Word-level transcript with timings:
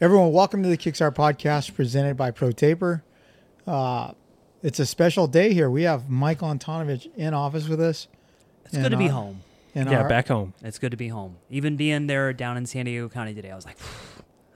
Everyone, 0.00 0.32
welcome 0.32 0.62
to 0.62 0.68
the 0.68 0.76
Kickstart 0.76 1.14
podcast 1.14 1.74
presented 1.74 2.16
by 2.16 2.30
ProTaper. 2.30 3.02
Uh, 3.66 4.12
it's 4.62 4.78
a 4.78 4.86
special 4.86 5.26
day 5.26 5.52
here. 5.52 5.68
We 5.68 5.82
have 5.82 6.08
Mike 6.08 6.38
Antonovich 6.38 7.08
in 7.16 7.34
office 7.34 7.68
with 7.68 7.80
us. 7.80 8.06
It's 8.66 8.76
good 8.76 8.90
to 8.90 8.96
be 8.96 9.08
home. 9.08 9.40
And 9.74 9.90
yeah, 9.90 10.02
our- 10.02 10.08
back 10.08 10.28
home. 10.28 10.54
It's 10.62 10.78
good 10.78 10.92
to 10.92 10.96
be 10.96 11.08
home. 11.08 11.36
Even 11.50 11.76
being 11.76 12.06
there 12.06 12.32
down 12.32 12.56
in 12.56 12.66
San 12.66 12.84
Diego 12.84 13.08
County 13.08 13.34
today, 13.34 13.50
I 13.50 13.56
was 13.56 13.66
like, 13.66 13.76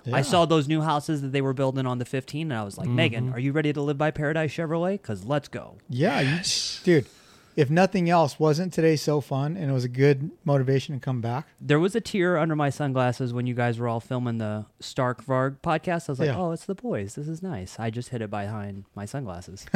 Yeah. 0.04 0.16
I 0.16 0.22
saw 0.22 0.44
those 0.46 0.68
new 0.68 0.80
houses 0.80 1.22
that 1.22 1.32
they 1.32 1.40
were 1.42 1.52
building 1.52 1.86
on 1.86 1.98
the 1.98 2.04
15, 2.04 2.50
and 2.50 2.58
I 2.58 2.64
was 2.64 2.78
like, 2.78 2.88
Megan, 2.88 3.26
Mm-hmm. 3.26 3.34
are 3.34 3.38
you 3.40 3.52
ready 3.52 3.72
to 3.72 3.80
live 3.82 3.98
by 3.98 4.10
Paradise 4.10 4.52
Chevrolet? 4.52 4.92
Because 4.92 5.24
let's 5.24 5.48
go. 5.48 5.76
Yeah, 5.88 6.20
you, 6.20 6.40
dude. 6.84 7.06
If 7.54 7.68
nothing 7.70 8.08
else, 8.08 8.38
wasn't 8.40 8.72
today 8.72 8.96
so 8.96 9.20
fun 9.20 9.56
and 9.56 9.70
it 9.70 9.74
was 9.74 9.84
a 9.84 9.88
good 9.88 10.30
motivation 10.44 10.94
to 10.94 11.00
come 11.00 11.20
back? 11.20 11.46
There 11.60 11.78
was 11.78 11.94
a 11.94 12.00
tear 12.00 12.38
under 12.38 12.56
my 12.56 12.70
sunglasses 12.70 13.32
when 13.34 13.46
you 13.46 13.54
guys 13.54 13.78
were 13.78 13.88
all 13.88 14.00
filming 14.00 14.38
the 14.38 14.64
Stark 14.80 15.22
Varg 15.24 15.56
podcast. 15.62 16.08
I 16.08 16.12
was 16.12 16.18
like, 16.18 16.28
Yeah. 16.28 16.38
oh, 16.38 16.52
it's 16.52 16.64
the 16.64 16.74
boys. 16.74 17.14
This 17.14 17.28
is 17.28 17.42
nice. 17.42 17.78
I 17.78 17.90
just 17.90 18.08
hid 18.08 18.22
it 18.22 18.30
behind 18.30 18.84
my 18.94 19.04
sunglasses. 19.04 19.66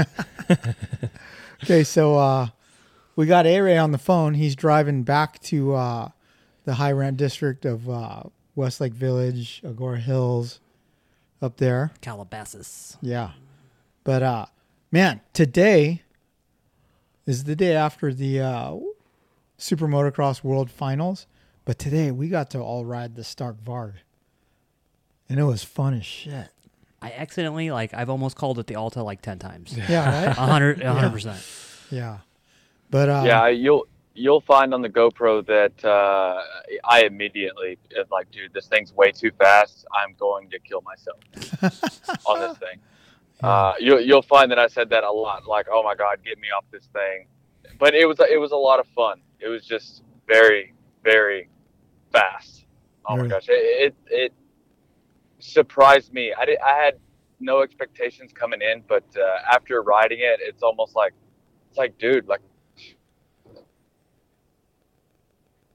Okay, 1.64 1.84
so 1.84 2.16
uh, 2.16 2.48
we 3.16 3.24
got 3.24 3.46
A 3.46 3.60
Ray 3.62 3.78
on 3.78 3.90
the 3.90 3.98
phone. 3.98 4.34
He's 4.34 4.54
driving 4.54 5.04
back 5.04 5.38
to 5.44 5.74
uh, 5.74 6.08
the 6.64 6.74
high 6.74 6.92
rent 6.92 7.16
district 7.16 7.64
of 7.64 7.88
uh, 7.88 8.24
Westlake 8.54 8.92
Village, 8.92 9.62
Agoura 9.64 9.98
Hills, 9.98 10.60
up 11.40 11.56
there. 11.56 11.92
Calabasas. 12.02 12.98
Yeah. 13.00 13.30
But 14.04 14.22
uh 14.22 14.46
man, 14.92 15.20
today 15.32 16.02
is 17.26 17.44
the 17.44 17.56
day 17.56 17.74
after 17.74 18.12
the 18.14 18.40
uh 18.40 18.76
Super 19.58 19.86
Motocross 19.88 20.44
World 20.44 20.70
Finals, 20.70 21.26
but 21.64 21.78
today 21.78 22.10
we 22.10 22.28
got 22.28 22.50
to 22.50 22.60
all 22.60 22.84
ride 22.84 23.14
the 23.16 23.24
Stark 23.24 23.56
Varg. 23.64 23.94
And 25.28 25.40
it 25.40 25.44
was 25.44 25.64
fun 25.64 25.94
as 25.94 26.04
shit. 26.06 26.48
I 27.02 27.10
accidentally, 27.12 27.70
like, 27.70 27.92
I've 27.94 28.10
almost 28.10 28.36
called 28.36 28.58
it 28.58 28.66
the 28.66 28.76
Alta 28.76 29.02
like 29.02 29.22
10 29.22 29.38
times. 29.38 29.76
Yeah, 29.88 30.26
right? 30.28 30.36
100, 30.36 30.80
100%. 30.80 31.90
yeah. 31.90 32.18
But 32.90 33.08
uh 33.08 33.22
yeah, 33.26 33.48
you'll 33.48 33.86
you'll 34.14 34.40
find 34.40 34.72
on 34.72 34.80
the 34.82 34.88
GoPro 34.88 35.44
that 35.46 35.84
uh, 35.84 36.40
I 36.84 37.02
immediately 37.04 37.78
am 37.98 38.04
like, 38.10 38.30
dude, 38.30 38.52
this 38.54 38.66
thing's 38.66 38.92
way 38.94 39.10
too 39.12 39.30
fast. 39.38 39.84
I'm 39.92 40.14
going 40.18 40.48
to 40.50 40.58
kill 40.60 40.82
myself 40.82 41.18
on 42.26 42.40
this 42.40 42.56
thing. 42.58 42.78
Uh, 43.42 43.74
you'll 43.78 44.00
you'll 44.00 44.22
find 44.22 44.50
that 44.50 44.58
I 44.58 44.66
said 44.66 44.90
that 44.90 45.04
a 45.04 45.10
lot. 45.10 45.46
Like, 45.46 45.66
oh 45.70 45.82
my 45.82 45.94
god, 45.94 46.18
get 46.24 46.38
me 46.38 46.48
off 46.56 46.64
this 46.70 46.88
thing. 46.92 47.26
But 47.78 47.94
it 47.94 48.06
was 48.06 48.18
it 48.20 48.40
was 48.40 48.52
a 48.52 48.56
lot 48.56 48.80
of 48.80 48.86
fun. 48.88 49.20
It 49.40 49.48
was 49.48 49.64
just 49.64 50.02
very 50.26 50.74
very 51.04 51.48
fast. 52.12 52.64
Oh 53.08 53.16
my 53.16 53.26
gosh, 53.26 53.46
it, 53.48 53.52
it 53.52 53.94
it 54.08 54.32
surprised 55.38 56.12
me. 56.12 56.32
I 56.38 56.44
did 56.44 56.58
I 56.60 56.82
had 56.82 56.94
no 57.38 57.60
expectations 57.62 58.32
coming 58.32 58.60
in, 58.62 58.82
but 58.88 59.04
uh, 59.16 59.54
after 59.54 59.82
riding 59.82 60.20
it, 60.20 60.40
it's 60.40 60.62
almost 60.62 60.96
like 60.96 61.12
it's 61.68 61.78
like, 61.78 61.98
dude, 61.98 62.26
like 62.26 62.40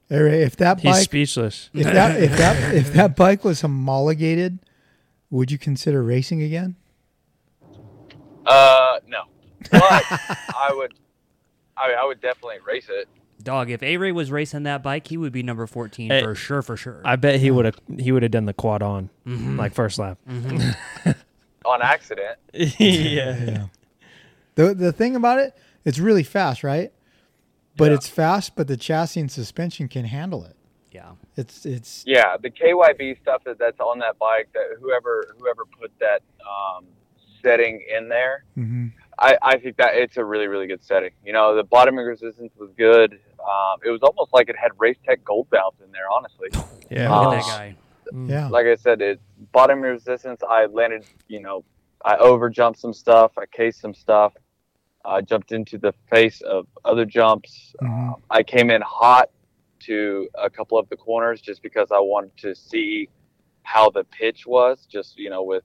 if 0.10 0.58
that 0.58 0.82
He's 0.82 1.00
speechless. 1.00 1.70
if 1.74 1.86
that 1.86 2.22
if 2.22 2.38
that 2.38 2.76
if 2.76 2.94
that 2.94 3.16
bike 3.16 3.44
was 3.44 3.62
homologated, 3.62 4.60
would 5.30 5.52
you 5.52 5.58
consider 5.58 6.04
racing 6.04 6.42
again? 6.42 6.76
Uh, 8.46 9.00
no, 9.08 9.24
but 9.72 9.82
I 9.84 10.72
would, 10.74 10.94
I 11.78 11.88
mean, 11.90 11.98
I 11.98 12.06
would 12.06 12.22
definitely 12.22 12.58
race 12.66 12.88
it. 12.90 13.08
Dog, 13.44 13.72
if 13.72 13.82
A 13.82 13.98
Ray 13.98 14.12
was 14.12 14.30
racing 14.32 14.64
that 14.64 14.84
bike, 14.84 15.08
he 15.08 15.18
would 15.18 15.32
be 15.34 15.42
number 15.42 15.66
14 15.66 16.12
Hey, 16.12 16.22
for 16.22 16.36
sure, 16.36 16.62
for 16.62 16.78
sure. 16.78 17.02
I 17.04 17.16
bet 17.16 17.40
he 17.40 17.50
would 17.50 17.66
have 17.66 17.80
he 17.98 18.12
would 18.12 18.22
have 18.22 18.32
done 18.32 18.46
the 18.46 18.54
quad 18.54 18.84
on 18.84 19.10
Mhm. 19.26 19.58
like 19.58 19.74
first 19.74 19.98
lap. 19.98 20.20
on 21.66 21.82
accident. 21.82 22.38
yeah. 22.54 22.68
Yeah. 22.80 23.66
The 24.56 24.74
the 24.76 24.92
thing 24.92 25.16
about 25.16 25.40
it, 25.40 25.56
it's 25.86 25.98
really 25.98 26.24
fast, 26.24 26.62
right? 26.64 26.92
But 27.78 27.86
Yeah. 27.88 27.96
it's 27.96 28.08
fast, 28.10 28.54
but 28.56 28.68
the 28.68 28.76
chassis 28.76 29.22
and 29.22 29.32
suspension 29.32 29.88
can 29.88 30.04
handle 30.06 30.44
it. 30.44 30.58
yeah. 30.92 31.12
It's 31.38 31.66
it's 31.66 32.04
Yeah, 32.06 32.36
the 32.38 32.50
KYB 32.52 33.22
stuff 33.22 33.44
that 33.46 33.58
that's 33.58 33.80
on 33.80 34.00
that 34.00 34.20
bike. 34.20 34.50
That 34.54 34.78
whoever 34.80 35.34
whoever 35.40 35.64
put 35.66 35.92
that 36.00 36.22
um, 36.46 36.86
setting 37.42 37.84
in 37.96 38.10
there, 38.10 38.44
mhm. 38.58 38.92
I, 39.20 39.38
I 39.42 39.58
think 39.58 39.78
that 39.78 39.96
it's 39.96 40.18
a 40.18 40.24
really 40.26 40.48
really 40.48 40.68
good 40.68 40.84
setting. 40.84 41.12
You 41.26 41.34
know, 41.34 41.56
the 41.56 41.64
bottoming 41.64 42.06
resistance 42.06 42.52
was 42.58 42.70
good. 42.78 43.14
Um, 43.40 43.80
it 43.86 43.90
was 43.90 44.02
almost 44.02 44.34
like 44.34 44.50
it 44.50 44.56
had 44.58 44.72
Race 44.78 44.98
Tech 45.06 45.24
gold 45.24 45.48
valves 45.52 45.80
in 45.84 45.92
there. 45.92 46.10
Honestly, 46.12 46.50
Yeah. 46.90 47.10
Look 47.18 47.34
at 47.34 47.46
that 47.46 47.58
guy. 47.58 47.76
yeah. 48.28 48.48
like 48.50 48.66
I 48.68 48.76
said, 48.76 49.02
it 49.02 49.20
bottoming 49.52 49.84
resistance. 49.84 50.42
I 50.48 50.66
landed. 50.66 51.06
You 51.28 51.42
know, 51.42 51.64
I 52.04 52.16
over 52.18 52.50
jumped 52.50 52.80
some 52.80 52.94
stuff. 52.94 53.32
I 53.38 53.46
cased 53.46 53.82
some 53.82 53.94
stuff. 53.94 54.34
I 55.04 55.22
jumped 55.22 55.52
into 55.52 55.78
the 55.80 55.94
face 56.12 56.42
of 56.42 56.68
other 56.86 57.06
jumps. 57.06 57.74
Mhm. 57.82 58.16
I 58.30 58.44
came 58.44 58.70
in 58.70 58.82
hot 58.84 59.30
to 59.82 60.28
a 60.36 60.50
couple 60.50 60.78
of 60.78 60.88
the 60.90 60.96
corners 60.98 61.42
just 61.42 61.64
because 61.64 61.92
I 61.92 62.00
wanted 62.00 62.38
to 62.38 62.54
see 62.54 63.10
how 63.64 63.90
the 63.90 64.04
pitch 64.04 64.46
was, 64.46 64.86
just 64.86 65.18
you 65.18 65.30
know, 65.32 65.42
with 65.44 65.64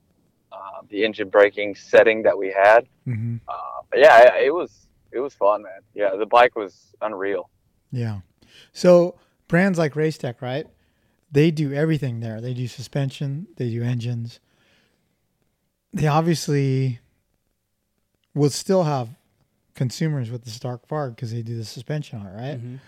uh, 0.56 0.80
the 0.88 1.04
engine 1.04 1.28
braking 1.28 1.74
setting 1.74 2.22
that 2.22 2.36
we 2.38 2.48
had. 2.52 2.86
Mhm. 3.06 3.40
Uh, 3.46 3.52
but 3.90 3.98
yeah, 4.00 4.36
it, 4.38 4.46
it 4.46 4.50
was 4.54 4.86
it 5.12 5.20
was 5.20 5.34
fun, 5.34 5.62
man. 5.62 5.80
Yeah, 5.94 6.16
the 6.16 6.26
bike 6.26 6.56
was 6.56 6.94
unreal. 7.00 7.48
Yeah. 7.92 8.20
So 8.72 9.18
brands 9.48 9.78
like 9.78 9.94
Race 9.96 10.18
Tech, 10.18 10.40
right? 10.42 10.66
They 11.30 11.50
do 11.50 11.72
everything 11.72 12.20
there. 12.20 12.40
They 12.40 12.54
do 12.54 12.66
suspension, 12.66 13.48
they 13.56 13.70
do 13.70 13.82
engines. 13.82 14.40
They 15.92 16.06
obviously 16.06 17.00
will 18.34 18.50
still 18.50 18.84
have 18.84 19.08
consumers 19.74 20.30
with 20.30 20.44
the 20.44 20.50
Stark 20.50 20.86
Varg 20.88 21.16
because 21.16 21.32
they 21.32 21.42
do 21.42 21.56
the 21.56 21.64
suspension 21.64 22.20
on 22.20 22.26
it, 22.26 22.34
right? 22.34 22.58
Mhm. 22.62 22.80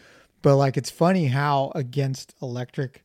But 0.42 0.56
like 0.56 0.76
it's 0.76 0.90
funny 0.90 1.26
how 1.28 1.72
against 1.74 2.34
electric 2.40 3.04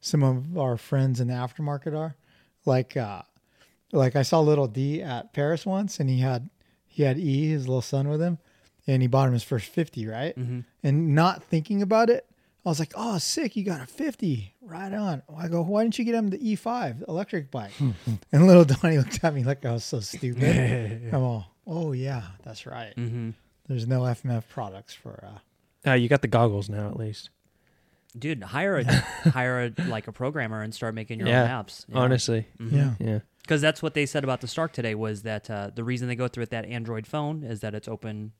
some 0.00 0.22
of 0.22 0.56
our 0.56 0.76
friends 0.76 1.20
in 1.20 1.28
the 1.28 1.34
aftermarket 1.34 1.96
are. 1.96 2.16
Like 2.64 2.96
uh 2.96 3.22
like 3.92 4.16
I 4.16 4.22
saw 4.22 4.40
little 4.40 4.66
D 4.68 5.02
at 5.02 5.32
Paris 5.32 5.64
once 5.66 5.98
and 6.00 6.08
he 6.10 6.20
had 6.20 6.48
he 6.86 7.02
had 7.04 7.18
E, 7.18 7.48
his 7.50 7.68
little 7.68 7.82
son 7.82 8.08
with 8.08 8.20
him, 8.20 8.38
and 8.86 9.00
he 9.02 9.08
bought 9.08 9.28
him 9.28 9.34
his 9.34 9.42
first 9.44 9.66
fifty, 9.66 10.06
right? 10.06 10.36
Mhm. 10.36 10.64
And 10.82 11.14
not 11.14 11.42
thinking 11.44 11.82
about 11.82 12.10
it, 12.10 12.26
I 12.64 12.68
was 12.68 12.78
like, 12.78 12.92
Oh, 12.96 13.18
sick, 13.18 13.56
you 13.56 13.64
got 13.64 13.80
a 13.80 13.86
fifty. 13.86 14.54
Right 14.60 14.92
on. 14.92 15.22
I 15.36 15.48
go, 15.48 15.62
why 15.62 15.82
didn't 15.82 15.98
you 15.98 16.04
get 16.04 16.14
him 16.14 16.28
the 16.30 16.48
E 16.50 16.54
five 16.56 17.02
electric 17.08 17.50
bike? 17.50 17.72
and 18.32 18.46
little 18.46 18.64
Donnie 18.64 18.98
looked 18.98 19.22
at 19.24 19.34
me 19.34 19.44
like 19.44 19.64
I 19.64 19.72
was 19.72 19.84
so 19.84 20.00
stupid. 20.00 21.10
I'm 21.12 21.22
all, 21.22 21.54
oh 21.66 21.92
yeah, 21.92 22.22
that's 22.44 22.66
right. 22.66 22.94
Mhm. 22.96 23.34
There's 23.68 23.86
no 23.86 24.00
FMF 24.02 24.48
products 24.48 24.94
for 24.94 25.24
uh 25.26 25.88
Uh, 25.90 25.94
you 25.94 26.08
got 26.08 26.22
the 26.22 26.28
goggles 26.28 26.68
now 26.68 26.88
at 26.88 26.96
least. 26.96 27.30
Dude, 28.18 28.42
hire 28.42 28.76
a 28.78 28.84
hire 29.30 29.72
a, 29.78 29.82
like 29.84 30.08
a 30.08 30.12
programmer 30.12 30.62
and 30.62 30.74
start 30.74 30.94
making 30.94 31.20
your 31.20 31.28
Yeah, 31.28 31.42
own 31.44 31.64
apps. 31.64 31.84
Honestly. 31.94 32.46
yeah. 32.58 32.94
Yeah. 32.98 33.18
Because 33.50 33.60
that's 33.60 33.82
what 33.82 33.94
they 33.94 34.06
said 34.06 34.22
about 34.22 34.40
the 34.40 34.46
Stark 34.46 34.72
today 34.72 34.94
was 34.94 35.22
that 35.22 35.50
uh, 35.50 35.72
the 35.74 35.82
reason 35.82 36.06
they 36.06 36.14
go 36.14 36.28
through 36.28 36.42
with 36.42 36.50
that 36.50 36.64
Android 36.66 37.04
phone 37.04 37.42
is 37.42 37.58
that 37.62 37.74
it's 37.74 37.88
open 37.88 38.30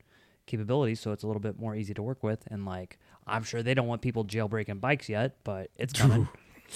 capabilities, 0.45 1.01
so 1.01 1.11
it's 1.11 1.21
a 1.21 1.27
little 1.27 1.41
bit 1.41 1.59
more 1.59 1.75
easy 1.75 1.93
to 1.93 2.01
work 2.01 2.23
with. 2.23 2.47
And 2.49 2.65
like, 2.65 2.97
I'm 3.27 3.43
sure 3.43 3.61
they 3.61 3.73
don't 3.73 3.87
want 3.87 4.01
people 4.01 4.23
jailbreaking 4.23 4.79
bikes 4.79 5.09
yet, 5.09 5.35
but 5.43 5.69
it's 5.75 5.91
coming, 5.91 6.29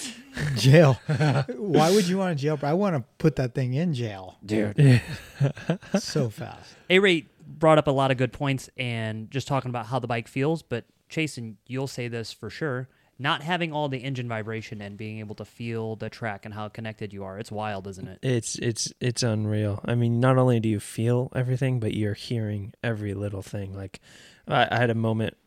jail. 0.57 0.99
Why 1.55 1.91
would 1.91 2.09
you 2.09 2.17
want 2.17 2.37
to 2.37 2.41
jail? 2.41 2.59
I 2.61 2.73
want 2.73 2.97
to 2.97 3.05
put 3.19 3.37
that 3.37 3.55
thing 3.55 3.73
in 3.73 3.93
jail 3.93 4.35
dude. 4.45 5.01
so 5.97 6.29
fast. 6.29 6.75
A 6.89 6.99
Ray 6.99 7.27
brought 7.47 7.77
up 7.77 7.87
a 7.87 7.91
lot 7.91 8.11
of 8.11 8.17
good 8.17 8.33
points 8.33 8.69
and 8.75 9.31
just 9.31 9.47
talking 9.47 9.69
about 9.69 9.85
how 9.85 9.99
the 9.99 10.07
bike 10.07 10.27
feels, 10.27 10.61
but 10.61 10.83
Chasen, 11.09 11.55
you'll 11.67 11.87
say 11.87 12.09
this 12.09 12.33
for 12.33 12.49
sure. 12.49 12.89
Not 13.17 13.43
having 13.43 13.71
all 13.71 13.87
the 13.87 13.99
engine 13.99 14.27
vibration 14.27 14.81
and 14.81 14.97
being 14.97 15.19
able 15.19 15.35
to 15.35 15.45
feel 15.45 15.95
the 15.95 16.09
track 16.09 16.43
and 16.43 16.53
how 16.53 16.67
connected 16.67 17.13
you 17.13 17.23
are, 17.23 17.39
it's 17.39 17.51
wild, 17.51 17.87
isn't 17.87 18.07
it? 18.07 18.19
It's 18.21 18.55
it's 18.57 18.91
it's 18.99 19.23
unreal. 19.23 19.79
I 19.85 19.95
mean, 19.95 20.19
not 20.19 20.37
only 20.37 20.59
do 20.59 20.67
you 20.67 20.81
feel 20.81 21.31
everything, 21.33 21.79
but 21.79 21.93
you're 21.93 22.13
hearing 22.13 22.73
every 22.83 23.13
little 23.13 23.41
thing. 23.41 23.73
Like, 23.73 24.01
I, 24.47 24.67
I 24.69 24.77
had 24.77 24.89
a 24.89 24.95
moment 24.95 25.37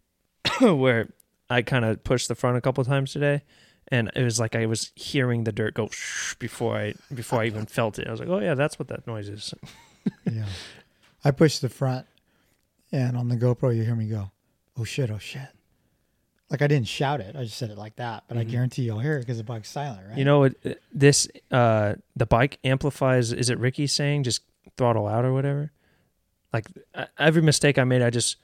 where 0.60 1.08
I 1.50 1.62
kind 1.62 1.84
of 1.84 2.04
pushed 2.04 2.28
the 2.28 2.36
front 2.36 2.56
a 2.56 2.60
couple 2.60 2.84
times 2.84 3.12
today, 3.12 3.42
and 3.88 4.10
it 4.14 4.22
was 4.22 4.38
like 4.38 4.54
I 4.54 4.66
was 4.66 4.92
hearing 4.94 5.44
the 5.44 5.52
dirt 5.52 5.74
go 5.74 5.88
shh 5.90 6.34
before 6.38 6.76
I 6.76 6.94
before 7.12 7.40
I 7.40 7.46
even 7.46 7.66
felt 7.78 7.98
it. 7.98 8.06
I 8.06 8.10
was 8.12 8.20
like, 8.20 8.28
oh 8.28 8.38
yeah, 8.40 8.54
that's 8.54 8.78
what 8.78 8.88
that 8.88 9.06
noise 9.06 9.28
is. 9.28 9.54
Yeah. 10.30 10.44
I 11.24 11.32
pushed 11.32 11.62
the 11.62 11.68
front, 11.68 12.06
and 12.92 13.16
on 13.16 13.26
the 13.28 13.36
GoPro, 13.36 13.74
you 13.74 13.82
hear 13.82 13.96
me 13.96 14.06
go, 14.06 14.30
"Oh 14.78 14.84
shit! 14.84 15.10
Oh 15.10 15.18
shit!" 15.18 15.48
Like 16.50 16.62
I 16.62 16.68
didn't 16.68 16.86
shout 16.86 17.20
it. 17.20 17.34
I 17.34 17.42
just 17.44 17.56
said 17.58 17.70
it 17.70 17.78
like 17.78 17.96
that. 17.96 18.24
But 18.28 18.38
I 18.38 18.44
guarantee 18.44 18.82
you'll 18.82 19.00
hear 19.00 19.16
it 19.16 19.20
because 19.20 19.38
the 19.38 19.44
bike's 19.44 19.68
silent, 19.68 20.00
right? 20.02 20.10
Mm-hmm. 20.10 20.18
You 20.18 20.24
know 20.24 20.38
what? 20.40 20.54
uh, 20.64 20.70
This 20.92 21.26
uh, 21.50 21.94
the 22.14 22.26
bike 22.26 22.58
amplifies. 22.62 23.32
Is 23.32 23.50
it 23.50 23.58
Ricky 23.58 23.86
saying 23.88 24.22
just 24.22 24.42
throttle 24.76 25.08
out 25.08 25.24
or 25.24 25.32
whatever? 25.32 25.72
Like 26.52 26.66
uh, 26.94 27.06
every 27.18 27.42
mistake 27.42 27.78
I 27.78 27.84
made, 27.84 28.00
I 28.02 28.10
just 28.10 28.36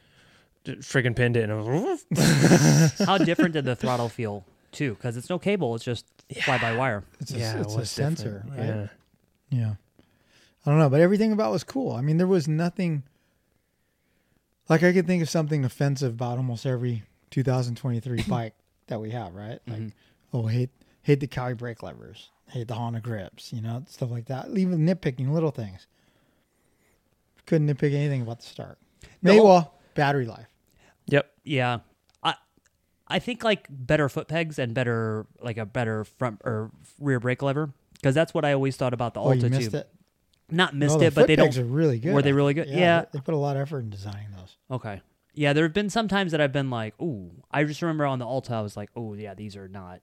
friggin' 0.65 1.15
pinned 1.17 1.37
it 1.37 1.49
and 1.49 1.53
it 1.53 1.65
was, 1.65 2.99
How 3.07 3.19
different 3.19 3.53
did 3.53 3.65
the 3.65 3.77
throttle 3.77 4.09
feel 4.09 4.45
too? 4.73 4.95
Because 4.95 5.17
it's 5.17 5.31
no 5.31 5.39
cable; 5.39 5.75
it's 5.77 5.85
just 5.85 6.05
fly 6.43 6.59
by 6.59 6.75
wire. 6.77 7.05
it's 7.21 7.33
a, 7.33 7.39
yeah, 7.39 7.61
it's 7.61 7.75
it 7.75 7.81
a 7.83 7.87
sensor, 7.87 8.45
right? 8.49 8.59
Yeah. 8.59 8.87
Yeah. 9.51 9.75
I 10.67 10.71
don't 10.71 10.79
know, 10.79 10.89
but 10.91 11.01
everything 11.01 11.33
about 11.33 11.51
it 11.51 11.53
was 11.53 11.65
cool. 11.65 11.93
I 11.93 12.01
mean, 12.01 12.17
there 12.19 12.27
was 12.27 12.47
nothing 12.49 13.03
like 14.69 14.83
I 14.83 14.93
could 14.93 15.07
think 15.07 15.23
of 15.23 15.29
something 15.31 15.65
offensive 15.65 16.13
about 16.15 16.37
almost 16.39 16.65
every 16.67 17.03
2023 17.33 18.23
bike 18.29 18.55
that 18.87 19.01
we 19.01 19.11
have, 19.11 19.35
right? 19.35 19.59
Like, 19.67 19.81
Mhm. 19.81 19.93
oh, 20.33 20.47
hate 20.47 20.71
hate 21.03 21.19
the 21.19 21.27
Cali 21.27 21.55
brake 21.55 21.83
levers, 21.83 22.31
hate 22.49 22.69
the 22.69 22.75
Honda 22.75 23.01
grips, 23.01 23.53
you 23.53 23.61
know, 23.61 23.83
stuff 23.89 24.11
like 24.13 24.27
that. 24.27 24.49
Even 24.57 24.87
nitpicking 24.87 25.31
little 25.33 25.51
things. 25.51 25.87
Couldn't 27.47 27.67
nitpick 27.69 27.93
anything 27.93 28.23
about 28.23 28.39
the 28.41 28.47
start. 28.47 28.79
Maybe 29.21 29.39
No. 29.39 29.45
well, 29.45 29.75
battery 29.95 30.27
life. 30.27 30.47
Yep. 31.07 31.29
Yeah, 31.45 31.81
I 32.23 32.35
I 33.09 33.19
think 33.19 33.43
like 33.43 33.67
better 33.69 34.09
foot 34.09 34.29
pegs 34.29 34.59
and 34.61 34.75
better 34.75 35.27
like 35.41 35.57
a 35.59 35.67
better 35.67 36.05
front 36.05 36.41
or 36.45 36.71
rear 37.01 37.19
brake 37.19 37.43
lever 37.43 37.71
because 37.95 38.15
that's 38.15 38.33
what 38.33 38.45
I 38.45 38.53
always 38.53 38.77
thought 38.77 38.95
about 38.95 39.15
the 39.15 39.21
Oh, 39.21 39.31
Alta 39.33 39.51
too. 39.51 39.77
it. 39.77 39.89
Not 40.51 40.77
missed 40.77 40.95
no, 40.95 41.01
the 41.01 41.07
it, 41.07 41.15
but 41.15 41.27
they 41.27 41.37
pegs 41.37 41.57
don't. 41.57 41.65
are 41.65 41.69
really 41.69 41.99
good. 41.99 42.15
were 42.15 42.23
they 42.23 42.33
really 42.33 42.55
good? 42.55 42.69
Yeah. 42.69 43.01
they, 43.03 43.19
they 43.19 43.21
put 43.23 43.35
a 43.35 43.39
lot 43.39 43.57
of 43.57 43.63
effort 43.63 43.81
in 43.81 43.91
designing 43.91 44.29
those. 44.37 44.57
Okay. 44.71 45.01
Yeah, 45.35 45.53
there 45.53 45.65
have 45.65 45.73
been 45.73 45.89
some 45.91 46.09
times 46.09 46.33
that 46.33 46.41
I've 46.41 46.53
been 46.53 46.69
like, 46.71 47.01
ooh. 47.01 47.31
I 47.51 47.65
just 47.65 47.81
remember 47.83 48.05
on 48.07 48.19
the 48.19 48.27
Alta, 48.27 48.55
I 48.55 48.61
was 48.61 48.77
like, 48.77 48.91
oh 48.97 49.15
yeah, 49.15 49.35
these 49.35 49.57
are 49.57 49.69
not 49.69 50.01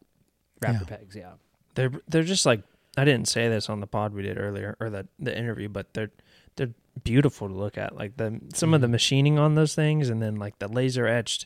raptor 0.62 0.82
Yeah. 0.90 0.98
pegs. 0.98 1.16
Yeah. 1.16 1.32
They're 1.76 1.92
they're 2.08 2.24
just 2.24 2.46
like 2.46 2.64
I 2.98 3.06
didn't 3.06 3.28
say 3.28 3.48
this 3.48 3.70
on 3.70 3.80
the 3.80 3.88
pod 3.88 4.14
we 4.14 4.24
did 4.24 4.38
earlier 4.40 4.76
or 4.80 4.90
the 4.90 5.08
the 5.20 5.38
interview, 5.38 5.70
but 5.70 5.94
they're 5.94 6.12
they're 6.56 6.74
beautiful 7.04 7.48
to 7.48 7.54
look 7.54 7.78
at. 7.78 7.96
Like 7.96 8.18
the 8.18 8.40
some 8.54 8.74
of 8.74 8.82
the 8.82 8.88
machining 8.88 9.38
on 9.38 9.56
those 9.56 9.76
things, 9.76 10.10
and 10.10 10.22
then 10.22 10.36
like 10.36 10.58
the 10.60 10.68
laser 10.68 11.06
etched 11.08 11.46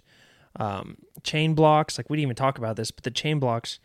um, 0.55 0.97
chain 1.23 1.53
blocks. 1.53 1.97
Like 1.97 2.09
we 2.09 2.15
didn't 2.17 2.27
even 2.27 2.35
talk 2.35 2.57
about 2.57 2.77
this, 2.77 2.89
but 2.91 3.03
the 3.03 3.11
chain 3.11 3.39
blocks. 3.39 3.79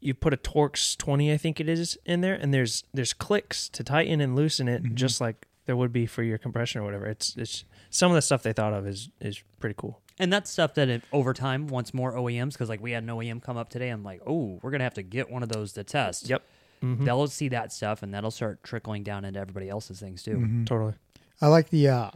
You 0.00 0.12
put 0.12 0.34
a 0.34 0.36
Torx 0.36 0.98
twenty, 0.98 1.32
I 1.32 1.38
think 1.38 1.60
it 1.60 1.68
is, 1.68 1.96
in 2.04 2.20
there, 2.20 2.34
and 2.34 2.52
there's 2.52 2.82
there's 2.92 3.14
clicks 3.14 3.68
to 3.70 3.82
tighten 3.84 4.20
and 4.20 4.36
loosen 4.36 4.68
it, 4.68 4.82
Mhm. 4.82 4.94
just 4.94 5.18
like 5.20 5.46
there 5.66 5.76
would 5.76 5.92
be 5.92 6.06
for 6.06 6.22
your 6.22 6.38
compression 6.38 6.80
or 6.80 6.84
whatever. 6.84 7.06
It's 7.06 7.36
it's 7.36 7.64
some 7.90 8.10
of 8.10 8.14
the 8.16 8.22
stuff 8.22 8.42
they 8.42 8.52
thought 8.52 8.72
of 8.72 8.86
is 8.86 9.08
is 9.20 9.42
pretty 9.60 9.74
cool. 9.78 10.00
And 10.18 10.32
that's 10.32 10.50
stuff 10.50 10.74
that 10.74 10.88
it, 10.88 11.02
over 11.12 11.32
time 11.34 11.66
wants 11.66 11.92
more 11.92 12.12
OEMs 12.12 12.52
because 12.52 12.68
like 12.68 12.80
we 12.80 12.92
had 12.92 13.02
an 13.02 13.08
OEM 13.08 13.42
come 13.42 13.56
up 13.56 13.68
today. 13.68 13.88
I'm 13.88 14.04
like, 14.04 14.20
oh, 14.26 14.58
we're 14.62 14.70
gonna 14.70 14.84
have 14.84 14.94
to 14.94 15.02
get 15.02 15.30
one 15.30 15.42
of 15.42 15.48
those 15.48 15.72
to 15.72 15.82
test. 15.84 16.28
Yep. 16.28 16.42
Mhm. 16.82 17.04
They'll 17.04 17.26
see 17.28 17.48
that 17.48 17.72
stuff 17.72 18.02
and 18.02 18.12
that'll 18.14 18.30
start 18.30 18.62
trickling 18.62 19.02
down 19.02 19.24
into 19.24 19.40
everybody 19.40 19.68
else's 19.68 19.98
things 20.00 20.22
too. 20.22 20.36
Mhm. 20.36 20.66
Totally. 20.66 20.94
I 21.40 21.48
like 21.48 21.70
the 21.70 21.88
uh, 21.88 22.10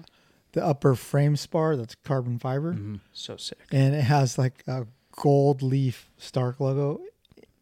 the 0.53 0.65
upper 0.65 0.95
frame 0.95 1.37
spar 1.37 1.77
that's 1.77 1.95
carbon 1.97 2.39
fiber. 2.39 2.75
Mhm. 2.75 3.01
So 3.13 3.37
sick. 3.37 3.59
and 3.73 3.95
it 3.95 4.03
has 4.03 4.39
like 4.39 4.63
a 4.67 4.87
gold 5.13 5.63
leaf 5.63 6.09
Stark 6.19 6.61
logo 6.61 7.01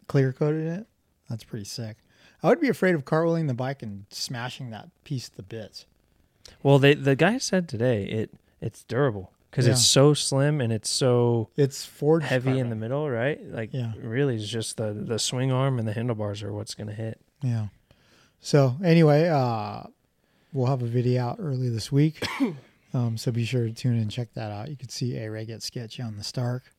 clear 0.07 0.33
coated 0.33 0.63
in 0.67 0.73
it. 0.81 0.87
That's 1.31 1.45
pretty 1.45 1.65
sick. 1.65 1.97
I 2.43 2.49
would 2.49 2.61
be 2.61 2.69
afraid 2.69 2.95
of 2.95 3.05
cartwheeling 3.05 3.49
the 3.49 3.55
bike 3.55 3.83
and 3.83 4.07
smashing 4.11 4.71
that 4.71 4.89
piece 5.05 5.29
to 5.31 5.43
bits. 5.43 5.87
Well, 6.63 6.79
they 6.79 6.95
the 6.95 7.17
guy 7.17 7.39
said 7.39 7.69
today 7.69 8.05
it 8.05 8.31
it's 8.61 8.85
durable 8.85 9.33
because 9.51 9.67
it's 9.67 9.85
so 9.85 10.13
slim 10.15 10.61
and 10.61 10.73
it's 10.73 10.89
so 10.91 11.49
It's 11.57 11.85
forged 11.85 12.27
heavy 12.27 12.59
in 12.59 12.69
the 12.71 12.77
middle, 12.77 13.09
right? 13.09 13.41
Like, 13.51 13.73
Yeah. 13.73 13.93
really, 14.01 14.37
it's 14.37 14.49
just 14.49 14.77
the 14.77 14.93
the 14.93 15.19
swing 15.19 15.51
arm 15.51 15.79
and 15.79 15.89
the 15.89 15.93
handlebars 15.93 16.43
are 16.43 16.53
what's 16.53 16.75
gonna 16.75 16.93
hit. 16.95 17.21
Yeah. 17.43 17.69
So 18.41 18.77
anyway, 18.85 19.29
uh, 19.29 19.85
we'll 20.53 20.67
have 20.67 20.83
a 20.83 20.87
video 20.87 21.23
out 21.25 21.37
early 21.41 21.69
this 21.69 21.91
week. 21.91 22.23
um, 22.95 23.17
so 23.17 23.33
be 23.33 23.45
sure 23.45 23.67
to 23.67 23.73
tune 23.73 23.95
in 23.95 24.03
and 24.03 24.11
check 24.11 24.29
that 24.35 24.53
out. 24.53 24.69
You 24.69 24.77
can 24.77 24.89
see 24.89 25.17
A 25.17 25.31
Ray 25.31 25.47
get 25.47 25.63
sketchy 25.63 26.03
on 26.03 26.17
the 26.17 26.25
Stark. 26.25 26.71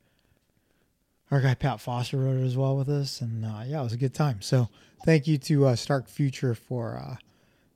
Our 1.30 1.42
guy 1.42 1.56
Pat 1.56 1.82
Foster 1.82 2.18
wrote 2.18 2.38
it 2.38 2.46
as 2.46 2.56
well 2.56 2.78
with 2.78 2.88
us, 2.88 3.20
and 3.20 3.44
uh, 3.44 3.64
yeah, 3.66 3.82
it 3.82 3.84
was 3.84 3.92
a 3.94 3.98
good 3.98 4.14
time. 4.14 4.42
So 4.42 4.70
thank 5.06 5.28
you 5.28 5.38
to 5.40 5.68
uh, 5.68 5.76
Stark 5.76 6.08
Future 6.08 6.56
for 6.56 6.98
uh, 6.98 7.16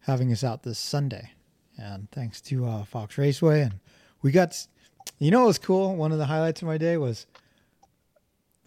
having 0.01 0.31
us 0.31 0.43
out 0.43 0.63
this 0.63 0.79
Sunday, 0.79 1.31
and 1.77 2.09
thanks 2.11 2.41
to 2.41 2.65
uh, 2.65 2.83
Fox 2.83 3.17
Raceway. 3.17 3.61
And 3.61 3.79
we 4.21 4.31
got, 4.31 4.67
you 5.19 5.31
know, 5.31 5.41
what 5.41 5.47
was 5.47 5.57
cool. 5.59 5.95
One 5.95 6.11
of 6.11 6.17
the 6.17 6.25
highlights 6.25 6.61
of 6.61 6.67
my 6.67 6.77
day 6.77 6.97
was 6.97 7.27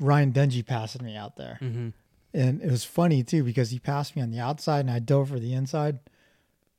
Ryan 0.01 0.33
Dungey 0.33 0.65
passing 0.65 1.05
me 1.05 1.17
out 1.17 1.37
there. 1.37 1.59
Mm-hmm. 1.61 1.89
And 2.33 2.63
it 2.63 2.71
was 2.71 2.85
funny 2.85 3.23
too 3.23 3.45
because 3.45 3.71
he 3.71 3.79
passed 3.79 4.17
me 4.17 4.23
on 4.23 4.31
the 4.31 4.41
outside 4.41 4.81
and 4.81 4.91
I 4.91 4.99
dove 4.99 5.29
for 5.29 5.39
the 5.39 5.55
inside, 5.55 6.01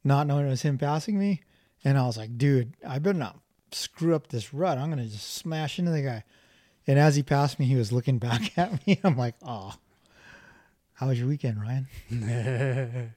not 0.03 0.27
knowing 0.27 0.47
it 0.47 0.49
was 0.49 0.63
him 0.63 0.77
passing 0.77 1.17
me. 1.17 1.41
And 1.83 1.97
I 1.97 2.05
was 2.05 2.17
like, 2.17 2.37
dude, 2.37 2.73
I 2.85 2.99
better 2.99 3.17
not 3.17 3.39
screw 3.71 4.15
up 4.15 4.27
this 4.27 4.53
rut. 4.53 4.77
I'm 4.77 4.89
gonna 4.89 5.05
just 5.05 5.33
smash 5.33 5.79
into 5.79 5.91
the 5.91 6.01
guy. 6.01 6.23
And 6.87 6.99
as 6.99 7.15
he 7.15 7.23
passed 7.23 7.57
me, 7.57 7.65
he 7.65 7.75
was 7.75 7.91
looking 7.91 8.17
back 8.19 8.57
at 8.57 8.85
me. 8.85 8.99
I'm 9.03 9.17
like, 9.17 9.35
oh, 9.43 9.73
how 10.95 11.07
was 11.07 11.19
your 11.19 11.27
weekend, 11.27 11.61
Ryan? 11.61 11.87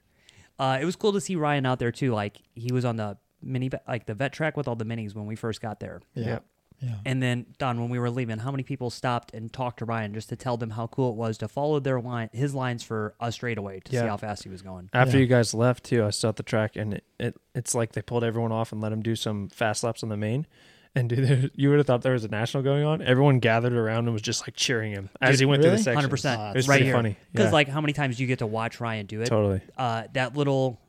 Uh, 0.59 0.77
it 0.81 0.83
was 0.83 0.97
cool 0.97 1.13
to 1.13 1.21
see 1.21 1.37
Ryan 1.37 1.65
out 1.65 1.79
there 1.79 1.89
too. 1.93 2.11
Like 2.13 2.35
he 2.53 2.73
was 2.73 2.83
on 2.83 2.97
the 2.97 3.17
mini, 3.41 3.69
like 3.87 4.05
the 4.05 4.13
vet 4.13 4.33
track 4.33 4.57
with 4.57 4.67
all 4.67 4.75
the 4.75 4.83
minis 4.83 5.15
when 5.15 5.25
we 5.25 5.37
first 5.37 5.61
got 5.61 5.79
there. 5.79 6.01
Yeah. 6.13 6.25
Yep. 6.25 6.45
Yeah. 6.81 6.95
And 7.05 7.23
then 7.23 7.45
Don, 7.59 7.79
when 7.79 7.89
we 7.89 7.97
were 7.97 8.09
leaving, 8.09 8.39
how 8.39 8.51
many 8.51 8.63
people 8.63 8.89
stopped 8.89 9.33
and 9.33 9.53
talked 9.53 9.79
to 9.79 9.85
Ryan 9.85 10.13
just 10.13 10.27
to 10.29 10.35
tell 10.35 10.57
them 10.57 10.71
how 10.71 10.87
cool 10.87 11.11
it 11.11 11.15
was 11.15 11.37
to 11.37 11.47
follow 11.47 11.79
their 11.79 12.01
line, 12.01 12.29
his 12.33 12.53
lines 12.53 12.83
for 12.83 13.15
a 13.21 13.31
straightaway 13.31 13.79
to 13.85 13.91
see 13.91 13.97
how 14.05 14.17
fast 14.17 14.43
he 14.43 14.49
was 14.49 14.61
going. 14.61 14.89
After 14.91 15.15
Yeah. 15.15 15.21
you 15.21 15.27
guys 15.27 15.53
left 15.53 15.85
too, 15.85 16.03
I 16.03 16.09
still 16.09 16.29
at 16.31 16.35
the 16.35 16.43
track, 16.43 16.75
and 16.75 16.95
it, 16.95 17.05
it 17.21 17.37
it's 17.55 17.73
like 17.73 17.93
they 17.93 18.01
pulled 18.01 18.25
everyone 18.25 18.51
off 18.51 18.73
and 18.73 18.81
let 18.81 18.91
him 18.91 19.01
do 19.01 19.15
some 19.15 19.47
fast 19.47 19.81
laps 19.85 20.03
on 20.03 20.09
the 20.09 20.17
main. 20.17 20.45
And 20.95 21.07
dude, 21.09 21.27
there, 21.27 21.49
you 21.55 21.69
would 21.69 21.77
have 21.77 21.87
thought 21.87 22.01
there 22.01 22.13
was 22.13 22.23
a 22.25 22.29
national 22.29 22.63
going 22.63 22.83
on. 22.83 23.01
Everyone 23.01 23.39
gathered 23.39 23.73
around 23.73 24.05
and 24.05 24.13
was 24.13 24.21
just 24.21 24.41
like 24.47 24.55
cheering 24.55 24.91
him 24.91 25.09
as 25.21 25.33
Dude, 25.35 25.39
he 25.41 25.45
went 25.45 25.61
through 25.61 25.71
the 25.71 25.77
section. 25.77 26.09
100%. 26.09 26.37
Oh, 26.37 26.49
It 26.51 26.55
was 26.55 26.67
right 26.67 26.75
pretty 26.75 26.85
here. 26.85 26.93
funny. 26.95 27.17
Because 27.31 27.47
Yeah, 27.47 27.51
like 27.51 27.67
how 27.69 27.79
many 27.81 27.93
times 27.93 28.17
do 28.17 28.23
you 28.23 28.27
get 28.27 28.39
to 28.39 28.47
watch 28.47 28.79
Ryan 28.79 29.05
do 29.05 29.21
it? 29.21 29.27
totally. 29.27 29.61
Uh, 29.77 30.03
that 30.13 30.35
little 30.35 30.79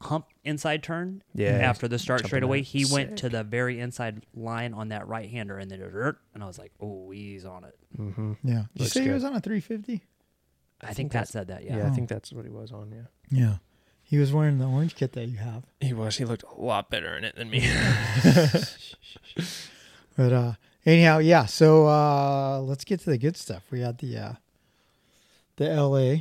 hump 0.00 0.26
inside 0.44 0.82
turn 0.82 1.22
Yeah. 1.34 1.50
after 1.58 1.86
the 1.88 1.98
start 1.98 2.20
Jumping 2.20 2.28
straightaway, 2.28 2.60
out. 2.60 2.64
he 2.66 2.84
went 2.92 3.18
to 3.18 3.28
the 3.28 3.42
very 3.44 3.78
inside 3.80 4.24
line 4.34 4.74
on 4.74 4.88
that 4.88 5.06
right 5.08 5.28
hander 5.30 5.58
and 5.58 5.70
then 5.70 5.80
it 5.80 5.90
hurt, 5.90 6.18
and 6.34 6.42
I 6.42 6.46
was 6.46 6.58
like, 6.58 6.72
oh, 6.80 7.10
he's 7.10 7.44
on 7.44 7.64
it. 7.64 7.76
Mm-hmm. 7.98 8.32
Yeah. 8.44 8.54
Did 8.54 8.56
you 8.74 8.80
Looks 8.80 8.92
say 8.92 9.02
he 9.02 9.10
was 9.10 9.24
on 9.24 9.34
a 9.34 9.40
350? 9.40 10.02
I, 10.80 10.86
think 10.86 10.96
think 10.96 11.12
Pat 11.12 11.28
that's- 11.28 11.30
said 11.30 11.46
that. 11.48 11.64
Yeah, 11.64 11.76
Yeah. 11.78 11.84
I 11.86 11.90
Oh. 11.90 11.92
think 11.94 12.08
that's 12.08 12.32
what 12.32 12.44
he 12.44 12.50
was 12.50 12.72
on. 12.72 12.90
Yeah, 12.92 13.02
Yeah. 13.30 13.56
He 14.12 14.18
was 14.18 14.30
wearing 14.30 14.58
the 14.58 14.66
orange 14.66 14.94
kit 14.94 15.12
that 15.14 15.26
you 15.26 15.38
have. 15.38 15.62
he 15.80 15.94
was. 15.94 16.18
He 16.18 16.26
looked 16.26 16.42
a 16.42 16.60
lot 16.60 16.90
better 16.90 17.16
in 17.16 17.24
it 17.24 17.34
than 17.34 17.48
me. 17.48 17.66
But 20.16 20.32
uh 20.32 20.52
anyhow, 20.84 21.18
yeah. 21.18 21.46
So 21.46 21.86
uh 21.88 22.60
let's 22.60 22.84
get 22.84 23.00
to 23.00 23.10
the 23.10 23.16
good 23.16 23.36
stuff. 23.38 23.62
We 23.70 23.80
had 23.80 23.96
the 23.98 24.18
uh 24.18 24.32
the 25.56 25.74
LA 25.74 26.16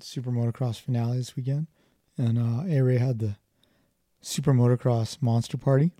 Super 0.00 0.30
Motocross 0.30 0.78
finale 0.78 1.16
this 1.16 1.34
weekend. 1.36 1.66
And 2.18 2.38
uh 2.38 2.64
A 2.70 2.82
Ray 2.82 2.98
had 2.98 3.18
the 3.20 3.36
Super 4.20 4.52
Motocross 4.52 5.22
Monster 5.22 5.56
Party. 5.56 5.92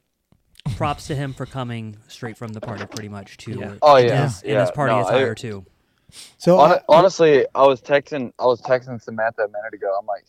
Props 0.76 1.07
to 1.07 1.14
him 1.17 1.33
for 1.33 1.47
coming 1.47 1.97
straight 2.09 2.37
from 2.37 2.52
the 2.52 2.61
party, 2.61 2.85
pretty 2.85 3.09
much. 3.09 3.38
To 3.38 3.52
Yeah. 3.59 3.75
Oh 3.81 3.97
in 3.97 4.09
yeah, 4.09 4.25
his, 4.25 4.43
in 4.43 4.50
yeah. 4.50 4.61
his 4.61 4.71
party 4.73 4.93
No, 4.95 5.31
I- 5.31 5.35
too. 5.35 5.64
So 6.37 6.59
Hon- 6.59 6.73
uh, 6.73 6.79
honestly, 6.90 7.47
I 7.55 7.67
was 7.67 7.81
texting. 7.81 8.33
I 8.38 8.45
was 8.45 8.61
texting 8.61 9.00
Samantha 9.00 9.45
a 9.45 9.49
minute 9.49 9.73
ago. 9.73 9.97
I'm 9.99 10.05
like, 10.07 10.26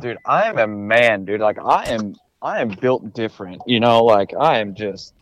dude, 0.00 0.18
I 0.24 0.44
am 0.44 0.58
a 0.58 0.66
man, 0.66 1.24
dude. 1.24 1.40
Like 1.40 1.58
I 1.58 1.84
am. 1.90 2.14
I 2.42 2.60
am 2.60 2.68
built 2.68 3.14
different. 3.14 3.62
You 3.66 3.80
know, 3.80 4.04
like 4.04 4.32
I 4.38 4.58
am 4.58 4.74
just. 4.74 5.14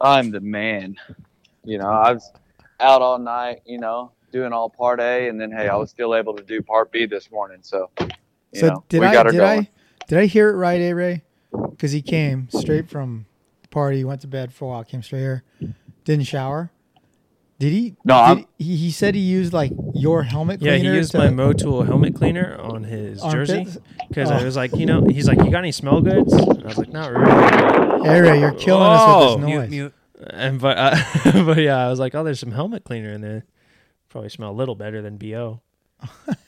I'm 0.00 0.30
the 0.30 0.40
man. 0.40 0.96
You 1.64 1.78
know, 1.78 1.88
I 1.88 2.12
was 2.12 2.32
out 2.80 3.02
all 3.02 3.18
night. 3.18 3.62
You 3.66 3.78
know, 3.78 4.12
doing 4.32 4.52
all 4.52 4.70
part 4.70 5.00
A, 5.00 5.28
and 5.28 5.40
then 5.40 5.50
hey, 5.50 5.68
I 5.68 5.76
was 5.76 5.90
still 5.90 6.14
able 6.14 6.34
to 6.34 6.42
do 6.42 6.62
part 6.62 6.90
B 6.90 7.06
this 7.06 7.30
morning. 7.30 7.58
So, 7.62 7.90
you 8.00 8.08
so 8.54 8.66
know, 8.68 8.84
did 8.88 9.02
I 9.02 9.22
did 9.22 9.32
going. 9.32 9.60
I 9.60 9.68
did 10.08 10.18
I 10.18 10.26
hear 10.26 10.50
it 10.50 10.56
right, 10.56 10.80
A 10.80 10.92
Ray? 10.92 11.22
Because 11.70 11.92
he 11.92 12.02
came 12.02 12.48
straight 12.50 12.88
from 12.88 13.26
the 13.62 13.68
party, 13.68 14.04
went 14.04 14.22
to 14.22 14.26
bed 14.26 14.52
for 14.52 14.64
a 14.66 14.68
while, 14.68 14.84
came 14.84 15.02
straight 15.02 15.20
here, 15.20 15.44
didn't 16.04 16.26
shower. 16.26 16.70
Did 17.62 17.72
he? 17.72 17.94
No, 18.04 18.34
did 18.34 18.46
he, 18.58 18.74
he 18.76 18.90
said 18.90 19.14
he 19.14 19.20
used 19.20 19.52
like 19.52 19.70
your 19.94 20.24
helmet 20.24 20.58
cleaner. 20.58 20.72
yeah, 20.72 20.78
cleaner. 20.80 20.92
he 20.94 20.98
used 20.98 21.12
to 21.12 21.18
my 21.18 21.28
Motul 21.28 21.86
helmet 21.86 22.16
cleaner 22.16 22.56
on 22.60 22.82
his 22.82 23.22
jersey 23.22 23.66
because 24.08 24.30
Oh. 24.32 24.34
I 24.34 24.42
was 24.42 24.56
like, 24.56 24.74
you 24.74 24.84
know, 24.84 25.04
he's 25.06 25.28
like, 25.28 25.38
you 25.38 25.48
got 25.50 25.58
any 25.58 25.70
smell 25.70 26.00
goods? 26.00 26.32
And 26.32 26.62
I 26.64 26.66
was 26.66 26.78
like, 26.78 26.88
not 26.88 27.12
really. 27.12 28.08
A 28.08 28.20
Ray, 28.22 28.40
you're 28.40 28.50
killing 28.54 28.82
us 28.82 29.00
Oh. 29.04 29.36
with 29.36 29.40
this 29.42 29.46
Mute, 29.46 29.58
noise. 29.60 29.70
mute. 29.70 29.94
And 30.30 30.60
but 30.60 30.76
uh, 30.76 30.96
but 31.44 31.58
yeah, 31.58 31.76
I 31.78 31.88
was 31.88 32.00
like, 32.00 32.16
oh, 32.16 32.24
there's 32.24 32.40
some 32.40 32.50
helmet 32.50 32.82
cleaner 32.82 33.12
in 33.12 33.20
there. 33.20 33.44
probably 34.08 34.28
smell 34.30 34.50
a 34.50 34.58
little 34.58 34.74
better 34.74 35.00
than 35.00 35.16
bo. 35.16 35.60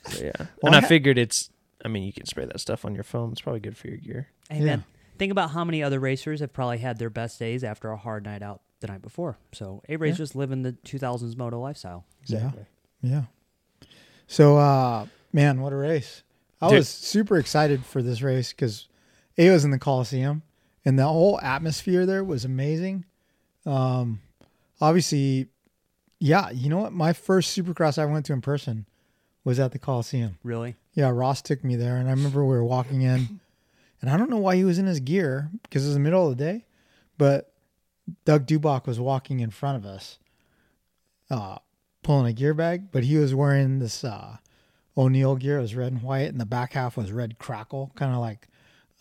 so 0.08 0.24
yeah, 0.24 0.32
Well, 0.62 0.72
and 0.72 0.74
I 0.74 0.78
I, 0.78 0.80
figured 0.80 1.16
it's. 1.16 1.48
I 1.84 1.88
mean, 1.88 2.02
you 2.02 2.12
can 2.12 2.26
spray 2.26 2.44
that 2.46 2.58
stuff 2.58 2.84
on 2.84 2.94
your 2.96 3.04
phone. 3.04 3.30
It's 3.32 3.40
probably 3.40 3.60
good 3.60 3.76
for 3.76 3.86
your 3.86 3.98
gear. 3.98 4.28
Hey 4.50 4.64
Yeah. 4.64 4.78
think 5.16 5.30
about 5.30 5.52
how 5.52 5.62
many 5.64 5.80
other 5.80 6.00
racers 6.00 6.40
have 6.40 6.52
probably 6.52 6.78
had 6.78 6.98
their 6.98 7.10
best 7.10 7.38
days 7.38 7.62
after 7.62 7.90
a 7.92 7.96
hard 7.96 8.24
night 8.24 8.42
out 8.42 8.62
the 8.80 8.86
night 8.88 9.02
before. 9.02 9.36
So 9.52 9.82
A 9.88 9.96
Ray's 9.96 10.12
Yeah. 10.12 10.16
just 10.18 10.36
living 10.36 10.62
the 10.62 10.72
2000s 10.72 11.36
moto 11.36 11.60
lifestyle. 11.60 12.04
Yeah. 12.26 12.52
Yeah. 13.02 13.24
So, 14.26 14.56
uh, 14.56 15.06
man, 15.32 15.60
what 15.60 15.72
a 15.72 15.76
race! 15.76 16.22
I 16.60 16.68
Dude. 16.68 16.78
was 16.78 16.88
super 16.88 17.36
excited 17.36 17.84
for 17.84 18.02
this 18.02 18.22
race 18.22 18.52
because 18.52 18.88
it 19.36 19.50
was 19.50 19.64
in 19.64 19.70
the 19.70 19.78
Coliseum, 19.78 20.42
and 20.84 20.98
the 20.98 21.04
whole 21.06 21.38
atmosphere 21.40 22.06
there 22.06 22.24
was 22.24 22.44
amazing. 22.44 23.04
Um, 23.66 24.20
obviously, 24.80 25.48
yeah. 26.18 26.50
You 26.50 26.70
know 26.70 26.78
what? 26.78 26.92
My 26.92 27.12
first 27.12 27.56
Supercross 27.56 27.98
I 27.98 28.06
went 28.06 28.24
to 28.26 28.32
in 28.32 28.40
person 28.40 28.86
was 29.44 29.60
at 29.60 29.72
the 29.72 29.78
Coliseum. 29.78 30.38
Really? 30.42 30.76
Yeah, 30.94 31.10
Ross 31.10 31.42
took 31.42 31.62
me 31.62 31.76
there, 31.76 31.96
and 31.96 32.08
I 32.08 32.12
remember 32.12 32.42
we 32.44 32.54
were 32.54 32.64
walking 32.64 33.02
in, 33.02 33.40
and 34.00 34.10
I 34.10 34.16
don't 34.16 34.30
know 34.30 34.38
why 34.38 34.56
he 34.56 34.64
was 34.64 34.78
in 34.78 34.86
his 34.86 35.00
gear 35.00 35.50
because 35.64 35.84
it 35.84 35.88
was 35.88 35.94
the 35.94 36.00
middle 36.00 36.30
of 36.30 36.36
the 36.38 36.42
day, 36.44 36.64
but 37.18 37.52
Doug 38.24 38.46
Dubach 38.46 38.86
was 38.86 39.00
walking 39.00 39.40
in 39.40 39.50
front 39.50 39.76
of 39.78 39.86
us, 39.86 40.18
uh, 41.30 41.58
pulling 42.02 42.26
a 42.26 42.32
gear 42.32 42.54
bag, 42.54 42.90
but 42.92 43.04
he 43.04 43.16
was 43.16 43.34
wearing 43.34 43.78
this 43.78 44.04
uh, 44.04 44.36
O'Neill 44.96 45.36
gear. 45.36 45.58
It 45.58 45.62
was 45.62 45.74
red 45.74 45.92
and 45.92 46.02
white, 46.02 46.28
and 46.30 46.40
the 46.40 46.46
back 46.46 46.74
half 46.74 46.96
was 46.96 47.12
red 47.12 47.38
crackle, 47.38 47.92
kind 47.94 48.12
of 48.12 48.20
like 48.20 48.48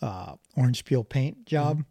uh, 0.00 0.34
orange 0.56 0.84
peel 0.84 1.04
paint 1.04 1.46
job. 1.46 1.84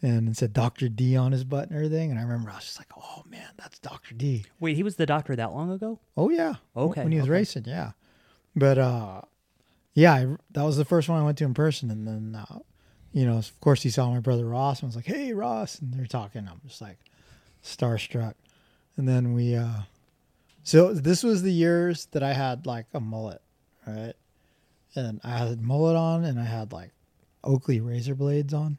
And 0.00 0.28
it 0.28 0.36
said 0.36 0.52
Dr. 0.52 0.88
D 0.88 1.16
on 1.16 1.32
his 1.32 1.42
butt 1.42 1.68
and 1.68 1.74
everything. 1.76 2.10
And 2.12 2.20
I 2.20 2.22
remember 2.22 2.50
I 2.50 2.54
was 2.54 2.64
just 2.64 2.78
like, 2.78 2.90
oh 2.96 3.24
man, 3.28 3.48
that's 3.56 3.80
Dr. 3.80 4.14
D. 4.14 4.44
Wait, 4.60 4.76
he 4.76 4.84
was 4.84 4.94
the 4.94 5.06
doctor 5.06 5.34
that 5.34 5.52
long 5.52 5.72
ago? 5.72 5.98
Oh 6.16 6.30
yeah. 6.30 6.54
Okay, 6.76 7.02
When 7.02 7.10
he 7.10 7.18
was 7.18 7.24
okay. 7.24 7.32
racing, 7.32 7.64
yeah. 7.66 7.92
But 8.54 8.78
uh, 8.78 9.22
yeah, 9.94 10.14
I, 10.14 10.26
that 10.52 10.62
was 10.62 10.76
the 10.76 10.84
first 10.84 11.08
one 11.08 11.20
I 11.20 11.24
went 11.24 11.36
to 11.38 11.44
in 11.44 11.52
person, 11.54 11.90
and 11.90 12.06
then 12.06 12.36
uh, 12.40 12.60
you 13.18 13.26
know, 13.26 13.36
of 13.38 13.60
course, 13.60 13.82
he 13.82 13.90
saw 13.90 14.08
my 14.12 14.20
brother 14.20 14.46
Ross 14.46 14.80
and 14.80 14.88
was 14.88 14.94
like, 14.94 15.06
"Hey, 15.06 15.32
Ross," 15.32 15.80
and 15.80 15.92
they're 15.92 16.06
talking. 16.06 16.46
I'm 16.46 16.60
just 16.64 16.80
like 16.80 16.98
starstruck. 17.64 18.34
And 18.96 19.08
then 19.08 19.32
we, 19.32 19.56
uh, 19.56 19.82
so 20.62 20.94
this 20.94 21.24
was 21.24 21.42
the 21.42 21.52
years 21.52 22.06
that 22.12 22.22
I 22.22 22.32
had 22.32 22.64
like 22.64 22.86
a 22.94 23.00
mullet, 23.00 23.42
right? 23.84 24.14
And 24.94 25.20
I 25.24 25.36
had 25.36 25.60
mullet 25.60 25.96
on, 25.96 26.24
and 26.24 26.38
I 26.38 26.44
had 26.44 26.72
like 26.72 26.92
Oakley 27.42 27.80
razor 27.80 28.14
blades 28.14 28.54
on. 28.54 28.78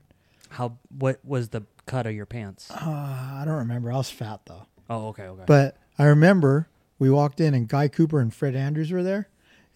How 0.52 0.78
what 0.98 1.20
was 1.26 1.50
the 1.50 1.64
cut 1.86 2.08
of 2.08 2.16
your 2.16 2.26
pants? 2.26 2.72
Uh, 2.72 2.78
I 2.80 3.44
don't 3.46 3.56
remember. 3.56 3.92
I 3.92 3.98
was 3.98 4.10
fat 4.10 4.40
though. 4.46 4.68
Oh, 4.90 5.08
okay, 5.10 5.24
okay. 5.24 5.44
But 5.48 5.76
I 5.98 6.06
remember 6.06 6.70
we 6.98 7.10
walked 7.10 7.42
in 7.42 7.54
and 7.54 7.68
Guy 7.68 7.90
Cooper 7.90 8.22
and 8.22 8.34
Fred 8.34 8.56
Andrews 8.56 8.90
were 8.90 9.04
there. 9.04 9.28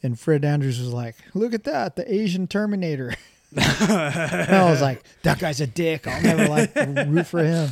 And 0.01 0.17
Fred 0.17 0.45
Andrews 0.45 0.79
was 0.79 0.93
like, 0.93 1.15
Look 1.33 1.53
at 1.53 1.65
that, 1.65 1.97
the 1.97 2.13
Asian 2.13 2.47
Terminator. 2.47 3.13
I 3.57 4.69
was 4.69 4.81
like, 4.81 5.03
That 5.23 5.39
guy's 5.39 5.61
a 5.61 5.67
dick. 5.67 6.07
I'll 6.07 6.21
never 6.21 6.47
like 6.47 6.75
root 7.07 7.27
for 7.27 7.43
him. 7.43 7.69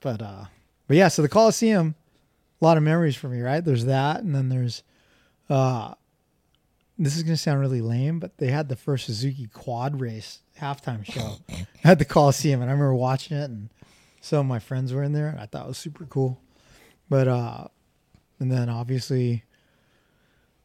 But 0.00 0.22
uh 0.22 0.44
but 0.86 0.96
yeah, 0.98 1.08
so 1.08 1.22
the 1.22 1.28
Coliseum, 1.28 1.94
a 2.60 2.64
lot 2.64 2.76
of 2.76 2.82
memories 2.82 3.16
for 3.16 3.28
me, 3.28 3.40
right? 3.40 3.64
There's 3.64 3.86
that, 3.86 4.22
and 4.22 4.34
then 4.34 4.48
there's 4.50 4.82
uh 5.48 5.94
this 6.98 7.16
is 7.16 7.22
gonna 7.22 7.36
sound 7.36 7.60
really 7.60 7.80
lame, 7.80 8.18
but 8.20 8.36
they 8.38 8.48
had 8.48 8.68
the 8.68 8.76
first 8.76 9.06
Suzuki 9.06 9.46
quad 9.46 10.00
race 10.00 10.40
halftime 10.60 11.04
show 11.04 11.36
at 11.84 11.98
the 11.98 12.04
Coliseum, 12.04 12.60
and 12.60 12.70
I 12.70 12.72
remember 12.72 12.94
watching 12.94 13.36
it 13.36 13.44
and 13.50 13.70
some 14.20 14.40
of 14.40 14.46
my 14.46 14.58
friends 14.58 14.92
were 14.92 15.02
in 15.02 15.12
there 15.12 15.28
and 15.28 15.40
I 15.40 15.46
thought 15.46 15.64
it 15.64 15.68
was 15.68 15.78
super 15.78 16.04
cool. 16.04 16.40
But 17.08 17.28
uh 17.28 17.68
and 18.38 18.52
then 18.52 18.68
obviously 18.68 19.44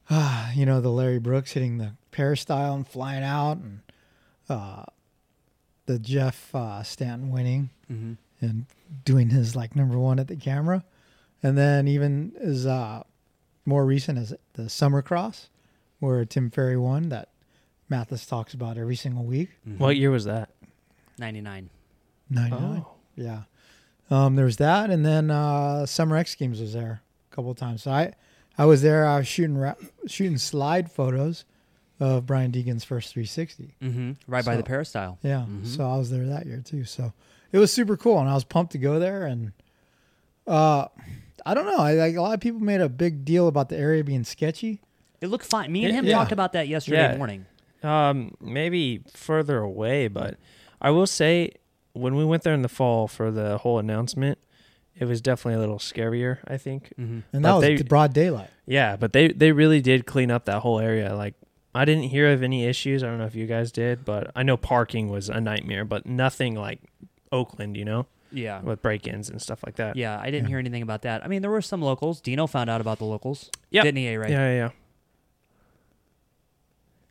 uh, 0.09 0.51
you 0.55 0.65
know, 0.65 0.81
the 0.81 0.89
Larry 0.89 1.19
Brooks 1.19 1.51
hitting 1.53 1.77
the 1.77 1.93
peristyle 2.11 2.73
and 2.75 2.87
flying 2.87 3.23
out 3.23 3.57
and 3.57 3.79
uh 4.49 4.83
the 5.85 5.99
Jeff 5.99 6.53
uh 6.55 6.83
Stanton 6.83 7.31
winning 7.31 7.69
Mhm. 7.91 8.17
and 8.41 8.65
doing 9.05 9.29
his 9.29 9.55
like 9.55 9.75
number 9.75 9.97
one 9.97 10.19
at 10.19 10.27
the 10.27 10.35
camera. 10.35 10.83
And 11.41 11.57
then 11.57 11.87
even 11.87 12.33
as 12.39 12.65
uh 12.65 13.03
more 13.65 13.85
recent 13.85 14.17
as 14.17 14.33
the 14.53 14.69
Summer 14.69 15.01
Cross 15.01 15.49
where 15.99 16.23
Tim 16.25 16.49
Ferry 16.49 16.77
won 16.77 17.09
that 17.09 17.29
Matthes 17.89 18.25
talks 18.25 18.53
about 18.53 18.77
every 18.77 18.95
single 18.95 19.23
week. 19.25 19.49
What 19.77 19.97
year 19.97 20.11
was 20.11 20.25
that? 20.25 20.49
99. 21.17 21.69
99. 22.29 22.83
Oh. 22.85 22.91
Yeah. 23.15 23.41
Um, 24.11 24.35
there 24.35 24.45
was 24.45 24.57
that, 24.57 24.89
and 24.89 25.05
then 25.05 25.29
uh, 25.29 25.85
Summer 25.85 26.15
X 26.15 26.35
Games 26.35 26.61
was 26.61 26.73
there 26.73 27.01
a 27.31 27.35
couple 27.35 27.51
of 27.51 27.57
times. 27.57 27.83
So 27.83 27.91
I, 27.91 28.13
I 28.57 28.65
was 28.65 28.81
there. 28.81 29.05
I 29.05 29.17
was 29.17 29.27
shooting 29.27 29.57
ra- 29.57 29.75
shooting 30.07 30.37
slide 30.37 30.91
photos 30.91 31.43
of 31.99 32.25
Brian 32.25 32.51
Deegan's 32.51 32.83
first 32.83 33.13
360. 33.13 33.75
Mm-hmm. 33.81 34.11
Right 34.27 34.45
by 34.45 34.55
the 34.55 34.63
peristyle. 34.63 35.17
Yeah. 35.21 35.45
Mhm. 35.49 35.65
So 35.65 35.85
I 35.89 35.97
was 35.97 36.09
there 36.09 36.25
that 36.27 36.45
year 36.45 36.61
too. 36.63 36.85
So 36.85 37.13
it 37.51 37.57
was 37.57 37.71
super 37.73 37.97
cool, 37.97 38.19
and 38.19 38.29
I 38.29 38.33
was 38.33 38.43
pumped 38.43 38.71
to 38.73 38.77
go 38.77 38.99
there. 38.99 39.25
And 39.25 39.51
uh, 40.47 40.87
I 41.45 41.53
don't 41.53 41.65
know. 41.65 41.77
I, 41.79 41.93
like 41.93 42.15
a 42.15 42.21
lot 42.21 42.33
of 42.33 42.39
people 42.39 42.59
made 42.59 42.81
a 42.81 42.89
big 42.89 43.25
deal 43.25 43.47
about 43.47 43.69
the 43.69 43.77
area 43.77 44.03
being 44.03 44.23
sketchy. 44.23 44.81
It 45.21 45.27
looked 45.27 45.45
fine. 45.45 45.71
Me 45.71 45.83
and 45.85 45.93
him 45.93 46.05
Yeah. 46.05 46.15
talked 46.15 46.31
about 46.31 46.53
that 46.53 46.67
yesterday 46.67 47.11
Yeah. 47.11 47.17
morning. 47.17 47.45
Um, 47.83 48.35
maybe 48.41 49.01
further 49.13 49.59
away, 49.59 50.07
but 50.07 50.37
I 50.81 50.91
will 50.91 51.07
say 51.07 51.51
when 51.93 52.15
we 52.15 52.23
went 52.25 52.43
there 52.43 52.53
in 52.53 52.61
the 52.61 52.69
fall 52.69 53.07
for 53.07 53.31
the 53.31 53.57
whole 53.59 53.79
announcement, 53.79 54.37
it 54.97 55.05
was 55.05 55.21
definitely 55.21 55.55
a 55.55 55.59
little 55.59 55.77
scarier. 55.79 56.37
I 56.47 56.57
think. 56.57 56.93
Mm-hmm. 56.99 57.01
And 57.13 57.23
But 57.31 57.41
that 57.41 57.53
was 57.55 57.61
they- 57.61 57.75
the 57.77 57.83
broad 57.85 58.13
daylight. 58.13 58.49
Yeah, 58.65 58.95
but 58.95 59.11
they 59.13 59.29
they 59.29 59.51
really 59.51 59.81
did 59.81 60.05
clean 60.05 60.29
up 60.31 60.45
that 60.45 60.59
whole 60.61 60.79
area. 60.79 61.15
Like 61.15 61.35
I 61.73 61.85
didn't 61.85 62.03
hear 62.05 62.31
of 62.31 62.41
any 62.41 62.65
issues. 62.65 63.03
I 63.03 63.07
don't 63.07 63.19
know 63.19 63.25
if 63.25 63.35
you 63.35 63.45
guys 63.45 63.71
did, 63.71 64.03
but 64.05 64.31
I 64.35 64.43
know 64.43 64.57
parking 64.57 65.09
was 65.09 65.29
a 65.29 65.39
nightmare, 65.39 65.85
but 65.85 66.05
nothing 66.05 66.55
like 66.55 66.79
Oakland, 67.31 67.77
you 67.77 67.85
know, 67.85 68.07
Yeah. 68.31 68.61
with 68.61 68.81
break-ins 68.81 69.29
and 69.29 69.39
stuff 69.41 69.59
like 69.65 69.75
that. 69.75 69.95
Yeah, 69.95 70.19
I 70.19 70.25
didn't 70.31 70.45
Yeah. 70.45 70.49
hear 70.49 70.59
anything 70.59 70.81
about 70.81 71.03
that. 71.03 71.23
I 71.23 71.27
mean, 71.27 71.41
there 71.43 71.51
were 71.51 71.61
some 71.61 71.81
locals. 71.81 72.21
Dino 72.21 72.47
found 72.47 72.69
out 72.71 72.81
about 72.81 72.97
the 72.97 73.05
locals. 73.05 73.51
Yep. 73.69 73.83
Didn't 73.83 73.97
he, 73.97 74.07
A. 74.07 74.17
Ray? 74.19 74.29
yeah, 74.31 74.37
yeah. 74.49 74.55
yeah. 74.55 74.69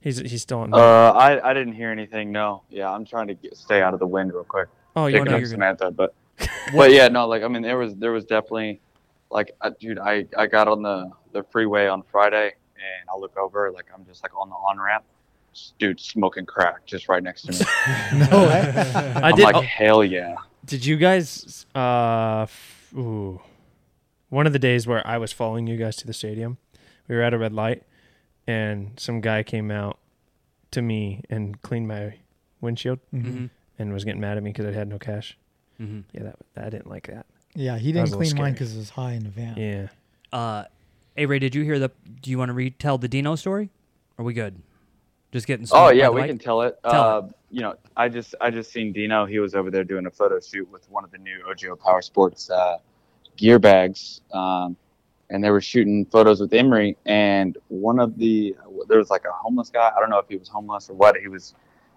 He's 0.00 0.18
he's 0.18 0.42
still 0.42 0.60
on. 0.60 0.72
Uh, 0.72 0.76
I, 0.78 1.50
I 1.50 1.54
didn't 1.54 1.72
hear 1.74 1.90
anything. 1.90 2.30
No. 2.30 2.62
Yeah, 2.70 2.88
I'm 2.90 3.04
trying 3.04 3.26
to 3.28 3.34
get, 3.34 3.56
stay 3.56 3.82
out 3.82 3.94
of 3.94 4.00
the 4.00 4.06
wind 4.06 4.32
real 4.32 4.44
quick. 4.44 4.68
oh, 4.94 5.06
you're 5.06 5.18
you're 5.18 5.24
Picking 5.24 5.32
no, 5.32 5.44
up. 5.44 5.50
Samantha, 5.50 5.90
but 5.90 6.14
but 6.74 6.92
yeah, 6.92 7.08
no. 7.08 7.26
Like 7.26 7.42
I 7.42 7.48
mean, 7.48 7.62
there 7.62 7.78
was 7.78 7.96
there 7.96 8.12
was 8.12 8.24
definitely 8.24 8.80
like 9.30 9.50
uh, 9.60 9.70
dude. 9.80 9.98
I 9.98 10.26
I 10.36 10.46
got 10.46 10.68
on 10.68 10.82
the 10.82 11.10
the 11.32 11.42
freeway 11.42 11.88
on 11.88 12.02
Friday 12.12 12.54
and 12.78 13.08
I 13.12 13.16
look 13.18 13.36
over 13.36 13.70
like 13.70 13.86
I'm 13.94 14.04
just 14.06 14.22
like 14.22 14.32
on 14.38 14.48
the 14.48 14.54
on 14.54 14.78
ramp. 14.80 15.04
Dude, 15.78 15.98
smoking 15.98 16.46
crack 16.46 16.86
just 16.86 17.08
right 17.08 17.22
next 17.22 17.42
to 17.42 17.52
me. 17.52 17.58
No 18.30 18.44
way. 18.46 18.72
I 18.94 19.30
I'm 19.30 19.34
did. 19.36 19.42
like, 19.42 19.56
oh, 19.56 19.60
hell 19.62 20.04
yeah. 20.04 20.36
Did 20.64 20.84
you 20.86 20.96
guys? 20.96 21.66
Uh, 21.74 22.42
f- 22.42 22.92
ooh, 22.96 23.40
one 24.28 24.46
of 24.46 24.52
the 24.52 24.58
days 24.58 24.86
where 24.86 25.04
I 25.06 25.18
was 25.18 25.32
following 25.32 25.66
you 25.66 25.76
guys 25.76 25.96
to 25.96 26.06
the 26.06 26.12
stadium, 26.12 26.58
we 27.08 27.16
were 27.16 27.22
at 27.22 27.34
a 27.34 27.38
red 27.38 27.52
light, 27.52 27.82
and 28.46 28.92
some 28.98 29.20
guy 29.20 29.42
came 29.42 29.70
out 29.70 29.98
to 30.70 30.82
me 30.82 31.22
and 31.30 31.60
cleaned 31.62 31.88
my 31.88 32.14
windshield 32.60 32.98
Mm-hmm. 33.14 33.46
and 33.78 33.92
was 33.92 34.04
getting 34.04 34.20
mad 34.20 34.36
at 34.36 34.42
me 34.42 34.50
because 34.52 34.66
I 34.66 34.72
had 34.72 34.86
no 34.88 34.98
cash. 34.98 35.36
Mm-hmm. 35.80 36.00
Yeah, 36.12 36.22
that, 36.24 36.36
that 36.54 36.64
I 36.66 36.70
didn't 36.70 36.88
like 36.90 37.06
that. 37.08 37.26
Yeah, 37.54 37.78
he 37.78 37.90
didn't 37.92 38.08
a 38.12 38.16
little 38.16 38.18
clean 38.20 38.36
mine 38.36 38.52
because 38.52 38.74
it 38.74 38.78
was 38.78 38.90
high 38.90 39.12
in 39.12 39.24
the 39.24 39.30
van. 39.30 39.56
Yeah. 39.56 39.88
Uh, 40.38 40.64
A. 41.18 41.26
Ray, 41.26 41.40
did 41.40 41.54
you 41.54 41.64
hear 41.64 41.78
the? 41.78 41.90
Do 42.22 42.30
you 42.30 42.38
want 42.38 42.50
to 42.50 42.52
retell 42.52 42.96
the 42.96 43.08
Dino 43.08 43.34
story? 43.34 43.70
Are 44.18 44.24
we 44.24 44.32
good? 44.32 44.62
Just 45.32 45.46
getting. 45.46 45.66
Started. 45.66 45.96
Oh 45.96 45.98
yeah, 45.98 46.08
we 46.08 46.20
bike? 46.20 46.30
can 46.30 46.38
tell 46.38 46.62
it. 46.62 46.78
Tell 46.84 47.02
uh, 47.02 47.22
you 47.50 47.60
know, 47.60 47.74
I 47.96 48.08
just 48.08 48.36
I 48.40 48.50
just 48.50 48.72
seen 48.72 48.92
Dino. 48.92 49.26
He 49.26 49.40
was 49.40 49.54
over 49.54 49.70
there 49.70 49.84
doing 49.84 50.06
a 50.06 50.10
photo 50.10 50.38
shoot 50.40 50.70
with 50.70 50.88
one 50.90 51.04
of 51.04 51.10
the 51.10 51.18
new 51.18 51.42
OGIO 51.48 51.78
Power 51.78 52.02
Sports 52.02 52.48
uh, 52.50 52.78
gear 53.36 53.58
bags, 53.58 54.20
um, 54.32 54.76
and 55.30 55.42
they 55.42 55.50
were 55.50 55.60
shooting 55.60 56.06
photos 56.06 56.40
with 56.40 56.54
Emery. 56.54 56.96
And 57.04 57.58
one 57.66 57.98
of 57.98 58.16
the 58.16 58.54
there 58.88 58.98
was 58.98 59.10
like 59.10 59.24
a 59.24 59.32
homeless 59.32 59.70
guy. 59.70 59.90
I 59.94 60.00
don't 60.00 60.10
know 60.10 60.18
if 60.18 60.28
he 60.28 60.36
was 60.36 60.48
homeless 60.48 60.88
or 60.88 60.94
what. 60.94 61.16
He 61.16 61.26
was 61.26 61.54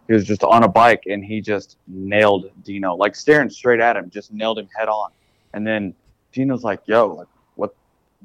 he 0.07 0.13
was 0.13 0.25
just 0.25 0.43
on 0.43 0.63
a 0.63 0.67
bike 0.67 1.03
and 1.05 1.23
he 1.23 1.41
just 1.41 1.77
nailed 1.87 2.49
Dino, 2.63 2.95
like 2.95 3.15
staring 3.15 3.51
straight 3.51 3.79
at 3.79 3.95
him, 3.95 4.09
just 4.09 4.33
nailed 4.33 4.57
him 4.57 4.67
head 4.75 4.89
on. 4.89 5.11
And 5.53 5.65
then 5.65 5.93
Dino's 6.31 6.63
like, 6.63 6.81
"Yo, 6.85 7.07
like 7.07 7.27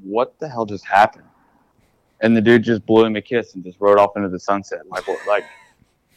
what 0.02 0.28
what 0.28 0.38
the 0.38 0.48
hell 0.48 0.66
just 0.66 0.84
happened?" 0.84 1.24
And 2.20 2.36
the 2.36 2.40
dude 2.40 2.62
just 2.62 2.86
blew 2.86 3.04
him 3.04 3.16
a 3.16 3.20
kiss 3.22 3.54
and 3.54 3.62
just 3.64 3.78
rode 3.80 3.98
off 3.98 4.16
into 4.16 4.28
the 4.28 4.40
sunset. 4.40 4.80
Like, 4.88 5.06
what, 5.06 5.18
like, 5.28 5.44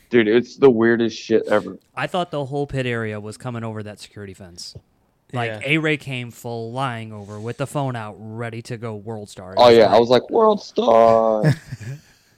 dude, 0.10 0.28
it's 0.28 0.56
the 0.56 0.70
weirdest 0.70 1.18
shit 1.18 1.46
ever. 1.48 1.78
I 1.96 2.08
thought 2.08 2.32
the 2.32 2.46
whole 2.46 2.68
pit 2.68 2.86
area 2.86 3.20
was 3.20 3.36
coming 3.38 3.64
over 3.64 3.84
that 3.84 4.00
security 4.00 4.34
fence. 4.34 4.76
Like 5.34 5.50
Yeah. 5.50 5.62
A. 5.64 5.78
Ray 5.78 5.98
came 5.98 6.32
flying 6.32 7.12
over 7.14 7.40
with 7.40 7.58
the 7.58 7.68
phone 7.68 7.96
out, 7.96 8.16
ready 8.18 8.62
to 8.64 8.78
go 8.78 8.96
World 8.96 9.30
Star. 9.30 9.54
Oh 9.58 9.70
yeah, 9.70 9.88
great. 9.88 9.96
I 9.96 10.00
was 10.00 10.10
like, 10.10 10.30
world 10.30 10.62
star. 10.64 11.44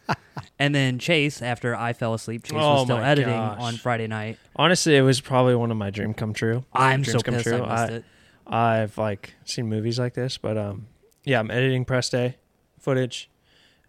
And 0.60 0.76
then 0.76 1.00
Chase, 1.00 1.42
after 1.42 1.76
I 1.76 1.94
fell 1.94 2.14
asleep, 2.14 2.44
Chase 2.44 2.54
Oh 2.56 2.74
was 2.74 2.84
still 2.84 2.98
my 2.98 3.08
editing 3.10 3.34
gosh. 3.34 3.60
on 3.60 3.78
Friday 3.78 4.06
night. 4.06 4.38
Honestly, 4.56 4.96
it 4.96 5.02
was 5.02 5.20
probably 5.20 5.56
one 5.56 5.72
of 5.72 5.78
my 5.78 5.90
dream 5.90 6.14
come 6.14 6.34
true. 6.34 6.64
I'm 6.72 7.02
dreams 7.02 7.12
so 7.12 7.32
pissed 7.32 7.48
I 7.48 7.52
missed 7.58 7.68
I, 7.70 7.88
it. 7.88 8.06
I've 8.46 8.98
like 8.98 9.34
seen 9.44 9.68
movies 9.68 9.98
like 9.98 10.14
this, 10.14 10.38
but 10.38 10.58
um, 10.58 10.86
yeah, 11.24 11.40
I'm 11.40 11.52
editing 11.52 11.86
press 11.86 12.10
day 12.10 12.38
footage, 12.80 13.30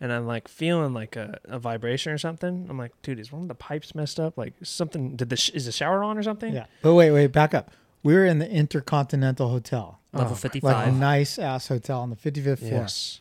and 0.00 0.12
I'm 0.12 0.26
like 0.26 0.48
feeling 0.48 0.92
like 0.94 1.16
a, 1.16 1.38
a 1.44 1.58
vibration 1.58 2.12
or 2.12 2.18
something. 2.18 2.66
I'm 2.68 2.78
like, 2.78 2.92
dude, 3.02 3.18
is 3.18 3.32
one 3.32 3.42
of 3.42 3.48
the 3.48 3.54
pipes 3.54 3.94
messed 3.94 4.18
up? 4.20 4.36
Like 4.36 4.54
something? 4.62 5.16
Did 5.16 5.30
the 5.30 5.36
sh- 5.36 5.50
is 5.50 5.66
the 5.66 5.72
shower 5.72 6.02
on 6.04 6.18
or 6.18 6.22
something? 6.22 6.52
Yeah. 6.52 6.66
But 6.82 6.94
wait, 6.94 7.10
wait, 7.10 7.28
back 7.28 7.54
up. 7.54 7.70
We 8.02 8.14
were 8.14 8.24
in 8.26 8.38
the 8.40 8.50
Intercontinental 8.50 9.48
Hotel, 9.48 10.00
Level 10.12 10.32
Oh, 10.32 10.34
fifty 10.34 10.60
like 10.60 10.88
a 10.88 10.90
nice 10.90 11.38
ass 11.38 11.68
hotel 11.68 12.00
on 12.00 12.10
the 12.10 12.16
55th 12.16 12.58
floor. 12.58 12.70
Yes. 12.72 13.20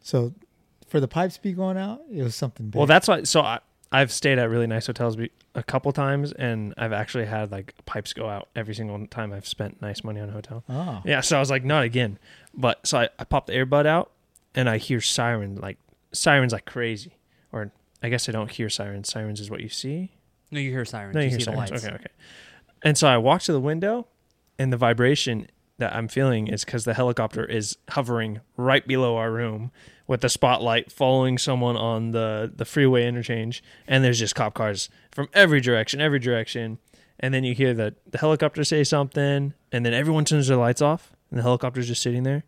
So 0.00 0.32
for 0.88 1.00
the 1.00 1.08
pipes 1.08 1.34
to 1.36 1.42
be 1.42 1.52
going 1.52 1.76
out, 1.76 2.00
it 2.10 2.22
was 2.22 2.34
something 2.34 2.66
big. 2.70 2.78
Well, 2.78 2.86
that's 2.86 3.08
why. 3.08 3.24
So 3.24 3.42
I, 3.42 3.58
I've 3.96 4.12
stayed 4.12 4.38
at 4.38 4.50
really 4.50 4.66
nice 4.66 4.86
hotels 4.86 5.16
a 5.54 5.62
couple 5.62 5.90
times, 5.90 6.30
and 6.32 6.74
I've 6.76 6.92
actually 6.92 7.24
had 7.24 7.50
like 7.50 7.72
pipes 7.86 8.12
go 8.12 8.28
out 8.28 8.50
every 8.54 8.74
single 8.74 9.06
time 9.06 9.32
I've 9.32 9.48
spent 9.48 9.80
nice 9.80 10.04
money 10.04 10.20
on 10.20 10.28
a 10.28 10.32
hotel. 10.32 10.64
oh. 10.68 11.00
Yeah, 11.06 11.22
so 11.22 11.38
I 11.38 11.40
was 11.40 11.48
like, 11.48 11.64
not 11.64 11.82
again. 11.82 12.18
But 12.52 12.86
so 12.86 12.98
I, 12.98 13.08
I 13.18 13.24
popped 13.24 13.46
the 13.46 13.54
earbud 13.54 13.86
out, 13.86 14.10
and 14.54 14.68
I 14.68 14.76
hear 14.76 15.00
sirens 15.00 15.60
like 15.60 15.78
sirens 16.12 16.52
like 16.52 16.66
crazy. 16.66 17.12
Or 17.52 17.72
I 18.02 18.10
guess 18.10 18.28
I 18.28 18.32
don't 18.32 18.50
hear 18.50 18.68
sirens. 18.68 19.08
Sirens 19.08 19.40
is 19.40 19.50
what 19.50 19.60
you 19.60 19.70
see. 19.70 20.12
No, 20.50 20.60
you 20.60 20.70
hear 20.70 20.84
sirens. 20.84 21.14
No, 21.14 21.20
you 21.22 21.28
you 21.28 21.30
hear 21.30 21.38
see 21.40 21.44
sirens. 21.46 21.70
the 21.70 21.74
lights. 21.74 21.86
Okay, 21.86 21.94
okay. 21.94 22.10
And 22.82 22.98
so 22.98 23.08
I 23.08 23.16
walk 23.16 23.40
to 23.42 23.52
the 23.52 23.60
window, 23.60 24.08
and 24.58 24.70
the 24.70 24.76
vibration 24.76 25.48
that 25.78 25.94
I'm 25.94 26.08
feeling 26.08 26.48
is 26.48 26.64
because 26.64 26.84
the 26.84 26.94
helicopter 26.94 27.44
is 27.44 27.76
hovering 27.90 28.40
right 28.56 28.86
below 28.86 29.16
our 29.16 29.30
room 29.30 29.70
with 30.06 30.20
the 30.22 30.28
spotlight 30.28 30.90
following 30.90 31.36
someone 31.38 31.76
on 31.76 32.12
the 32.12 32.50
the 32.54 32.64
freeway 32.64 33.06
interchange, 33.06 33.62
and 33.86 34.02
there's 34.04 34.18
just 34.18 34.34
cop 34.34 34.54
cars 34.54 34.88
from 35.10 35.28
every 35.34 35.60
direction, 35.60 36.00
every 36.00 36.18
direction. 36.18 36.78
And 37.20 37.32
then 37.34 37.44
you 37.44 37.54
hear 37.54 37.74
the 37.74 37.94
the 38.10 38.18
helicopter 38.18 38.62
say 38.64 38.84
something, 38.84 39.52
and 39.72 39.84
then 39.86 39.92
everyone 39.94 40.24
turns 40.24 40.48
their 40.48 40.56
lights 40.56 40.80
off, 40.82 41.12
and 41.30 41.38
the 41.38 41.42
helicopter's 41.42 41.88
just 41.88 42.02
sitting 42.02 42.22
there. 42.22 42.44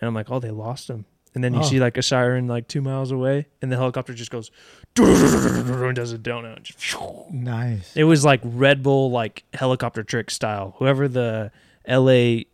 And 0.00 0.08
I'm 0.08 0.14
like, 0.14 0.30
oh, 0.30 0.38
they 0.38 0.50
lost 0.50 0.88
him. 0.88 1.04
And 1.34 1.44
then 1.44 1.52
you 1.54 1.60
Oh. 1.60 1.62
see 1.62 1.78
like 1.78 1.96
a 1.96 2.02
siren 2.02 2.46
like 2.48 2.68
two 2.68 2.80
miles 2.80 3.10
away, 3.12 3.46
and 3.62 3.70
the 3.70 3.76
helicopter 3.76 4.14
just 4.14 4.30
goes 4.30 4.50
and 4.98 5.96
does 5.96 6.12
a 6.12 6.18
donut. 6.18 6.62
Just 6.62 6.96
Nice. 7.32 7.94
it 7.96 8.04
was 8.04 8.24
like 8.24 8.40
Red 8.42 8.82
Bull, 8.82 9.10
like 9.10 9.44
helicopter 9.54 10.02
trick 10.02 10.30
style. 10.30 10.74
Whoever 10.78 11.06
the 11.08 11.52
L.A. 11.90 12.46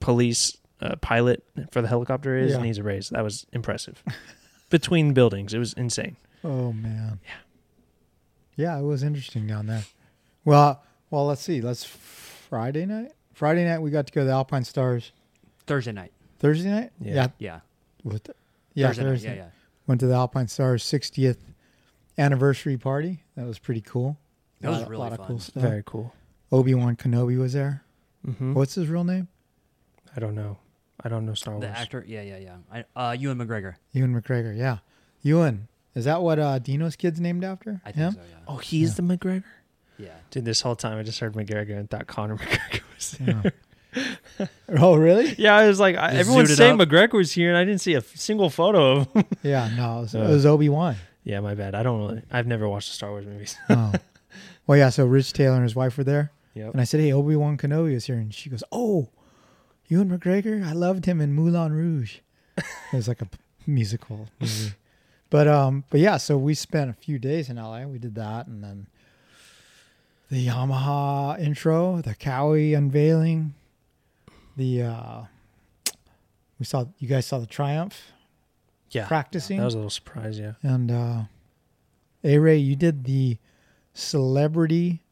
police 0.00 0.56
uh, 0.80 0.96
pilot 0.96 1.44
for 1.70 1.80
the 1.82 1.88
helicopter 1.88 2.36
is 2.36 2.52
Yeah. 2.52 2.62
he's 2.64 2.78
a 2.78 2.82
raise. 2.82 3.10
That 3.10 3.22
was 3.22 3.46
impressive. 3.52 4.02
Between 4.70 5.12
buildings, 5.12 5.54
it 5.54 5.58
was 5.58 5.72
insane. 5.74 6.16
Oh 6.42 6.72
man. 6.72 7.20
Yeah. 7.24 7.30
Yeah, 8.56 8.78
it 8.78 8.82
was 8.82 9.02
interesting 9.02 9.46
down 9.46 9.66
there. 9.66 9.84
Well, 10.44 10.82
well, 11.10 11.26
let's 11.26 11.42
see. 11.42 11.60
Let's 11.60 11.84
Friday 11.84 12.84
night. 12.86 13.12
Friday 13.32 13.64
night 13.64 13.78
we 13.80 13.90
got 13.90 14.06
to 14.06 14.12
go 14.12 14.22
to 14.22 14.26
the 14.26 14.32
Alpinestars. 14.32 15.10
Thursday 15.66 15.92
night. 15.92 16.12
Thursday 16.38 16.70
night. 16.70 16.90
Yeah. 17.00 17.28
Yeah. 17.38 17.60
With 18.02 18.24
the, 18.24 18.34
yeah, 18.74 18.88
Thursday, 18.88 19.02
Thursday. 19.02 19.28
night. 19.28 19.36
Yeah, 19.36 19.42
yeah. 19.44 19.48
Went 19.86 20.00
to 20.00 20.06
the 20.06 20.14
Alpinestars 20.14 20.82
60th 20.82 21.36
anniversary 22.18 22.76
party. 22.76 23.22
That 23.36 23.46
was 23.46 23.58
pretty 23.58 23.80
cool. 23.82 24.18
That 24.60 24.70
was 24.70 24.80
lot, 24.80 24.88
really 24.88 25.02
lot 25.02 25.12
of 25.12 25.26
cool 25.26 25.38
stuff. 25.38 25.62
Very 25.62 25.82
cool. 25.86 26.12
Obi 26.50 26.74
Wan 26.74 26.96
Kenobi 26.96 27.38
was 27.38 27.52
there. 27.52 27.82
Hmm 28.24 28.54
What's 28.54 28.74
his 28.74 28.88
real 28.88 29.04
name? 29.04 29.28
I 30.16 30.20
don't 30.20 30.34
know. 30.34 30.58
I 31.02 31.08
don't 31.08 31.26
know 31.26 31.34
Star 31.34 31.54
Wars. 31.54 31.62
The 31.62 31.68
actor. 31.76 32.04
Yeah, 32.06 32.22
yeah, 32.22 32.38
yeah. 32.38 32.84
I, 32.96 33.08
uh, 33.10 33.12
Ewan 33.12 33.38
McGregor. 33.38 33.74
Ewan 33.92 34.14
McGregor. 34.20 34.56
Yeah, 34.56 34.78
Ewan. 35.22 35.68
Is 35.94 36.04
that 36.06 36.22
what 36.22 36.38
uh, 36.38 36.58
Dino's 36.58 36.96
kid's 36.96 37.20
named 37.20 37.44
after? 37.44 37.80
I 37.84 37.92
think 37.92 37.96
Him? 37.96 38.12
so. 38.12 38.20
Yeah. 38.20 38.36
Oh, 38.48 38.56
he's 38.58 38.94
the 38.96 39.02
McGregor. 39.02 39.44
Yeah. 39.98 40.08
Dude, 40.30 40.44
this 40.44 40.60
whole 40.62 40.76
time 40.76 40.98
I 40.98 41.02
just 41.02 41.20
heard 41.20 41.34
McGregor 41.34 41.76
and 41.78 41.90
thought 41.90 42.06
Conor 42.06 42.36
McGregor 42.38 42.80
was. 42.94 43.16
Yeah. 43.20 44.46
oh, 44.80 44.94
really? 44.96 45.34
Yeah, 45.38 45.54
I 45.56 45.66
was 45.66 45.78
like, 45.80 45.96
I, 45.96 46.12
everyone's 46.14 46.54
saying 46.56 46.80
up. 46.80 46.88
McGregor 46.88 47.14
was 47.14 47.32
here, 47.32 47.48
and 47.50 47.58
I 47.58 47.64
didn't 47.64 47.80
see 47.82 47.94
a 47.94 47.98
f- 47.98 48.16
single 48.16 48.48
photo 48.48 49.00
of 49.00 49.12
him. 49.12 49.24
Yeah, 49.42 49.68
no, 49.76 49.98
it 49.98 50.02
was, 50.02 50.14
Uh. 50.14 50.18
was 50.30 50.46
Obi 50.46 50.68
Wan. 50.70 50.96
yeah, 51.24 51.40
my 51.40 51.54
bad. 51.54 51.74
I 51.74 51.82
don't 51.82 51.98
really. 52.00 52.22
I've 52.30 52.46
never 52.46 52.68
watched 52.68 52.88
the 52.90 52.94
Star 52.94 53.10
Wars 53.10 53.26
movies. 53.26 53.56
Oh. 53.68 53.92
well, 54.66 54.78
yeah. 54.78 54.88
So 54.88 55.04
Rich 55.04 55.34
Taylor 55.34 55.56
and 55.56 55.62
his 55.64 55.74
wife 55.76 55.98
were 55.98 56.04
there, 56.04 56.30
yep. 56.54 56.72
and 56.72 56.80
I 56.80 56.84
said, 56.84 57.00
"Hey, 57.00 57.12
Obi 57.12 57.36
Wan 57.36 57.56
Kenobi 57.56 57.92
is 57.94 58.06
here," 58.06 58.16
and 58.16 58.32
she 58.34 58.50
goes, 58.50 58.64
"Oh, 58.72 59.08
Ewan 59.88 60.10
McGregor. 60.16 60.64
I 60.64 60.72
loved 60.72 61.06
him 61.06 61.20
in 61.20 61.32
Moulin 61.32 61.72
Rouge." 61.72 62.18
it 62.58 62.64
was 62.92 63.08
like 63.08 63.22
a 63.22 63.28
musical 63.66 64.28
movie, 64.40 64.72
but 65.30 65.48
um, 65.48 65.84
but 65.90 66.00
yeah. 66.00 66.16
So 66.16 66.36
we 66.36 66.54
spent 66.54 66.90
a 66.90 66.94
few 66.94 67.18
days 67.18 67.48
in 67.48 67.56
LA. 67.56 67.84
We 67.84 67.98
did 67.98 68.14
that, 68.16 68.46
and 68.46 68.62
then 68.62 68.86
the 70.30 70.46
Yamaha 70.46 71.38
intro, 71.40 72.00
the 72.02 72.14
Cowie 72.14 72.74
unveiling, 72.74 73.54
the 74.56 74.82
uh, 74.82 75.22
we 76.58 76.64
saw 76.64 76.86
you 76.98 77.08
guys 77.08 77.26
saw 77.26 77.38
the 77.38 77.46
Triumph 77.46 78.12
Yeah, 78.90 79.06
practicing. 79.08 79.58
that 79.58 79.64
was 79.64 79.74
a 79.74 79.78
little 79.78 79.90
surprise. 79.90 80.38
Yeah. 80.38 80.52
And 80.62 80.90
uh 80.90 81.22
A 82.24 82.38
Ray, 82.38 82.58
you 82.58 82.76
did 82.76 83.04
the 83.04 83.38
celebrity 83.94 85.02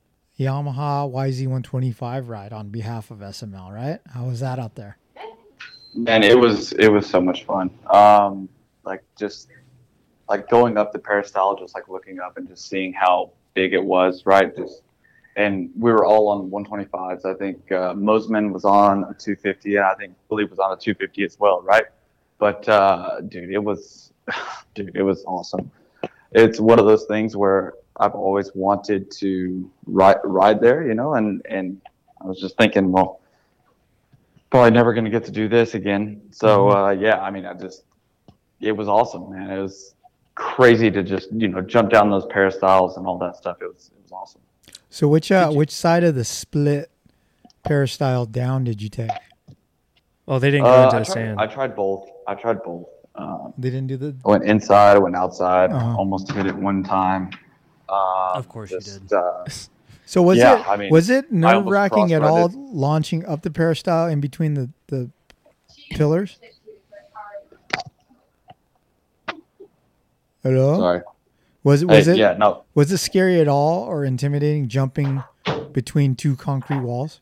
Yamaha 0.41 1.13
YZ125 1.13 2.27
ride 2.27 2.55
on 2.55 2.71
behalf 2.71 3.11
of 3.11 3.19
SML, 3.19 3.71
right? 3.71 4.01
How 4.15 4.25
was 4.25 4.41
that 4.41 4.59
out 4.59 4.75
there? 4.75 4.97
Man, 5.93 6.23
it 6.23 6.39
was 6.39 6.73
it 6.73 6.89
was 6.89 7.07
so 7.07 7.21
much 7.21 7.45
fun. 7.45 7.71
Um, 7.91 8.49
like 8.83 9.03
just 9.19 9.51
like 10.31 10.49
going 10.49 10.79
up 10.79 10.95
the 10.95 10.99
peristyle, 10.99 11.57
just 11.57 11.75
like 11.75 11.91
looking 11.91 12.21
up 12.21 12.39
and 12.39 12.49
just 12.49 12.71
seeing 12.71 12.95
how 12.95 13.33
big 13.53 13.75
it 13.75 13.85
was, 13.85 14.25
right? 14.25 14.57
Just 14.57 14.81
and 15.37 15.69
we 15.79 15.93
were 15.93 16.07
all 16.07 16.29
on 16.29 16.51
125s. 16.51 17.27
I 17.27 17.35
think 17.35 17.71
uh, 17.71 17.93
Mosiman 17.93 18.51
was 18.51 18.65
on 18.65 19.05
a 19.05 19.13
250, 19.13 19.77
and 19.77 19.85
I 19.85 19.95
think 19.95 20.15
Billy 20.31 20.45
was 20.47 20.59
on 20.59 20.73
a 20.73 20.77
250 20.77 21.23
as 21.23 21.39
well, 21.39 21.61
right? 21.61 21.85
But 22.39 22.67
uh, 22.67 23.21
dude, 23.29 23.51
it 23.51 23.63
was 23.63 24.15
dude, 24.75 24.97
it 24.97 25.03
was 25.03 25.23
awesome. 25.27 25.71
It's 26.33 26.59
one 26.59 26.79
of 26.79 26.87
those 26.87 27.05
things 27.05 27.37
where 27.37 27.75
I've 28.01 28.15
always 28.15 28.51
wanted 28.55 29.11
to 29.13 29.71
ride 29.87 30.17
ride 30.25 30.61
there, 30.61 30.87
you 30.89 30.95
know, 30.95 31.15
and 31.15 31.43
and 31.49 31.81
I 32.21 32.27
was 32.27 32.41
just 32.41 32.57
thinking, 32.57 32.91
well, 32.91 33.21
probably 34.51 34.71
never 34.71 34.93
going 34.95 35.05
to 35.05 35.11
get 35.11 35.25
to 35.27 35.31
do 35.31 35.49
this 35.49 35.75
again. 35.75 36.23
So 36.31 36.71
uh, 36.71 36.91
yeah, 36.91 37.21
I 37.21 37.31
mean, 37.31 37.45
I 37.45 37.55
just 37.55 37.85
it 38.61 38.73
was 38.73 38.89
awesome, 38.89 39.31
man. 39.31 39.51
It 39.51 39.61
was 39.61 39.95
crazy 40.35 40.91
to 40.91 41.03
just 41.03 41.31
you 41.33 41.49
know 41.49 41.61
jump 41.61 41.91
down 41.91 42.11
those 42.11 42.27
peristyles 42.27 42.97
and 42.97 43.07
all 43.07 43.19
that 43.19 43.37
stuff. 43.37 43.59
It 43.61 43.67
was 43.67 43.91
it 43.95 44.03
was 44.03 44.13
awesome. 44.13 44.41
So 44.89 45.07
which 45.07 45.31
uh, 45.31 45.51
which 45.51 45.71
side 45.71 46.03
of 46.03 46.15
the 46.15 46.25
split 46.25 46.91
peristyle 47.65 48.25
down 48.25 48.65
did 48.65 48.81
you 48.81 48.89
take? 48.89 49.11
Oh, 50.27 50.39
they 50.39 50.51
didn't 50.51 50.65
go 50.65 50.71
Uh, 50.73 50.85
into 50.85 50.97
I, 50.97 50.99
the 51.01 51.05
tried, 51.05 51.15
sand. 51.15 51.41
I 51.41 51.47
tried 51.47 51.77
both. 51.77 52.09
I 52.27 52.35
tried 52.35 52.63
both. 52.63 52.87
Um, 53.17 53.53
They 53.59 53.69
didn't 53.71 53.89
do 53.89 53.97
the 53.97 54.15
I 54.25 54.31
went 54.31 54.45
inside. 54.45 54.97
I 54.97 54.99
went 55.01 55.17
outside. 55.17 55.73
Uh-huh. 55.73 55.97
Almost 55.97 56.31
hit 56.33 56.47
it 56.47 56.55
one 56.57 56.83
time. 56.85 57.31
Um, 57.91 58.39
Of 58.39 58.49
course 58.49 58.71
you 58.71 58.81
did. 58.81 59.13
Uh, 59.13 59.45
So 60.07 60.23
was 60.23 60.39
Yeah, 60.39 60.61
it 60.61 60.69
I 60.69 60.77
mean, 60.77 60.91
was 60.91 61.09
it 61.11 61.31
nerve 61.31 61.55
almost 61.57 61.73
wracking 61.73 62.13
at 62.13 62.23
all 62.23 62.51
launching 62.55 63.25
up 63.27 63.43
the 63.43 63.51
peristyle 63.51 64.09
in 64.09 64.21
between 64.21 64.55
the, 64.55 64.71
the 64.89 65.11
pillars? 65.91 66.39
Hello? 70.43 70.79
sorry. 70.79 71.03
Was 71.63 71.83
it 71.83 71.91
Hey, 71.91 71.97
was 71.99 72.09
it 72.09 72.17
yeah, 72.17 72.35
no. 72.39 72.65
was 72.75 72.91
it 72.91 72.99
scary 72.99 73.41
at 73.41 73.47
all 73.49 73.85
or 73.85 74.05
intimidating 74.05 74.69
jumping 74.69 75.23
between 75.73 76.17
two 76.17 76.35
concrete 76.35 76.81
walls? 76.81 77.21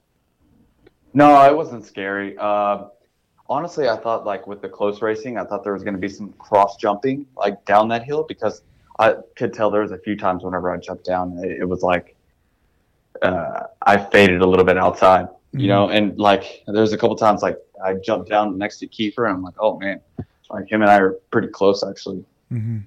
No, 1.12 1.42
it 1.50 1.56
wasn't 1.56 1.84
scary. 1.84 2.36
Uh, 2.38 2.84
honestly, 3.48 3.88
I 3.88 3.96
thought 3.96 4.24
like 4.24 4.46
with 4.46 4.62
the 4.62 4.68
close 4.68 5.02
racing, 5.02 5.36
I 5.36 5.44
thought 5.44 5.64
there 5.64 5.72
was 5.72 5.82
going 5.82 5.94
to 5.94 6.00
be 6.00 6.08
some 6.08 6.32
cross 6.34 6.76
jumping 6.76 7.26
like 7.36 7.64
down 7.64 7.88
that 7.88 8.04
hill 8.04 8.24
because 8.28 8.62
I 8.98 9.16
could 9.36 9.52
tell 9.52 9.70
there 9.70 9.82
was 9.82 9.92
a 9.92 9.98
few 9.98 10.16
times 10.16 10.42
whenever 10.42 10.70
I 10.72 10.78
jumped 10.78 11.04
down, 11.04 11.38
it, 11.38 11.60
it 11.60 11.64
was 11.68 11.82
like 11.82 12.16
uh, 13.22 13.64
I 13.82 13.96
faded 13.96 14.42
a 14.42 14.46
little 14.46 14.64
bit 14.64 14.76
outside, 14.76 15.28
you 15.52 15.68
know, 15.68 15.88
and 15.88 16.18
like 16.18 16.64
there's 16.66 16.92
a 16.92 16.98
couple 16.98 17.16
times 17.16 17.42
like 17.42 17.58
I 17.84 17.94
jumped 17.94 18.28
down 18.28 18.58
next 18.58 18.78
to 18.78 18.88
Kiefer 18.88 19.26
and 19.26 19.36
I'm 19.36 19.42
like, 19.42 19.54
oh 19.58 19.78
man, 19.78 20.00
like 20.50 20.70
him 20.70 20.82
and 20.82 20.90
I 20.90 20.98
are 20.98 21.12
pretty 21.30 21.48
close 21.48 21.84
actually. 21.84 22.24
Mm-hmm. 22.52 22.78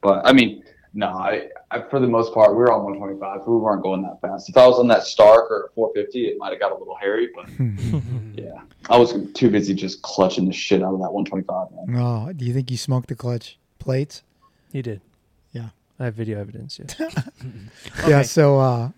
But 0.00 0.26
I 0.26 0.32
mean, 0.32 0.64
no, 0.94 1.06
I, 1.06 1.48
I 1.70 1.82
for 1.82 2.00
the 2.00 2.06
most 2.08 2.34
part 2.34 2.50
we 2.50 2.56
were 2.56 2.72
on 2.72 2.84
125. 2.84 3.46
We 3.46 3.56
weren't 3.56 3.82
going 3.82 4.02
that 4.02 4.20
fast. 4.20 4.48
If 4.48 4.56
I 4.56 4.66
was 4.66 4.78
on 4.78 4.88
that 4.88 5.04
Stark 5.04 5.50
or 5.50 5.70
450, 5.76 6.26
it 6.26 6.38
might 6.38 6.50
have 6.50 6.60
got 6.60 6.72
a 6.72 6.76
little 6.76 6.96
hairy. 6.96 7.28
But 7.34 7.48
yeah, 8.34 8.60
I 8.90 8.98
was 8.98 9.14
too 9.32 9.50
busy 9.50 9.72
just 9.72 10.02
clutching 10.02 10.46
the 10.46 10.52
shit 10.52 10.82
out 10.82 10.94
of 10.94 11.00
that 11.00 11.12
125. 11.12 11.88
Man. 11.88 11.96
Oh, 11.96 12.32
do 12.32 12.44
you 12.44 12.52
think 12.52 12.70
you 12.70 12.76
smoked 12.76 13.08
the 13.08 13.14
clutch 13.14 13.58
plates? 13.78 14.22
he 14.72 14.82
did. 14.82 15.00
Yeah. 15.98 16.02
I 16.02 16.04
have 16.06 16.14
video 16.14 16.40
evidence. 16.40 16.78
Yeah. 16.78 17.08
Yeah. 18.08 18.22
So 18.22 18.58
uh, 18.60 18.90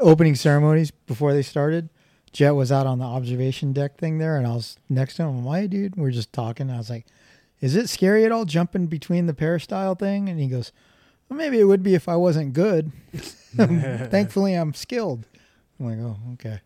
opening 0.00 0.34
ceremonies 0.34 0.90
before 0.90 1.32
they 1.32 1.42
started, 1.42 1.88
Jett 2.32 2.54
was 2.54 2.70
out 2.70 2.86
on 2.86 2.98
the 2.98 3.04
observation 3.04 3.72
deck 3.72 3.96
thing 3.98 4.18
there, 4.18 4.36
and 4.36 4.46
I 4.46 4.50
was 4.52 4.76
next 4.88 5.16
to 5.16 5.22
him. 5.24 5.44
Why, 5.44 5.66
dude? 5.66 5.96
We 5.96 6.08
are 6.08 6.12
just 6.12 6.32
talking. 6.32 6.70
I 6.70 6.76
was 6.78 6.90
like, 6.90 7.06
"Is 7.60 7.74
it 7.74 7.88
scary 7.88 8.24
at 8.24 8.32
all 8.32 8.44
jumping 8.44 8.86
between 8.86 9.26
the 9.26 9.34
peristyle 9.34 9.94
thing?" 9.94 10.28
And 10.28 10.38
he 10.38 10.46
goes, 10.48 10.72
well, 11.28 11.38
"Maybe 11.38 11.58
it 11.58 11.64
would 11.64 11.82
be 11.82 11.94
if 11.94 12.08
I 12.08 12.16
wasn't 12.16 12.52
good. 12.52 12.92
Thankfully, 13.56 14.54
I'm 14.54 14.74
skilled." 14.74 15.26
I'm 15.80 15.86
like, 15.86 15.98
"Oh, 15.98 16.16
okay." 16.34 16.60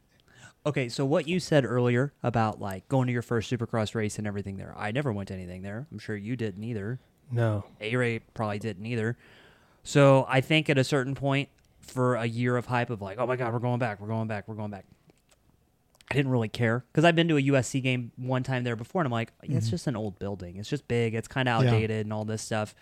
Okay, 0.65 0.89
so 0.89 1.05
what 1.05 1.27
you 1.27 1.41
said 1.41 1.65
earlier 1.65 2.13
about 2.23 2.61
like 2.61 2.87
going 2.89 3.07
to 3.09 3.13
your 3.13 3.23
first 3.23 3.51
Supercross 3.51 3.95
race 3.97 4.19
and 4.19 4.27
everything 4.29 4.59
there, 4.59 4.75
I 4.77 4.93
never 4.93 5.13
went 5.13 5.29
to 5.29 5.35
anything 5.35 5.63
there. 5.63 5.87
I'm 5.91 5.99
sure 5.99 6.17
you 6.17 6.37
didn't 6.37 6.63
either. 6.63 7.01
No. 7.33 7.65
A 7.81 7.97
Ray 7.97 8.21
probably 8.35 8.59
didn't 8.61 8.87
either. 8.87 9.17
So 9.83 10.27
I 10.29 10.41
think 10.41 10.71
at 10.71 10.79
a 10.79 10.85
certain 10.85 11.15
point, 11.17 11.49
for 11.83 12.15
a 12.15 12.27
year 12.27 12.57
of 12.57 12.67
hype 12.67 12.91
of 12.91 13.03
like, 13.03 13.19
oh 13.19 13.27
my 13.27 13.37
god, 13.37 13.53
we're 13.53 13.59
going 13.59 13.79
back, 13.79 14.01
we're 14.01 14.09
going 14.09 14.29
back, 14.29 14.47
we're 14.47 14.55
going 14.55 14.71
back. 14.71 14.87
I 16.11 16.15
didn't 16.15 16.31
really 16.31 16.49
care 16.49 16.85
because 16.93 17.05
I've 17.05 17.17
been 17.17 17.29
to 17.29 17.37
a 17.37 17.43
USC 17.43 17.83
game 17.83 18.13
one 18.17 18.43
time 18.43 18.65
there 18.65 18.77
before, 18.77 19.01
and 19.01 19.07
I'm 19.07 19.13
like, 19.13 19.33
yeah, 19.43 19.57
it's 19.57 19.67
mm-hmm. 19.67 19.71
just 19.71 19.87
an 19.87 19.97
old 19.97 20.19
building. 20.19 20.57
It's 20.57 20.69
just 20.69 20.87
big. 20.87 21.15
It's 21.15 21.29
kind 21.29 21.49
of 21.49 21.63
Yeah. 21.63 21.71
outdated 21.71 22.07
and 22.07 22.13
all 22.13 22.25
this 22.25 22.43
stuff. 22.43 22.75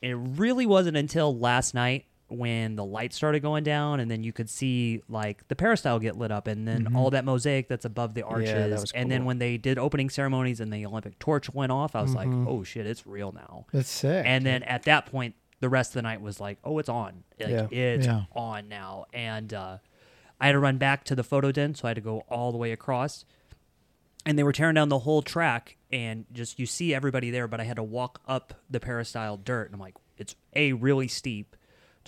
It 0.00 0.14
really 0.16 0.64
wasn't 0.64 0.96
until 0.96 1.36
last 1.36 1.74
night 1.74 2.06
when 2.30 2.76
the 2.76 2.84
lights 2.84 3.16
started 3.16 3.40
going 3.40 3.64
down, 3.64 4.00
and 4.00 4.10
then 4.10 4.22
you 4.22 4.32
could 4.32 4.48
see 4.48 5.02
like 5.08 5.46
the 5.48 5.56
peristyle 5.56 5.98
get 5.98 6.16
lit 6.16 6.30
up, 6.30 6.46
and 6.46 6.66
then 6.66 6.94
all 6.94 7.10
that 7.10 7.24
mosaic 7.24 7.68
that's 7.68 7.84
above 7.84 8.14
the 8.14 8.22
arches. 8.22 8.48
Yeah, 8.50 8.66
that 8.68 8.80
was 8.80 8.92
And 8.92 9.10
then 9.10 9.24
when 9.24 9.38
they 9.38 9.56
did 9.56 9.78
opening 9.78 10.10
ceremonies 10.10 10.60
and 10.60 10.72
the 10.72 10.86
Olympic 10.86 11.18
torch 11.18 11.52
went 11.52 11.72
off, 11.72 11.94
I 11.96 12.02
was 12.02 12.14
like, 12.14 12.28
oh 12.28 12.62
shit, 12.62 12.86
it's 12.86 13.06
real 13.06 13.32
now. 13.32 13.66
That's 13.72 13.90
sick. 13.90 14.24
And 14.26 14.46
then 14.46 14.62
at 14.62 14.84
that 14.84 15.06
point, 15.06 15.34
the 15.60 15.68
rest 15.68 15.90
of 15.90 15.94
the 15.94 16.02
night 16.02 16.20
was 16.22 16.40
like, 16.40 16.58
oh, 16.64 16.78
it's 16.78 16.88
on. 16.88 17.24
Like, 17.38 17.50
Yeah. 17.50 17.66
It's 17.70 18.06
Yeah. 18.06 18.22
on 18.32 18.68
now. 18.68 19.06
And 19.12 19.52
uh, 19.52 19.78
I 20.40 20.46
had 20.46 20.52
to 20.52 20.58
run 20.58 20.78
back 20.78 21.04
to 21.04 21.14
the 21.14 21.24
photo 21.24 21.52
den, 21.52 21.74
so 21.74 21.86
I 21.86 21.90
had 21.90 21.96
to 21.96 22.00
go 22.00 22.20
all 22.30 22.50
the 22.52 22.58
way 22.58 22.72
across. 22.72 23.24
And 24.24 24.38
they 24.38 24.42
were 24.42 24.52
tearing 24.52 24.74
down 24.74 24.88
the 24.90 25.00
whole 25.00 25.22
track, 25.22 25.76
and 25.90 26.26
just 26.32 26.58
you 26.58 26.66
see 26.66 26.94
everybody 26.94 27.30
there, 27.30 27.48
but 27.48 27.58
I 27.60 27.64
had 27.64 27.76
to 27.76 27.82
walk 27.82 28.20
up 28.28 28.54
the 28.68 28.78
peristyle 28.78 29.36
dirt. 29.36 29.66
And 29.66 29.74
I'm 29.74 29.80
like, 29.80 29.96
it's 30.18 30.34
A, 30.54 30.72
really 30.74 31.08
steep 31.08 31.56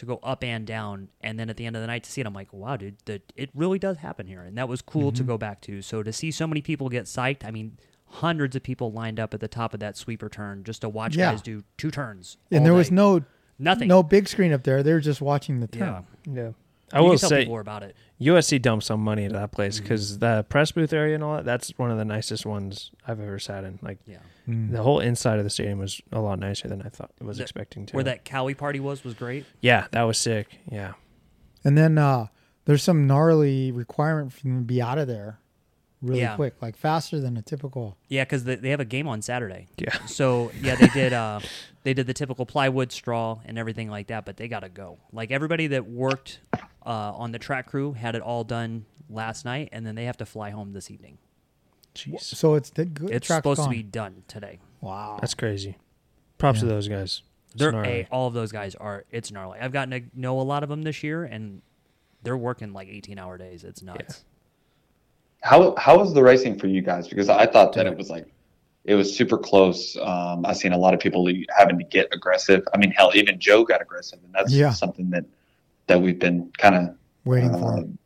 to 0.03 0.07
go 0.07 0.19
up 0.23 0.43
and 0.43 0.67
down. 0.67 1.09
And 1.21 1.39
then 1.39 1.49
at 1.49 1.57
the 1.57 1.65
end 1.65 1.77
of 1.77 1.81
the 1.83 1.87
night 1.87 2.03
to 2.03 2.11
see 2.11 2.21
it, 2.21 2.27
I'm 2.27 2.35
like, 2.35 2.53
wow, 2.53 2.77
dude, 2.77 2.97
the, 3.05 3.23
it 3.37 3.51
really 3.55 3.79
does 3.79 3.99
happen 3.99 4.27
here. 4.27 4.43
And 4.43 4.59
that 4.59 4.69
was 4.69 4.83
cool 4.83 5.13
Mm-hmm. 5.13 5.17
to 5.19 5.23
go 5.23 5.39
back 5.39 5.61
to. 5.63 5.81
So 5.81 6.03
to 6.03 6.13
see 6.13 6.31
so 6.33 6.47
many 6.49 6.61
people 6.61 6.89
get 6.89 7.05
psyched, 7.05 7.45
I 7.45 7.53
mean, 7.53 7.79
hundreds 8.07 8.57
of 8.57 8.63
people 8.65 8.91
lined 8.93 9.21
up 9.21 9.33
at 9.33 9.39
the 9.41 9.47
top 9.49 9.73
of 9.75 9.81
that 9.81 9.97
sweeper 9.97 10.29
turn 10.29 10.65
just 10.65 10.81
to 10.81 10.89
watch 10.89 11.15
Yeah. 11.17 11.31
guys 11.31 11.41
do 11.43 11.63
two 11.79 11.91
turns. 11.93 12.37
and 12.51 12.59
all 12.61 12.65
there 12.65 12.75
was 12.75 12.91
no 12.91 13.23
nothing. 13.61 13.87
no 13.89 14.03
big 14.03 14.29
screen 14.29 14.53
up 14.53 14.65
there. 14.65 14.83
They 14.83 14.93
were 14.93 15.01
just 15.01 15.21
watching 15.21 15.61
the 15.61 15.69
Yeah. 15.73 16.03
turn. 16.27 16.37
Yeah. 16.37 16.51
I 16.93 16.99
I 16.99 17.01
will 17.01 17.11
can 17.11 17.19
tell 17.21 17.29
say 17.31 17.43
people 17.45 17.59
about 17.59 17.83
it. 17.83 17.97
USC 18.21 18.61
dumped 18.61 18.85
some 18.85 19.01
money 19.01 19.25
into 19.25 19.37
that 19.39 19.51
place 19.53 19.81
because 19.81 20.19
the 20.19 20.45
press 20.49 20.73
booth 20.73 20.93
area 20.93 21.15
and 21.15 21.25
all 21.25 21.37
that. 21.37 21.45
That's 21.45 21.71
one 21.79 21.91
of 21.91 21.99
the 21.99 22.05
nicest 22.05 22.45
ones 22.47 22.91
I've 23.07 23.19
ever 23.21 23.39
sat 23.39 23.65
in. 23.65 23.79
Like 23.83 23.99
Yeah. 24.07 24.19
the 24.47 24.83
whole 24.83 25.01
inside 25.01 25.39
of 25.39 25.45
the 25.45 25.51
stadium 25.51 25.79
was 25.79 26.01
a 26.13 26.21
lot 26.21 26.39
nicer 26.39 26.69
than 26.69 26.83
I 26.83 26.89
thought 26.89 27.11
I 27.21 27.25
was 27.25 27.39
The- 27.39 27.43
expecting 27.45 27.87
to. 27.87 27.95
Where 27.97 28.05
that 28.05 28.25
Cowie 28.25 28.55
party 28.55 28.79
was 28.81 29.03
was 29.05 29.15
great. 29.15 29.45
Yeah, 29.61 29.87
that 29.93 30.03
was 30.03 30.19
sick. 30.19 30.59
Yeah. 30.71 30.93
And 31.65 31.77
then 31.79 31.97
uh, 31.99 32.27
there's 32.65 32.83
some 32.83 33.07
gnarly 33.07 33.73
requirement 33.73 34.33
for 34.33 34.41
them 34.43 34.59
to 34.59 34.65
be 34.65 34.81
out 34.83 34.99
of 34.99 35.09
there 35.09 35.39
really 36.03 36.21
Yeah. 36.21 36.37
quick, 36.37 36.55
like 36.61 36.77
faster 36.77 37.21
than 37.21 37.37
a 37.37 37.43
typical. 37.43 37.97
Yeah, 38.09 38.25
because 38.25 38.45
they, 38.45 38.57
they 38.57 38.71
have 38.71 38.81
a 38.81 38.85
game 38.85 39.09
on 39.09 39.23
Saturday. 39.23 39.69
Yeah. 39.79 39.97
So 40.07 40.51
yeah, 40.61 40.75
they 40.75 40.89
did. 40.89 41.13
Uh, 41.13 41.41
they 41.85 41.95
did 41.95 42.07
the 42.07 42.15
typical 42.15 42.45
plywood 42.47 42.93
straw 42.93 43.39
and 43.45 43.59
everything 43.59 43.89
like 43.89 44.09
that, 44.09 44.25
but 44.25 44.37
they 44.37 44.49
got 44.49 44.61
to 44.61 44.69
go. 44.69 44.99
Like 45.13 45.31
everybody 45.31 45.69
that 45.69 45.87
worked 45.89 46.41
uh, 46.85 46.89
on 47.15 47.33
the 47.33 47.39
track 47.39 47.67
crew 47.67 47.93
had 47.93 48.15
it 48.15 48.23
all 48.23 48.45
done 48.45 48.85
last 49.09 49.45
night, 49.45 49.69
and 49.73 49.87
then 49.87 49.95
they 49.95 50.05
have 50.05 50.17
to 50.19 50.27
fly 50.27 50.51
home 50.51 50.73
this 50.75 50.91
evening. 50.91 51.19
Jeez. 51.95 52.21
So 52.23 52.55
it's 52.55 52.71
the 52.71 52.85
good. 52.85 53.11
It's 53.11 53.27
track's 53.27 53.39
supposed 53.39 53.59
gone. 53.59 53.69
to 53.71 53.77
be 53.77 53.83
done 53.83 54.23
today. 54.29 54.61
Wow. 54.81 55.19
That's 55.21 55.35
crazy. 55.35 55.77
Props 56.39 56.61
to 56.61 56.67
those 56.67 56.89
guys. 56.89 57.23
It's 57.53 57.59
They're 57.59 57.85
a, 57.85 58.09
all 58.11 58.27
of 58.29 58.35
those 58.35 58.51
guys 58.51 58.75
are. 58.77 59.05
It's 59.11 59.31
gnarly. 59.31 59.59
I've 59.61 59.73
gotten 59.73 59.91
to 59.91 60.03
know 60.19 60.41
a 60.41 60.43
lot 60.43 60.63
of 60.63 60.69
them 60.71 60.83
this 60.83 61.03
year, 61.03 61.25
and 61.25 61.61
they're 62.23 62.37
working 62.37 62.73
like 62.73 62.89
18 62.89 63.19
hour 63.19 63.37
days. 63.37 63.63
It's 63.65 63.83
nuts. 63.83 64.25
How 65.43 65.75
how 65.77 65.99
was 65.99 66.15
the 66.15 66.23
racing 66.23 66.59
for 66.59 66.67
you 66.69 66.83
guys? 66.83 67.09
Because 67.09 67.29
I 67.29 67.47
thought 67.47 67.73
that 67.75 67.87
it 67.87 67.97
was 67.97 68.09
like 68.11 68.27
it 68.85 68.95
was 68.95 69.15
super 69.17 69.37
close. 69.39 69.97
Um, 69.97 70.45
I've 70.47 70.57
seen 70.57 70.73
a 70.73 70.79
lot 70.79 70.95
of 70.95 71.01
people 71.01 71.29
having 71.57 71.79
to 71.79 71.85
get 71.85 72.09
aggressive. 72.13 72.63
I 72.75 72.79
mean, 72.79 72.91
hell, 72.93 73.11
even 73.15 73.39
Joe 73.39 73.65
got 73.65 73.81
aggressive, 73.83 74.19
and 74.25 74.33
that's 74.33 74.53
Yeah. 74.53 74.71
something 74.73 75.11
that 75.11 75.25
that 75.89 76.01
we've 76.01 76.19
been 76.19 76.51
kind 76.59 76.75
of 76.77 76.95
Waiting 77.25 77.51
for 77.53 77.73
uh, 77.73 77.77
him. 77.79 77.99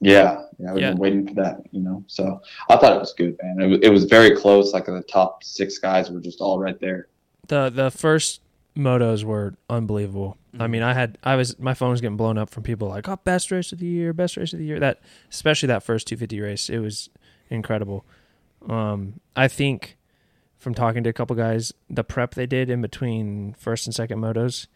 Yeah, 0.00 0.42
yeah, 0.58 0.72
we've 0.72 0.82
Yeah. 0.82 0.90
been 0.90 0.98
waiting 0.98 1.28
for 1.28 1.34
that. 1.34 1.62
You 1.70 1.80
know, 1.82 2.04
so 2.08 2.40
I 2.68 2.76
thought 2.76 2.96
it 2.96 3.00
was 3.00 3.12
good, 3.12 3.36
man. 3.42 3.60
It, 3.60 3.66
was- 3.68 3.78
it 3.82 3.88
was 3.90 4.04
very 4.04 4.36
close. 4.36 4.72
Like 4.72 4.86
the 4.86 5.02
top 5.02 5.44
six 5.44 5.78
guys 5.78 6.10
were 6.10 6.20
just 6.20 6.40
all 6.40 6.58
right 6.58 6.78
there. 6.80 7.06
the 7.48 7.70
the 7.70 7.90
first 7.90 8.40
motos 8.76 9.24
were 9.24 9.54
unbelievable. 9.68 10.38
I 10.58 10.66
mean, 10.66 10.82
I 10.82 10.92
had 10.92 11.18
I 11.22 11.36
was 11.36 11.58
my 11.58 11.72
phone 11.74 11.90
was 11.90 12.00
getting 12.00 12.16
blown 12.16 12.36
up 12.36 12.50
from 12.50 12.62
people 12.62 12.88
like, 12.88 13.08
"Oh, 13.08 13.16
best 13.24 13.50
race 13.50 13.72
of 13.72 13.78
the 13.78 13.86
year, 13.86 14.12
best 14.12 14.36
race 14.36 14.52
of 14.52 14.58
the 14.58 14.66
year." 14.66 14.78
That 14.78 15.00
especially 15.30 15.68
that 15.68 15.82
first 15.82 16.06
250 16.08 16.40
race, 16.40 16.68
it 16.68 16.78
was 16.78 17.08
incredible. 17.48 18.04
Um, 18.68 19.20
I 19.34 19.48
think 19.48 19.96
from 20.58 20.74
talking 20.74 21.02
to 21.04 21.10
a 21.10 21.12
couple 21.12 21.34
guys, 21.36 21.72
the 21.88 22.04
prep 22.04 22.34
they 22.34 22.46
did 22.46 22.70
in 22.70 22.82
between 22.82 23.54
first 23.54 23.86
and 23.86 23.94
second 23.94 24.20
motos 24.20 24.66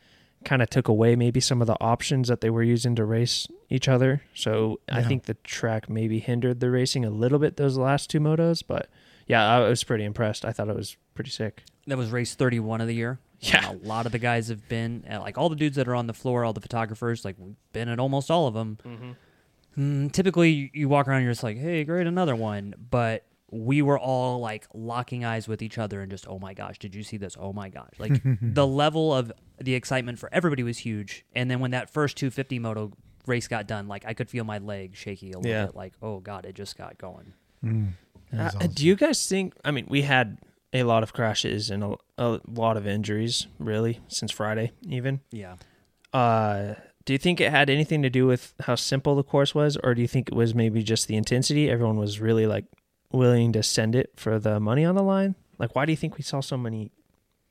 kind 0.44 0.62
of 0.62 0.70
took 0.70 0.88
away 0.88 1.16
maybe 1.16 1.40
some 1.40 1.60
of 1.60 1.66
the 1.66 1.76
options 1.80 2.28
that 2.28 2.40
they 2.40 2.50
were 2.50 2.62
using 2.62 2.94
to 2.96 3.04
race 3.04 3.46
each 3.68 3.88
other. 3.88 4.22
So 4.34 4.80
I 4.88 5.02
think 5.02 5.24
the 5.24 5.34
track 5.44 5.88
maybe 5.90 6.20
hindered 6.20 6.60
the 6.60 6.70
racing 6.70 7.04
a 7.04 7.10
little 7.10 7.38
bit 7.38 7.56
those 7.56 7.76
last 7.76 8.10
two 8.10 8.20
motos, 8.20 8.62
but 8.66 8.88
yeah, 9.26 9.46
I 9.48 9.68
was 9.68 9.82
pretty 9.82 10.04
impressed. 10.04 10.44
I 10.44 10.52
thought 10.52 10.68
it 10.68 10.76
was 10.76 10.96
pretty 11.14 11.30
sick. 11.30 11.64
That 11.86 11.98
was 11.98 12.10
race 12.10 12.34
31 12.34 12.80
of 12.80 12.86
the 12.86 12.94
year. 12.94 13.18
Yeah. 13.40 13.70
And 13.70 13.84
a 13.84 13.86
lot 13.86 14.06
of 14.06 14.12
the 14.12 14.18
guys 14.18 14.48
have 14.48 14.66
been, 14.68 15.04
uh, 15.10 15.20
like 15.20 15.36
all 15.38 15.48
the 15.48 15.56
dudes 15.56 15.76
that 15.76 15.86
are 15.88 15.94
on 15.94 16.06
the 16.06 16.14
floor, 16.14 16.44
all 16.44 16.52
the 16.52 16.60
photographers, 16.60 17.24
like 17.24 17.36
we've 17.38 17.54
been 17.72 17.88
at 17.88 17.98
almost 18.00 18.30
all 18.30 18.46
of 18.46 18.54
them. 18.54 18.78
Mm, 19.78 20.10
typically, 20.12 20.50
you, 20.50 20.70
you 20.72 20.88
walk 20.88 21.06
around, 21.06 21.22
you're 21.22 21.32
just 21.32 21.42
like, 21.42 21.58
hey, 21.58 21.84
great, 21.84 22.06
another 22.06 22.34
one. 22.34 22.74
But 22.90 23.24
we 23.50 23.82
were 23.82 23.98
all 23.98 24.40
like 24.40 24.66
locking 24.74 25.24
eyes 25.24 25.46
with 25.46 25.60
each 25.62 25.76
other 25.78 26.00
and 26.00 26.10
just, 26.10 26.26
oh 26.26 26.38
my 26.38 26.54
gosh, 26.54 26.78
did 26.78 26.94
you 26.94 27.02
see 27.02 27.16
this? 27.18 27.36
Oh 27.38 27.52
my 27.52 27.68
gosh. 27.68 27.92
Like 27.98 28.20
the 28.42 28.66
level 28.66 29.14
of 29.14 29.30
the 29.60 29.74
excitement 29.74 30.18
for 30.18 30.28
everybody 30.32 30.62
was 30.62 30.78
huge. 30.78 31.24
And 31.34 31.50
then 31.50 31.60
when 31.60 31.72
that 31.72 31.90
first 31.90 32.16
250 32.16 32.58
moto 32.58 32.92
race 33.26 33.48
got 33.48 33.66
done, 33.66 33.86
like 33.86 34.04
I 34.06 34.14
could 34.14 34.30
feel 34.30 34.44
my 34.44 34.58
legs 34.58 34.98
shaky 34.98 35.32
a 35.32 35.36
little 35.38 35.50
Yeah. 35.50 35.66
bit. 35.66 35.76
Like, 35.76 35.92
oh 36.02 36.20
God, 36.20 36.46
it 36.46 36.54
just 36.54 36.76
got 36.78 36.96
going. 36.96 37.34
That 37.62 37.74
was 38.32 38.54
Uh, 38.54 38.58
awesome. 38.58 38.72
Do 38.72 38.86
you 38.86 38.96
guys 38.96 39.26
think? 39.26 39.54
I 39.64 39.70
mean, 39.72 39.86
we 39.88 40.02
had 40.02 40.38
a 40.80 40.84
lot 40.84 41.02
of 41.02 41.12
crashes 41.12 41.70
and 41.70 41.82
a, 41.84 41.96
a 42.18 42.40
lot 42.46 42.76
of 42.76 42.86
injuries, 42.86 43.46
really, 43.58 44.00
since 44.08 44.30
Friday, 44.32 44.72
even. 44.88 45.20
Yeah. 45.30 45.56
Uh, 46.12 46.74
do 47.04 47.12
you 47.12 47.18
think 47.18 47.40
it 47.40 47.50
had 47.50 47.70
anything 47.70 48.02
to 48.02 48.10
do 48.10 48.26
with 48.26 48.54
how 48.62 48.74
simple 48.74 49.14
the 49.14 49.22
course 49.22 49.54
was, 49.54 49.76
or 49.82 49.94
do 49.94 50.02
you 50.02 50.08
think 50.08 50.28
it 50.28 50.34
was 50.34 50.54
maybe 50.54 50.82
just 50.82 51.06
the 51.08 51.16
intensity? 51.16 51.70
Everyone 51.70 51.96
was 51.98 52.20
really 52.20 52.46
like 52.46 52.64
willing 53.12 53.52
to 53.52 53.62
send 53.62 53.94
it 53.94 54.10
for 54.16 54.38
the 54.38 54.58
money 54.58 54.84
on 54.84 54.94
the 54.94 55.02
line. 55.02 55.34
Like, 55.58 55.74
why 55.76 55.86
do 55.86 55.92
you 55.92 55.96
think 55.96 56.16
we 56.18 56.22
saw 56.22 56.40
so 56.40 56.56
many 56.56 56.90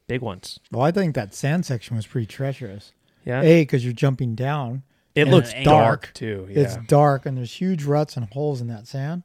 big 0.07 0.21
ones? 0.21 0.59
Well, 0.71 0.83
I 0.83 0.91
think 0.91 1.15
that 1.15 1.33
sand 1.33 1.65
section 1.65 1.95
was 1.95 2.05
pretty 2.05 2.27
treacherous. 2.27 2.91
Yeah, 3.23 3.41
A, 3.41 3.61
because 3.61 3.83
you're 3.83 3.93
jumping 3.93 4.35
down. 4.35 4.83
it 5.15 5.27
looks 5.27 5.51
dark, 5.53 5.63
dark. 5.63 6.11
too. 6.13 6.47
Yeah, 6.51 6.59
It's 6.61 6.77
dark 6.87 7.25
and 7.25 7.37
there's 7.37 7.53
huge 7.53 7.83
ruts 7.85 8.15
and 8.17 8.27
holes 8.31 8.61
in 8.61 8.67
that 8.67 8.87
sand. 8.87 9.23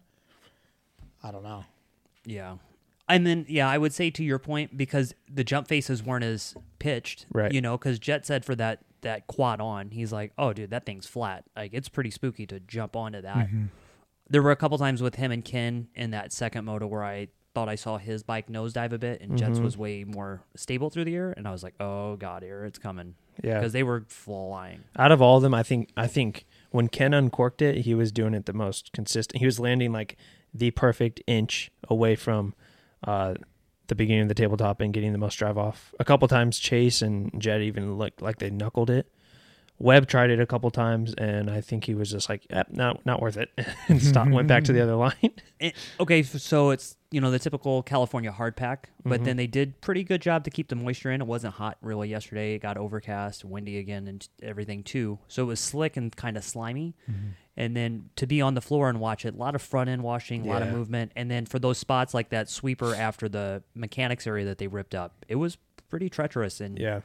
I 1.22 1.30
don't 1.32 1.42
know. 1.42 1.64
Yeah. 2.24 2.56
And 3.10 3.26
then, 3.26 3.44
yeah, 3.48 3.68
I 3.68 3.76
would 3.76 3.92
say 3.92 4.10
to 4.10 4.24
your 4.24 4.38
point, 4.38 4.76
because 4.76 5.14
the 5.28 5.44
jump 5.44 5.68
faces 5.68 6.02
weren't 6.02 6.24
as 6.24 6.54
pitched, 6.78 7.26
Right. 7.32 7.52
You 7.52 7.60
know, 7.60 7.76
because 7.76 7.98
Jett 7.98 8.24
said 8.24 8.44
for 8.44 8.54
that 8.56 8.84
that 9.02 9.26
quad 9.26 9.60
on, 9.60 9.90
he's 9.90 10.12
like, 10.12 10.32
"Oh, 10.36 10.52
dude, 10.52 10.70
that 10.70 10.84
thing's 10.84 11.06
flat. 11.06 11.44
Like, 11.56 11.72
it's 11.72 11.88
pretty 11.88 12.10
spooky 12.10 12.46
to 12.46 12.60
jump 12.60 12.96
onto 12.96 13.22
that." 13.22 13.48
Mm-hmm. 13.48 13.64
There 14.28 14.42
were 14.42 14.50
a 14.50 14.56
couple 14.56 14.78
times 14.78 15.02
with 15.02 15.16
him 15.16 15.32
and 15.32 15.44
Ken 15.44 15.88
in 15.94 16.10
that 16.10 16.32
second 16.32 16.64
moto 16.64 16.86
where 16.86 17.02
I 17.02 17.28
thought 17.54 17.68
I 17.68 17.74
saw 17.74 17.98
his 17.98 18.22
bike 18.22 18.48
nosedive 18.48 18.92
a 18.92 18.98
bit, 18.98 19.20
and 19.20 19.36
Jett's 19.36 19.54
mm-hmm. 19.54 19.64
was 19.64 19.76
way 19.76 20.04
more 20.04 20.42
stable 20.54 20.90
through 20.90 21.04
the 21.04 21.16
air, 21.16 21.32
and 21.36 21.48
I 21.48 21.50
was 21.50 21.62
like, 21.62 21.74
"Oh 21.80 22.16
God, 22.16 22.42
here 22.42 22.64
it's 22.64 22.78
coming," 22.78 23.14
yeah. 23.42 23.58
because 23.58 23.72
they 23.72 23.82
were 23.82 24.04
flying. 24.08 24.84
out 24.96 25.12
of 25.12 25.20
all 25.20 25.36
of 25.36 25.42
them, 25.42 25.54
I 25.54 25.62
think 25.62 25.90
I 25.96 26.06
think 26.06 26.46
when 26.70 26.88
Ken 26.88 27.12
uncorked 27.12 27.62
it, 27.62 27.78
he 27.78 27.94
was 27.94 28.12
doing 28.12 28.34
it 28.34 28.46
the 28.46 28.52
most 28.52 28.92
consistent. 28.92 29.40
He 29.40 29.46
was 29.46 29.58
landing 29.58 29.92
like 29.92 30.16
the 30.52 30.70
perfect 30.72 31.22
inch 31.26 31.70
away 31.88 32.16
from 32.16 32.54
uh, 33.04 33.34
the 33.88 33.94
beginning 33.94 34.22
of 34.22 34.28
the 34.28 34.34
tabletop 34.34 34.80
and 34.80 34.92
getting 34.92 35.12
the 35.12 35.18
most 35.18 35.36
drive 35.36 35.58
off. 35.58 35.94
A 35.98 36.04
couple 36.04 36.28
times, 36.28 36.58
Chase 36.58 37.02
and 37.02 37.30
Jett 37.40 37.60
even 37.60 37.96
looked 37.98 38.22
like 38.22 38.38
they 38.38 38.50
knuckled 38.50 38.90
it. 38.90 39.10
Webb 39.78 40.06
tried 40.06 40.30
it 40.30 40.38
a 40.38 40.46
couple 40.46 40.70
times, 40.70 41.14
and 41.14 41.50
I 41.50 41.62
think 41.62 41.84
he 41.84 41.94
was 41.94 42.10
just 42.10 42.28
like, 42.28 42.46
eh, 42.50 42.64
"Not 42.70 43.04
not 43.06 43.22
worth 43.22 43.38
it," 43.38 43.50
and 43.88 44.02
stopped. 44.02 44.30
went 44.30 44.46
back 44.46 44.64
to 44.64 44.72
the 44.74 44.82
other 44.82 44.94
line. 44.94 45.32
Okay, 45.98 46.22
so 46.22 46.70
it's 46.70 46.96
you 47.10 47.20
know 47.20 47.30
the 47.30 47.38
typical 47.38 47.82
California 47.82 48.30
hard 48.32 48.56
pack, 48.56 48.90
but 49.04 49.16
Mm-hmm. 49.16 49.24
then 49.24 49.36
they 49.36 49.46
did 49.46 49.80
pretty 49.80 50.04
good 50.04 50.22
job 50.22 50.44
to 50.44 50.50
keep 50.50 50.68
the 50.68 50.76
moisture 50.76 51.10
in. 51.10 51.20
It 51.20 51.26
wasn't 51.26 51.54
hot 51.54 51.76
really 51.82 52.08
yesterday. 52.08 52.54
It 52.54 52.60
got 52.60 52.76
overcast, 52.76 53.44
windy 53.44 53.78
again, 53.78 54.06
and 54.06 54.26
everything 54.42 54.82
too. 54.84 55.18
So 55.28 55.42
it 55.42 55.46
was 55.46 55.60
slick 55.60 55.96
and 55.96 56.14
kind 56.14 56.36
of 56.36 56.44
slimy. 56.44 56.94
Mm-hmm. 57.10 57.28
And 57.56 57.76
then 57.76 58.10
to 58.16 58.26
be 58.26 58.40
on 58.40 58.54
the 58.54 58.60
floor 58.60 58.88
and 58.88 59.00
watch 59.00 59.24
it, 59.26 59.34
a 59.34 59.36
lot 59.36 59.54
of 59.54 59.60
front 59.60 59.90
end 59.90 60.02
washing, 60.02 60.46
a 60.46 60.48
lot 60.48 60.62
of 60.62 60.68
movement, 60.72 61.12
and 61.16 61.30
then 61.30 61.44
for 61.46 61.58
those 61.58 61.78
spots 61.78 62.14
like 62.14 62.30
that 62.30 62.48
sweeper 62.48 62.94
after 62.94 63.28
the 63.28 63.62
mechanics 63.74 64.26
area 64.26 64.44
that 64.46 64.58
they 64.58 64.66
ripped 64.68 64.94
up, 64.94 65.24
it 65.28 65.34
was 65.34 65.58
pretty 65.90 66.08
treacherous. 66.08 66.60
And 66.60 66.78
yeah, 66.78 67.00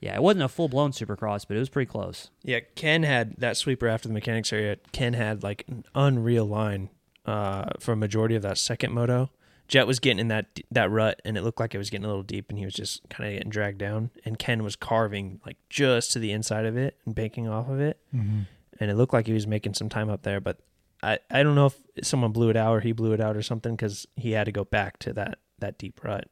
Yeah, 0.00 0.14
it 0.14 0.22
wasn't 0.22 0.44
a 0.44 0.48
full 0.48 0.68
blown 0.68 0.92
supercross, 0.92 1.44
but 1.48 1.56
it 1.56 1.60
was 1.60 1.70
pretty 1.70 1.90
close. 1.90 2.30
Yeah, 2.44 2.60
Ken 2.76 3.02
had 3.02 3.34
that 3.38 3.56
sweeper 3.56 3.88
after 3.88 4.06
the 4.06 4.14
mechanics 4.14 4.52
area. 4.52 4.76
Ken 4.92 5.14
had 5.14 5.42
like 5.42 5.64
an 5.66 5.84
unreal 5.94 6.44
line 6.46 6.90
uh, 7.26 7.70
for 7.78 7.92
a 7.92 7.96
majority 7.96 8.34
of 8.34 8.42
that 8.42 8.58
second 8.58 8.92
moto. 8.92 9.30
Jett 9.68 9.86
was 9.86 10.00
getting 10.00 10.18
in 10.18 10.28
that 10.28 10.46
that 10.72 10.90
rut, 10.90 11.22
and 11.24 11.36
it 11.36 11.42
looked 11.42 11.60
like 11.60 11.74
it 11.74 11.78
was 11.78 11.90
getting 11.90 12.04
a 12.04 12.08
little 12.08 12.24
deep, 12.24 12.46
and 12.50 12.58
he 12.58 12.64
was 12.64 12.74
just 12.74 13.08
kind 13.08 13.28
of 13.28 13.34
getting 13.34 13.50
dragged 13.50 13.78
down. 13.78 14.10
And 14.24 14.36
Ken 14.38 14.64
was 14.64 14.74
carving 14.74 15.40
like 15.46 15.58
just 15.68 16.10
to 16.12 16.18
the 16.18 16.32
inside 16.32 16.66
of 16.66 16.76
it 16.76 16.96
and 17.06 17.14
banking 17.14 17.46
off 17.48 17.68
of 17.68 17.78
it, 17.80 17.98
Mm-hmm. 18.14 18.40
and 18.80 18.90
it 18.90 18.94
looked 18.96 19.12
like 19.12 19.26
he 19.28 19.32
was 19.32 19.46
making 19.46 19.74
some 19.74 19.88
time 19.88 20.10
up 20.10 20.22
there. 20.22 20.40
But 20.40 20.58
I 21.04 21.20
I 21.30 21.44
don't 21.44 21.54
know 21.54 21.66
if 21.66 21.76
someone 22.04 22.32
blew 22.32 22.50
it 22.50 22.56
out 22.56 22.72
or 22.74 22.80
he 22.80 22.90
blew 22.90 23.12
it 23.12 23.20
out 23.20 23.36
or 23.36 23.42
something 23.42 23.76
because 23.76 24.08
he 24.16 24.32
had 24.32 24.44
to 24.46 24.52
go 24.52 24.64
back 24.64 24.98
to 25.00 25.12
that 25.12 25.38
that 25.60 25.78
deep 25.78 26.02
rut. 26.02 26.24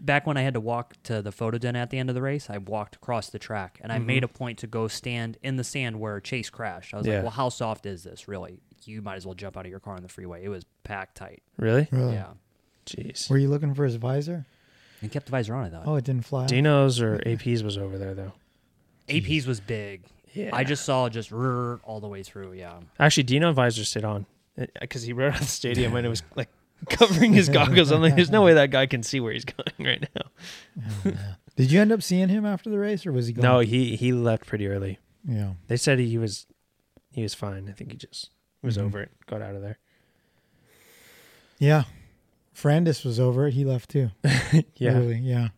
Back 0.00 0.26
when 0.26 0.36
I 0.36 0.42
had 0.42 0.54
to 0.54 0.60
walk 0.60 0.94
to 1.04 1.22
the 1.22 1.30
photo 1.30 1.56
den 1.58 1.76
at 1.76 1.90
the 1.90 1.98
end 1.98 2.08
of 2.10 2.14
the 2.16 2.20
race, 2.22 2.50
I 2.50 2.58
walked 2.58 2.96
across 2.96 3.30
the 3.30 3.38
track 3.38 3.78
and 3.82 3.92
I 3.92 3.98
Mm-hmm. 3.98 4.06
made 4.06 4.24
a 4.24 4.28
point 4.28 4.58
to 4.58 4.66
go 4.66 4.88
stand 4.88 5.38
in 5.44 5.54
the 5.56 5.64
sand 5.64 6.00
where 6.00 6.18
Chase 6.20 6.50
crashed. 6.50 6.92
I 6.92 6.96
was 6.98 7.06
Yeah. 7.06 7.14
like, 7.14 7.22
well, 7.22 7.30
how 7.30 7.48
soft 7.50 7.86
is 7.86 8.02
this, 8.02 8.26
really? 8.26 8.58
You 8.86 9.02
might 9.02 9.16
as 9.16 9.26
well 9.26 9.34
jump 9.34 9.56
out 9.56 9.64
of 9.64 9.70
your 9.70 9.80
car 9.80 9.94
on 9.94 10.02
the 10.02 10.08
freeway. 10.08 10.44
It 10.44 10.48
was 10.48 10.64
packed 10.82 11.16
tight. 11.16 11.42
Really? 11.56 11.88
Really? 11.90 12.14
Yeah. 12.14 12.32
Jeez. 12.86 13.30
Were 13.30 13.38
you 13.38 13.48
looking 13.48 13.74
for 13.74 13.84
his 13.84 13.96
visor? 13.96 14.46
He 15.00 15.08
kept 15.08 15.26
the 15.26 15.32
visor 15.32 15.54
on, 15.54 15.66
I 15.66 15.70
thought. 15.70 15.82
Oh, 15.86 15.96
it 15.96 16.04
didn't 16.04 16.24
fly. 16.24 16.46
Dino's 16.46 17.00
or 17.00 17.20
AP's 17.26 17.62
was 17.62 17.76
over 17.76 17.98
there 17.98 18.14
though. 18.14 18.32
AP's 19.08 19.46
was 19.46 19.60
big. 19.60 20.02
Yeah. 20.32 20.50
I 20.52 20.64
just 20.64 20.84
saw 20.84 21.08
just 21.08 21.30
rrr 21.30 21.80
all 21.84 22.00
the 22.00 22.08
way 22.08 22.22
through. 22.22 22.52
Yeah. 22.52 22.80
Actually, 22.98 23.24
Dino 23.24 23.52
visor 23.52 23.84
stayed 23.84 24.04
on 24.04 24.26
eh, 24.58 24.66
because 24.80 25.02
he 25.02 25.12
rode 25.12 25.28
out 25.28 25.40
of 25.40 25.46
the 25.46 25.46
stadium 25.46 25.94
and 25.94 26.06
it 26.06 26.08
was 26.08 26.22
like 26.34 26.48
covering 26.88 27.32
his 27.32 27.48
goggles. 27.48 27.90
I'm 27.90 28.02
like, 28.02 28.16
there's 28.16 28.30
no 28.30 28.42
way 28.42 28.54
that 28.54 28.70
guy 28.70 28.86
can 28.86 29.02
see 29.02 29.20
where 29.20 29.32
he's 29.32 29.44
going 29.78 29.86
right 29.88 30.08
now. 30.14 30.82
Oh, 31.06 31.12
Did 31.56 31.70
you 31.70 31.80
end 31.80 31.92
up 31.92 32.02
seeing 32.02 32.28
him 32.28 32.44
after 32.44 32.68
the 32.68 32.78
race, 32.78 33.06
or 33.06 33.12
was 33.12 33.28
he 33.28 33.32
gone? 33.32 33.42
No, 33.42 33.58
he 33.60 33.96
he 33.96 34.12
left 34.12 34.46
pretty 34.46 34.66
early. 34.66 34.98
Yeah. 35.26 35.52
They 35.68 35.76
said 35.76 35.98
he 35.98 36.18
was 36.18 36.46
he 37.12 37.22
was 37.22 37.34
fine. 37.34 37.68
I 37.68 37.72
think 37.72 37.92
he 37.92 37.96
just 37.96 38.30
was 38.64 38.76
Mhm. 38.78 38.82
over 38.84 39.00
it, 39.02 39.10
got 39.26 39.42
out 39.42 39.54
of 39.54 39.62
there. 39.62 39.78
Yeah. 41.58 41.84
Frandis 42.54 43.04
was 43.04 43.18
over 43.20 43.46
it. 43.48 43.54
He 43.54 43.64
left 43.64 43.90
too. 43.90 44.10
Yeah, 44.76 44.92
Literally, 44.92 45.18
yeah. 45.18 45.48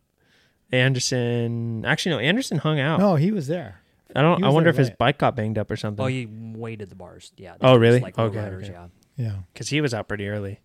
Anderson. 0.73 1.85
Actually, 1.85 2.17
no, 2.17 2.19
Anderson 2.21 2.59
hung 2.59 2.81
out. 2.81 2.99
No, 2.99 3.17
he 3.17 3.31
was 3.31 3.47
there. 3.47 3.81
I 4.15 4.23
don't. 4.23 4.43
I 4.43 4.49
wonder 4.49 4.73
there 4.73 4.81
if 4.81 4.89
his 4.89 4.97
bike 4.97 5.19
got 5.19 5.37
banged 5.37 5.59
up 5.59 5.71
or 5.71 5.77
something. 5.77 6.03
Oh, 6.05 6.09
he 6.09 6.27
weighted 6.27 6.89
the 6.91 6.95
bars. 6.95 7.33
Yeah. 7.37 7.55
Oh, 7.61 7.77
really? 7.77 8.01
Like 8.01 8.17
low 8.17 8.25
Okay, 8.27 8.39
riders, 8.39 8.65
okay. 8.65 8.73
Yeah. 8.73 8.87
Yeah. 9.17 9.37
because 9.53 9.69
he 9.69 9.81
was 9.81 9.93
out 9.95 10.09
pretty 10.09 10.29
early. 10.29 10.61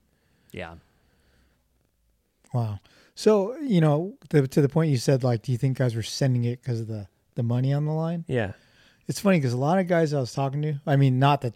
Yeah. 0.51 0.75
Wow. 2.54 2.80
So 3.15 3.56
you 3.58 3.82
know, 3.82 4.13
the, 4.30 4.47
to 4.47 4.62
the 4.62 4.69
point 4.69 4.91
you 4.91 4.97
said, 4.97 5.23
like, 5.23 5.41
do 5.43 5.51
you 5.51 5.58
think 5.58 5.77
guys 5.77 5.95
were 5.95 6.04
sending 6.04 6.45
it 6.45 6.62
because 6.62 6.80
of 6.82 6.88
the 6.88 7.08
the 7.36 7.43
money 7.43 7.73
on 7.73 7.86
the 7.86 7.91
line? 7.93 8.25
Yeah, 8.27 8.54
It's 9.08 9.19
funny 9.19 9.38
because 9.38 9.54
a 9.54 9.58
lot 9.58 9.80
of 9.80 9.88
guys 9.88 10.13
I 10.13 10.19
was 10.19 10.34
talking 10.34 10.62
to, 10.63 10.75
I 10.86 10.95
mean, 10.95 11.17
not 11.19 11.41
that 11.41 11.54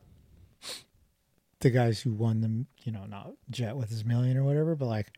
the 1.66 1.72
guys 1.72 2.00
who 2.00 2.14
won 2.14 2.42
them, 2.42 2.68
you 2.84 2.92
know, 2.92 3.06
not 3.08 3.32
Jett 3.50 3.76
with 3.76 3.90
his 3.90 4.06
million 4.06 4.38
or 4.38 4.44
whatever, 4.44 4.76
but 4.76 4.86
like, 4.86 5.12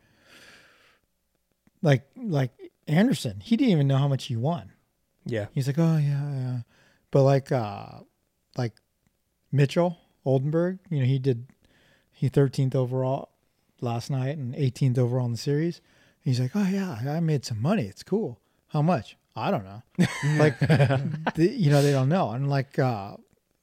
like, 1.82 2.08
like 2.16 2.52
Anderson, 2.88 3.42
he 3.42 3.58
didn't 3.58 3.74
even 3.74 3.86
know 3.86 3.98
how 3.98 4.08
much 4.08 4.28
he 4.28 4.38
won. 4.38 4.72
yeah, 5.26 5.48
He's 5.52 5.68
like, 5.68 5.78
oh 5.78 5.98
yeah, 5.98 6.32
yeah. 6.32 6.58
But 7.12 7.24
like, 7.24 7.52
uh, 7.52 8.00
like 8.58 8.72
Mitchell 9.52 9.98
Oldenburg, 10.24 10.80
you 10.90 11.00
know, 11.00 11.06
he 11.06 11.20
did 11.20 11.48
he 12.14 12.30
13th 12.30 12.76
overall 12.76 13.28
last 13.82 14.10
night 14.10 14.38
and 14.38 14.56
18th 14.56 14.98
overall 14.98 15.26
in 15.26 15.34
the 15.34 15.38
series. 15.38 15.82
He's 16.22 16.40
like, 16.40 16.52
oh 16.56 16.66
yeah, 16.66 16.98
I 17.10 17.20
made 17.20 17.44
some 17.44 17.62
money. 17.62 17.84
It's 17.88 18.04
cool. 18.04 18.40
How 18.70 18.82
much? 18.82 19.18
I 19.36 19.52
don't 19.52 19.66
know. 19.66 19.82
like, 20.38 20.58
the, 20.60 21.54
you 21.54 21.72
know, 21.72 21.82
they 21.82 21.92
don't 21.92 22.08
know. 22.08 22.32
And 22.32 22.50
like, 22.50 22.80
uh, 22.80 23.18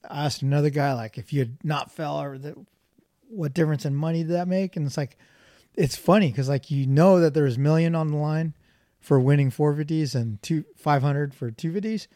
I 0.07 0.25
asked 0.25 0.43
another 0.43 0.69
guy, 0.69 0.93
like, 0.93 1.17
if 1.17 1.33
you 1.33 1.39
had 1.39 1.57
not 1.63 1.91
fell 1.91 2.21
or 2.21 2.37
the, 2.37 2.55
what 3.35 3.53
difference 3.53 3.85
in 3.85 3.95
money 3.95 4.23
did 4.23 4.31
that 4.33 4.47
make? 4.47 4.75
And 4.75 4.85
it's 4.85 4.97
like, 4.97 5.17
it's 5.75 5.95
funny 5.95 6.31
because 6.31 6.47
like 6.49 6.71
you 6.71 6.87
know 6.87 7.19
that 7.19 7.33
there's 7.33 7.57
a 7.57 7.59
million 7.59 7.95
on 7.95 8.11
the 8.11 8.17
line 8.17 8.53
for 8.99 9.19
winning 9.19 9.51
450s 9.51 10.15
and 10.15 10.41
two 10.41 10.63
500 10.77 11.33
for 11.35 11.51
250s, 11.51 12.07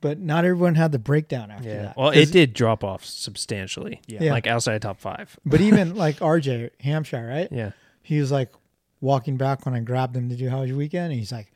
but 0.00 0.18
not 0.20 0.44
everyone 0.44 0.74
had 0.76 0.92
the 0.92 0.98
breakdown 0.98 1.50
after 1.50 1.68
yeah. 1.68 1.82
that. 1.82 1.96
Well, 1.96 2.10
it 2.10 2.30
did 2.30 2.52
drop 2.54 2.84
off 2.84 3.04
substantially. 3.04 4.00
Yeah. 4.06 4.24
Yeah. 4.24 4.32
like 4.32 4.46
outside 4.46 4.80
top 4.82 5.00
five. 5.00 5.36
But 5.46 5.60
even 5.60 5.94
like 6.04 6.18
RJ 6.18 6.70
Hampshire, 6.80 7.26
right? 7.26 7.48
Yeah, 7.50 7.72
He 8.02 8.20
was 8.20 8.30
like 8.30 8.52
walking 9.00 9.36
back 9.36 9.64
when 9.64 9.74
I 9.74 9.80
grabbed 9.80 10.16
him 10.16 10.28
to 10.28 10.36
do 10.36 10.48
how 10.48 10.60
was 10.60 10.68
your 10.68 10.78
weekend, 10.78 11.10
and 11.12 11.18
he's 11.18 11.32
like, 11.32 11.50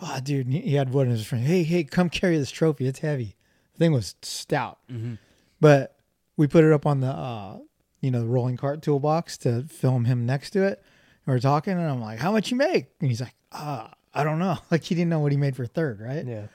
"Oh, 0.00 0.18
dude," 0.22 0.48
he 0.48 0.74
had 0.74 0.92
one 0.92 1.06
of 1.06 1.12
his 1.12 1.24
friends. 1.26 1.46
Hey, 1.46 1.62
hey, 1.62 1.84
come 1.84 2.08
carry 2.10 2.36
this 2.38 2.50
trophy. 2.50 2.86
It's 2.86 2.98
heavy. 3.00 3.36
The 3.74 3.78
thing 3.78 3.92
was 3.92 4.14
stout, 4.22 4.78
Mm-hmm. 4.90 5.14
but 5.60 5.96
we 6.36 6.46
put 6.46 6.64
it 6.64 6.72
up 6.72 6.84
on 6.86 7.00
the 7.00 7.08
uh, 7.08 7.58
you 8.00 8.10
know 8.10 8.20
the 8.20 8.26
rolling 8.26 8.56
cart 8.56 8.82
toolbox 8.82 9.36
to 9.38 9.62
film 9.64 10.04
him 10.04 10.26
next 10.26 10.50
to 10.50 10.64
it. 10.64 10.82
And 11.24 11.34
we're 11.34 11.40
talking, 11.40 11.72
and 11.74 11.88
I'm 11.88 12.00
like, 12.00 12.18
"How 12.18 12.32
much 12.32 12.50
you 12.50 12.56
make?" 12.56 12.86
And 13.00 13.08
he's 13.08 13.20
like, 13.20 13.34
"Ah, 13.52 13.92
I 14.14 14.24
don't 14.24 14.38
know." 14.38 14.58
Like 14.70 14.82
he 14.84 14.94
didn't 14.94 15.10
know 15.10 15.20
what 15.20 15.32
he 15.32 15.38
made 15.38 15.56
for 15.56 15.66
third, 15.66 16.00
right? 16.00 16.24
yeah, 16.26 16.46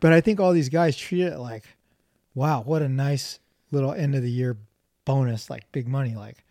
But 0.00 0.12
I 0.12 0.20
think 0.20 0.40
all 0.40 0.52
these 0.52 0.68
guys 0.68 0.96
treat 0.96 1.22
it 1.22 1.38
like, 1.38 1.64
wow, 2.34 2.62
what 2.62 2.82
a 2.82 2.88
nice 2.88 3.38
little 3.70 3.92
end 3.92 4.14
of 4.14 4.22
the 4.22 4.30
year 4.30 4.56
bonus, 5.04 5.50
like 5.50 5.70
big 5.72 5.88
money. 5.88 6.14
Like, 6.14 6.44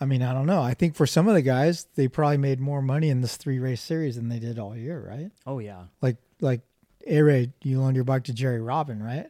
I 0.00 0.04
mean, 0.04 0.22
I 0.22 0.32
don't 0.32 0.46
know. 0.46 0.62
I 0.62 0.74
think 0.74 0.94
for 0.94 1.06
some 1.06 1.26
of 1.28 1.34
the 1.34 1.42
guys, 1.42 1.86
they 1.96 2.08
probably 2.08 2.36
made 2.36 2.60
more 2.60 2.82
money 2.82 3.08
in 3.08 3.20
this 3.20 3.36
three 3.36 3.58
race 3.58 3.80
series 3.80 4.16
than 4.16 4.28
they 4.28 4.38
did 4.38 4.58
all 4.58 4.76
year, 4.76 5.04
right? 5.08 5.30
Oh, 5.46 5.58
yeah. 5.58 5.84
Like, 6.00 6.16
like 6.40 6.60
A 7.06 7.20
Ray, 7.22 7.52
you 7.62 7.80
loaned 7.80 7.96
your 7.96 8.04
bike 8.04 8.24
to 8.24 8.32
Jerry 8.32 8.60
Robin, 8.60 9.02
right? 9.02 9.28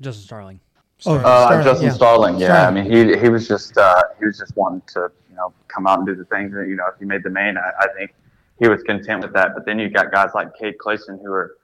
Justin 0.00 0.24
Starling. 0.24 0.60
Oh, 1.06 1.16
Uh, 1.16 1.20
Starling, 1.20 1.64
Justin 1.64 1.86
yeah. 1.86 1.92
Starling, 1.92 2.38
yeah. 2.38 2.46
Starling. 2.46 2.78
I 2.86 2.88
mean, 2.88 3.08
he 3.14 3.18
he 3.18 3.28
was 3.28 3.48
just 3.48 3.76
uh, 3.78 4.02
he 4.18 4.26
was 4.26 4.38
just 4.38 4.56
wanting 4.56 4.82
to 4.94 5.10
you 5.30 5.36
know 5.36 5.52
come 5.68 5.86
out 5.86 5.98
and 5.98 6.06
do 6.06 6.14
the 6.14 6.24
things 6.26 6.52
that 6.54 6.68
you 6.68 6.76
know 6.76 6.86
if 6.92 6.98
he 6.98 7.04
made 7.04 7.22
the 7.22 7.30
main, 7.30 7.56
I, 7.56 7.70
I 7.80 7.86
think 7.96 8.14
he 8.58 8.68
was 8.68 8.82
content 8.82 9.22
with 9.22 9.32
that. 9.34 9.54
But 9.54 9.64
then 9.66 9.78
you 9.78 9.88
got 9.88 10.12
guys 10.12 10.30
like 10.34 10.54
Cade 10.56 10.78
Clason 10.78 11.18
who 11.22 11.32
are 11.32 11.56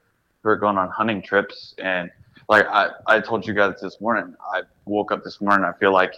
who 0.42 0.48
are 0.50 0.56
going 0.56 0.78
on 0.78 0.88
hunting 0.90 1.20
trips, 1.22 1.74
and 1.78 2.10
like 2.48 2.66
I 2.68 2.90
I 3.06 3.20
told 3.20 3.46
you 3.46 3.54
guys 3.54 3.80
this 3.80 4.00
morning, 4.00 4.34
I 4.52 4.62
woke 4.84 5.12
up 5.12 5.22
this 5.24 5.40
morning, 5.40 5.64
I 5.64 5.72
feel 5.78 5.92
like 5.92 6.14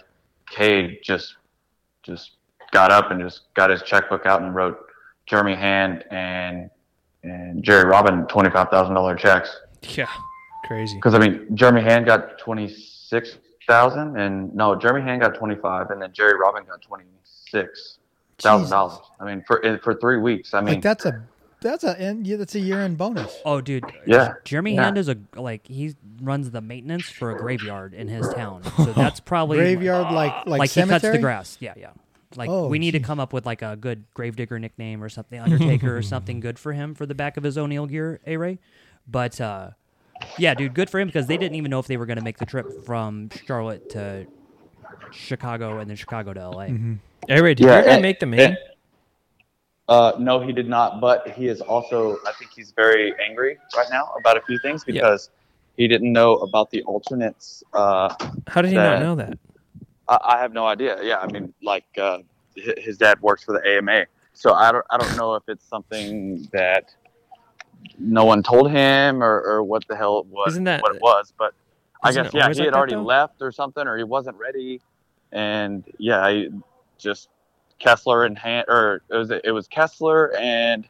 Cade 0.49 0.99
just 1.03 1.35
just 2.03 2.31
got 2.71 2.91
up 2.91 3.11
and 3.11 3.19
just 3.19 3.41
got 3.55 3.69
his 3.69 3.81
checkbook 3.81 4.25
out 4.25 4.41
and 4.41 4.53
wrote 4.55 4.77
Jeremy 5.25 5.55
Hand 5.55 6.05
and 6.11 6.69
and 7.23 7.61
Jerry 7.63 7.83
Robin 7.85 8.25
twenty 8.27 8.49
five 8.49 8.69
thousand 8.69 8.95
dollar 8.95 9.15
checks. 9.15 9.57
yeah. 9.97 10.07
Crazy. 10.65 10.95
Because 10.95 11.15
I 11.15 11.19
mean, 11.19 11.47
Jeremy 11.55 11.81
Hand 11.81 12.05
got 12.05 12.37
twenty 12.37 12.67
six 13.09 13.37
thousand, 13.67 14.17
and 14.17 14.53
no, 14.55 14.75
Jeremy 14.75 15.01
Hand 15.01 15.21
got 15.21 15.35
twenty 15.35 15.55
five, 15.55 15.89
and 15.91 16.01
then 16.01 16.11
Jerry 16.13 16.37
Robin 16.37 16.63
got 16.65 16.81
twenty 16.81 17.05
six 17.23 17.97
thousand 18.39 18.69
dollars. 18.69 18.99
I 19.19 19.25
mean, 19.25 19.43
for 19.45 19.79
for 19.83 19.95
three 19.95 20.17
weeks. 20.17 20.53
I 20.53 20.61
mean, 20.61 20.75
Like 20.75 20.83
that's 20.83 21.05
a 21.05 21.23
that's 21.61 21.83
a 21.83 21.99
end. 21.99 22.25
Yeah, 22.25 22.37
that's 22.37 22.55
a 22.55 22.59
year 22.59 22.81
end 22.81 22.97
bonus. 22.97 23.35
Oh, 23.43 23.59
dude. 23.59 23.83
Yeah. 24.07 24.35
Jeremy 24.45 24.75
Yeah. 24.75 24.85
Hand 24.85 24.97
is 24.97 25.09
a 25.09 25.17
like 25.35 25.67
he 25.67 25.93
runs 26.21 26.51
the 26.51 26.61
maintenance 26.61 27.09
for 27.09 27.31
a 27.31 27.37
graveyard 27.37 27.93
in 27.93 28.07
his 28.07 28.27
town, 28.33 28.63
so 28.77 28.85
that's 28.93 29.19
probably 29.19 29.57
Graveyard, 29.59 30.13
like 30.13 30.45
like, 30.45 30.59
Like, 30.59 30.69
he 30.69 30.79
cemetery. 30.81 30.99
cuts 31.01 31.11
the 31.17 31.21
grass. 31.21 31.57
Yeah, 31.59 31.73
yeah. 31.77 31.89
Like 32.35 32.49
Oh, 32.49 32.67
we 32.67 32.79
need 32.79 32.91
to 32.91 32.99
come 32.99 33.19
up 33.19 33.33
with 33.33 33.45
like 33.45 33.61
a 33.61 33.75
good 33.75 34.05
gravedigger 34.13 34.57
nickname 34.59 35.03
or 35.03 35.09
something, 35.09 35.37
Undertaker 35.41 35.97
or 35.97 36.01
something 36.01 36.39
good 36.39 36.57
for 36.59 36.71
him 36.73 36.95
for 36.95 37.05
the 37.05 37.15
back 37.15 37.35
of 37.37 37.43
his 37.43 37.57
O'Neill 37.57 37.87
gear, 37.87 38.19
A 38.25 38.37
Ray. 38.37 38.59
But 39.07 39.41
uh, 39.41 39.71
yeah, 40.37 40.53
dude, 40.53 40.73
good 40.73 40.89
for 40.89 40.99
him 40.99 41.07
because 41.07 41.27
they 41.27 41.37
didn't 41.37 41.55
even 41.55 41.69
know 41.71 41.79
if 41.79 41.87
they 41.87 41.97
were 41.97 42.05
going 42.05 42.17
to 42.19 42.23
make 42.23 42.37
the 42.37 42.45
trip 42.45 42.85
from 42.85 43.29
Charlotte 43.45 43.89
to 43.91 44.25
Chicago 45.11 45.79
and 45.79 45.89
then 45.89 45.97
Chicago 45.97 46.33
to 46.33 46.49
LA. 46.49 46.65
Mm-hmm. 46.65 46.93
Hey, 47.27 47.41
Ray, 47.41 47.53
did 47.53 47.65
Yeah, 47.67 47.81
you 47.83 47.87
and- 47.89 48.01
make 48.01 48.19
the 48.19 48.25
main? 48.25 48.39
and- 48.41 48.57
uh, 49.87 50.13
no, 50.19 50.39
he 50.39 50.51
did 50.53 50.69
not. 50.69 51.01
But 51.01 51.29
he 51.29 51.47
is 51.47 51.61
also, 51.61 52.17
I 52.27 52.31
think, 52.37 52.51
he's 52.55 52.71
very 52.71 53.13
angry 53.19 53.57
right 53.75 53.87
now 53.91 54.11
about 54.19 54.37
a 54.37 54.41
few 54.41 54.59
things 54.59 54.83
Yeah. 54.85 54.93
because 54.93 55.31
he 55.77 55.87
didn't 55.87 56.13
know 56.13 56.35
about 56.35 56.69
the 56.69 56.83
alternates. 56.83 57.63
Uh, 57.73 58.13
How 58.47 58.61
did 58.61 58.69
he 58.69 58.75
not 58.75 58.99
know 59.01 59.15
that? 59.15 59.39
I, 60.07 60.17
I 60.23 60.37
have 60.39 60.53
no 60.53 60.67
idea. 60.67 61.01
Yeah, 61.03 61.17
I 61.17 61.25
mean, 61.31 61.53
like 61.63 61.85
uh, 61.97 62.19
his 62.55 62.97
dad 62.99 63.19
works 63.21 63.43
for 63.43 63.53
the 63.53 63.67
AMA, 63.67 64.05
so 64.33 64.53
I 64.53 64.71
don't 64.71 64.85
I 64.91 64.97
don't 64.97 65.17
know 65.17 65.33
if 65.35 65.43
it's 65.47 65.65
something 65.65 66.47
that 66.51 66.93
no 67.97 68.25
one 68.25 68.43
told 68.43 68.69
him 68.71 69.23
or, 69.23 69.41
or 69.41 69.63
what 69.63 69.87
the 69.87 69.95
hell 69.95 70.19
it 70.19 70.25
was 70.27 70.53
Isn't 70.53 70.65
that- 70.65 70.81
what 70.81 70.95
it 70.95 71.01
was. 71.01 71.33
But 71.37 71.53
I 72.03 72.11
guess 72.13 72.33
yeah, 72.33 72.49
he 72.53 72.59
had 72.59 72.67
that, 72.67 72.73
already 72.75 72.95
though? 72.95 73.01
left 73.03 73.41
or 73.41 73.51
something, 73.51 73.85
or 73.87 73.97
he 73.97 74.03
wasn't 74.03 74.37
ready, 74.37 74.79
and 75.31 75.83
yeah, 75.97 76.23
I 76.25 76.47
just 76.97 77.29
Kessler 77.79 78.23
and 78.25 78.37
Hand, 78.37 78.65
or 78.69 79.01
it 79.09 79.15
was 79.15 79.31
it 79.31 79.51
was 79.53 79.67
Kessler 79.67 80.35
and 80.37 80.87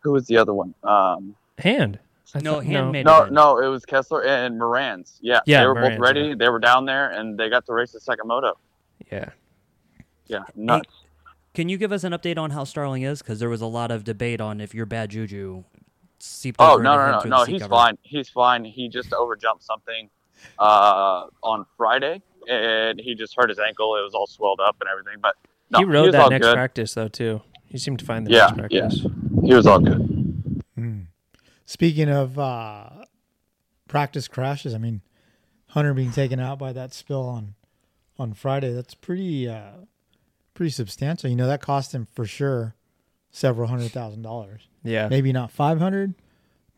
who 0.00 0.12
was 0.12 0.26
the 0.26 0.36
other 0.36 0.52
one? 0.54 0.74
Um, 0.84 1.34
Hand. 1.58 1.98
I 2.34 2.38
No, 2.40 2.54
thought- 2.54 2.64
Hand 2.64 2.92
made 2.92 3.04
no, 3.06 3.24
it. 3.24 3.28
in. 3.28 3.34
no, 3.34 3.58
it 3.58 3.66
was 3.68 3.84
Kessler 3.84 4.24
and 4.24 4.58
Moranz. 4.60 5.18
Yeah, 5.20 5.40
Yeah, 5.46 5.60
they 5.60 5.66
were 5.66 5.74
Moranz, 5.74 5.90
both 5.90 5.98
ready. 5.98 6.20
yeah. 6.28 6.34
They 6.38 6.48
were 6.48 6.58
down 6.58 6.86
there, 6.86 7.10
and 7.10 7.36
they 7.38 7.50
got 7.50 7.66
to 7.66 7.72
race 7.74 7.92
the 7.92 8.00
second 8.00 8.26
moto. 8.26 8.56
Yeah. 9.10 9.30
Yeah, 10.28 10.44
nuts. 10.56 10.88
Can 11.52 11.68
you 11.68 11.76
give 11.76 11.92
us 11.92 12.04
an 12.04 12.12
update 12.12 12.38
on 12.38 12.50
how 12.52 12.64
Starling 12.64 13.02
is? 13.02 13.20
Because 13.20 13.38
there 13.38 13.50
was 13.50 13.60
a 13.60 13.66
lot 13.66 13.90
of 13.90 14.04
debate 14.04 14.40
on 14.40 14.60
if 14.62 14.74
you're 14.74 14.86
bad 14.86 15.10
juju 15.10 15.64
seeped 16.24 16.60
Oh 16.60 16.74
over 16.74 16.82
no 16.84 16.92
into 16.92 17.28
no 17.28 17.36
no 17.36 17.36
no 17.38 17.44
he's 17.44 17.62
cover. 17.62 17.70
fine 17.74 17.98
he's 18.02 18.28
fine 18.28 18.64
he 18.64 18.88
just 18.88 19.10
overjumped 19.10 19.62
something 19.62 20.08
uh, 20.58 21.26
on 21.42 21.66
Friday 21.76 22.22
and 22.48 23.00
he 23.00 23.14
just 23.14 23.34
hurt 23.36 23.48
his 23.48 23.58
ankle 23.58 23.96
it 23.96 24.02
was 24.02 24.14
all 24.14 24.26
swelled 24.28 24.60
up 24.60 24.76
and 24.80 24.88
everything 24.88 25.20
but 25.20 25.34
no, 25.70 25.78
he 25.80 25.84
rode 25.84 26.06
was 26.06 26.12
that 26.12 26.30
next 26.30 26.46
good. 26.46 26.54
practice 26.54 26.94
though 26.94 27.08
too. 27.08 27.42
He 27.66 27.78
seemed 27.78 27.98
to 28.00 28.04
find 28.04 28.26
the 28.26 28.30
Yeah, 28.32 28.52
next 28.56 28.72
yeah. 28.72 28.88
he 29.44 29.54
was 29.54 29.66
all 29.66 29.80
good 29.80 30.08
Mm. 30.78 31.06
Speaking 31.66 32.08
of 32.08 32.38
uh, 32.38 32.88
practice 33.88 34.26
crashes, 34.26 34.74
I 34.74 34.78
mean, 34.78 35.02
Hunter 35.68 35.92
being 35.94 36.10
taken 36.10 36.40
out 36.40 36.58
by 36.58 36.72
that 36.72 36.92
spill 36.94 37.22
on 37.22 37.54
on 38.18 38.32
Friday, 38.34 38.72
that's 38.72 38.94
pretty 38.94 39.48
uh, 39.48 39.84
pretty 40.54 40.70
substantial. 40.70 41.28
You 41.30 41.36
know, 41.36 41.46
that 41.46 41.60
cost 41.60 41.94
him 41.94 42.06
for 42.12 42.24
sure 42.26 42.74
several 43.30 43.68
hundred 43.68 43.90
thousand 43.92 44.22
dollars. 44.22 44.66
Yeah. 44.84 45.08
Maybe 45.08 45.32
not 45.32 45.50
five 45.50 45.78
hundred, 45.78 46.14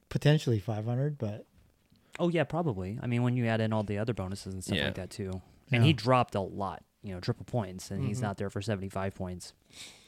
potentially 0.09 0.59
five 0.61 0.85
hundred, 0.85 1.19
but 1.19 1.47
Oh 2.19 2.29
yeah, 2.29 2.45
probably. 2.45 2.99
I 3.03 3.07
mean, 3.09 3.23
when 3.25 3.37
you 3.37 3.47
add 3.47 3.61
in 3.61 3.73
all 3.73 3.83
the 3.83 3.99
other 3.99 4.15
bonuses 4.15 4.55
and 4.55 4.63
stuff 4.63 4.77
Yeah. 4.79 4.85
like 4.87 4.95
that 4.95 5.11
too, 5.11 5.43
Yeah. 5.71 5.77
and 5.77 5.85
he 5.85 5.93
dropped 5.93 6.35
a 6.35 6.41
lot. 6.41 6.83
You 7.03 7.13
know, 7.13 7.21
triple 7.21 7.45
points, 7.45 7.91
and 7.91 8.03
he's 8.07 8.19
Mhm. 8.21 8.23
not 8.23 8.37
there 8.39 8.49
for 8.49 8.63
seventy-five 8.63 9.15
points. 9.15 9.53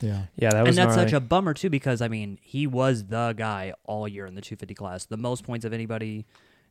yeah, 0.01 0.27
Yeah, 0.37 0.51
that 0.51 0.65
was 0.65 0.79
and 0.79 0.87
was 0.87 0.97
that's 0.97 1.11
such 1.11 1.13
a 1.13 1.21
bummer 1.21 1.53
too, 1.53 1.69
because 1.69 2.01
I 2.01 2.09
mean, 2.09 2.39
he 2.41 2.67
was 2.67 3.07
the 3.07 3.35
guy 3.37 3.75
all 3.85 4.07
year 4.09 4.25
in 4.27 4.35
the 4.35 4.41
250 4.41 4.75
class, 4.75 5.05
the 5.05 5.17
most 5.19 5.43
points 5.45 5.65
of 5.67 5.73
anybody 5.75 6.25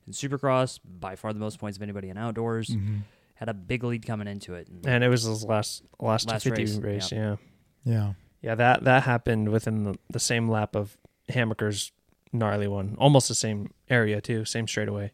in 0.08 0.14
Supercross, 0.14 0.80
by 0.84 1.16
far 1.16 1.32
the 1.34 1.40
most 1.40 1.60
points 1.60 1.78
of 1.78 1.84
anybody 1.84 2.10
in 2.10 2.18
outdoors. 2.18 2.70
Mhm. 2.70 3.02
Had 3.36 3.50
a 3.50 3.54
big 3.54 3.84
lead 3.84 4.06
coming 4.06 4.28
into 4.28 4.54
it. 4.56 4.68
And 4.70 4.88
and 4.88 5.04
it 5.04 5.10
was 5.10 5.24
his 5.24 5.44
last 5.44 5.84
last, 6.00 6.28
Last 6.30 6.44
250 6.44 6.80
race, 6.82 7.12
race. 7.12 7.12
Yeah. 7.12 7.36
yeah. 7.84 8.14
Yeah, 8.42 8.56
that 8.56 8.84
that 8.86 9.04
happened 9.04 9.50
within 9.50 9.84
the, 9.84 10.00
the 10.10 10.20
same 10.20 10.48
lap 10.48 10.76
of 10.76 10.98
Hammaker's 11.30 11.92
gnarly 12.34 12.68
one, 12.68 12.96
almost 13.00 13.28
the 13.28 13.36
same 13.36 13.74
area 13.90 14.22
too, 14.22 14.46
same 14.46 14.68
straightaway. 14.68 15.12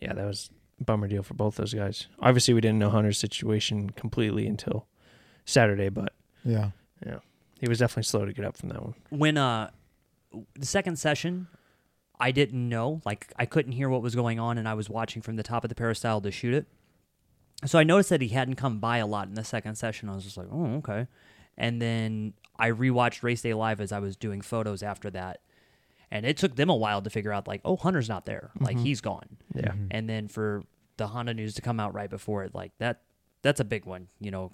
Yeah, 0.00 0.12
that 0.14 0.24
was 0.26 0.50
a 0.80 0.84
bummer 0.84 1.08
deal 1.08 1.22
for 1.22 1.34
both 1.34 1.56
those 1.56 1.74
guys. 1.74 2.06
Obviously, 2.20 2.54
we 2.54 2.60
didn't 2.60 2.78
know 2.78 2.90
Hunter's 2.90 3.18
situation 3.18 3.90
completely 3.90 4.46
until 4.46 4.86
Saturday, 5.44 5.88
but 5.88 6.12
yeah, 6.44 6.70
Yeah. 7.04 7.18
he 7.60 7.68
was 7.68 7.78
definitely 7.78 8.04
slow 8.04 8.24
to 8.26 8.32
get 8.32 8.44
up 8.44 8.56
from 8.56 8.68
that 8.70 8.82
one. 8.82 8.94
when 9.10 9.36
uh 9.36 9.70
the 10.58 10.66
second 10.66 10.96
session 10.98 11.48
i 12.20 12.30
didn't 12.30 12.68
know 12.68 13.00
like 13.06 13.32
i 13.36 13.46
couldn't 13.46 13.72
hear 13.72 13.88
what 13.88 14.02
was 14.02 14.14
going 14.14 14.38
on 14.38 14.58
and 14.58 14.68
i 14.68 14.74
was 14.74 14.90
watching 14.90 15.22
from 15.22 15.36
the 15.36 15.42
top 15.42 15.64
of 15.64 15.68
the 15.70 15.74
peristyle 15.74 16.20
to 16.20 16.30
shoot 16.30 16.52
it 16.52 16.66
so 17.64 17.78
i 17.78 17.82
noticed 17.82 18.10
that 18.10 18.20
he 18.20 18.28
hadn't 18.28 18.56
come 18.56 18.78
by 18.78 18.98
a 18.98 19.06
lot 19.06 19.26
in 19.26 19.32
the 19.34 19.42
second 19.44 19.74
session 19.76 20.06
i 20.10 20.14
was 20.14 20.24
just 20.24 20.36
like 20.36 20.46
oh 20.52 20.74
okay 20.76 21.06
and 21.56 21.80
then 21.80 22.34
i 22.58 22.70
rewatched 22.70 23.22
race 23.22 23.42
day 23.42 23.54
live 23.54 23.80
as 23.80 23.92
i 23.92 23.98
was 23.98 24.16
doing 24.16 24.40
photos 24.40 24.82
after 24.82 25.10
that 25.10 25.40
and 26.10 26.24
it 26.26 26.36
took 26.36 26.56
them 26.56 26.68
a 26.70 26.74
while 26.76 27.00
to 27.02 27.10
figure 27.10 27.32
out 27.32 27.46
like 27.46 27.60
oh 27.64 27.76
hunter's 27.76 28.08
not 28.08 28.24
there 28.24 28.50
like 28.60 28.78
he's 28.78 29.00
gone 29.00 29.36
Yeah. 29.54 29.72
Mhm. 29.72 29.86
and 29.90 30.08
then 30.08 30.28
for 30.28 30.62
the 30.96 31.06
Honda 31.08 31.32
news 31.32 31.54
to 31.54 31.62
come 31.62 31.78
out 31.78 31.94
right 31.94 32.10
before 32.10 32.42
it, 32.42 32.56
like 32.56 32.72
that, 32.78 33.02
that's 33.42 33.60
a 33.60 33.64
big 33.64 33.84
one. 33.86 34.08
You 34.18 34.32
know, 34.32 34.50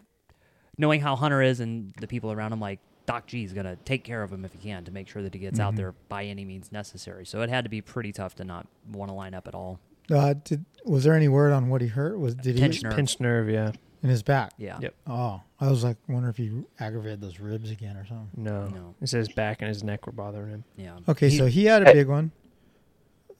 knowing 0.76 1.00
how 1.00 1.16
Hunter 1.16 1.40
is 1.40 1.58
and 1.58 1.94
the 2.02 2.06
people 2.06 2.30
around 2.30 2.52
him, 2.52 2.60
like 2.60 2.80
Doc 3.06 3.26
G 3.26 3.44
is 3.44 3.54
gonna 3.54 3.76
take 3.86 4.04
care 4.04 4.22
of 4.22 4.30
him 4.30 4.44
if 4.44 4.52
he 4.52 4.58
can 4.58 4.84
to 4.84 4.92
make 4.92 5.08
sure 5.08 5.22
that 5.22 5.32
he 5.32 5.40
gets 5.40 5.58
out 5.58 5.72
Mhm. 5.72 5.76
there 5.78 5.94
by 6.10 6.24
any 6.26 6.44
means 6.44 6.70
necessary. 6.70 7.24
So 7.24 7.40
it 7.40 7.48
had 7.48 7.64
to 7.64 7.70
be 7.70 7.80
pretty 7.80 8.12
tough 8.12 8.34
to 8.34 8.44
not 8.44 8.66
want 8.92 9.08
to 9.08 9.14
line 9.14 9.32
up 9.32 9.48
at 9.48 9.54
all. 9.54 9.80
Uh, 10.10 10.34
did 10.34 10.66
was 10.84 11.04
there 11.04 11.14
any 11.14 11.28
word 11.28 11.50
on 11.54 11.70
what 11.70 11.80
he 11.80 11.86
hurt? 11.88 12.18
Was 12.18 12.34
did 12.34 12.56
he 12.56 12.60
Pinched 12.60 12.82
nerve. 12.84 12.94
Pinched 12.94 13.20
nerve, 13.20 13.48
yeah. 13.48 13.72
In 14.04 14.10
his 14.10 14.22
back? 14.22 14.52
Yeah. 14.58 14.78
Yep. 14.80 14.94
Oh, 15.06 15.40
I 15.60 15.68
was 15.70 15.82
like, 15.82 15.96
wonder 16.08 16.28
if 16.28 16.36
he 16.36 16.52
aggravated 16.78 17.20
those 17.20 17.40
ribs 17.40 17.70
again 17.70 17.96
or 17.96 18.04
something. 18.06 18.28
No. 18.36 18.68
No. 18.68 18.94
It 19.00 19.08
says 19.08 19.26
his 19.26 19.34
back 19.34 19.62
and 19.62 19.68
his 19.68 19.82
neck 19.82 20.06
were 20.06 20.12
bothering 20.12 20.50
him. 20.50 20.64
Yeah. 20.76 20.98
Okay, 21.08 21.30
He- 21.30 21.38
so 21.38 21.46
he 21.46 21.64
had 21.64 21.82
a 21.88 21.92
big 21.92 22.06
one. 22.06 22.30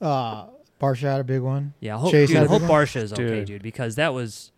Uh, 0.01 0.47
Barcia 0.81 1.03
had 1.03 1.21
a 1.21 1.23
big 1.23 1.41
one. 1.41 1.73
Yeah, 1.79 1.97
hope, 1.97 2.11
Chase 2.11 2.29
dude, 2.29 2.37
had 2.37 2.45
a 2.47 2.49
hope 2.49 2.61
big 2.61 2.69
one? 2.69 2.81
Barcia 2.81 3.01
is 3.01 3.13
okay, 3.13 3.23
Dude. 3.27 3.45
dude, 3.45 3.63
because 3.63 3.95
that 3.95 4.13
was 4.13 4.51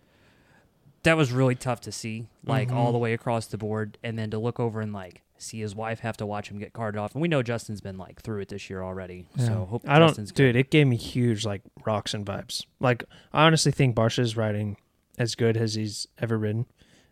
that 1.04 1.16
was 1.16 1.32
really 1.32 1.56
tough 1.56 1.80
to 1.82 1.92
see, 1.92 2.28
like 2.44 2.72
all 2.72 2.90
Mhm. 2.90 2.94
the 2.94 2.98
way 2.98 3.14
across 3.14 3.46
the 3.48 3.58
board, 3.58 3.98
and 4.04 4.18
then 4.18 4.30
to 4.32 4.40
look 4.40 4.60
over 4.60 4.82
and 4.82 4.92
like 4.92 5.22
see 5.38 5.60
his 5.60 5.76
wife 5.76 6.00
have 6.00 6.18
to 6.18 6.26
watch 6.26 6.50
him 6.50 6.58
get 6.58 6.74
carted 6.74 6.98
off. 6.98 7.14
And 7.14 7.22
we 7.22 7.28
know 7.28 7.44
Justin's 7.44 7.82
been 7.82 7.98
like 7.98 8.22
through 8.22 8.40
it 8.42 8.50
this 8.50 8.70
year 8.70 8.82
already, 8.82 9.28
Yeah. 9.36 9.46
so 9.46 9.66
hope 9.66 9.84
I 9.88 10.00
don't, 10.00 10.08
Justin's 10.10 10.32
good. 10.32 10.54
dude. 10.54 10.56
It 10.56 10.72
gave 10.72 10.88
me 10.88 10.96
huge 10.98 11.46
like 11.46 11.62
Roczen 11.86 12.24
vibes. 12.26 12.66
Like 12.80 13.04
I 13.32 13.46
honestly 13.46 13.72
think 13.72 13.96
Barcia's 13.96 14.36
riding 14.36 14.78
as 15.18 15.36
good 15.36 15.58
as 15.58 15.76
he's 15.76 16.08
ever 16.20 16.38
ridden, 16.38 16.66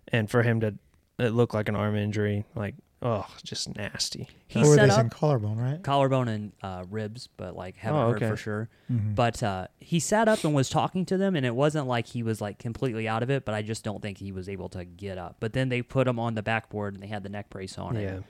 and 0.09 0.29
for 0.29 0.43
him 0.43 0.59
to 0.61 0.75
it 1.17 1.29
look 1.29 1.53
like 1.53 1.69
an 1.69 1.75
arm 1.75 1.95
injury, 1.95 2.45
like 2.55 2.75
oh, 3.01 3.25
just 3.43 3.75
nasty. 3.75 4.27
He 4.47 4.61
or 4.61 4.73
set 4.75 4.89
up 4.89 4.95
saying 4.95 5.09
collarbone, 5.11 5.57
right? 5.57 5.83
collarbone 5.83 6.27
and 6.27 6.51
uh, 6.63 6.85
ribs, 6.89 7.29
but 7.37 7.55
like 7.55 7.77
haven't 7.77 8.01
Oh, 8.01 8.11
heard 8.11 8.19
for 8.19 8.35
sure. 8.37 8.69
Mhm. 8.91 9.13
But 9.15 9.43
uh, 9.43 9.67
he 9.79 9.99
sat 9.99 10.27
up 10.27 10.43
and 10.43 10.53
was 10.55 10.69
talking 10.69 11.05
to 11.05 11.17
them, 11.17 11.35
and 11.35 11.45
it 11.45 11.53
wasn't 11.55 11.87
like 11.87 12.07
he 12.07 12.23
was 12.23 12.41
like 12.41 12.57
completely 12.59 13.07
out 13.07 13.21
of 13.23 13.29
it. 13.29 13.45
But 13.45 13.53
I 13.55 13.61
just 13.61 13.83
don't 13.83 14.01
think 14.01 14.17
he 14.17 14.31
was 14.31 14.49
able 14.49 14.69
to 14.69 14.83
get 14.85 15.17
up. 15.17 15.37
But 15.39 15.53
then 15.53 15.69
they 15.69 15.81
put 15.81 16.07
him 16.07 16.19
on 16.19 16.33
the 16.35 16.41
backboard 16.43 16.95
and 16.95 17.03
they 17.03 17.07
had 17.07 17.23
the 17.23 17.29
neck 17.29 17.49
brace 17.49 17.77
on. 17.77 17.95
Yeah, 17.95 18.01
And 18.09 18.23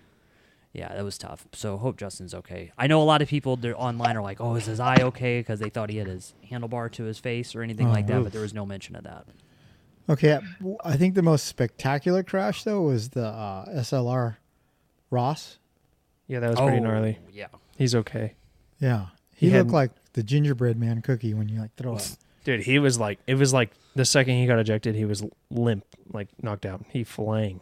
yeah, 0.73 0.93
that 0.93 1.03
was 1.05 1.17
tough. 1.17 1.47
So 1.53 1.77
hope 1.77 1.95
Justin's 1.97 2.33
okay. 2.33 2.71
I 2.77 2.87
know 2.87 3.01
a 3.01 3.05
lot 3.05 3.21
of 3.21 3.29
people 3.29 3.57
online 3.77 4.17
are 4.17 4.21
like, 4.21 4.41
"Oh, 4.41 4.55
is 4.55 4.65
his 4.65 4.79
eye 4.81 4.97
okay?" 5.01 5.39
Because 5.39 5.59
they 5.59 5.69
thought 5.69 5.89
he 5.89 5.97
had 5.97 6.07
his 6.07 6.33
handlebar 6.51 6.91
to 6.93 7.03
his 7.05 7.17
face 7.17 7.55
or 7.55 7.61
anything 7.63 7.87
Oh, 7.87 7.91
like 7.91 8.07
that. 8.07 8.17
oof. 8.17 8.23
But 8.25 8.33
there 8.33 8.41
was 8.41 8.53
no 8.53 8.65
mention 8.65 8.95
of 8.95 9.05
that. 9.05 9.25
Okay, 10.09 10.39
I 10.83 10.97
think 10.97 11.15
the 11.15 11.21
most 11.23 11.45
spectacular 11.45 12.21
crash 12.23 12.63
though 12.63 12.81
was 12.81 13.09
the 13.09 13.25
uh, 13.27 13.65
SLR 13.79 14.37
Ross. 15.09 15.57
yeah, 16.27 16.39
that 16.39 16.49
was 16.51 16.59
pretty 16.59 16.77
Oh, 16.77 16.81
gnarly. 16.83 17.19
Yeah. 17.31 17.47
He's 17.77 17.95
okay, 17.95 18.35
Yeah, 18.79 19.07
he, 19.35 19.49
He 19.49 19.53
looked 19.57 19.69
had- 19.71 19.73
like 19.73 19.91
the 20.13 20.23
gingerbread 20.23 20.77
man 20.79 21.01
cookie 21.01 21.33
when 21.33 21.49
you 21.49 21.59
like 21.59 21.75
throw 21.75 21.97
it. 21.97 22.17
dude. 22.43 22.61
He 22.61 22.79
was 22.79 22.99
like, 22.99 23.19
it 23.27 23.35
was 23.35 23.53
like 23.53 23.71
the 23.95 24.05
second 24.05 24.35
he 24.35 24.45
got 24.45 24.59
ejected, 24.59 24.95
he 24.95 25.05
was 25.05 25.23
limp, 25.49 25.83
like 26.13 26.27
knocked 26.41 26.65
out. 26.65 26.85
He 26.89 27.03
flang. 27.03 27.61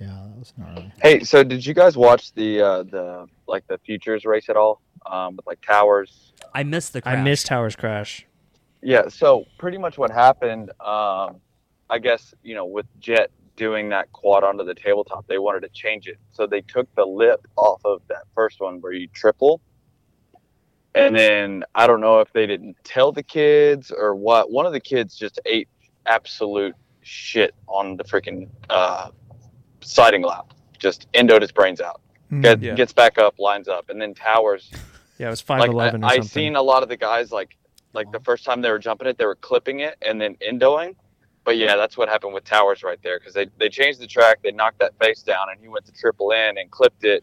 Yeah, 0.00 0.06
that 0.28 0.38
was 0.38 0.52
gnarly. 0.58 0.92
Hey, 1.02 1.20
so 1.20 1.44
did 1.44 1.64
you 1.64 1.72
guys 1.74 1.96
watch 1.96 2.32
the 2.34 2.60
uh, 2.60 2.82
the 2.82 3.26
like 3.46 3.64
the 3.68 3.78
futures 3.78 4.24
race 4.24 4.48
at 4.48 4.56
all? 4.56 4.80
Um, 5.06 5.36
with 5.36 5.46
like 5.46 5.60
towers. 5.60 6.32
I 6.52 6.62
missed 6.64 6.94
the. 6.94 7.00
Crash. 7.02 7.16
I 7.16 7.22
missed 7.22 7.46
Towers 7.46 7.76
crash. 7.76 8.26
Yeah. 8.82 9.08
So 9.08 9.44
pretty 9.58 9.78
much 9.78 9.96
what 9.96 10.10
happened, 10.10 10.70
um, 10.80 11.36
I 11.94 11.98
guess 11.98 12.34
you 12.42 12.56
know, 12.56 12.66
with 12.66 12.86
Jett 12.98 13.30
doing 13.54 13.88
that 13.90 14.10
quad 14.12 14.42
onto 14.42 14.64
the 14.64 14.74
tabletop, 14.74 15.28
they 15.28 15.38
wanted 15.38 15.60
to 15.60 15.68
change 15.68 16.08
it, 16.08 16.18
so 16.32 16.44
they 16.44 16.60
took 16.60 16.92
the 16.96 17.04
lip 17.04 17.46
off 17.54 17.80
of 17.84 18.02
that 18.08 18.24
first 18.34 18.60
one 18.60 18.80
where 18.80 18.92
you 18.92 19.06
triple. 19.06 19.60
And 20.96 21.14
then 21.14 21.64
I 21.74 21.86
don't 21.86 22.00
know 22.00 22.18
if 22.20 22.32
they 22.32 22.46
didn't 22.46 22.76
tell 22.82 23.12
the 23.12 23.22
kids 23.22 23.92
or 23.92 24.16
what. 24.16 24.50
One 24.50 24.66
of 24.66 24.72
the 24.72 24.80
kids 24.80 25.16
just 25.16 25.40
ate 25.46 25.68
absolute 26.06 26.74
shit 27.02 27.54
on 27.68 27.96
the 27.96 28.04
freaking 28.04 28.48
uh, 28.70 29.10
siding 29.80 30.22
lap. 30.22 30.52
Just 30.78 31.06
endoed 31.12 31.42
his 31.42 31.52
brains 31.52 31.80
out. 31.80 32.00
Mm. 32.32 32.42
Get, 32.42 32.62
Yeah. 32.62 32.74
Gets 32.74 32.92
back 32.92 33.18
up, 33.18 33.38
lines 33.38 33.68
up, 33.68 33.88
and 33.88 34.00
then 34.00 34.14
towers. 34.14 34.70
Yeah, 35.18 35.28
it 35.28 35.30
was 35.30 35.40
five 35.40 35.60
Like 35.60 35.70
eleven 35.70 36.02
I, 36.02 36.08
I 36.08 36.20
seen 36.20 36.56
a 36.56 36.62
lot 36.62 36.82
of 36.82 36.88
the 36.88 36.96
guys 36.96 37.30
like 37.30 37.56
like 37.92 38.10
the 38.10 38.20
first 38.20 38.44
time 38.44 38.62
they 38.62 38.70
were 38.70 38.80
jumping 38.80 39.06
it, 39.06 39.16
they 39.16 39.26
were 39.26 39.36
clipping 39.36 39.80
it 39.80 39.96
and 40.02 40.20
then 40.20 40.36
endoing. 40.46 40.96
But 41.44 41.58
yeah, 41.58 41.76
that's 41.76 41.96
what 41.96 42.08
happened 42.08 42.32
with 42.32 42.44
Towers 42.44 42.82
right 42.82 42.98
there 43.02 43.18
because 43.18 43.34
they, 43.34 43.46
they 43.58 43.68
changed 43.68 44.00
the 44.00 44.06
track, 44.06 44.38
they 44.42 44.50
knocked 44.50 44.78
that 44.78 44.98
face 44.98 45.22
down, 45.22 45.48
and 45.50 45.60
he 45.60 45.68
went 45.68 45.84
to 45.86 45.92
triple 45.92 46.30
in 46.30 46.56
and 46.56 46.70
clipped 46.70 47.04
it, 47.04 47.22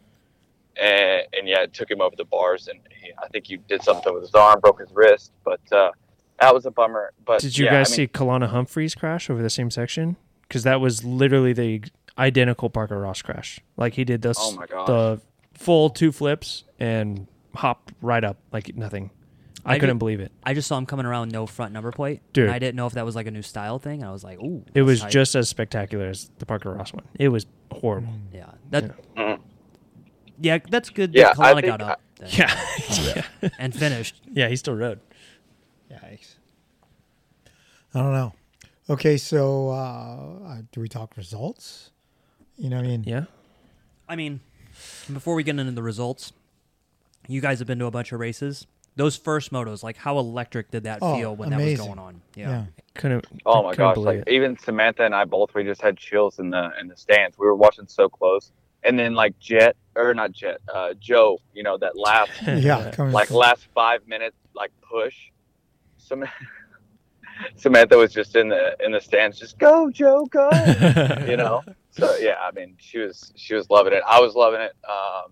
and, 0.79 1.23
and 1.38 1.47
yeah, 1.47 1.62
it 1.62 1.73
took 1.73 1.89
him 1.89 2.01
over 2.01 2.15
the 2.15 2.25
bars, 2.25 2.67
and 2.67 2.79
he, 3.01 3.12
I 3.21 3.27
think 3.29 3.47
he 3.47 3.57
did 3.57 3.81
something 3.81 4.13
with 4.13 4.23
his 4.23 4.36
arm, 4.36 4.60
broke 4.60 4.79
his 4.79 4.91
wrist, 4.93 5.31
but 5.43 5.60
uh, 5.71 5.91
that 6.39 6.53
was 6.53 6.65
a 6.65 6.71
bummer. 6.71 7.13
But 7.25 7.41
Did 7.41 7.57
you 7.57 7.65
yeah, 7.65 7.71
guys 7.71 7.89
I 7.89 7.91
mean, 7.91 7.95
see 7.95 8.07
Kalana 8.07 8.49
Humphreys 8.49 8.95
crash 8.95 9.29
over 9.29 9.41
the 9.41 9.49
same 9.49 9.71
section? 9.71 10.17
Because 10.47 10.63
that 10.63 10.81
was 10.81 11.03
literally 11.03 11.53
the 11.53 11.84
identical 12.17 12.69
Parker 12.69 12.99
Ross 12.99 13.21
crash. 13.21 13.60
Like 13.77 13.93
he 13.93 14.03
did 14.03 14.21
this, 14.21 14.38
Oh 14.39 14.65
the 14.86 15.21
full 15.53 15.89
two 15.89 16.12
flips 16.12 16.63
and 16.79 17.27
hopped 17.55 17.93
right 18.01 18.23
up 18.23 18.38
like 18.51 18.75
nothing. 18.75 19.12
I, 19.65 19.74
I 19.76 19.80
couldn't 19.80 19.95
did- 19.95 20.00
believe 20.00 20.19
it. 20.19 20.32
I 20.43 20.54
just 20.54 20.67
saw 20.67 20.78
him 20.78 20.86
coming 20.86 21.06
around 21.06 21.28
with 21.28 21.34
no 21.34 21.45
front 21.45 21.71
number 21.74 21.91
plate. 21.91 22.21
Dude. 22.34 22.45
And 22.45 22.54
I 22.54 22.60
didn't 22.60 22.76
know 22.76 22.88
if 22.88 22.93
that 22.93 23.06
was 23.06 23.15
like 23.15 23.28
a 23.28 23.32
new 23.32 23.41
style 23.43 23.78
thing. 23.80 24.02
And 24.02 24.10
I 24.10 24.12
was 24.12 24.24
like, 24.24 24.39
ooh. 24.39 24.63
It 24.74 24.82
was 24.82 25.02
tight. 25.02 25.12
just 25.12 25.36
as 25.36 25.50
spectacular 25.50 26.08
as 26.08 26.32
the 26.39 26.45
Parker 26.45 26.74
Ross 26.74 26.93
one. 26.93 27.03
It 27.20 27.30
was 27.30 27.45
horrible. 27.72 28.14
Yeah. 28.34 28.51
That. 28.72 29.16
Mhm. 29.16 29.39
Yeah, 30.39 30.57
that's 30.70 30.89
good. 30.89 31.14
Yeah, 31.14 31.34
that 31.34 31.39
I 31.39 31.51
Kalana 31.53 31.55
think 31.55 31.66
got 31.68 31.82
up 31.82 32.01
then 32.18 32.30
Yeah, 32.34 33.26
yeah, 33.43 33.49
and 33.59 33.76
finished. 33.76 34.22
yeah. 34.32 34.47
He 34.47 34.55
still 34.55 34.76
rode. 34.76 34.99
Yikes. 35.91 36.36
I 37.93 37.99
don't 37.99 38.14
know. 38.14 38.34
Okay, 38.89 39.18
so 39.18 39.70
uh, 39.70 39.74
uh, 40.47 40.57
do 40.72 40.82
we 40.82 40.88
talk 40.89 41.16
results? 41.18 41.91
You 42.57 42.70
know, 42.70 42.78
what 42.78 42.86
I 42.86 42.89
mean, 42.89 43.03
Yeah. 43.05 43.26
I 44.09 44.16
mean, 44.16 44.39
before 45.12 45.36
we 45.36 45.43
get 45.43 45.57
into 45.59 45.72
the 45.72 45.84
results, 45.84 46.34
you 47.28 47.39
guys 47.41 47.59
have 47.59 47.68
been 47.68 47.80
to 47.80 47.86
a 47.86 47.91
bunch 47.91 48.12
of 48.12 48.20
races. 48.20 48.66
Those 48.97 49.15
first 49.15 49.51
motos, 49.53 49.83
like 49.83 49.95
how 49.97 50.17
electric 50.19 50.69
did 50.71 50.83
that 50.83 50.99
Oh, 51.01 51.15
feel 51.15 51.35
when 51.35 51.49
that 51.51 51.59
was 51.61 51.79
going 51.79 51.97
on? 51.99 52.21
yeah. 52.35 52.65
Couldn't. 52.93 53.25
Oh 53.45 53.63
my 53.63 53.71
couldn't 53.71 53.95
gosh! 53.95 53.97
Like 53.97 54.17
it. 54.19 54.27
even 54.27 54.57
Samantha 54.59 55.03
and 55.05 55.15
I 55.15 55.23
both, 55.25 55.53
we 55.55 55.63
just 55.63 55.81
had 55.81 55.97
chills 55.97 56.39
in 56.39 56.49
the 56.49 56.71
in 56.79 56.87
the 56.89 56.97
stands. 56.97 57.37
We 57.37 57.45
were 57.45 57.55
watching 57.55 57.87
so 57.87 58.09
close. 58.09 58.51
and 58.83 58.99
then 58.99 59.13
like 59.15 59.37
Jett 59.39 59.75
or 59.95 60.13
not 60.13 60.31
Jett, 60.33 60.57
uh, 60.73 60.93
Jo, 60.99 61.37
you 61.53 61.63
know 61.63 61.77
that 61.77 61.97
last 61.97 62.31
Yeah, 62.47 62.91
like 62.97 63.27
from- 63.27 63.37
last 63.37 63.67
five 63.73 64.05
minutes 64.07 64.35
like 64.55 64.71
push. 64.81 65.15
Sam- 65.97 66.25
Samantha 67.55 67.97
was 67.97 68.11
just 68.13 68.35
in 68.35 68.49
the 68.49 68.75
in 68.83 68.91
the 68.91 68.99
stands, 69.01 69.39
just 69.39 69.57
go 69.57 69.89
Jo, 69.89 70.25
go. 70.25 70.49
you 71.27 71.37
know. 71.37 71.61
So 71.91 72.15
yeah, 72.17 72.35
I 72.41 72.51
mean, 72.51 72.75
she 72.77 72.99
was 72.99 73.31
she 73.35 73.53
was 73.55 73.69
loving 73.69 73.93
it. 73.93 74.03
I 74.07 74.19
was 74.19 74.35
loving 74.35 74.61
it. 74.61 74.73
Um, 74.87 75.31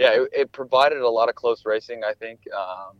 yeah, 0.00 0.12
it, 0.22 0.30
it 0.32 0.52
provided 0.52 0.98
a 0.98 1.08
lot 1.08 1.28
of 1.28 1.34
close 1.34 1.66
racing, 1.66 2.02
I 2.04 2.14
think, 2.14 2.40
um, 2.56 2.96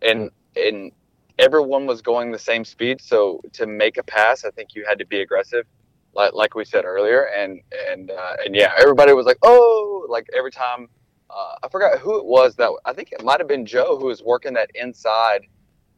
and 0.00 0.30
and 0.56 0.90
everyone 1.38 1.84
was 1.84 2.00
going 2.00 2.32
the 2.32 2.38
same 2.38 2.64
speed. 2.64 3.02
So 3.02 3.42
to 3.52 3.66
make 3.66 3.98
a 3.98 4.02
pass, 4.02 4.42
I 4.46 4.50
think 4.50 4.74
you 4.74 4.86
had 4.88 4.98
to 4.98 5.06
be 5.06 5.20
aggressive, 5.20 5.66
like 6.14 6.32
like 6.32 6.54
we 6.54 6.64
said 6.64 6.86
earlier, 6.86 7.28
and 7.36 7.60
and 7.90 8.10
uh, 8.10 8.36
and 8.46 8.56
yeah, 8.56 8.72
everybody 8.78 9.12
was 9.12 9.26
like, 9.26 9.38
oh, 9.42 10.06
like 10.08 10.26
every 10.34 10.50
time. 10.50 10.88
Uh, 11.28 11.56
I 11.64 11.68
forgot 11.68 11.98
who 11.98 12.18
it 12.20 12.24
was 12.24 12.54
that 12.54 12.70
I 12.84 12.92
think 12.92 13.10
it 13.10 13.22
might 13.22 13.40
have 13.40 13.48
been 13.48 13.66
Jo 13.66 13.98
who 13.98 14.06
was 14.06 14.22
working 14.22 14.54
that 14.54 14.70
inside 14.76 15.40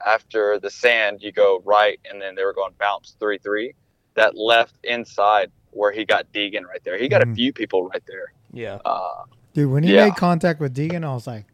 after 0.04 0.58
the 0.58 0.70
sand. 0.70 1.18
You 1.20 1.32
go 1.32 1.62
right, 1.66 2.00
and 2.10 2.20
then 2.20 2.34
they 2.34 2.44
were 2.44 2.54
going 2.54 2.72
bounce 2.80 3.14
three 3.20 3.38
three. 3.38 3.74
That 4.14 4.36
left 4.36 4.74
inside 4.84 5.52
where 5.70 5.92
he 5.92 6.06
got 6.06 6.32
Deegan 6.32 6.64
right 6.64 6.82
there. 6.82 6.96
He 6.98 7.08
got 7.08 7.22
a 7.22 7.26
Mhm. 7.26 7.36
few 7.36 7.52
people 7.52 7.86
right 7.86 8.02
there. 8.08 8.32
yeah. 8.54 8.78
Uh, 8.86 9.24
Dude, 9.58 9.72
when 9.72 9.82
he 9.82 9.92
Yeah. 9.92 10.04
made 10.04 10.14
contact 10.14 10.60
with 10.60 10.72
Deegan, 10.72 11.04
I 11.04 11.12
was 11.12 11.26
like, 11.26 11.44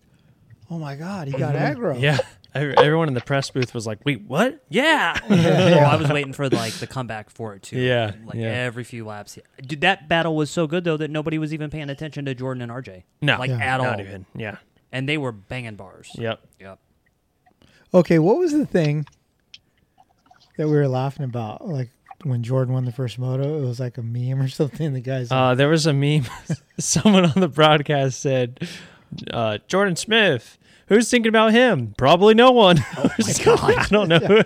oh 0.70 0.78
my 0.78 0.94
God, 0.94 1.26
he 1.26 1.32
got 1.32 1.55
mm-hmm. 1.55 1.80
aggro. 1.80 1.98
Yeah. 1.98 2.18
Everyone 2.55 3.09
in 3.09 3.14
the 3.14 3.22
press 3.22 3.48
booth 3.48 3.72
was 3.72 3.86
like, 3.86 4.05
"Wait, 4.05 4.24
what? 4.28 4.62
Yeah." 4.68 5.18
Oh, 5.30 5.34
I 5.34 5.96
was 5.96 6.11
waiting 6.11 6.34
for 6.34 6.50
like 6.50 6.74
the 6.74 6.86
comeback 6.86 7.30
for 7.30 7.55
it 7.55 7.62
too. 7.62 7.80
Yeah, 7.80 8.12
like 8.26 8.36
yeah. 8.36 8.48
every 8.48 8.84
few 8.84 9.07
laps. 9.07 9.38
Dude, 9.66 9.80
that 9.80 10.07
battle 10.07 10.36
was 10.36 10.50
so 10.50 10.66
good 10.66 10.84
though 10.84 10.98
that 10.98 11.11
nobody 11.11 11.38
was 11.38 11.55
even 11.55 11.70
paying 11.70 11.88
attention 11.88 12.26
to 12.26 12.34
Jordan 12.34 12.61
and 12.62 12.70
RJ. 12.70 13.05
No, 13.22 13.38
like 13.38 13.48
Yeah. 13.48 13.57
at 13.57 13.78
not 13.78 13.94
all. 13.94 14.00
even. 14.00 14.26
Yeah. 14.36 14.59
And 14.92 15.09
they 15.09 15.16
were 15.16 15.32
banging 15.32 15.76
bars. 15.76 16.11
Yep. 16.14 16.40
Yep. 16.61 16.78
Okay, 17.94 18.18
what 18.18 18.36
was 18.36 18.52
the 18.52 18.66
thing 18.66 19.07
that 20.59 20.68
we 20.68 20.74
were 20.74 20.88
laughing 20.88 21.24
about? 21.24 21.66
Like 21.66 21.88
when 22.24 22.42
Jordan 22.42 22.74
won 22.74 22.84
the 22.84 22.92
first 22.92 23.18
moto, 23.18 23.58
it 23.62 23.66
was 23.66 23.78
like 23.80 23.98
a 23.98 24.02
meme 24.02 24.40
or 24.40 24.48
something. 24.60 24.92
The 24.92 25.00
guys, 25.00 25.30
like, 25.30 25.38
Uh, 25.38 25.54
there 25.54 25.68
was 25.68 25.86
a 25.86 25.92
meme. 25.92 26.24
Someone 26.78 27.24
on 27.24 27.40
the 27.40 27.48
broadcast 27.48 28.20
said, 28.20 28.60
uh, 29.30 29.58
"Jordan 29.68 29.96
Smith, 29.96 30.58
who's 30.88 31.10
thinking 31.10 31.28
about 31.28 31.52
him? 31.52 31.94
Probably 31.96 32.34
no 32.34 32.50
one." 32.50 32.78
Oh 32.98 33.10
my 33.18 33.32
god. 33.44 33.78
I 33.78 33.86
don't 33.90 34.08
know. 34.08 34.18
who- 34.18 34.42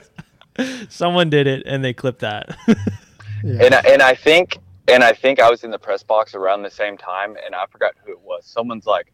Someone 0.89 1.31
did 1.31 1.47
it, 1.47 1.63
and 1.67 1.85
they 1.85 1.93
clipped 1.93 2.21
that. 2.21 2.57
yeah. 3.45 3.65
and 3.65 3.75
I- 3.75 3.83
and 3.87 4.03
I 4.03 4.15
think 4.15 4.59
and 4.89 5.05
I 5.05 5.13
think 5.13 5.39
I 5.41 5.49
was 5.51 5.63
in 5.65 5.71
the 5.71 5.79
press 5.79 6.03
box 6.03 6.35
around 6.35 6.63
the 6.63 6.71
same 6.71 6.97
time, 6.99 7.37
and 7.45 7.55
I 7.55 7.65
forgot 7.71 7.93
who 8.05 8.11
it 8.13 8.21
was. 8.21 8.45
Someone's 8.47 8.87
like, 8.87 9.13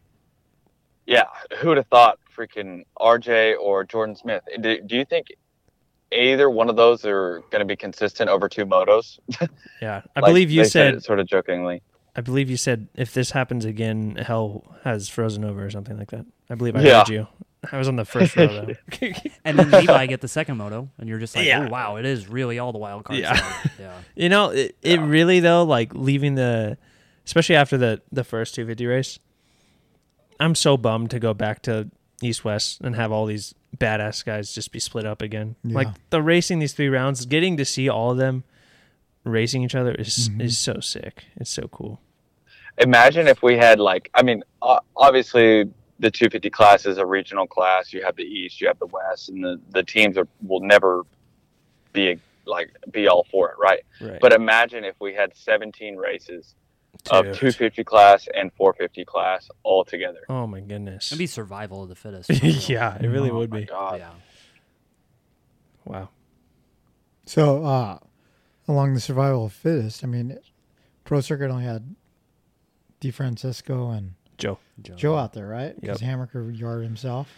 "Yeah, 1.05 1.25
who 1.59 1.67
would 1.69 1.77
have 1.77 1.87
thought 1.87 2.17
freaking 2.35 2.83
RJ 2.99 3.55
or 3.61 3.83
Jordan 3.83 4.15
Smith?" 4.15 4.41
Do, 4.61 4.81
do 4.81 4.95
you 4.95 5.05
think 5.05 5.27
either 6.11 6.49
one 6.49 6.69
of 6.69 6.75
those 6.75 7.05
are 7.05 7.41
going 7.51 7.59
to 7.59 7.65
be 7.65 7.75
consistent 7.75 8.29
over 8.29 8.47
two 8.49 8.65
motos? 8.65 9.19
yeah, 9.81 10.01
I 10.15 10.19
Like, 10.19 10.29
believe 10.29 10.51
you 10.51 10.63
they 10.63 10.69
said. 10.69 11.03
sort 11.03 11.19
of 11.19 11.27
jokingly. 11.27 11.81
I 12.15 12.21
believe 12.21 12.49
you 12.49 12.57
said 12.57 12.87
if 12.95 13.13
this 13.13 13.31
happens 13.31 13.65
again, 13.65 14.15
hell 14.15 14.63
has 14.83 15.09
frozen 15.09 15.43
over 15.43 15.65
or 15.65 15.69
something 15.69 15.97
like 15.97 16.11
that. 16.11 16.25
I 16.49 16.55
believe 16.55 16.75
I 16.75 16.81
Yeah. 16.81 16.99
heard 16.99 17.09
you. 17.09 17.27
I 17.71 17.77
was 17.79 17.87
on 17.87 17.95
the 17.95 18.05
first 18.05 18.35
row 18.35 18.47
though. 18.47 18.73
And 19.43 19.57
then 19.59 19.71
Levi 19.71 20.05
get 20.05 20.21
the 20.21 20.27
second 20.27 20.57
moto, 20.57 20.89
and 20.99 21.09
you're 21.09 21.17
just 21.19 21.35
like, 21.35 21.45
Yeah. 21.47 21.65
oh 21.65 21.69
wow, 21.69 21.95
it 21.97 22.05
is 22.05 22.27
really 22.27 22.59
all 22.59 22.71
the 22.71 22.77
wild 22.77 23.03
cards. 23.03 23.21
Yeah. 23.21 23.63
yeah. 23.79 23.97
You 24.15 24.29
know, 24.29 24.51
it, 24.51 24.75
it 24.81 24.99
Yeah. 24.99 25.05
really 25.07 25.39
though, 25.39 25.63
like 25.63 25.93
leaving 25.93 26.35
the, 26.35 26.77
especially 27.25 27.55
after 27.55 27.77
the 27.77 28.01
the 28.11 28.23
first 28.23 28.53
250 28.55 28.85
race. 28.85 29.19
I'm 30.39 30.55
so 30.55 30.77
bummed 30.77 31.09
to 31.11 31.19
go 31.19 31.33
back 31.33 31.61
to 31.63 31.89
East 32.21 32.43
West 32.45 32.81
and 32.81 32.95
have 32.95 33.11
all 33.11 33.25
these 33.25 33.55
badass 33.77 34.23
guys 34.25 34.53
just 34.53 34.71
be 34.71 34.79
split 34.79 35.05
up 35.05 35.21
again. 35.21 35.55
Yeah. 35.63 35.75
Like 35.75 35.87
the 36.09 36.21
racing 36.21 36.59
these 36.59 36.73
three 36.73 36.89
rounds, 36.89 37.25
getting 37.25 37.57
to 37.57 37.65
see 37.65 37.89
all 37.89 38.11
of 38.11 38.17
them 38.17 38.43
racing 39.23 39.63
each 39.63 39.75
other 39.75 39.93
is 39.93 40.29
Mhm. 40.29 40.41
is 40.41 40.57
so 40.57 40.79
sick. 40.79 41.25
It's 41.37 41.49
so 41.49 41.67
cool. 41.67 41.99
Imagine 42.77 43.27
if 43.27 43.41
we 43.41 43.57
had 43.57 43.79
like, 43.79 44.09
I 44.13 44.21
mean, 44.21 44.43
obviously 44.95 45.65
the 45.99 46.11
250 46.11 46.49
class 46.49 46.85
is 46.85 46.97
a 46.97 47.05
regional 47.05 47.47
class. 47.47 47.93
You 47.93 48.03
have 48.03 48.15
the 48.17 48.23
East, 48.23 48.59
you 48.59 48.67
have 48.67 48.79
the 48.79 48.85
West, 48.87 49.29
and 49.29 49.43
the 49.43 49.59
the 49.71 49.83
teams 49.83 50.17
are 50.17 50.27
will 50.41 50.59
never 50.59 51.03
be 51.93 52.19
like 52.45 52.69
be 52.91 53.07
all 53.07 53.25
for 53.31 53.49
it, 53.51 53.55
right? 53.57 53.83
Right. 54.01 54.19
But 54.21 54.33
imagine 54.33 54.83
if 54.83 54.95
we 54.99 55.13
had 55.13 55.35
17 55.35 55.95
races 55.95 56.53
of 57.11 57.25
250 57.25 57.83
class 57.83 58.27
and 58.33 58.51
450 58.53 59.05
class 59.05 59.49
all 59.63 59.83
together. 59.83 60.19
Oh 60.29 60.47
my 60.47 60.59
goodness. 60.61 61.07
It'd 61.09 61.19
be 61.19 61.27
survival 61.27 61.83
of 61.83 61.89
the 61.89 61.95
fittest. 61.95 62.29
yeah, 62.69 62.97
it 62.99 63.07
really 63.07 63.29
Oh 63.29 63.37
would 63.39 63.49
my 63.51 63.59
be. 63.61 63.65
God. 63.65 63.99
Yeah. 63.99 64.09
Wow. 65.85 66.09
So, 67.25 67.63
uh, 67.63 67.99
along 68.67 68.93
the 68.93 68.99
survival 68.99 69.45
of 69.45 69.53
fittest, 69.53 70.03
I 70.03 70.07
mean, 70.07 70.37
Pro 71.03 71.21
Circuit 71.21 71.49
only 71.49 71.63
had 71.65 71.95
DiFrancesco 73.01 73.95
and 73.97 74.13
Jo. 74.37 74.59
Jo 74.81 75.15
out 75.15 75.33
there, 75.33 75.47
right? 75.47 75.79
Because 75.79 76.01
Yep. 76.01 76.09
Hammaker 76.31 76.57
yarded 76.59 76.85
himself. 76.85 77.29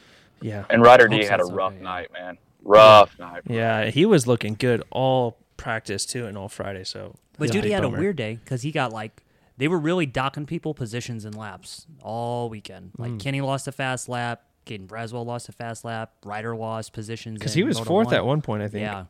Yeah. 0.41 0.65
And 0.69 0.81
Ryder 0.81 1.07
D 1.07 1.23
had 1.25 1.39
a 1.39 1.45
rough 1.45 1.73
okay, 1.73 1.83
night, 1.83 2.11
man. 2.13 2.37
Rough 2.63 3.17
night. 3.19 3.43
bro. 3.45 3.55
Yeah, 3.55 3.85
he 3.89 4.05
was 4.05 4.27
looking 4.27 4.55
good 4.55 4.83
all 4.91 5.37
practice 5.57 6.05
too 6.05 6.25
and 6.25 6.37
all 6.37 6.49
Friday. 6.49 6.83
So, 6.83 7.15
But 7.37 7.51
dude, 7.51 7.63
he 7.63 7.69
big 7.69 7.71
had 7.73 7.83
a 7.83 7.89
weird 7.89 8.15
day 8.15 8.39
because 8.43 8.61
he 8.61 8.71
got 8.71 8.91
like 8.91 9.23
they 9.57 9.67
were 9.67 9.79
really 9.79 10.05
docking 10.05 10.45
people 10.45 10.73
positions 10.73 11.25
and 11.25 11.35
laps 11.35 11.85
all 12.01 12.49
weekend. 12.49 12.91
Like 12.97 13.11
Mm. 13.13 13.19
Kenny 13.19 13.41
lost 13.41 13.67
a 13.67 13.71
fast 13.71 14.07
lap, 14.09 14.43
Caden 14.65 14.87
Braswell 14.87 15.25
lost 15.25 15.49
a 15.49 15.51
fast 15.51 15.83
lap, 15.85 16.13
Ryder 16.23 16.55
lost 16.55 16.93
positions 16.93 17.39
because 17.39 17.53
he 17.53 17.63
was 17.63 17.79
fourth 17.79 18.07
one. 18.07 18.15
at 18.15 18.25
one 18.25 18.41
point. 18.41 18.61
I 18.63 18.67
think. 18.67 18.81
Yeah. 18.81 19.05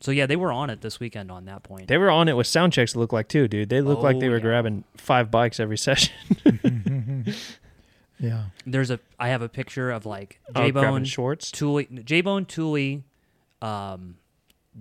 So 0.00 0.12
yeah, 0.12 0.26
they 0.26 0.36
were 0.36 0.52
on 0.52 0.70
it 0.70 0.80
this 0.80 1.00
weekend 1.00 1.30
on 1.32 1.46
that 1.46 1.64
point. 1.64 1.88
They 1.88 1.98
were 1.98 2.10
on 2.10 2.28
it 2.28 2.36
with 2.36 2.46
sound 2.46 2.72
checks. 2.72 2.94
It 2.94 2.98
looked 2.98 3.12
like 3.12 3.26
too, 3.28 3.48
dude. 3.48 3.68
They 3.68 3.80
looked 3.80 4.02
like 4.02 4.20
they 4.20 4.26
Oh, 4.28 4.30
were 4.30 4.36
yeah. 4.36 4.42
grabbing 4.42 4.84
five 4.96 5.28
bikes 5.30 5.58
every 5.58 5.76
session. 5.88 6.12
Yeah. 8.20 8.46
There's 8.66 8.90
a 8.90 8.98
I 9.18 9.28
have 9.28 9.42
a 9.42 9.48
picture 9.48 9.90
of 9.92 10.04
like 10.04 10.40
Oh, 10.54 10.64
J 10.64 10.70
grabbing 10.72 10.90
Bone, 10.90 11.04
Schwartz. 11.04 11.50
Tooley, 11.52 11.86
J 12.04 12.20
Bone, 12.20 12.44
Tooley, 12.46 13.04
um, 13.62 14.16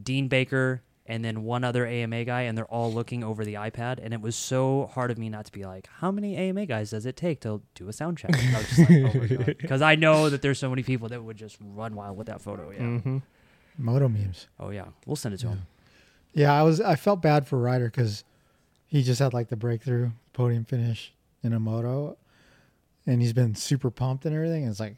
Dean 0.01 0.27
Baker, 0.27 0.81
and 1.07 1.23
then 1.23 1.43
one 1.43 1.63
other 1.63 1.85
AMA 1.85 2.25
guy, 2.25 2.41
and 2.43 2.57
they're 2.57 2.65
all 2.65 2.91
looking 2.93 3.23
over 3.23 3.43
the 3.45 3.53
iPad. 3.55 3.99
And 4.03 4.13
it 4.13 4.21
was 4.21 4.35
so 4.35 4.89
hard 4.93 5.09
of 5.09 5.17
me 5.17 5.29
not 5.29 5.45
to 5.45 5.51
be 5.51 5.63
like, 5.63 5.87
how 5.99 6.11
many 6.11 6.35
AMA 6.35 6.65
guys 6.65 6.91
does 6.91 7.05
it 7.05 7.15
take 7.15 7.39
to 7.41 7.61
do 7.75 7.87
a 7.87 7.93
sound 7.93 8.17
check? 8.17 8.31
And 8.37 8.55
I 8.55 8.59
like, 8.59 9.47
oh 9.47 9.53
because 9.59 9.81
I 9.91 9.95
know 9.95 10.29
that 10.29 10.41
there's 10.41 10.59
so 10.59 10.69
many 10.69 10.83
people 10.83 11.09
that 11.09 11.23
would 11.23 11.37
just 11.37 11.57
run 11.61 11.95
wild 11.95 12.17
with 12.17 12.27
that 12.27 12.41
photo. 12.41 12.69
Yeah. 12.71 12.79
Mm-hmm. 12.79 13.17
Moto 13.77 14.07
memes. 14.09 14.47
Oh 14.59 14.69
yeah, 14.71 14.85
we'll 15.05 15.15
send 15.15 15.33
it 15.35 15.39
to 15.39 15.47
him. 15.49 15.61
Yeah, 16.33 16.51
I 16.53 16.63
was. 16.63 16.81
I 16.81 16.95
felt 16.95 17.21
bad 17.21 17.47
for 17.47 17.57
Ryder 17.59 17.85
because 17.85 18.23
he 18.87 19.03
just 19.03 19.19
had 19.19 19.33
like 19.33 19.49
the 19.49 19.55
breakthrough 19.55 20.11
podium 20.33 20.65
finish 20.65 21.13
in 21.43 21.53
a 21.53 21.59
moto, 21.59 22.17
and 23.05 23.21
he's 23.21 23.33
been 23.33 23.55
super 23.55 23.89
pumped 23.91 24.25
and 24.25 24.35
everything. 24.35 24.65
It's 24.67 24.79
like 24.79 24.95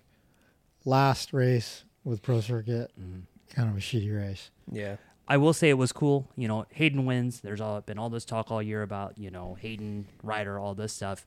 last 0.86 1.34
race 1.34 1.84
with 2.04 2.22
Pro 2.22 2.42
Circuit, 2.42 2.92
Mhm. 3.00 3.24
kind 3.54 3.70
of 3.70 3.76
a 3.76 3.80
shitty 3.80 4.16
race. 4.16 4.50
Yeah. 4.72 4.96
I 5.30 5.38
will 5.38 5.54
say 5.54 5.70
it 5.70 5.78
was 5.78 5.92
cool. 5.92 6.28
You 6.36 6.48
know, 6.48 6.66
Haiden 6.76 7.06
wins. 7.06 7.40
There's 7.42 7.62
all 7.62 7.80
been 7.82 8.00
all 8.00 8.10
this 8.10 8.26
talk 8.26 8.50
all 8.52 8.62
year 8.64 8.82
about 8.82 9.18
you 9.18 9.30
know 9.30 9.58
Haiden, 9.62 10.06
Ryder, 10.24 10.58
all 10.60 10.74
this 10.74 10.92
stuff. 10.94 11.26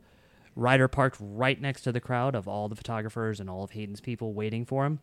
Ryder 0.57 0.89
parked 0.89 1.17
right 1.21 1.59
next 1.59 1.83
to 1.83 1.93
the 1.93 2.01
crowd 2.01 2.35
of 2.35 2.47
all 2.47 2.69
the 2.69 2.77
photographers 2.77 3.41
and 3.41 3.49
all 3.49 3.63
of 3.65 3.71
Haiden's 3.71 4.01
people 4.01 4.35
waiting 4.35 4.67
for 4.67 4.85
him. 4.85 4.99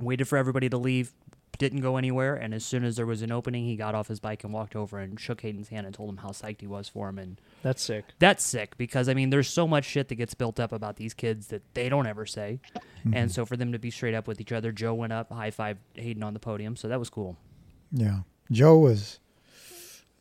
Waited 0.00 0.26
for 0.28 0.38
everybody 0.38 0.68
to 0.70 0.78
leave. 0.78 1.12
Didn't 1.58 1.80
go 1.80 1.98
anywhere. 1.98 2.34
And 2.34 2.54
as 2.54 2.64
soon 2.64 2.82
as 2.82 2.96
there 2.96 3.04
was 3.04 3.20
an 3.20 3.30
opening, 3.30 3.66
he 3.66 3.76
got 3.76 3.94
off 3.94 4.08
his 4.08 4.18
bike 4.18 4.42
and 4.42 4.52
walked 4.52 4.74
over 4.74 4.98
and 4.98 5.20
shook 5.20 5.42
Haiden's 5.42 5.68
hand 5.68 5.84
and 5.84 5.94
told 5.94 6.08
him 6.08 6.16
how 6.16 6.30
psyched 6.30 6.62
he 6.62 6.66
was 6.66 6.88
for 6.88 7.10
him. 7.10 7.18
And 7.18 7.38
That's 7.62 7.82
sick. 7.82 8.06
that's 8.18 8.42
sick 8.42 8.78
because 8.78 9.08
I 9.10 9.14
mean, 9.14 9.28
there's 9.28 9.48
so 9.48 9.68
much 9.68 9.84
shit 9.84 10.08
that 10.08 10.14
gets 10.14 10.32
built 10.32 10.58
up 10.58 10.72
about 10.72 10.96
these 10.96 11.12
kids 11.12 11.48
that 11.48 11.62
they 11.74 11.90
don't 11.90 12.06
ever 12.06 12.24
say. 12.24 12.60
Mm-hmm. 12.74 13.14
And 13.14 13.30
so 13.30 13.44
for 13.44 13.58
them 13.58 13.72
to 13.72 13.78
be 13.78 13.90
straight 13.90 14.14
up 14.14 14.26
with 14.26 14.40
each 14.40 14.52
other, 14.52 14.72
Jo 14.72 14.94
went 14.94 15.12
up, 15.12 15.30
high 15.30 15.50
five 15.50 15.76
Haiden 15.96 16.24
on 16.24 16.32
the 16.32 16.40
podium. 16.40 16.74
So 16.76 16.88
that 16.88 16.98
was 16.98 17.10
cool. 17.10 17.36
Yeah, 17.92 18.20
Jo 18.50 18.78
was 18.78 19.18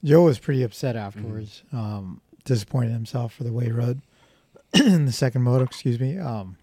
Jo 0.04 0.24
was 0.24 0.40
pretty 0.40 0.64
upset 0.64 0.96
afterwards. 0.96 1.64
Um, 1.72 2.22
disappointed 2.44 2.92
himself 2.92 3.34
for 3.34 3.44
the 3.44 3.54
way 3.54 3.66
he 3.66 3.72
rode 3.72 4.02
in 4.74 5.06
the 5.06 5.12
second 5.12 5.44
moto. 5.44 5.64
Excuse 5.64 6.00
me. 6.00 6.18
Um, 6.18 6.58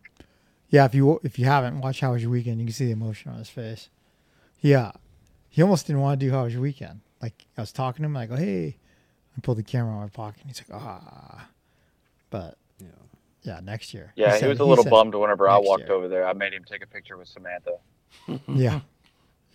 yeah, 0.70 0.84
if 0.84 0.94
you 0.94 1.20
if 1.24 1.38
you 1.38 1.44
haven't 1.46 1.80
watched 1.80 2.00
How 2.00 2.12
Was 2.12 2.22
Your 2.22 2.30
Weekend, 2.30 2.58
you 2.60 2.66
can 2.66 2.74
see 2.74 2.86
the 2.86 2.92
emotion 2.92 3.30
on 3.32 3.38
his 3.38 3.48
face. 3.48 3.88
Yeah, 4.60 4.92
he 5.48 5.62
almost 5.62 5.86
didn't 5.86 6.02
want 6.02 6.18
to 6.20 6.26
do 6.26 6.32
How 6.32 6.44
Was 6.44 6.52
Your 6.52 6.62
Weekend. 6.62 7.00
Like 7.22 7.46
I 7.56 7.62
was 7.62 7.72
talking 7.72 8.02
to 8.02 8.06
him, 8.06 8.16
I 8.16 8.26
go, 8.26 8.36
"Hey," 8.36 8.76
I 9.36 9.40
pulled 9.40 9.58
the 9.58 9.62
camera 9.62 9.92
out 9.94 10.04
of 10.04 10.18
my 10.18 10.24
pocket. 10.24 10.42
and 10.42 10.50
He's 10.50 10.62
like, 10.68 10.80
"Ah," 10.82 11.48
but 12.30 12.58
Yeah. 12.80 12.86
yeah, 13.42 13.60
next 13.62 13.94
year. 13.94 14.12
Yeah, 14.16 14.34
he, 14.34 14.40
said- 14.40 14.48
was 14.50 14.58
a 14.60 14.64
little 14.64 14.84
said- 14.84 14.90
bummed 14.90 15.14
whenever 15.14 15.48
I 15.48 15.58
walked 15.58 15.84
year. 15.84 15.92
over 15.92 16.08
there. 16.08 16.26
I 16.28 16.32
made 16.34 16.52
him 16.52 16.64
take 16.64 16.82
a 16.82 16.86
picture 16.86 17.16
with 17.16 17.28
Samantha. 17.28 17.78
Yeah, 18.48 18.80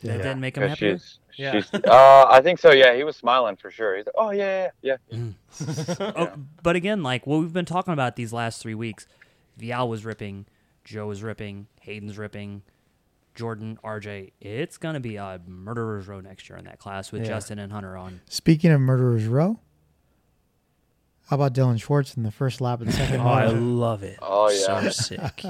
That 0.04 0.18
didn't 0.18 0.40
make 0.42 0.56
him 0.58 0.68
happy. 0.70 0.92
she's, 0.94 1.20
Yeah. 1.38 1.52
she's 1.54 1.74
uh, 1.86 2.28
I 2.30 2.42
think 2.42 2.60
so. 2.60 2.72
Yeah, 2.72 2.96
he 2.96 3.04
was 3.04 3.16
smiling 3.16 3.56
for 3.56 3.72
sure. 3.72 3.96
He's 3.98 4.06
like, 4.06 4.16
oh 4.18 4.32
yeah, 4.32 4.70
yeah, 4.82 4.98
yeah. 5.10 5.20
Oh, 6.00 6.34
but 6.62 6.76
again, 6.76 7.04
like 7.04 7.26
what 7.28 7.40
we've 7.40 7.54
been 7.54 7.66
talking 7.66 7.94
about 7.94 8.16
these 8.16 8.32
last 8.34 8.62
three 8.62 8.76
weeks, 8.76 9.08
Vial 9.58 9.88
was 9.90 10.06
ripping, 10.06 10.46
Joe 10.84 11.08
was 11.08 11.24
ripping, 11.24 11.68
Haiden's 11.82 12.18
ripping, 12.18 12.62
Jordan, 13.36 13.80
RJ. 13.84 14.32
It's 14.42 14.78
gonna 14.78 15.00
be 15.00 15.16
a 15.16 15.40
murderer's 15.48 16.08
row 16.08 16.20
next 16.20 16.50
year 16.50 16.58
in 16.58 16.66
that 16.66 16.80
class 16.80 17.12
with 17.12 17.22
Yeah. 17.24 17.30
Justin 17.30 17.60
and 17.60 17.72
Hunter 17.72 17.96
on. 17.98 18.22
Speaking 18.30 18.72
of 18.72 18.82
Murderers 18.82 19.26
Row, 19.26 19.60
how 21.28 21.38
about 21.38 21.54
Dylan 21.54 21.82
Schwartz 21.82 22.16
in 22.16 22.24
the 22.24 22.32
first 22.32 22.60
lap 22.62 22.82
of 22.82 22.88
the 22.88 22.94
second 22.94 23.22
Oh, 23.22 23.28
I 23.28 23.46
love 23.48 24.04
it. 24.04 24.20
Oh, 24.22 24.50
yeah. 24.50 24.90
So 24.90 24.90
sick. 24.90 25.44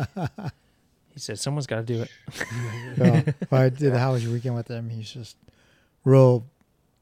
He 1.13 1.19
said, 1.19 1.39
someone's 1.39 1.67
got 1.67 1.77
to 1.77 1.83
do 1.83 2.01
it. 2.01 3.35
well, 3.51 3.61
I 3.61 3.69
did 3.69 3.93
How 3.93 4.13
Was 4.13 4.23
Your 4.23 4.33
Weekend 4.33 4.55
with 4.55 4.67
him. 4.67 4.89
He's 4.89 5.11
just 5.11 5.37
real 6.03 6.45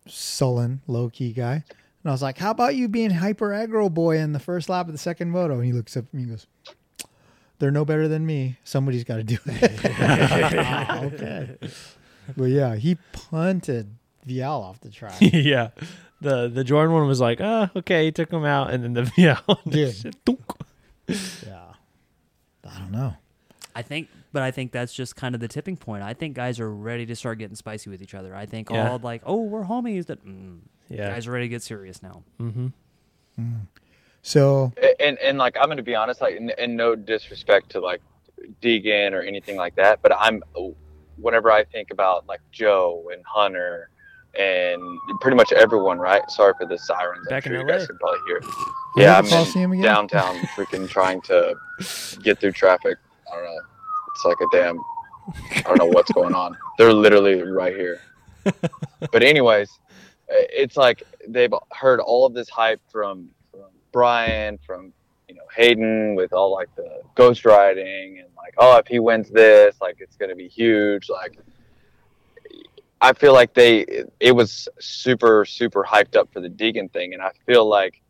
sullen, 0.07 0.81
low 0.87 1.09
key 1.09 1.31
guy. 1.31 1.63
And 2.03 2.09
I 2.09 2.11
was 2.11 2.21
like, 2.21 2.37
How 2.37 2.51
about 2.51 2.75
you 2.75 2.87
being 2.87 3.11
hyper 3.11 3.49
aggro 3.49 3.93
boy 3.93 4.17
in 4.17 4.33
the 4.33 4.39
first 4.39 4.69
lap 4.69 4.87
of 4.87 4.91
the 4.91 4.97
second 4.97 5.29
moto? 5.29 5.55
And 5.55 5.65
he 5.65 5.71
looks 5.71 5.95
up 5.95 6.05
at 6.05 6.13
me 6.13 6.23
and 6.23 6.31
goes, 6.31 6.47
They're 7.59 7.71
no 7.71 7.85
better 7.85 8.07
than 8.07 8.25
me. 8.25 8.57
Somebody's 8.63 9.03
got 9.03 9.17
to 9.17 9.23
do 9.23 9.37
it. 9.45 9.85
okay. 11.13 11.57
But 12.35 12.45
yeah, 12.45 12.75
he 12.75 12.97
punted 13.13 13.95
Vial 14.25 14.61
off 14.61 14.79
the 14.81 14.89
track. 14.89 15.15
yeah. 15.19 15.69
The 16.21 16.47
the 16.47 16.63
Jordan 16.63 16.93
one 16.93 17.07
was 17.07 17.19
like, 17.19 17.39
ah, 17.41 17.71
okay, 17.75 18.05
he 18.05 18.11
took 18.11 18.31
him 18.31 18.45
out, 18.45 18.71
and 18.71 18.83
then 18.83 18.93
the 18.93 19.11
yeah, 19.17 19.39
Dude. 19.67 20.15
yeah. 21.07 21.73
I 22.63 22.79
don't 22.79 22.91
know. 22.91 23.15
I 23.75 23.81
think, 23.81 24.09
but 24.33 24.41
I 24.43 24.51
think 24.51 24.71
that's 24.71 24.93
just 24.93 25.15
kind 25.15 25.35
of 25.35 25.41
the 25.41 25.47
tipping 25.47 25.77
point. 25.77 26.03
I 26.03 26.13
think 26.13 26.35
guys 26.35 26.59
are 26.59 26.69
ready 26.73 27.05
to 27.05 27.15
start 27.15 27.37
getting 27.39 27.55
spicy 27.55 27.89
with 27.89 28.01
each 28.01 28.13
other. 28.13 28.35
I 28.35 28.45
think 28.45 28.69
Yeah. 28.69 28.89
all 28.91 28.99
like, 28.99 29.21
oh, 29.25 29.43
we're 29.43 29.63
homies. 29.63 30.07
That 30.07 30.25
mm, 30.25 30.59
Yeah. 30.89 31.09
guys 31.09 31.27
are 31.27 31.31
ready 31.31 31.45
to 31.45 31.49
get 31.49 31.63
serious 31.63 32.01
now. 32.03 32.23
Mm-hmm. 32.39 32.67
Mm. 33.39 33.67
So, 34.21 34.71
and 34.99 35.17
and 35.19 35.37
like 35.37 35.57
I'm 35.59 35.67
gonna 35.67 35.81
be 35.81 35.95
honest, 35.95 36.21
like, 36.21 36.35
and, 36.35 36.51
and 36.51 36.75
no 36.77 36.95
disrespect 36.95 37.69
to 37.71 37.79
like 37.79 38.01
Deegan 38.61 39.13
or 39.13 39.21
anything 39.21 39.55
like 39.57 39.75
that, 39.75 40.01
but 40.01 40.11
I'm 40.17 40.43
whenever 41.17 41.51
I 41.51 41.63
think 41.63 41.91
about 41.91 42.27
like 42.27 42.41
Jo 42.51 43.09
and 43.13 43.23
Hunter 43.25 43.89
and 44.37 44.81
pretty 45.19 45.35
much 45.35 45.51
everyone, 45.51 45.99
right? 45.99 46.21
Sorry 46.29 46.53
for 46.57 46.65
the 46.65 46.77
sirens. 46.77 47.27
Back 47.27 47.45
I'm 47.45 47.53
in 47.53 47.59
sure 47.59 47.67
you 47.67 47.73
guys 47.73 47.87
can 47.87 47.97
probably 47.97 48.19
hear. 48.27 48.41
Where 48.93 49.05
Yeah, 49.05 49.17
I'm 49.17 49.25
in 49.25 49.81
downtown, 49.81 50.35
freaking 50.55 50.87
trying 50.89 51.21
to 51.23 51.55
get 52.23 52.39
through 52.39 52.53
traffic. 52.53 52.97
I 53.31 53.35
don't 53.35 53.45
know. 53.45 53.61
It's 54.13 54.25
like 54.25 54.37
a 54.41 54.47
damn. 54.51 54.79
I 55.55 55.61
don't 55.61 55.77
know 55.77 55.85
what's 55.85 56.11
going 56.11 56.35
on. 56.35 56.57
They're 56.77 56.93
literally 56.93 57.41
right 57.41 57.75
here. 57.75 58.01
But 59.11 59.23
anyways, 59.23 59.69
it's 60.27 60.77
like 60.77 61.03
they've 61.27 61.53
heard 61.71 61.99
all 61.99 62.25
of 62.25 62.33
this 62.33 62.49
hype 62.49 62.81
from, 62.91 63.29
from 63.51 63.69
Brian, 63.91 64.57
from 64.65 64.93
you 65.31 65.37
know 65.37 65.43
Haiden 65.55 66.15
with 66.15 66.33
all 66.33 66.51
like 66.51 66.73
the 66.75 67.01
ghost 67.15 67.45
riding 67.45 68.19
and 68.19 68.27
like 68.35 68.53
oh 68.57 68.77
if 68.77 68.87
he 68.87 68.99
wins 68.99 69.29
this 69.29 69.79
like 69.79 69.95
it's 69.99 70.17
gonna 70.17 70.35
be 70.35 70.49
huge 70.49 71.09
like 71.09 71.37
I 72.99 73.13
feel 73.13 73.31
like 73.31 73.53
they 73.53 74.03
it 74.19 74.33
was 74.33 74.67
super 74.79 75.45
super 75.45 75.85
hyped 75.85 76.17
up 76.17 76.33
for 76.33 76.41
the 76.41 76.49
Deegan 76.49 76.91
thing 76.91 77.13
and 77.13 77.21
I 77.21 77.31
feel 77.45 77.65
like 77.65 78.01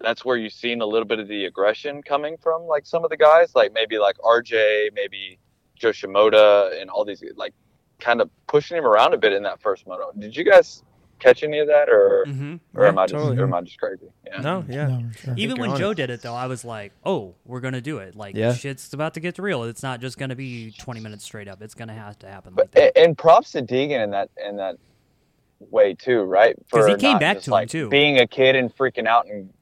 that's 0.00 0.24
where 0.24 0.36
you've 0.36 0.52
seen 0.52 0.80
a 0.80 0.86
little 0.86 1.06
bit 1.06 1.18
of 1.18 1.28
the 1.28 1.44
aggression 1.46 2.02
coming 2.02 2.36
from 2.36 2.62
like 2.62 2.86
some 2.86 3.04
of 3.04 3.10
the 3.10 3.16
guys 3.16 3.54
like 3.54 3.72
maybe 3.72 3.98
like 3.98 4.16
RJ 4.18 4.90
maybe 4.94 5.38
Jo 5.76 5.90
Shimoda 5.90 6.80
and 6.80 6.88
all 6.90 7.04
these 7.04 7.22
like 7.36 7.52
kind 8.00 8.20
of 8.20 8.30
pushing 8.46 8.76
him 8.76 8.84
around 8.86 9.12
a 9.14 9.18
bit 9.18 9.32
in 9.32 9.42
that 9.42 9.60
first 9.60 9.86
moto 9.86 10.12
did 10.18 10.36
you 10.36 10.44
guys 10.44 10.82
catch 11.18 11.42
any 11.42 11.58
of 11.58 11.66
that 11.66 11.88
or 11.88 12.24
Mm-hmm. 12.28 12.56
or 12.74 12.86
am 12.86 12.94
Yeah, 12.94 13.00
I 13.00 13.06
just 13.06 13.14
totally. 13.14 13.38
or 13.38 13.42
am 13.44 13.54
I 13.54 13.60
just 13.62 13.78
crazy 13.80 14.06
yeah 14.24 14.40
No, 14.40 14.64
yeah. 14.68 14.86
no, 14.86 15.10
sure. 15.20 15.34
Even 15.36 15.58
when 15.60 15.70
on 15.70 15.76
Jo 15.78 15.92
did 15.94 16.10
it, 16.10 16.22
though, 16.22 16.34
I 16.34 16.46
was 16.46 16.64
like, 16.64 16.92
"Oh, 17.04 17.34
we're 17.44 17.58
gonna 17.60 17.80
do 17.80 17.98
it! 17.98 18.14
Like, 18.14 18.36
Yeah. 18.36 18.52
shit's 18.54 18.92
about 18.92 19.14
to 19.14 19.20
get 19.20 19.36
real. 19.38 19.64
It's 19.64 19.82
not 19.82 20.00
just 20.00 20.16
gonna 20.16 20.36
be 20.36 20.70
20 20.78 21.00
minutes 21.00 21.24
straight 21.24 21.48
up. 21.48 21.60
It's 21.60 21.74
gonna 21.74 21.94
have 21.94 22.18
to 22.20 22.28
happen 22.28 22.52
But 22.54 22.66
like 22.76 22.94
that." 22.94 22.98
and 23.02 23.18
props 23.18 23.50
to 23.52 23.62
Deegan 23.62 24.04
in 24.04 24.10
that 24.10 24.30
in 24.46 24.56
that 24.58 24.76
way 25.70 25.94
too, 25.94 26.20
right 26.22 26.54
because 26.70 26.86
he 26.86 26.94
came 26.96 27.18
back 27.18 27.36
just, 27.38 27.46
to 27.46 27.50
him, 27.50 27.52
like, 27.52 27.68
too. 27.68 27.88
Being 27.88 28.20
a 28.20 28.26
kid 28.28 28.54
and 28.54 28.72
freaking 28.76 29.08
out 29.08 29.26
and 29.26 29.46
like, 29.46 29.54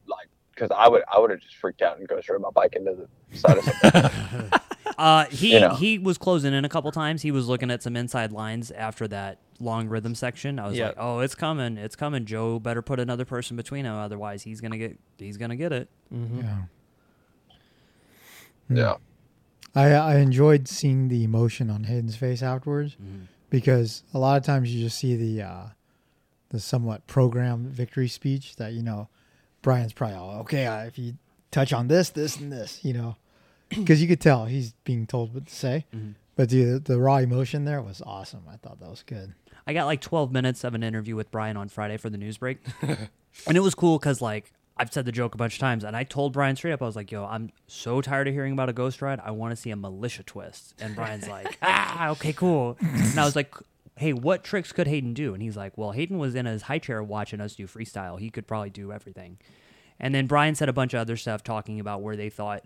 because 0.56 0.70
I 0.76 0.88
would 0.88 1.02
I 1.12 1.20
would 1.20 1.30
have 1.30 1.38
just 1.40 1.54
freaked 1.56 1.82
out 1.82 1.98
and 1.98 2.08
go 2.08 2.20
straight 2.20 2.40
my 2.40 2.50
bike 2.50 2.74
into 2.74 3.06
the 3.30 3.36
side 3.38 3.58
of 3.58 3.64
something. 3.64 4.50
Uh, 4.98 5.26
he 5.26 5.52
you 5.52 5.60
know. 5.60 5.74
he 5.74 5.98
was 5.98 6.16
closing 6.16 6.54
in 6.54 6.64
a 6.64 6.70
couple 6.70 6.90
times. 6.90 7.20
He 7.20 7.30
was 7.30 7.48
looking 7.48 7.70
at 7.70 7.82
some 7.82 7.96
inside 7.96 8.32
lines 8.32 8.70
after 8.70 9.06
that 9.08 9.40
long 9.60 9.88
rhythm 9.88 10.14
section. 10.14 10.58
I 10.58 10.66
was 10.68 10.78
Yeah. 10.78 10.86
like, 10.86 10.94
"Oh, 10.96 11.18
it's 11.18 11.34
coming! 11.34 11.76
It's 11.76 11.96
coming! 11.96 12.24
Jo 12.24 12.58
better 12.58 12.80
put 12.80 12.98
another 12.98 13.26
person 13.26 13.58
between 13.58 13.84
them, 13.84 13.94
otherwise 13.94 14.44
he's 14.44 14.62
gonna 14.62 14.78
get 14.78 14.98
he's 15.18 15.36
gonna 15.36 15.56
get 15.56 15.70
it." 15.72 15.90
Mm-hmm. 16.14 16.40
Yeah. 16.40 16.56
yeah, 18.70 18.94
I 19.74 19.90
I 19.92 20.16
enjoyed 20.16 20.66
seeing 20.68 21.08
the 21.08 21.24
emotion 21.24 21.68
on 21.68 21.84
Haiden's 21.84 22.16
face 22.16 22.42
afterwards 22.42 22.92
Mm-hmm. 22.94 23.24
because 23.50 24.02
a 24.14 24.18
lot 24.18 24.38
of 24.38 24.44
times 24.44 24.74
you 24.74 24.82
just 24.82 24.98
see 24.98 25.14
the 25.16 25.42
uh, 25.46 25.64
the 26.50 26.60
somewhat 26.60 27.06
programmed 27.06 27.66
victory 27.68 28.08
speech 28.08 28.56
that 28.56 28.72
you 28.72 28.82
know 28.82 29.08
Brian's 29.66 29.92
probably 29.92 30.14
all 30.16 30.40
okay 30.42 30.64
uh, 30.66 30.84
if 30.84 30.96
you 30.96 31.14
touch 31.50 31.72
on 31.72 31.88
this 31.88 32.10
this 32.10 32.36
and 32.36 32.52
this 32.52 32.84
you 32.84 32.92
know 32.92 33.16
because 33.68 34.00
you 34.00 34.06
could 34.06 34.20
tell 34.20 34.44
he's 34.46 34.74
being 34.84 35.06
told 35.08 35.34
what 35.34 35.46
to 35.46 35.54
say 35.54 35.84
Mhm. 35.92 36.14
but 36.36 36.50
the 36.50 36.78
the 36.78 36.98
raw 37.00 37.16
emotion 37.16 37.64
there 37.64 37.82
was 37.82 38.00
awesome 38.06 38.44
I 38.48 38.56
thought 38.58 38.78
that 38.78 38.88
was 38.88 39.02
good 39.02 39.34
I 39.66 39.72
got 39.72 39.86
like 39.86 40.00
12 40.00 40.30
minutes 40.30 40.62
of 40.62 40.74
an 40.76 40.84
interview 40.84 41.16
with 41.16 41.32
Brian 41.32 41.56
on 41.56 41.68
Friday 41.68 41.96
for 41.96 42.08
the 42.08 42.16
news 42.18 42.38
break. 42.38 42.58
and 43.48 43.56
it 43.56 43.60
was 43.60 43.74
cool 43.74 43.98
because, 43.98 44.22
like, 44.22 44.52
I've 44.76 44.92
said 44.92 45.06
the 45.06 45.10
joke 45.10 45.34
a 45.34 45.36
bunch 45.38 45.54
of 45.54 45.58
times, 45.58 45.82
and 45.82 45.96
I 45.96 46.04
told 46.04 46.32
Brian 46.32 46.54
straight 46.54 46.70
up, 46.70 46.80
I 46.82 46.84
was 46.86 46.94
like, 46.94 47.10
yo, 47.10 47.24
I'm 47.26 47.50
so 47.66 48.00
tired 48.00 48.28
of 48.28 48.34
hearing 48.34 48.52
about 48.52 48.68
a 48.68 48.72
ghost 48.72 49.02
ride. 49.02 49.18
I 49.18 49.32
want 49.32 49.50
to 49.50 49.56
see 49.56 49.72
a 49.72 49.74
Mulisha 49.74 50.24
twist. 50.24 50.76
And 50.80 50.94
Brian's 50.94 51.26
like, 51.26 51.58
ah, 51.62 52.10
okay, 52.10 52.32
cool. 52.32 52.76
And 52.80 53.18
I 53.18 53.24
was 53.24 53.34
like, 53.34 53.52
hey, 53.96 54.12
what 54.12 54.44
tricks 54.44 54.72
could 54.72 54.86
Haiden 54.86 55.14
do? 55.14 55.32
And 55.32 55.42
he's 55.42 55.56
like, 55.56 55.76
well, 55.76 55.92
Haiden 55.92 56.18
was 56.18 56.34
in 56.34 56.46
his 56.46 56.62
high 56.62 56.78
chair 56.78 57.02
watching 57.02 57.40
us 57.40 57.56
do 57.56 57.66
freestyle. 57.66 58.20
He 58.20 58.30
could 58.30 58.46
probably 58.46 58.70
do 58.70 58.92
everything. 58.92 59.38
And 59.98 60.14
then 60.14 60.26
Brian 60.26 60.54
said 60.54 60.68
a 60.68 60.74
bunch 60.74 60.92
of 60.92 61.00
other 61.00 61.16
stuff 61.16 61.42
talking 61.42 61.80
about 61.80 62.02
where 62.02 62.16
they 62.16 62.28
thought 62.28 62.64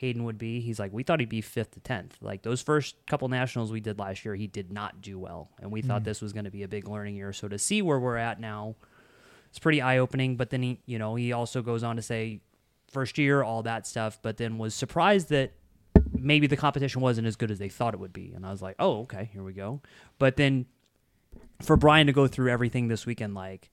Haiden 0.00 0.22
would 0.22 0.38
be. 0.38 0.60
He's 0.60 0.78
like, 0.78 0.92
we 0.92 1.02
thought 1.02 1.20
he'd 1.20 1.28
be 1.28 1.42
fifth 1.42 1.72
to 1.72 1.80
tenth. 1.80 2.16
Like 2.22 2.42
those 2.42 2.62
first 2.62 2.96
couple 3.06 3.28
nationals 3.28 3.70
we 3.70 3.80
did 3.80 3.98
last 3.98 4.24
year, 4.24 4.34
he 4.34 4.46
did 4.46 4.72
not 4.72 5.02
do 5.02 5.18
well, 5.18 5.50
and 5.60 5.70
we 5.70 5.82
thought 5.82 6.02
mm. 6.02 6.06
this 6.06 6.22
was 6.22 6.32
going 6.32 6.46
to 6.46 6.50
be 6.50 6.62
a 6.62 6.68
big 6.68 6.88
learning 6.88 7.16
year. 7.16 7.34
So 7.34 7.48
to 7.48 7.58
see 7.58 7.82
where 7.82 8.00
we're 8.00 8.16
at 8.16 8.40
now, 8.40 8.76
it's 9.50 9.58
pretty 9.58 9.82
eye 9.82 9.98
opening. 9.98 10.36
But 10.36 10.48
then 10.48 10.62
he, 10.62 10.80
you 10.86 10.98
know, 10.98 11.16
he 11.16 11.32
also 11.32 11.60
goes 11.60 11.82
on 11.82 11.96
to 11.96 12.02
say, 12.02 12.40
first 12.90 13.18
year, 13.18 13.42
all 13.42 13.62
that 13.64 13.86
stuff, 13.86 14.18
but 14.22 14.38
then 14.38 14.56
was 14.56 14.74
surprised 14.74 15.28
that 15.28 15.52
maybe 16.20 16.46
the 16.46 16.56
competition 16.56 17.00
wasn't 17.00 17.26
as 17.26 17.36
good 17.36 17.50
as 17.50 17.58
they 17.58 17.68
thought 17.68 17.94
it 17.94 18.00
would 18.00 18.12
be. 18.12 18.32
And 18.34 18.46
I 18.46 18.50
was 18.50 18.62
like, 18.62 18.76
oh, 18.78 19.00
okay, 19.00 19.30
here 19.32 19.42
we 19.42 19.52
go. 19.52 19.80
But 20.18 20.36
then 20.36 20.66
for 21.62 21.76
Brian 21.76 22.06
to 22.06 22.12
go 22.12 22.26
through 22.26 22.50
everything 22.50 22.88
this 22.88 23.06
weekend, 23.06 23.34
like 23.34 23.70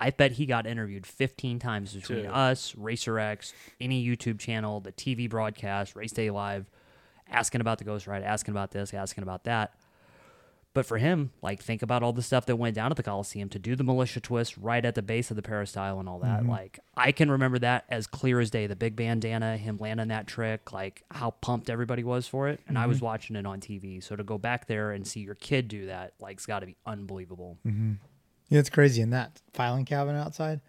I 0.00 0.10
bet 0.10 0.32
he 0.32 0.46
got 0.46 0.66
interviewed 0.66 1.06
15 1.06 1.58
times 1.58 1.94
between 1.94 2.22
Dude. 2.22 2.30
us, 2.30 2.74
Racer 2.76 3.18
X, 3.18 3.52
any 3.80 4.04
YouTube 4.06 4.38
channel, 4.38 4.80
the 4.80 4.92
TV 4.92 5.28
broadcast, 5.28 5.96
Race 5.96 6.12
Day 6.12 6.30
Live, 6.30 6.70
asking 7.28 7.60
about 7.60 7.78
the 7.78 7.84
Ghost 7.84 8.06
Ride, 8.06 8.22
asking 8.22 8.52
about 8.52 8.70
this, 8.70 8.94
asking 8.94 9.22
about 9.22 9.44
that. 9.44 9.74
But 10.78 10.86
for 10.86 10.98
him, 10.98 11.32
like 11.42 11.60
think 11.60 11.82
about 11.82 12.04
all 12.04 12.12
the 12.12 12.22
stuff 12.22 12.46
that 12.46 12.54
went 12.54 12.76
down 12.76 12.92
at 12.92 12.96
the 12.96 13.02
Coliseum 13.02 13.48
to 13.48 13.58
do 13.58 13.74
the 13.74 13.82
Mulisha 13.82 14.22
twist 14.22 14.56
right 14.56 14.84
at 14.84 14.94
the 14.94 15.02
base 15.02 15.28
of 15.28 15.34
the 15.34 15.42
peristyle 15.42 15.98
and 15.98 16.08
all 16.08 16.20
that. 16.20 16.46
Like 16.46 16.78
I 16.96 17.10
can 17.10 17.32
remember 17.32 17.58
that 17.58 17.84
as 17.88 18.06
clear 18.06 18.38
as 18.38 18.48
day. 18.48 18.68
The 18.68 18.76
big 18.76 18.94
bandana, 18.94 19.56
him 19.56 19.78
landing 19.78 20.06
that 20.06 20.28
trick, 20.28 20.72
like 20.72 21.02
how 21.10 21.32
pumped 21.32 21.68
everybody 21.68 22.04
was 22.04 22.28
for 22.28 22.46
it. 22.46 22.60
And 22.68 22.78
I 22.78 22.86
was 22.86 23.00
watching 23.00 23.34
it 23.34 23.44
on 23.44 23.58
TV. 23.60 24.00
So 24.00 24.14
to 24.14 24.22
go 24.22 24.38
back 24.38 24.68
there 24.68 24.92
and 24.92 25.04
see 25.04 25.18
your 25.18 25.34
kid 25.34 25.66
do 25.66 25.86
that, 25.86 26.12
like 26.20 26.34
it's 26.36 26.46
got 26.46 26.60
to 26.60 26.66
be 26.66 26.76
unbelievable 26.86 27.58
Mm-hmm. 27.66 27.94
yeah 28.48 28.60
it's 28.60 28.70
crazy 28.70 29.02
in 29.02 29.10
that 29.10 29.40
filing 29.54 29.84
cabinet 29.84 30.20
outside 30.20 30.60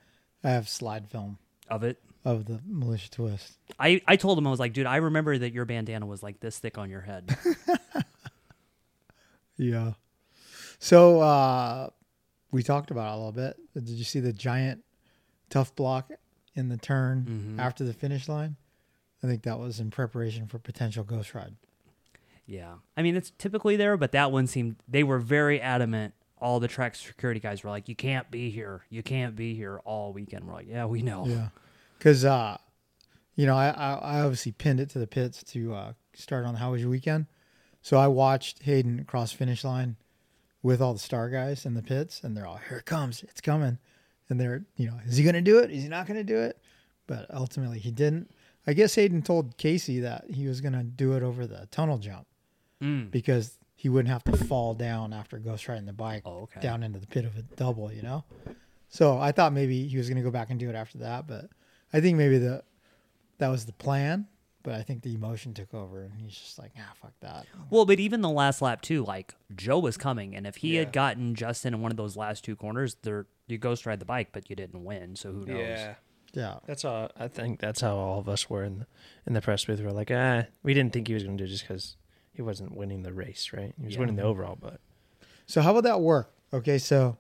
I 0.43 0.49
have 0.49 0.68
slide 0.68 1.07
film 1.12 1.38
of 1.70 1.84
it. 1.84 2.01
of 2.26 2.45
the 2.45 2.62
Mulisha 2.68 3.12
twist 3.12 3.60
I, 3.80 4.01
I 4.07 4.16
told 4.16 4.39
him 4.39 4.47
I 4.47 4.49
was 4.49 4.60
like, 4.60 4.74
dude, 4.74 4.88
I 4.88 4.95
remember 4.95 5.38
that 5.38 5.53
your 5.53 5.66
bandana 5.66 6.07
was 6.07 6.24
like 6.24 6.39
this 6.39 6.57
thick 6.57 6.80
on 6.80 6.89
your 6.89 7.01
head. 7.01 7.38
Yeah. 9.60 9.93
So 10.80 11.20
uh, 11.22 11.89
we 12.51 12.64
talked 12.64 12.89
about 12.91 13.12
it 13.12 13.14
a 13.14 13.18
little 13.18 13.32
bit. 13.32 13.57
Did 13.76 13.89
you 13.89 14.03
see 14.05 14.20
the 14.20 14.34
giant 14.34 14.84
tough 15.49 15.76
block 15.76 16.12
in 16.55 16.70
the 16.70 16.78
turn 16.78 17.55
after 17.60 17.84
the 17.84 17.93
finish 17.93 18.28
line? 18.28 18.55
I 19.24 19.28
think 19.28 19.43
that 19.43 19.60
was 19.60 19.80
in 19.80 19.91
preparation 19.91 20.47
for 20.47 20.57
potential 20.60 21.03
ghost 21.03 21.34
ride. 21.36 21.55
yeah, 22.45 22.76
I 22.95 23.01
mean 23.01 23.16
it's 23.18 23.32
typically 23.38 23.76
there, 23.76 23.97
but 23.97 24.14
that 24.14 24.32
one 24.32 24.47
seemed 24.47 24.78
they 24.88 25.03
were 25.03 25.20
very 25.20 25.60
adamant. 25.62 26.14
All 26.41 26.62
the 26.62 26.70
track 26.70 26.95
security 26.95 27.41
guys 27.41 27.62
were 27.66 27.70
like, 27.70 27.89
"You 27.89 27.95
can't 27.95 28.32
be 28.32 28.49
here. 28.49 28.86
You 28.89 29.03
can't 29.03 29.36
be 29.36 29.55
here 29.55 29.80
all 29.84 30.14
weekend." 30.14 30.47
We're 30.47 30.53
like, 30.53 30.68
"Yeah, 30.70 30.86
we 30.86 31.01
know." 31.01 31.26
Yeah. 31.28 31.49
Because, 31.97 32.24
uh, 32.24 32.57
you 33.36 33.45
know, 33.45 33.57
I, 33.57 33.68
I, 33.72 33.93
I 33.95 34.20
obviously 34.22 34.53
pinned 34.53 34.80
it 34.80 34.89
to 34.91 34.99
the 34.99 35.07
pits 35.07 35.43
to 35.51 35.74
uh, 35.74 35.93
start 36.14 36.45
on 36.45 36.55
How 36.55 36.72
Was 36.72 36.80
Your 36.80 36.89
Weekend. 36.89 37.26
So 37.82 37.97
I 37.97 38.07
watched 38.07 38.63
Haiden 38.65 39.05
cross 39.07 39.32
finish 39.32 39.63
line 39.63 39.95
with 40.61 40.82
all 40.82 40.93
the 40.93 40.99
star 40.99 41.30
guys 41.30 41.65
in 41.65 41.73
the 41.73 41.82
pits, 41.82 42.21
and 42.23 42.36
they're 42.36 42.45
all, 42.45 42.57
"Here 42.69 42.77
it 42.80 42.86
comes, 42.86 43.23
it's 43.23 43.41
coming," 43.41 43.77
and 44.30 44.39
they're, 44.39 44.65
you 44.75 44.88
know, 44.88 44.99
is 45.05 45.17
he 45.17 45.23
going 45.23 45.36
to 45.36 45.41
do 45.41 45.59
it? 45.59 45.71
Is 45.71 45.84
he 45.84 45.89
not 45.89 46.05
going 46.07 46.17
to 46.17 46.23
do 46.23 46.39
it? 46.39 46.59
But 47.07 47.34
ultimately, 47.34 47.80
he 47.80 47.91
didn't. 47.91 48.32
I 48.67 48.73
guess 48.73 48.95
Haiden 48.95 49.23
told 49.23 49.57
Casey 49.57 49.99
that 50.01 50.30
he 50.30 50.47
was 50.47 50.61
going 50.61 50.73
to 50.73 50.84
do 50.84 51.13
it 51.13 51.23
over 51.23 51.47
the 51.47 51.67
tunnel 51.71 51.97
jump 51.97 52.27
Mm. 52.82 53.09
because 53.11 53.57
he 53.75 53.89
wouldn't 53.89 54.09
have 54.11 54.23
to 54.25 54.38
fall 54.38 54.73
down 54.73 55.11
after 55.13 55.38
ghost 55.39 55.67
riding 55.67 55.86
the 55.86 55.93
bike 55.93 56.21
Oh, 56.25 56.41
okay. 56.43 56.59
down 56.61 56.84
into 56.84 56.99
the 56.99 57.07
pit 57.07 57.25
of 57.25 57.36
a 57.38 57.41
double, 57.41 57.91
you 57.91 58.01
know. 58.01 58.23
So 58.89 59.17
I 59.17 59.32
thought 59.32 59.53
maybe 59.53 59.88
he 59.88 59.97
was 59.97 60.07
going 60.09 60.17
to 60.17 60.23
go 60.23 60.32
back 60.32 60.49
and 60.49 60.59
do 60.59 60.69
it 60.69 60.75
after 60.75 60.97
that, 60.99 61.27
but 61.27 61.49
I 61.93 61.99
think 62.01 62.17
maybe 62.17 62.38
the 62.38 62.63
that 63.38 63.47
was 63.47 63.65
the 63.65 63.73
plan. 63.73 64.27
But 64.62 64.76
I 64.76 64.82
think 64.84 65.03
the 65.03 65.14
emotion 65.16 65.53
took 65.53 65.74
over, 65.74 66.01
and 66.03 66.14
he's 66.20 66.34
just 66.36 66.60
like, 66.60 66.72
ah, 66.78 66.91
fuck 67.01 67.14
that. 67.22 67.45
Well, 67.70 67.86
but 67.86 67.99
even 67.99 68.22
the 68.22 68.30
last 68.30 68.62
lap 68.62 68.82
too, 68.82 69.05
like 69.05 69.34
Jo 69.55 69.80
was 69.80 69.95
coming, 69.95 70.36
and 70.36 70.45
if 70.45 70.57
he 70.57 70.74
Yeah. 70.74 70.80
had 70.82 70.93
gotten 70.93 71.34
Justin 71.36 71.74
in 71.74 71.82
one 71.82 71.91
of 71.91 71.97
those 71.97 72.18
last 72.18 72.43
two 72.43 72.55
corners, 72.57 72.95
there 73.03 73.26
you 73.47 73.57
ghost 73.57 73.86
ride 73.86 73.99
the 73.99 74.05
bike, 74.05 74.30
but 74.34 74.49
you 74.49 74.55
didn't 74.55 74.84
win. 74.84 75.16
So 75.16 75.32
who 75.32 75.45
knows? 75.45 75.57
Yeah. 75.57 75.95
Yeah, 76.34 76.60
That's 76.68 76.84
how 76.84 77.10
I 77.18 77.28
think 77.28 77.60
that's 77.60 77.82
how 77.82 77.95
all 77.95 78.20
of 78.20 78.30
us 78.30 78.47
were 78.51 78.64
in 78.64 78.80
the 78.80 78.88
in 79.26 79.34
the 79.34 79.41
press 79.41 79.66
booth. 79.66 79.82
We're 79.82 79.89
like, 79.89 80.12
ah, 80.14 80.43
we 80.62 80.76
didn't 80.76 80.93
think 80.93 81.07
he 81.07 81.16
was 81.16 81.24
going 81.24 81.38
to 81.38 81.43
do 81.43 81.45
it 81.47 81.51
just 81.51 81.64
because 81.68 81.95
he 82.34 82.43
wasn't 82.43 82.76
winning 82.76 83.01
the 83.01 83.12
race, 83.14 83.51
right? 83.51 83.74
He 83.80 83.86
was 83.86 83.95
Yeah. 83.95 84.01
winning 84.01 84.16
the 84.18 84.22
overall, 84.24 84.55
but 84.60 84.80
So 85.47 85.62
how 85.64 85.74
would 85.74 85.86
that 85.86 86.01
work? 86.01 86.32
Okay, 86.53 86.78
so 86.78 87.18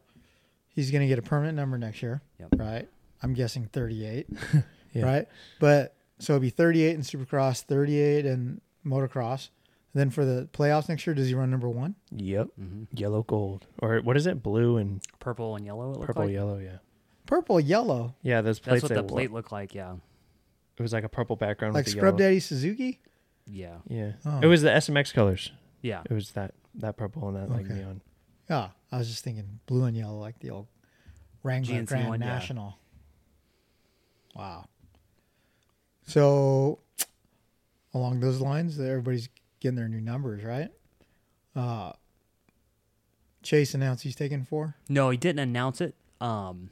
he's 0.67 0.91
going 0.91 1.01
to 1.01 1.07
get 1.07 1.17
a 1.17 1.23
permanent 1.23 1.55
number 1.55 1.77
next 1.79 2.03
year, 2.03 2.21
Yep. 2.39 2.49
right? 2.57 2.87
I'm 3.23 3.33
guessing 3.33 3.65
38, 3.65 4.27
Yeah. 4.93 5.05
right? 5.05 5.27
But 5.59 5.95
so 6.19 6.33
it'd 6.33 6.41
be 6.41 6.49
38 6.49 6.95
in 6.95 7.01
Supercross, 7.01 7.63
38 7.63 8.25
in 8.25 8.61
motocross. 8.85 9.49
And 9.93 9.99
then 10.01 10.09
for 10.11 10.23
the 10.23 10.47
playoffs 10.53 10.87
next 10.89 11.07
year, 11.07 11.13
does 11.15 11.27
he 11.27 11.33
run 11.33 11.49
number 11.49 11.67
one? 11.69 11.95
yep, 12.11 12.49
hmm 12.55 12.83
yellow 12.93 13.23
gold 13.23 13.65
or 13.81 13.99
what 14.01 14.15
is 14.17 14.27
it? 14.27 14.43
Blue 14.43 14.77
and 14.77 15.01
Purple 15.19 15.55
and 15.55 15.65
yellow. 15.65 15.85
It 15.91 15.97
looked 15.97 16.05
purple 16.07 16.25
like. 16.25 16.33
yellow. 16.33 16.57
Yeah, 16.59 16.77
Purple, 17.25 17.59
yellow, 17.59 18.15
yeah. 18.21 18.41
Those 18.41 18.59
plates. 18.59 18.81
That's 18.81 18.91
what 18.91 18.95
the 18.97 19.03
wa- 19.03 19.17
plate 19.17 19.31
looked 19.31 19.51
like. 19.51 19.73
Yeah. 19.73 19.95
It 20.77 20.81
was 20.81 20.93
like 20.93 21.03
a 21.03 21.09
purple 21.09 21.35
background 21.35 21.73
like 21.73 21.85
with 21.85 21.93
the 21.93 21.99
Scrub 21.99 22.19
yellow. 22.19 22.29
Daddy 22.29 22.39
Suzuki. 22.39 22.99
Yeah. 23.45 23.77
Yeah, 23.87 24.11
Oh. 24.25 24.39
it 24.41 24.45
was 24.47 24.61
the 24.61 24.69
SMX 24.69 25.13
colors. 25.13 25.51
Yeah. 25.81 26.01
It 26.09 26.13
was 26.13 26.31
that 26.31 26.53
that 26.75 26.95
purple 26.97 27.27
and 27.27 27.35
that 27.37 27.49
like 27.49 27.65
neon. 27.67 28.01
Yeah, 28.49 28.69
I 28.91 28.97
was 28.99 29.09
just 29.09 29.23
thinking 29.23 29.59
blue 29.65 29.83
and 29.85 29.97
yellow, 29.97 30.17
like 30.19 30.37
the 30.39 30.51
old 30.51 30.67
Wrangler 31.43 31.73
GNC 31.75 31.85
Grand 31.87 32.07
one, 32.09 32.21
yeah. 32.21 32.27
National. 32.27 32.77
Wow. 34.35 34.65
So, 36.09 36.79
along 37.93 38.19
those 38.19 38.41
lines, 38.41 38.79
everybody's 38.79 39.29
getting 39.59 39.75
their 39.75 39.87
new 39.87 40.01
numbers, 40.01 40.43
right? 40.43 40.69
Uh, 41.55 41.91
Chase 43.43 43.75
announced 43.75 44.03
he's 44.03 44.15
taking 44.15 44.43
four. 44.43 44.75
No, 44.89 45.11
he 45.11 45.17
didn't 45.17 45.37
announce 45.39 45.81
it. 45.81 45.93
Um, 46.19 46.71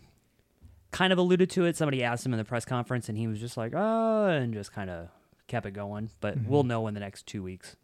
kind 0.92 1.14
of 1.14 1.20
alluded 1.20 1.52
to 1.52 1.66
it. 1.66 1.78
Somebody 1.78 2.04
asked 2.04 2.26
him 2.26 2.34
in 2.34 2.40
the 2.40 2.46
press 2.46 2.66
conference, 2.66 3.10
and 3.10 3.18
he 3.18 3.28
was 3.28 3.40
just 3.40 3.58
like, 3.58 3.74
"Oh," 3.76 4.26
and 4.26 4.56
just 4.56 4.74
kind 4.74 4.90
of 4.90 5.10
kept 5.46 5.68
it 5.68 5.72
going. 5.72 6.10
But 6.20 6.40
Mhm. 6.40 6.48
we'll 6.48 6.64
know 6.64 6.88
in 6.88 6.96
the 6.96 7.00
next 7.00 7.28
two 7.28 7.44
weeks. 7.44 7.76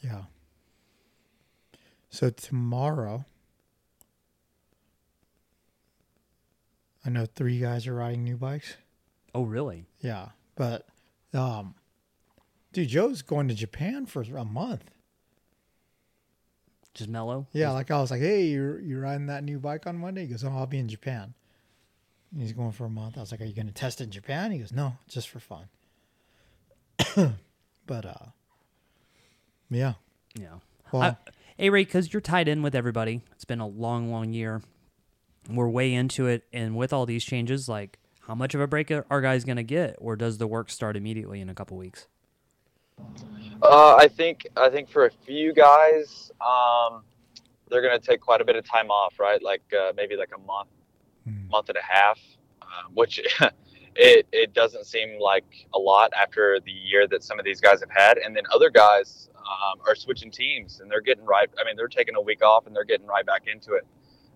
Yeah. 0.00 0.24
So 2.08 2.30
tomorrow, 2.30 3.26
I 7.04 7.10
know 7.10 7.26
three 7.26 7.58
guys 7.58 7.86
are 7.86 7.94
riding 7.94 8.24
new 8.24 8.38
bikes. 8.38 8.76
Oh, 9.34 9.44
really? 9.44 9.86
Yeah, 10.00 10.30
but 10.56 10.86
um, 11.34 11.74
dude, 12.72 12.88
Jo's 12.88 13.22
going 13.22 13.48
to 13.48 13.54
Japan 13.54 14.06
for 14.06 14.22
a 14.22 14.44
month. 14.44 14.90
Just 16.94 17.08
mellow. 17.08 17.46
Yeah, 17.52 17.70
like 17.70 17.90
I 17.90 18.00
was 18.00 18.10
like, 18.10 18.20
hey, 18.20 18.44
you're 18.46 18.78
you 18.80 18.98
riding 18.98 19.26
that 19.26 19.44
new 19.44 19.58
bike 19.58 19.86
on 19.86 19.96
Monday? 19.96 20.22
He 20.22 20.26
goes, 20.26 20.44
oh, 20.44 20.50
I'll 20.50 20.66
be 20.66 20.78
in 20.78 20.88
Japan. 20.88 21.32
And 22.32 22.42
he's 22.42 22.52
going 22.52 22.72
for 22.72 22.84
a 22.84 22.90
month. 22.90 23.16
I 23.16 23.20
was 23.20 23.30
like, 23.30 23.40
are 23.40 23.44
you 23.44 23.54
going 23.54 23.66
to 23.66 23.72
test 23.72 24.00
it 24.00 24.04
in 24.04 24.10
Japan? 24.10 24.52
He 24.52 24.58
goes, 24.58 24.72
no, 24.72 24.96
just 25.08 25.28
for 25.28 25.40
fun. 25.40 25.68
but 27.86 28.04
uh, 28.04 28.26
yeah. 29.70 29.94
Yeah. 30.38 30.56
Well, 30.92 31.02
I, 31.02 31.16
hey, 31.56 31.70
Ray, 31.70 31.84
because 31.84 32.12
you're 32.12 32.20
tied 32.20 32.48
in 32.48 32.62
with 32.62 32.74
everybody. 32.74 33.22
It's 33.32 33.44
been 33.44 33.60
a 33.60 33.66
long, 33.66 34.10
long 34.10 34.32
year. 34.32 34.62
We're 35.50 35.68
way 35.68 35.92
into 35.92 36.26
it, 36.26 36.44
and 36.52 36.76
with 36.76 36.92
all 36.92 37.04
these 37.04 37.24
changes, 37.24 37.68
like, 37.68 37.98
how 38.26 38.34
much 38.34 38.54
of 38.54 38.60
a 38.60 38.66
break 38.66 38.90
are 38.90 39.20
guys 39.20 39.44
going 39.44 39.56
to 39.56 39.62
get, 39.62 39.96
or 39.98 40.16
does 40.16 40.38
the 40.38 40.46
work 40.46 40.70
start 40.70 40.96
immediately 40.96 41.40
in 41.40 41.48
a 41.48 41.54
couple 41.54 41.76
weeks? 41.76 42.06
Uh, 43.62 43.96
I 43.96 44.08
think 44.08 44.46
I 44.56 44.68
think 44.68 44.88
for 44.88 45.06
a 45.06 45.10
few 45.10 45.52
guys, 45.52 46.30
um, 46.40 47.02
they're 47.68 47.82
gonna 47.82 47.98
take 47.98 48.20
quite 48.20 48.40
a 48.40 48.44
bit 48.44 48.56
of 48.56 48.64
time 48.64 48.90
off, 48.90 49.18
right? 49.18 49.42
Like 49.42 49.62
uh, 49.72 49.92
maybe 49.96 50.16
like 50.16 50.30
a 50.34 50.40
month, 50.40 50.68
Hmm. 51.24 51.48
month 51.48 51.68
and 51.68 51.78
a 51.78 51.82
half, 51.82 52.18
um, 52.60 52.92
which 52.94 53.20
it 53.96 54.26
it 54.32 54.52
doesn't 54.52 54.84
seem 54.86 55.18
like 55.20 55.66
a 55.74 55.78
lot 55.78 56.12
after 56.20 56.58
the 56.64 56.72
year 56.72 57.06
that 57.08 57.22
some 57.22 57.38
of 57.38 57.44
these 57.44 57.60
guys 57.60 57.80
have 57.80 57.90
had, 57.90 58.18
and 58.18 58.36
then 58.36 58.42
other 58.52 58.68
guys 58.70 59.30
um, 59.36 59.80
are 59.86 59.94
switching 59.94 60.30
teams 60.30 60.80
and 60.80 60.90
they're 60.90 61.00
getting 61.00 61.24
right. 61.24 61.48
I 61.60 61.64
mean, 61.64 61.76
they're 61.76 61.88
taking 61.88 62.14
a 62.16 62.20
week 62.20 62.42
off 62.44 62.66
and 62.66 62.74
they're 62.74 62.84
getting 62.84 63.06
right 63.06 63.24
back 63.24 63.42
into 63.46 63.74
it. 63.74 63.84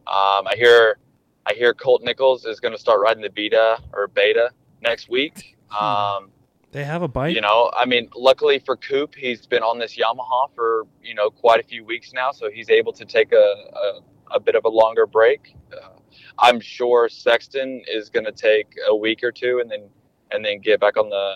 Um, 0.07 0.47
I 0.47 0.55
hear 0.57 0.99
I 1.47 1.55
hear 1.55 1.73
Colt 1.75 2.03
Nichols 2.03 2.45
is 2.45 2.61
going 2.61 2.73
to 2.75 2.79
start 2.81 3.01
riding 3.01 3.23
the 3.23 3.31
beta 3.31 3.79
or 3.93 4.09
beta 4.09 4.51
next 4.83 5.09
week. 5.09 5.57
Um, 5.79 6.31
They 6.73 6.85
have 6.85 7.03
a 7.03 7.09
bike. 7.09 7.35
you 7.35 7.41
know, 7.41 7.71
I 7.77 7.85
mean, 7.87 8.09
luckily 8.17 8.59
for 8.59 8.77
Coop, 8.77 9.15
he's 9.15 9.47
been 9.47 9.63
on 9.63 9.79
this 9.79 9.97
Yamaha 9.97 10.51
for 10.55 10.87
you 11.03 11.15
know 11.15 11.31
quite 11.31 11.61
a 11.61 11.63
few 11.63 11.85
weeks 11.85 12.13
now, 12.13 12.33
so 12.33 12.51
he's 12.51 12.69
able 12.71 12.93
to 12.95 13.05
take 13.05 13.33
a 13.33 13.47
a, 13.85 14.01
a 14.37 14.41
bit 14.41 14.55
of 14.57 14.65
a 14.65 14.69
longer 14.69 15.07
break. 15.07 15.55
Uh, 15.73 15.89
I'm 16.39 16.61
sure 16.61 17.09
Sexton 17.09 17.83
is 17.89 18.11
going 18.11 18.27
to 18.27 18.33
take 18.33 18.67
a 18.89 18.95
week 18.95 19.23
or 19.23 19.33
two, 19.33 19.61
and 19.61 19.71
then 19.71 19.89
and 20.33 20.45
then 20.45 20.59
get 20.59 20.81
back 20.81 20.97
on 20.97 21.09
the 21.09 21.35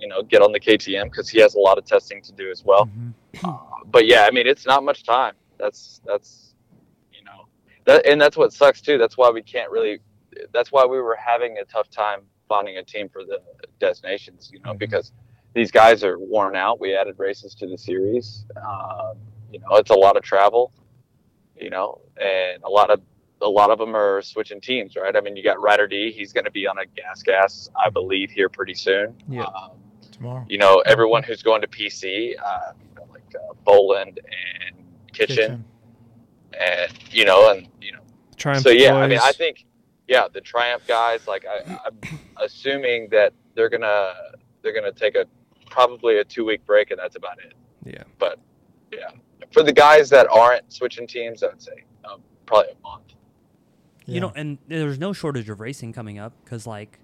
you 0.00 0.08
know 0.08 0.22
get 0.22 0.40
on 0.42 0.52
the 0.52 0.60
KTM 0.60 1.04
because 1.10 1.28
he 1.28 1.38
has 1.40 1.54
a 1.54 1.60
lot 1.60 1.76
of 1.78 1.84
testing 1.84 2.22
to 2.22 2.32
do 2.32 2.50
as 2.50 2.64
well. 2.64 2.86
mhm. 2.86 3.12
But 3.86 4.06
yeah, 4.06 4.22
I 4.26 4.30
mean, 4.30 4.46
it's 4.46 4.66
not 4.66 4.82
much 4.82 5.04
time. 5.04 5.34
That's 5.58 6.00
that's 6.04 6.51
that 7.84 8.06
and 8.06 8.20
that's 8.20 8.36
what 8.36 8.52
sucks 8.52 8.80
too. 8.80 8.98
That's 8.98 9.16
why 9.16 9.30
we 9.30 9.42
can't 9.42 9.70
really. 9.70 10.00
That's 10.52 10.72
why 10.72 10.84
we 10.86 11.00
were 11.00 11.16
having 11.16 11.58
a 11.58 11.64
tough 11.64 11.90
time 11.90 12.20
finding 12.48 12.78
a 12.78 12.82
team 12.82 13.08
for 13.08 13.24
the 13.24 13.40
destinations. 13.80 14.50
You 14.52 14.60
know, 14.60 14.72
Mhm. 14.72 14.78
because 14.78 15.12
these 15.54 15.70
guys 15.70 16.02
are 16.04 16.18
worn 16.18 16.56
out. 16.56 16.80
We 16.80 16.94
added 16.96 17.18
races 17.18 17.54
to 17.56 17.66
the 17.66 17.76
series. 17.76 18.46
Um, 18.56 19.18
you 19.50 19.58
know, 19.60 19.76
it's 19.76 19.90
a 19.90 19.94
lot 19.94 20.16
of 20.16 20.22
travel. 20.22 20.72
You 21.56 21.70
know, 21.70 22.00
and 22.20 22.62
a 22.64 22.68
lot 22.68 22.90
of 22.90 23.00
a 23.42 23.48
lot 23.48 23.70
of 23.70 23.78
them 23.78 23.94
are 23.96 24.22
switching 24.22 24.60
teams, 24.60 24.94
right? 24.96 25.14
I 25.16 25.20
mean, 25.20 25.36
you 25.36 25.42
got 25.42 25.60
Ryder 25.60 25.86
D. 25.88 26.12
He's 26.12 26.32
going 26.32 26.44
to 26.44 26.50
be 26.50 26.66
on 26.66 26.78
a 26.78 26.86
gas 26.86 27.22
gas, 27.22 27.68
I 27.76 27.90
believe, 27.90 28.30
here 28.30 28.48
pretty 28.48 28.74
soon. 28.74 29.16
Yeah. 29.28 29.42
Um, 29.44 29.72
tomorrow. 30.12 30.44
you 30.48 30.58
know, 30.58 30.80
everyone 30.86 31.22
who's 31.24 31.42
going 31.42 31.60
to 31.62 31.66
PC, 31.68 32.36
uh, 32.38 32.72
you 32.88 32.94
know, 32.94 33.06
like 33.12 33.22
uh, 33.34 33.52
Boland 33.64 34.20
and 34.24 34.76
Kitchen, 35.12 35.64
and 36.58 36.92
you 37.10 37.24
know, 37.24 37.50
and 37.50 37.68
you 37.80 37.92
know, 37.92 38.00
Triumph 38.36 38.62
so 38.62 38.70
yeah, 38.70 38.94
I 38.94 39.06
mean, 39.06 39.18
I 39.22 39.32
think, 39.32 39.66
yeah, 40.08 40.26
the 40.32 40.40
Triumph 40.40 40.86
guys, 40.86 41.26
like 41.26 41.44
I, 41.46 41.78
I'm 41.86 41.98
assuming 42.42 43.08
that 43.10 43.32
they're 43.54 43.68
gonna 43.68 44.14
they're 44.62 44.74
gonna 44.74 44.92
take 44.92 45.14
a 45.14 45.26
probably 45.70 46.18
a 46.18 46.24
two 46.24 46.44
week 46.44 46.64
break, 46.66 46.90
and 46.90 46.98
that's 46.98 47.16
about 47.16 47.38
it. 47.38 47.54
Yeah. 47.84 48.04
But 48.18 48.38
yeah, 48.92 49.10
for 49.52 49.62
the 49.62 49.72
guys 49.72 50.10
that 50.10 50.28
aren't 50.30 50.72
switching 50.72 51.06
teams, 51.06 51.42
I 51.42 51.48
would 51.48 51.62
say 51.62 51.84
um, 52.04 52.20
probably 52.46 52.72
a 52.72 52.82
month. 52.82 53.14
Yeah. 54.06 54.14
You 54.14 54.20
know, 54.20 54.32
and 54.34 54.58
there's 54.68 54.98
no 54.98 55.12
shortage 55.12 55.48
of 55.48 55.60
racing 55.60 55.92
coming 55.92 56.18
up 56.18 56.32
because, 56.44 56.66
like, 56.66 56.98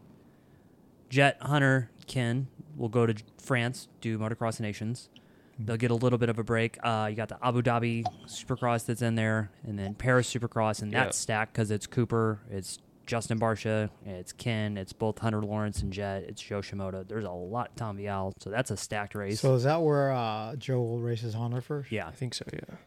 Jett, 1.09 1.38
Hunter, 1.40 1.90
Ken 2.07 2.49
will 2.76 2.88
go 2.88 3.07
to 3.07 3.14
France, 3.40 3.88
do 4.01 4.18
Motocross 4.18 4.61
Nations. 4.61 5.09
They'll 5.59 5.76
get 5.76 5.90
a 5.90 5.94
little 5.94 6.18
bit 6.18 6.28
of 6.28 6.38
a 6.38 6.44
break. 6.44 6.78
Uh, 6.82 7.09
you 7.11 7.16
got 7.16 7.28
the 7.28 7.38
Abu 7.44 7.62
Dhabi 7.62 8.04
Supercross 8.26 8.86
that's 8.86 9.02
in 9.02 9.14
there, 9.16 9.50
and 9.64 9.78
then 9.78 9.94
Paris 9.94 10.32
Supercross, 10.32 10.82
and 10.82 10.92
Yeah. 10.92 11.04
that's 11.04 11.18
stacked 11.18 11.52
because 11.52 11.70
it's 11.70 11.86
Cooper, 11.86 12.40
it's 12.50 12.78
Justin 13.06 13.40
Barcia, 13.40 13.88
it's 14.06 14.32
Ken, 14.32 14.76
it's 14.76 14.92
both 14.92 15.18
Hunter 15.18 15.40
Lawrence 15.42 15.80
and 15.82 15.92
Jett, 15.92 16.24
it's 16.24 16.40
Jo 16.42 16.61
Shimoda. 16.61 17.09
There's 17.09 17.24
a 17.24 17.30
lot 17.30 17.74
Tom 17.76 17.96
Vial, 17.96 18.34
so 18.38 18.50
that's 18.50 18.70
a 18.70 18.76
stacked 18.76 19.14
race. 19.14 19.40
So 19.40 19.54
is 19.54 19.64
that 19.64 19.82
where 19.82 20.12
uh, 20.12 20.54
Jo 20.56 20.80
will 20.80 21.00
race 21.00 21.22
his 21.22 21.34
Honda 21.34 21.61
first? 21.61 21.90
yeah, 21.90 22.06
I 22.06 22.12
think 22.12 22.34
so. 22.34 22.44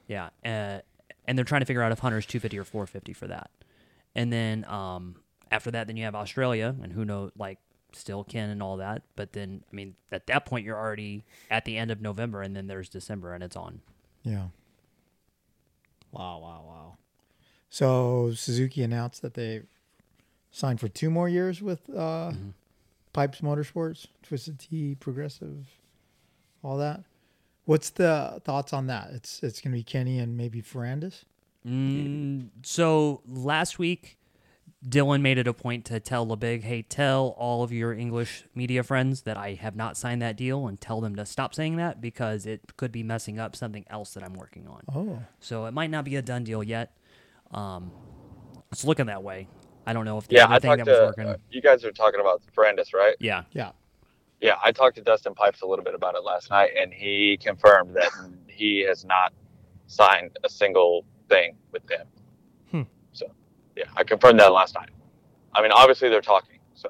Yeah. 0.07 0.29
yeah, 0.43 0.75
uh, 0.77 0.81
and 1.27 1.37
they're 1.37 1.45
trying 1.45 1.61
to 1.61 1.65
figure 1.65 1.81
out 1.81 1.91
if 1.91 1.99
Hunter's 1.99 2.25
250 2.25 2.57
or 2.59 2.63
450 2.63 3.13
for 3.13 3.27
that. 3.27 3.49
And 4.15 4.31
then 4.31 4.63
um, 4.65 5.15
after 5.51 5.71
that, 5.71 5.87
then 5.87 5.97
you 5.97 6.03
have 6.05 6.15
Australia, 6.15 6.75
and 6.81 6.93
who 6.93 7.03
knows, 7.03 7.31
like 7.37 7.57
still 7.93 8.23
Ken 8.23 8.49
and 8.49 8.61
all 8.63 8.77
that. 8.77 9.01
But 9.15 9.33
then, 9.33 9.63
I 9.71 9.75
mean, 9.75 9.95
at 10.11 10.27
that 10.27 10.45
point, 10.45 10.65
you're 10.65 10.77
already 10.77 11.23
at 11.49 11.65
the 11.65 11.77
end 11.77 11.91
of 11.91 12.01
November, 12.01 12.41
and 12.41 12.55
then 12.55 12.67
there's 12.67 12.89
December, 12.89 13.33
and 13.33 13.43
it's 13.43 13.55
on. 13.55 13.81
Yeah. 14.23 14.47
Wow, 16.11 16.39
wow, 16.39 16.63
wow. 16.65 16.97
So 17.69 18.31
Suzuki 18.35 18.83
announced 18.83 19.21
that 19.21 19.33
they 19.33 19.61
signed 20.51 20.79
for 20.79 20.89
two 20.89 21.09
more 21.09 21.29
years 21.29 21.61
with 21.61 21.89
uh, 21.89 22.31
Mhm. 22.33 22.53
Pipes 23.13 23.41
Motorsports, 23.41 24.07
Twisted 24.23 24.59
Tea, 24.59 24.95
Progressive, 24.95 25.67
all 26.63 26.77
that. 26.77 27.03
What's 27.65 27.89
the 27.91 28.41
thoughts 28.43 28.73
on 28.73 28.87
that? 28.87 29.11
It's 29.11 29.41
it's 29.43 29.61
gonna 29.61 29.75
be 29.75 29.83
Kenny 29.83 30.19
and 30.19 30.35
maybe 30.35 30.61
Ferrandis. 30.61 31.23
Mm, 31.65 32.49
so 32.63 33.21
last 33.27 33.77
week, 33.79 34.17
Dylan 34.87 35.21
made 35.21 35.37
it 35.37 35.47
a 35.47 35.53
point 35.53 35.85
to 35.85 35.99
tell 35.99 36.25
LeBig, 36.25 36.63
hey, 36.63 36.81
tell 36.81 37.35
all 37.37 37.63
of 37.63 37.71
your 37.71 37.93
English 37.93 38.45
media 38.55 38.81
friends 38.81 39.21
that 39.23 39.37
I 39.37 39.53
have 39.53 39.75
not 39.75 39.95
signed 39.95 40.21
that 40.23 40.35
deal 40.35 40.65
and 40.67 40.81
tell 40.81 41.01
them 41.01 41.15
to 41.17 41.25
stop 41.25 41.53
saying 41.53 41.75
that 41.75 42.01
because 42.01 42.47
it 42.47 42.61
could 42.77 42.91
be 42.91 43.03
messing 43.03 43.37
up 43.37 43.55
something 43.55 43.85
else 43.91 44.13
that 44.15 44.23
I'm 44.23 44.33
working 44.33 44.67
on. 44.67 44.81
Oh, 44.93 45.19
So 45.39 45.65
it 45.65 45.73
might 45.73 45.91
not 45.91 46.03
be 46.03 46.15
a 46.15 46.21
done 46.23 46.43
deal 46.43 46.63
yet. 46.63 46.93
Um, 47.51 47.91
it's 48.71 48.83
looking 48.83 49.05
that 49.05 49.21
way. 49.21 49.47
I 49.85 49.93
don't 49.93 50.05
know 50.05 50.17
if 50.17 50.27
the 50.27 50.37
Yeah, 50.37 50.45
other 50.45 50.55
I 50.55 50.59
thing 50.59 50.69
talked 50.71 50.85
that 50.85 50.87
was 50.87 50.97
to 50.99 51.05
working. 51.05 51.25
uh, 51.27 51.37
you 51.51 51.61
guys 51.61 51.85
are 51.85 51.91
talking 51.91 52.19
about 52.19 52.41
Brandis, 52.55 52.93
right? 52.93 53.15
yeah. 53.19 53.43
yeah. 53.51 53.71
Yeah, 54.39 54.55
I 54.63 54.71
talked 54.71 54.95
to 54.95 55.03
Dustin 55.03 55.35
Pipes 55.35 55.61
a 55.61 55.67
little 55.67 55.85
bit 55.85 55.93
about 55.93 56.15
it 56.15 56.23
last 56.23 56.49
night, 56.49 56.71
and 56.75 56.91
he 56.91 57.37
confirmed 57.39 57.95
that 57.95 58.09
he 58.47 58.83
has 58.87 59.05
not 59.05 59.33
signed 59.85 60.37
a 60.43 60.49
single 60.49 61.05
thing 61.29 61.55
with 61.71 61.85
them. 61.85 62.07
So, 63.81 63.87
yeah, 63.87 63.91
I 63.99 64.03
confirmed 64.03 64.39
that 64.39 64.51
last 64.53 64.75
night. 64.75 64.89
I 65.53 65.61
mean, 65.61 65.71
obviously 65.71 66.09
they're 66.09 66.21
talking, 66.21 66.59
so, 66.75 66.89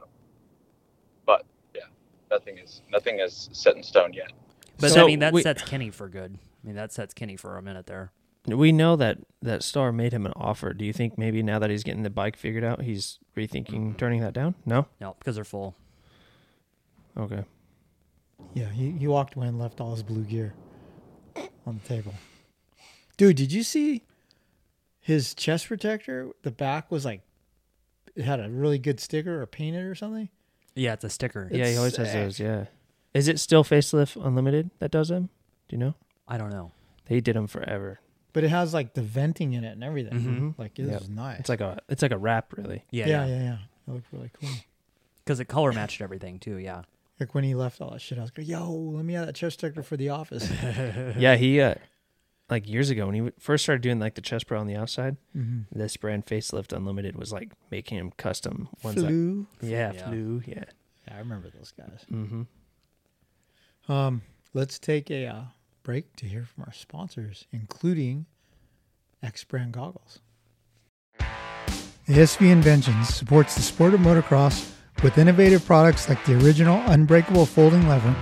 but 1.26 1.46
yeah, 1.76 1.82
nothing 2.30 2.58
is 2.58 2.82
nothing 2.92 3.20
is 3.20 3.50
set 3.52 3.76
in 3.76 3.84
stone 3.84 4.14
yet. 4.14 4.32
But 4.80 4.92
So 4.92 5.04
I 5.04 5.08
mean, 5.08 5.20
that 5.20 5.34
we- 5.34 5.42
sets 5.42 5.64
Kenny 5.64 5.90
for 5.90 6.08
good. 6.10 6.38
I 6.64 6.68
mean, 6.68 6.76
that 6.76 6.92
sets 6.92 7.14
Kenny 7.14 7.36
for 7.36 7.58
a 7.58 7.62
minute 7.62 7.88
there. 7.88 8.12
We 8.48 8.72
know 8.72 8.96
that 8.96 9.20
that 9.44 9.62
star 9.64 9.92
made 9.92 10.14
him 10.14 10.26
an 10.26 10.34
offer. 10.36 10.74
Do 10.74 10.84
you 10.84 10.94
think 10.94 11.18
maybe 11.18 11.44
now 11.44 11.60
that 11.60 11.70
he's 11.70 11.84
getting 11.84 12.02
the 12.04 12.10
bike 12.10 12.36
figured 12.36 12.64
out, 12.64 12.82
he's 12.82 13.20
rethinking 13.38 13.98
turning 13.98 14.22
that 14.22 14.34
down? 14.34 14.56
No. 14.66 14.88
No, 15.00 15.16
because 15.20 15.36
they're 15.36 15.44
full. 15.44 15.76
Okay. 17.18 17.44
Yeah, 18.56 18.70
he, 18.70 18.92
he 18.92 19.08
walked 19.08 19.36
away 19.36 19.48
and 19.48 19.60
left 19.60 19.80
all 19.80 19.94
his 19.94 20.02
blue 20.02 20.24
gear 20.24 20.54
on 21.68 21.80
the 21.82 21.88
table. 21.88 22.14
Dude, 23.18 23.36
did 23.38 23.52
you 23.52 23.62
see 23.62 24.04
his 25.02 25.34
chest 25.34 25.68
protector? 25.68 26.30
The 26.44 26.52
back 26.52 26.90
was 26.92 27.04
like, 27.06 27.22
it 28.16 28.24
had 28.24 28.40
a 28.40 28.50
really 28.50 28.78
good 28.80 29.00
sticker 29.00 29.42
or 29.42 29.46
painted 29.46 29.84
or 29.86 29.96
something. 29.96 30.30
Yeah, 30.76 30.94
it's 30.94 31.04
a 31.04 31.10
sticker. 31.10 31.48
It's 31.50 31.58
yeah, 31.58 31.68
he 31.68 31.78
always 31.78 31.96
has 31.98 32.12
sick. 32.12 32.24
those. 32.24 32.40
Yeah. 32.40 32.66
Is 33.14 33.28
it 33.28 33.40
still 33.40 33.64
Facelift 33.64 34.24
Unlimited 34.26 34.70
that 34.80 34.92
does 34.92 35.10
them? 35.10 35.30
Do 35.68 35.76
you 35.76 35.80
know? 35.80 35.96
I 36.28 36.38
don't 36.38 36.50
know. 36.52 36.72
They 37.08 37.20
did 37.20 37.36
them 37.36 37.48
forever. 37.48 38.00
But 38.34 38.46
it 38.46 38.50
has 38.50 38.74
like 38.74 38.94
the 38.94 39.02
venting 39.02 39.52
in 39.52 39.66
it 39.66 39.74
and 39.74 39.84
everything. 39.84 40.14
Mhm. 40.14 40.58
Like 40.58 40.80
it 40.80 40.86
Yep. 40.88 41.00
was 41.02 41.10
nice. 41.10 41.40
It's 41.42 41.50
like 41.50 41.60
a 41.60 41.82
it's 41.90 42.02
like 42.02 42.12
a 42.14 42.18
wrap, 42.18 42.54
really. 42.56 42.86
Yeah, 42.90 43.08
yeah, 43.08 43.26
yeah. 43.26 43.36
yeah, 43.36 43.44
yeah. 43.44 43.58
It 43.88 43.92
looked 43.92 44.08
really 44.14 44.32
cool. 44.40 44.50
Because 45.26 45.42
it 45.42 45.46
color 45.46 45.74
matched 45.74 46.00
everything 46.00 46.40
too. 46.40 46.56
Yeah. 46.56 46.84
Like 47.20 47.36
when 47.36 47.44
he 47.44 47.54
left 47.54 47.82
all 47.82 47.92
that 47.92 48.00
shit, 48.00 48.18
I 48.18 48.22
was 48.22 48.32
like, 48.38 48.48
"Yo, 48.48 48.72
let 48.72 49.04
me 49.04 49.14
have 49.16 49.26
that 49.26 49.36
chest 49.36 49.60
protector 49.60 49.84
for 49.84 49.98
the 49.98 50.10
office." 50.10 50.50
yeah, 51.18 51.36
he 51.36 51.60
uh, 51.60 51.76
like 52.52 52.68
years 52.70 52.90
ago 52.90 53.06
when 53.08 53.16
he 53.16 53.32
first 53.40 53.64
started 53.64 53.82
doing 53.82 53.98
like 54.00 54.16
the 54.16 54.22
chest 54.22 54.46
pro 54.46 54.60
on 54.60 54.68
the 54.68 54.76
outside, 54.76 55.16
mm-hmm. 55.36 55.62
this 55.72 55.96
brand 55.98 56.26
Facelift 56.26 56.74
Unlimited 56.74 57.16
was 57.16 57.32
like 57.32 57.54
making 57.72 57.98
him 57.98 58.12
custom 58.18 58.68
ones. 58.84 58.98
That, 58.98 59.08
Flu. 59.08 59.48
yeah, 59.62 59.94
Yeah. 59.94 60.08
flu. 60.10 60.44
Yeah. 60.46 60.66
Yeah, 61.08 61.16
I 61.16 61.20
remember 61.20 61.50
those 61.50 61.72
guys. 61.72 62.06
Mm-hmm. 62.12 63.92
Um, 63.92 64.22
let's 64.54 64.78
take 64.78 65.10
a 65.10 65.26
uh, 65.26 65.42
break 65.82 66.16
to 66.18 66.26
hear 66.28 66.46
from 66.46 66.66
our 66.66 66.74
sponsors, 66.74 67.48
including 67.52 68.28
EKS 69.24 69.48
Brand 69.48 69.72
Goggles. 69.72 70.20
ASV 72.08 72.52
Inventions 72.52 73.10
supports 73.14 73.56
the 73.56 73.62
sport 73.62 73.94
of 73.94 74.02
motocross 74.02 74.72
with 75.04 75.18
innovative 75.18 75.66
products 75.66 76.10
like 76.10 76.24
the 76.26 76.38
original 76.44 76.82
unbreakable 76.88 77.46
folding 77.46 77.88
lever, 77.88 78.16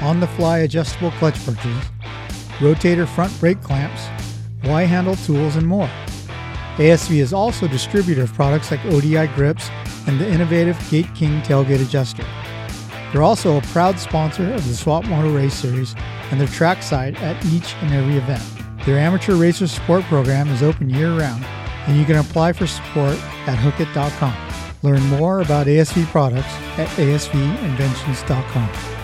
on 0.00 0.20
the 0.20 0.26
fly 0.28 0.58
adjustable 0.58 1.10
clutch 1.12 1.44
perches, 1.44 1.84
rotator 2.58 3.06
front 3.06 3.38
brake 3.40 3.62
clamps, 3.62 4.06
Y 4.64 4.82
handle 4.82 5.16
tools, 5.16 5.56
and 5.56 5.66
more. 5.66 5.90
ASV 6.76 7.16
is 7.16 7.32
also 7.32 7.66
a 7.66 7.68
distributor 7.68 8.22
of 8.22 8.32
products 8.34 8.70
like 8.70 8.84
ODI 8.86 9.26
grips 9.34 9.68
and 10.06 10.20
the 10.20 10.28
innovative 10.28 10.78
Gate 10.90 11.12
King 11.14 11.40
tailgate 11.42 11.82
adjuster. 11.82 12.24
They're 13.12 13.22
also 13.22 13.56
a 13.56 13.62
proud 13.62 13.98
sponsor 13.98 14.52
of 14.52 14.66
the 14.66 14.74
Swap 14.74 15.04
Moto 15.06 15.34
Race 15.34 15.54
Series 15.54 15.94
and 16.30 16.40
their 16.40 16.48
trackside 16.48 17.16
at 17.16 17.42
each 17.46 17.74
and 17.80 17.92
every 17.92 18.16
event. 18.16 18.42
Their 18.84 18.98
amateur 18.98 19.34
racer 19.34 19.66
support 19.66 20.04
program 20.04 20.48
is 20.48 20.62
open 20.62 20.90
year 20.90 21.18
round, 21.18 21.44
and 21.86 21.96
you 21.96 22.04
can 22.04 22.16
apply 22.16 22.52
for 22.52 22.66
support 22.66 23.16
at 23.46 23.58
hookit.com. 23.58 24.34
Learn 24.82 25.02
more 25.08 25.40
about 25.40 25.66
ASV 25.66 26.06
products 26.06 26.52
at 26.78 26.88
asvinventions.com. 26.98 28.97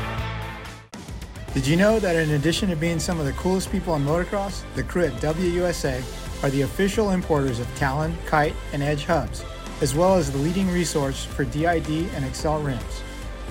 Did 1.55 1.69
you 1.69 1.77
know 1.77 2.01
that 2.01 2.17
in 2.17 2.33
addition 2.33 2.69
to 2.71 2.75
being 2.75 2.99
some 2.99 3.21
of 3.21 3.27
the 3.27 3.33
coolest 3.35 3.71
people 3.71 3.95
in 3.95 4.05
motocross, 4.05 4.65
the 4.75 4.83
crew 4.83 5.05
at 5.05 5.13
WUSA 5.23 6.03
are 6.43 6.51
the 6.51 6.63
official 6.63 7.11
importers 7.11 7.61
of 7.61 7.73
Talon, 7.77 8.19
Kite, 8.27 8.57
and 8.73 8.83
Edge 8.83 9.05
hubs, 9.05 9.45
as 9.81 9.95
well 9.95 10.17
as 10.17 10.33
the 10.33 10.39
leading 10.39 10.69
resource 10.69 11.25
for 11.25 11.45
DID 11.45 12.09
and 12.17 12.25
Excel 12.25 12.61
rims. 12.61 13.03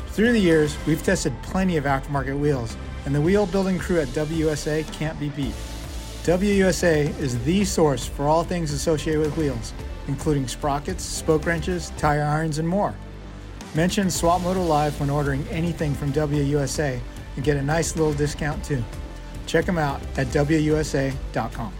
Through 0.07 0.33
the 0.33 0.39
years, 0.39 0.75
we've 0.85 1.01
tested 1.01 1.31
plenty 1.43 1.77
of 1.77 1.85
aftermarket 1.85 2.37
wheels, 2.37 2.75
and 3.05 3.15
the 3.15 3.21
wheel 3.21 3.45
building 3.45 3.79
crew 3.79 4.01
at 4.01 4.09
WUSA 4.09 4.91
can't 4.91 5.17
be 5.17 5.29
beat. 5.29 5.55
WUSA 6.23 7.17
is 7.21 7.41
the 7.45 7.63
source 7.63 8.05
for 8.05 8.27
all 8.27 8.43
things 8.43 8.73
associated 8.73 9.21
with 9.21 9.37
wheels, 9.37 9.71
including 10.09 10.49
sprockets, 10.49 11.05
spoke 11.05 11.45
wrenches, 11.45 11.93
tire 11.97 12.25
irons, 12.25 12.57
and 12.57 12.67
more. 12.67 12.93
Mention 13.75 14.11
Swap 14.11 14.41
Moto 14.41 14.61
Live 14.61 14.99
when 14.99 15.09
ordering 15.09 15.47
anything 15.47 15.93
from 15.93 16.11
WUSA 16.11 16.99
and 17.35 17.43
get 17.43 17.57
a 17.57 17.61
nice 17.61 17.95
little 17.95 18.13
discount 18.13 18.63
too. 18.63 18.83
Check 19.45 19.65
them 19.65 19.77
out 19.77 20.01
at 20.17 20.27
WUSA.com. 20.27 21.73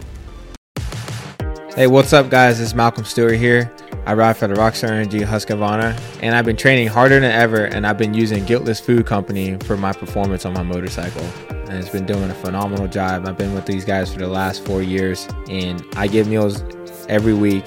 Hey, 1.74 1.88
what's 1.88 2.12
up, 2.12 2.30
guys? 2.30 2.60
It's 2.60 2.72
Malcolm 2.72 3.04
Stewart 3.04 3.34
here. 3.34 3.74
I 4.06 4.14
ride 4.14 4.36
for 4.36 4.46
the 4.46 4.54
Rockstar 4.54 4.90
Energy 4.90 5.20
Husqvarna, 5.20 5.98
and 6.22 6.36
I've 6.36 6.44
been 6.44 6.56
training 6.56 6.88
harder 6.88 7.18
than 7.18 7.32
ever, 7.32 7.64
and 7.64 7.86
I've 7.86 7.96
been 7.96 8.14
using 8.14 8.44
Guiltless 8.44 8.78
Food 8.78 9.06
Company 9.06 9.56
for 9.64 9.76
my 9.76 9.92
performance 9.92 10.44
on 10.44 10.52
my 10.52 10.62
motorcycle. 10.62 11.24
And 11.48 11.72
it's 11.72 11.88
been 11.88 12.04
doing 12.04 12.30
a 12.30 12.34
phenomenal 12.34 12.86
job. 12.86 13.26
I've 13.26 13.38
been 13.38 13.54
with 13.54 13.66
these 13.66 13.84
guys 13.84 14.12
for 14.12 14.18
the 14.18 14.28
last 14.28 14.64
four 14.64 14.82
years, 14.82 15.26
and 15.48 15.82
I 15.96 16.06
give 16.06 16.28
meals 16.28 16.62
every 17.08 17.34
week, 17.34 17.64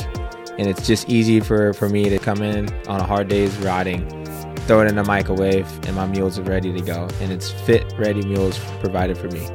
and 0.57 0.67
it's 0.67 0.85
just 0.85 1.09
easy 1.09 1.39
for, 1.39 1.73
for 1.73 1.89
me 1.89 2.07
to 2.07 2.19
come 2.19 2.41
in 2.41 2.69
on 2.87 3.01
a 3.01 3.05
hard 3.05 3.27
day's 3.27 3.57
riding, 3.57 4.07
throw 4.67 4.81
it 4.81 4.87
in 4.87 4.95
the 4.95 5.03
microwave, 5.03 5.67
and 5.87 5.95
my 5.95 6.05
meals 6.05 6.37
are 6.37 6.43
ready 6.43 6.73
to 6.73 6.81
go. 6.81 7.07
And 7.21 7.31
it's 7.31 7.49
fit, 7.49 7.91
ready 7.97 8.21
meals 8.21 8.59
provided 8.81 9.17
for 9.17 9.29
me. 9.29 9.47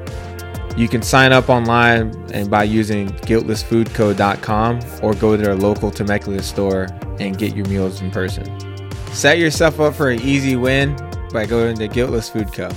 You 0.76 0.88
can 0.88 1.02
sign 1.02 1.32
up 1.32 1.50
online 1.50 2.14
and 2.32 2.50
by 2.50 2.64
using 2.64 3.10
guiltlessfoodco.com 3.10 4.80
or 5.02 5.14
go 5.14 5.36
to 5.36 5.42
their 5.42 5.54
local 5.54 5.90
Temecula 5.90 6.42
store 6.42 6.88
and 7.20 7.36
get 7.36 7.54
your 7.54 7.66
meals 7.68 8.00
in 8.00 8.10
person. 8.10 8.46
Set 9.12 9.36
yourself 9.36 9.78
up 9.80 9.94
for 9.94 10.08
an 10.08 10.20
easy 10.22 10.56
win 10.56 10.96
by 11.30 11.44
going 11.44 11.76
to 11.76 11.88
Guiltless 11.88 12.30
Food 12.30 12.50
Co. 12.52 12.70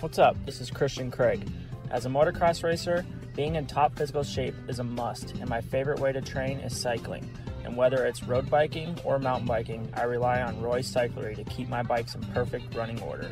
What's 0.00 0.18
up? 0.18 0.36
This 0.46 0.62
is 0.62 0.70
Christian 0.70 1.10
Craig. 1.10 1.46
As 1.90 2.06
a 2.06 2.08
motocross 2.08 2.64
racer, 2.64 3.04
being 3.34 3.56
in 3.56 3.66
top 3.66 3.96
physical 3.96 4.22
shape 4.22 4.54
is 4.68 4.78
a 4.78 4.84
must, 4.84 5.32
and 5.32 5.48
my 5.48 5.60
favorite 5.60 6.00
way 6.00 6.12
to 6.12 6.22
train 6.22 6.58
is 6.60 6.74
cycling. 6.74 7.30
And 7.66 7.76
whether 7.76 8.06
it's 8.06 8.22
road 8.22 8.48
biking 8.48 8.96
or 9.02 9.18
mountain 9.18 9.48
biking, 9.48 9.88
I 9.94 10.04
rely 10.04 10.40
on 10.40 10.62
Roy 10.62 10.82
Cyclery 10.82 11.34
to 11.34 11.42
keep 11.44 11.68
my 11.68 11.82
bikes 11.82 12.14
in 12.14 12.22
perfect 12.28 12.74
running 12.76 13.00
order. 13.02 13.28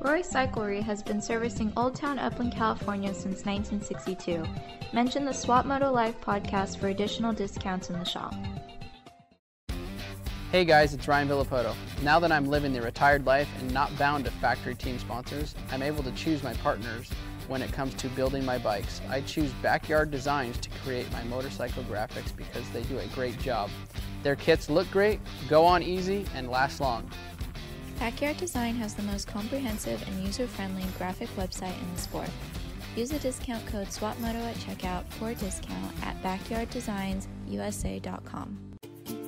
Roy 0.00 0.22
Cyclery 0.22 0.80
has 0.80 1.02
been 1.02 1.20
servicing 1.20 1.72
Old 1.76 1.96
Town 1.96 2.20
Upland, 2.20 2.52
California 2.54 3.12
since 3.12 3.44
1962. 3.44 4.44
Mention 4.92 5.24
the 5.24 5.32
Swap 5.32 5.66
Moto 5.66 5.90
Live 5.90 6.20
podcast 6.20 6.78
for 6.78 6.88
additional 6.88 7.32
discounts 7.32 7.90
in 7.90 7.98
the 7.98 8.04
shop. 8.04 8.34
Hey 10.52 10.64
guys, 10.64 10.94
it's 10.94 11.08
Ryan 11.08 11.28
Villopoto. 11.28 11.74
Now 12.02 12.20
that 12.20 12.30
I'm 12.30 12.46
living 12.46 12.72
the 12.72 12.82
retired 12.82 13.26
life 13.26 13.48
and 13.58 13.72
not 13.72 13.96
bound 13.98 14.26
to 14.26 14.30
factory 14.32 14.74
team 14.74 14.98
sponsors, 14.98 15.54
I'm 15.72 15.82
able 15.82 16.04
to 16.04 16.12
choose 16.12 16.42
my 16.42 16.52
partners 16.54 17.10
when 17.52 17.62
it 17.62 17.70
comes 17.70 17.94
to 17.94 18.08
building 18.08 18.44
my 18.44 18.56
bikes. 18.56 19.02
I 19.10 19.20
choose 19.20 19.52
Backyard 19.62 20.10
Designs 20.10 20.56
to 20.58 20.70
create 20.82 21.12
my 21.12 21.22
motorcycle 21.24 21.82
graphics 21.84 22.34
because 22.34 22.66
they 22.70 22.82
do 22.84 22.98
a 22.98 23.06
great 23.08 23.38
job. 23.38 23.68
Their 24.22 24.36
kits 24.36 24.70
look 24.70 24.90
great, 24.90 25.20
go 25.48 25.66
on 25.66 25.82
easy, 25.82 26.24
and 26.34 26.48
last 26.48 26.80
long. 26.80 27.10
Backyard 27.98 28.38
Design 28.38 28.74
has 28.76 28.94
the 28.94 29.02
most 29.02 29.28
comprehensive 29.28 30.02
and 30.08 30.24
user-friendly 30.24 30.84
graphic 30.96 31.28
website 31.36 31.78
in 31.78 31.94
the 31.94 32.00
sport. 32.00 32.30
Use 32.96 33.10
the 33.10 33.18
discount 33.18 33.66
code 33.66 33.88
SWAPMOTO 33.88 34.42
at 34.42 34.56
checkout 34.56 35.06
for 35.12 35.28
a 35.30 35.34
discount 35.34 35.92
at 36.02 36.22
backyarddesignsusa.com. 36.22 38.58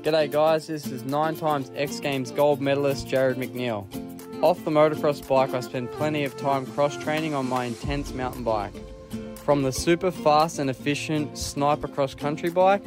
G'day 0.02 0.30
guys, 0.30 0.66
this 0.66 0.86
is 0.86 1.04
nine 1.04 1.36
times 1.36 1.70
X 1.74 2.00
Games 2.00 2.30
gold 2.30 2.62
medalist 2.62 3.06
Jarryd 3.06 3.36
McNeil. 3.36 4.13
Off 4.44 4.62
the 4.62 4.70
motocross 4.70 5.26
bike, 5.26 5.54
I 5.54 5.60
spend 5.60 5.90
plenty 5.92 6.22
of 6.22 6.36
time 6.36 6.66
cross 6.66 6.98
training 6.98 7.32
on 7.32 7.48
my 7.48 7.64
intense 7.64 8.12
mountain 8.12 8.44
bike. 8.44 8.74
From 9.36 9.62
the 9.62 9.72
super 9.72 10.10
fast 10.10 10.58
and 10.58 10.68
efficient 10.68 11.38
sniper 11.38 11.88
cross 11.88 12.14
country 12.14 12.50
bike 12.50 12.82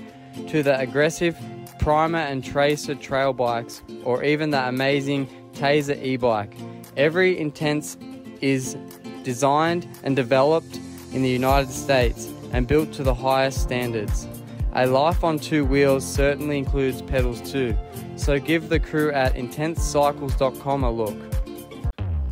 to 0.49 0.61
the 0.61 0.79
aggressive 0.79 1.35
primer 1.79 2.19
and 2.19 2.43
tracer 2.43 2.93
trail 2.93 3.33
bikes, 3.33 3.81
or 4.03 4.23
even 4.23 4.51
the 4.51 4.67
amazing 4.67 5.27
Tazer 5.53 5.99
e 5.99 6.15
bike. 6.15 6.53
Every 6.95 7.39
intense 7.39 7.97
is 8.39 8.77
designed 9.23 9.87
and 10.03 10.15
developed 10.15 10.79
in 11.11 11.23
the 11.23 11.29
United 11.29 11.71
States 11.71 12.31
and 12.53 12.67
built 12.67 12.93
to 12.93 13.03
the 13.03 13.15
highest 13.15 13.63
standards. 13.63 14.27
A 14.73 14.85
life 14.85 15.23
on 15.23 15.39
two 15.39 15.65
wheels 15.65 16.05
certainly 16.05 16.59
includes 16.59 17.01
pedals 17.01 17.41
too, 17.51 17.75
so 18.15 18.37
give 18.37 18.69
the 18.69 18.79
crew 18.79 19.11
at 19.11 19.33
intensecycles.com 19.33 20.83
a 20.83 20.91
look. 20.91 21.36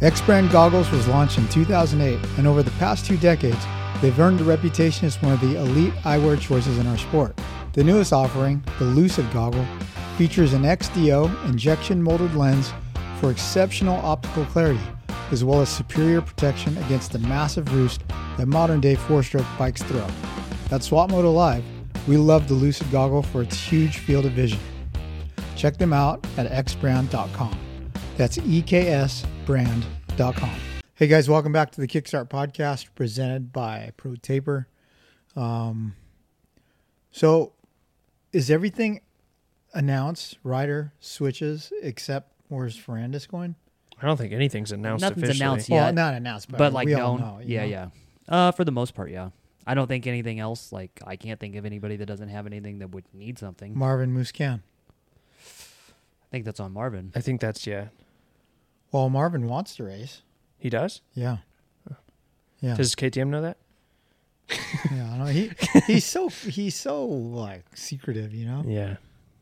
EKS 0.06 0.22
Brand 0.22 0.52
Goggles 0.52 0.92
was 0.92 1.08
launched 1.08 1.40
in 1.40 1.48
2008, 1.48 2.20
and 2.38 2.46
over 2.46 2.62
the 2.62 2.70
past 2.78 3.08
two 3.08 3.18
decades, 3.18 3.66
they've 4.04 4.20
earned 4.20 4.40
a 4.40 4.44
reputation 4.44 5.08
as 5.08 5.20
one 5.20 5.34
of 5.34 5.42
the 5.42 5.58
elite 5.58 5.96
eyewear 6.04 6.40
choices 6.40 6.78
in 6.78 6.86
our 6.86 6.98
sport. 7.00 7.36
The 7.74 7.84
newest 7.84 8.14
offering, 8.14 8.64
the 8.78 8.86
Lucid 8.86 9.26
Goggle, 9.34 9.66
features 10.16 10.54
an 10.54 10.62
XDO 10.62 11.50
injection 11.50 12.04
molded 12.04 12.36
lens 12.36 12.72
for 13.20 13.32
exceptional 13.32 13.96
optical 14.06 14.46
clarity, 14.46 14.80
as 15.32 15.44
well 15.44 15.60
as 15.60 15.70
superior 15.70 16.22
protection 16.22 16.78
against 16.78 17.12
the 17.12 17.18
massive 17.18 17.74
roost 17.74 18.04
that 18.38 18.46
modern 18.46 18.82
day 18.82 18.94
four 18.94 19.24
stroke 19.24 19.48
bikes 19.58 19.82
throw. 19.82 20.08
At 20.70 20.84
Swap 20.84 21.10
Moto 21.10 21.32
Live, 21.32 21.64
we 22.08 22.18
love 22.18 22.48
the 22.48 22.54
Lucid 22.54 22.92
Goggle 22.92 23.24
for 23.24 23.42
its 23.42 23.60
huge 23.60 23.98
field 23.98 24.28
of 24.28 24.34
vision. 24.34 24.60
Check 25.56 25.78
them 25.78 25.94
out 25.94 26.24
at 26.38 26.48
eksbrand.com. 26.52 27.58
That's 28.18 28.38
E 28.38 28.62
eksbrand.com. 29.46 30.50
Hey 30.96 31.08
guys, 31.08 31.30
welcome 31.30 31.52
back 31.52 31.72
to 31.72 31.82
the 31.82 31.88
Kickstart 31.88 32.30
podcast 32.30 32.88
presented 32.96 33.54
by 33.54 33.92
Pro 33.96 34.16
Taper. 34.16 34.68
Um, 35.36 35.96
so, 37.12 37.54
is 38.34 38.50
everything 38.50 39.02
announced? 39.74 40.38
Rider 40.44 40.94
switches 41.00 41.72
except 41.82 42.32
where's 42.48 42.76
Ferrandis 42.78 43.28
going? 43.28 43.56
I 44.02 44.06
don't 44.08 44.18
think 44.18 44.34
anything's 44.34 44.72
announced 44.72 45.02
Nothing's 45.04 45.24
officially. 45.30 45.46
announced 45.46 45.70
Well, 45.70 45.86
yet. 45.86 45.94
not 45.94 46.14
announced, 46.16 46.50
but, 46.50 46.58
but 46.58 46.74
like 46.74 46.88
we 46.88 46.96
all 46.96 47.18
known. 47.18 47.40
know. 47.40 47.42
yeah, 47.46 47.62
know? 47.62 47.68
yeah. 47.68 47.88
Uh, 48.28 48.52
for 48.52 48.64
the 48.64 48.72
most 48.72 48.96
part, 48.96 49.12
yeah. 49.12 49.30
I 49.68 49.74
don't 49.76 49.88
think 49.88 50.08
anything 50.08 50.40
else. 50.40 50.72
Like 50.72 51.00
I 51.06 51.18
can't 51.18 51.40
think 51.40 51.56
of 51.56 51.66
anybody 51.66 51.98
that 51.98 52.06
doesn't 52.08 52.30
have 52.30 52.48
anything 52.48 52.80
that 52.80 52.90
would 52.92 53.06
need 53.14 53.38
something. 53.38 53.78
Marvin 53.78 54.12
Musquin. 54.16 54.62
I 55.38 56.32
think 56.32 56.46
that's 56.46 56.60
on 56.60 56.72
Marvin. 56.74 57.12
I 57.16 57.22
think 57.22 57.42
that's 57.42 57.68
yeah. 57.68 57.88
Well, 58.96 59.10
Marvin 59.10 59.50
wants 59.50 59.76
to 59.76 59.84
race. 59.84 60.22
He 60.58 60.70
does. 60.70 61.02
Yeah. 61.14 61.40
Yeah. 62.62 62.76
Does 62.76 62.96
KTM 62.96 63.28
know 63.28 63.42
that? 63.42 63.58
yeah. 64.90 65.12
I 65.12 65.18
know. 65.18 65.26
He 65.26 65.52
he's 65.86 66.06
so 66.06 66.30
he's 66.30 66.76
so 66.76 67.04
like 67.04 67.66
secretive, 67.76 68.34
you 68.34 68.46
know. 68.46 68.64
Yeah. 68.66 68.96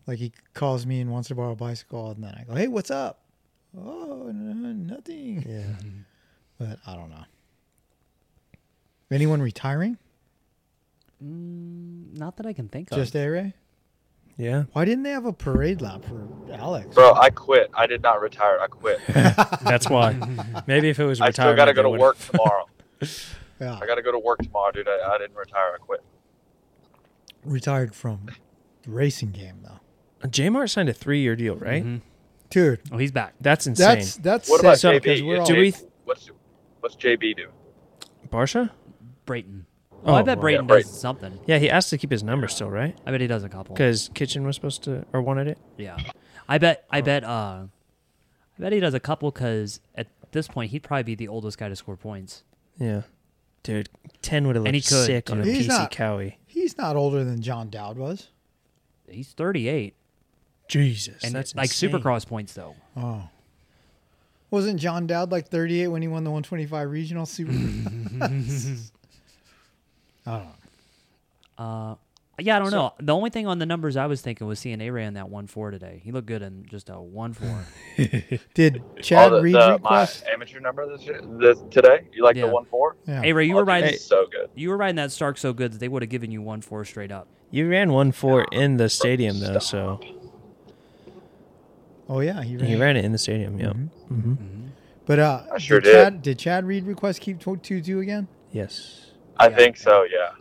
Like 0.07 0.17
he 0.17 0.31
calls 0.55 0.87
me 0.87 1.01
and 1.01 1.11
wants 1.11 1.27
to 1.27 1.35
borrow 1.35 1.51
a 1.51 1.55
bicycle, 1.55 2.09
and 2.09 2.23
then 2.23 2.33
I 2.35 2.45
go, 2.45 2.55
"Hey, 2.55 2.67
what's 2.67 2.89
up?" 2.89 3.19
Oh, 3.77 4.25
n- 4.29 4.87
nothing. 4.87 5.45
Yeah. 5.47 5.75
But 6.57 6.79
I 6.87 6.95
don't 6.95 7.11
know. 7.11 7.25
Anyone 9.11 9.39
retiring? 9.41 9.99
Mm, 11.23 12.17
not 12.17 12.37
that 12.37 12.47
I 12.47 12.53
can 12.53 12.69
think 12.69 12.91
of. 12.91 12.97
Just 12.97 13.15
A 13.15 13.27
Ray? 13.27 13.53
Yeah. 14.37 14.63
Why 14.73 14.85
didn't 14.85 15.03
they 15.03 15.11
have 15.11 15.25
a 15.25 15.33
parade 15.33 15.81
lap 15.81 16.03
for 16.05 16.27
Alex? 16.51 16.93
Bro, 16.95 17.13
I 17.15 17.29
quit. 17.29 17.69
I 17.73 17.85
did 17.87 18.01
not 18.01 18.19
retire. 18.21 18.59
I 18.59 18.67
quit. 18.67 18.99
That's 19.07 19.89
why. 19.89 20.13
Maybe 20.67 20.89
if 20.89 20.99
it 20.99 21.05
was 21.05 21.19
retired. 21.21 21.29
I 21.29 21.31
still 21.31 21.55
got 21.55 21.65
to 21.65 21.73
go 21.73 21.83
to 21.83 21.89
would've- 21.89 22.01
work 22.01 22.17
tomorrow. 22.31 22.65
Yeah, 23.61 23.79
I 23.81 23.85
got 23.85 23.95
to 23.95 24.01
go 24.01 24.11
to 24.11 24.19
work 24.19 24.39
tomorrow, 24.39 24.71
dude. 24.71 24.87
I, 24.87 25.15
I 25.15 25.17
didn't 25.19 25.35
retire. 25.35 25.73
I 25.75 25.77
quit. 25.77 26.01
retired 27.45 27.93
from 27.95 28.27
the 28.83 28.89
racing 28.91 29.31
game 29.31 29.59
though. 29.63 30.27
J 30.29 30.49
Mart 30.49 30.69
signed 30.69 30.89
a 30.89 30.93
three-year 30.93 31.35
deal, 31.35 31.55
right? 31.55 31.83
Mhm. 31.85 32.01
Dude, 32.49 32.81
Oh, 32.91 32.97
he's 32.97 33.11
back. 33.11 33.33
That's 33.41 33.67
insane. 33.67 33.95
that's 33.97 34.15
that's 34.17 34.49
What 34.49 34.59
about 34.61 34.77
sick, 34.79 35.03
JB? 35.03 35.25
we're 35.25 35.39
all- 35.39 35.45
Do 35.45 35.55
we- 35.59 35.73
what's 36.05 36.29
what's 36.79 36.95
JB 36.95 37.35
do? 37.37 37.47
Barcia? 38.31 38.69
Brayton. 39.25 39.65
Oh, 40.05 40.13
I 40.15 40.21
bet 40.21 40.37
wow. 40.37 40.41
Brayton 40.41 40.65
Yeah, 40.65 40.75
does 40.75 40.85
Brayton. 40.85 40.91
something. 40.99 41.39
Yeah, 41.45 41.57
he 41.59 41.69
asked 41.69 41.89
to 41.91 41.97
keep 41.97 42.11
his 42.11 42.23
number 42.23 42.47
still, 42.47 42.69
right? 42.69 42.97
I 43.05 43.11
bet 43.11 43.21
he 43.21 43.27
does 43.27 43.43
a 43.43 43.49
couple. 43.49 43.73
Because 43.75 44.09
Kitchen 44.13 44.45
was 44.45 44.55
supposed 44.55 44.83
to 44.83 45.05
or 45.13 45.21
wanted 45.21 45.47
it. 45.47 45.57
Yeah, 45.77 45.97
I 46.47 46.57
bet. 46.57 46.83
Oh. 46.85 46.87
I 46.97 47.01
bet. 47.01 47.23
Uh, 47.23 47.27
I 48.57 48.61
bet 48.61 48.71
he 48.73 48.79
does 48.79 48.93
a 48.93 48.99
couple 48.99 49.31
because 49.31 49.79
at 49.95 50.07
this 50.31 50.47
point 50.47 50.71
he'd 50.71 50.83
probably 50.83 51.03
be 51.03 51.15
the 51.15 51.27
oldest 51.27 51.57
guy 51.57 51.69
to 51.69 51.75
score 51.75 51.95
points. 51.97 52.43
Yeah. 52.77 53.03
Dude, 53.63 53.89
ten 54.21 54.45
would 54.47 54.55
have 54.57 54.65
And 54.65 54.75
he 54.75 54.79
looked 54.81 54.89
could, 54.89 55.05
sick 55.05 55.31
on 55.31 55.39
a 55.39 55.43
too. 55.43 55.49
He's 55.51 55.65
PC 55.65 55.69
not- 55.69 55.91
Cowie. 55.91 56.37
he's 56.47 56.77
not 56.77 56.95
older 56.97 57.23
than 57.23 57.41
John 57.41 57.69
Dowd 57.69 57.97
was. 57.97 58.27
He's 59.09 59.29
38, 59.33 59.95
Jesus, 60.67 61.23
and 61.23 61.33
that's 61.33 61.55
like 61.55 61.65
insane. 61.65 61.91
Supercross 61.91 62.27
points 62.27 62.53
though. 62.53 62.75
Oh. 62.97 63.29
Wasn't 64.51 64.79
John 64.79 65.07
Dowd 65.07 65.31
like 65.31 65.47
38 65.47 65.87
when 65.87 66.01
he 66.01 66.07
won 66.07 66.23
the 66.23 66.29
125 66.31 66.89
regional 66.91 67.25
super? 67.25 67.51
I 70.25 70.31
don't 70.37 70.45
know. 70.45 71.63
Uh, 71.65 71.95
yeah, 72.39 72.55
I 72.55 72.59
don't 72.59 72.71
know. 72.71 72.93
The 72.99 73.13
only 73.13 73.29
thing 73.29 73.45
on 73.45 73.59
the 73.59 73.65
numbers 73.67 73.95
I 73.95 74.07
was 74.07 74.21
thinking 74.21 74.47
was 74.47 74.57
seeing 74.57 74.81
A 74.81 74.89
Ray 74.89 75.05
in 75.05 75.13
that 75.13 75.29
one 75.29 75.45
four 75.45 75.69
today. 75.69 76.01
He 76.03 76.11
looked 76.11 76.25
good 76.27 76.41
in 76.41 76.65
just 76.65 76.89
a 76.89 76.99
one 76.99 77.33
four. 77.33 77.65
Did 78.55 78.81
Chad 79.01 79.31
oh, 79.31 79.35
the, 79.37 79.41
Reed 79.43 79.53
the, 79.53 79.59
my 79.59 79.73
request? 79.73 80.23
amateur 80.33 80.59
number 80.59 80.87
this, 80.97 81.07
this 81.39 81.59
today. 81.69 82.07
You 82.11 82.23
like 82.23 82.35
Yeah. 82.35 82.47
the 82.47 82.51
one 82.51 82.65
four? 82.65 82.95
Yeah. 83.07 83.21
A 83.23 83.33
Ray, 83.33 83.45
you 83.45 83.53
were 83.53 83.61
Oh, 83.61 83.65
dude, 83.65 83.67
riding. 83.67 83.97
so 83.99 84.25
good. 84.31 84.49
You 84.55 84.69
were 84.69 84.77
riding 84.77 84.95
that 84.95 85.11
Stark 85.11 85.37
so 85.37 85.53
good 85.53 85.73
that 85.73 85.77
they 85.79 85.87
would 85.87 86.01
have 86.01 86.09
given 86.09 86.31
you 86.31 86.41
one 86.41 86.61
four 86.61 86.83
straight 86.85 87.11
up. 87.11 87.27
You 87.51 87.69
ran 87.69 87.91
one 87.91 88.11
four 88.11 88.47
in 88.51 88.77
the 88.77 88.89
stadium 88.89 89.39
though, 89.39 89.59
so 89.59 89.99
Oh 92.09 92.19
yeah, 92.19 92.41
he 92.43 92.57
ran. 92.57 92.65
he 92.65 92.75
ran 92.75 92.97
it 92.97 93.05
in 93.05 93.11
the 93.11 93.17
stadium. 93.17 93.59
Yep. 93.59 93.73
Mhm. 93.75 93.89
hmm 94.09 94.67
But 95.05 95.19
uh, 95.19 95.43
I 95.53 95.57
sure 95.59 95.79
did, 95.79 95.91
did. 95.91 95.93
Chad, 96.03 96.21
did 96.23 96.39
Chad 96.39 96.65
Reed 96.65 96.85
request 96.85 97.21
keep 97.21 97.39
two 97.39 97.57
two 97.57 97.99
again? 97.99 98.27
Yes. 98.51 99.11
I 99.37 99.47
Yeah. 99.49 99.55
think 99.55 99.77
so. 99.77 100.03
Yeah. 100.03 100.31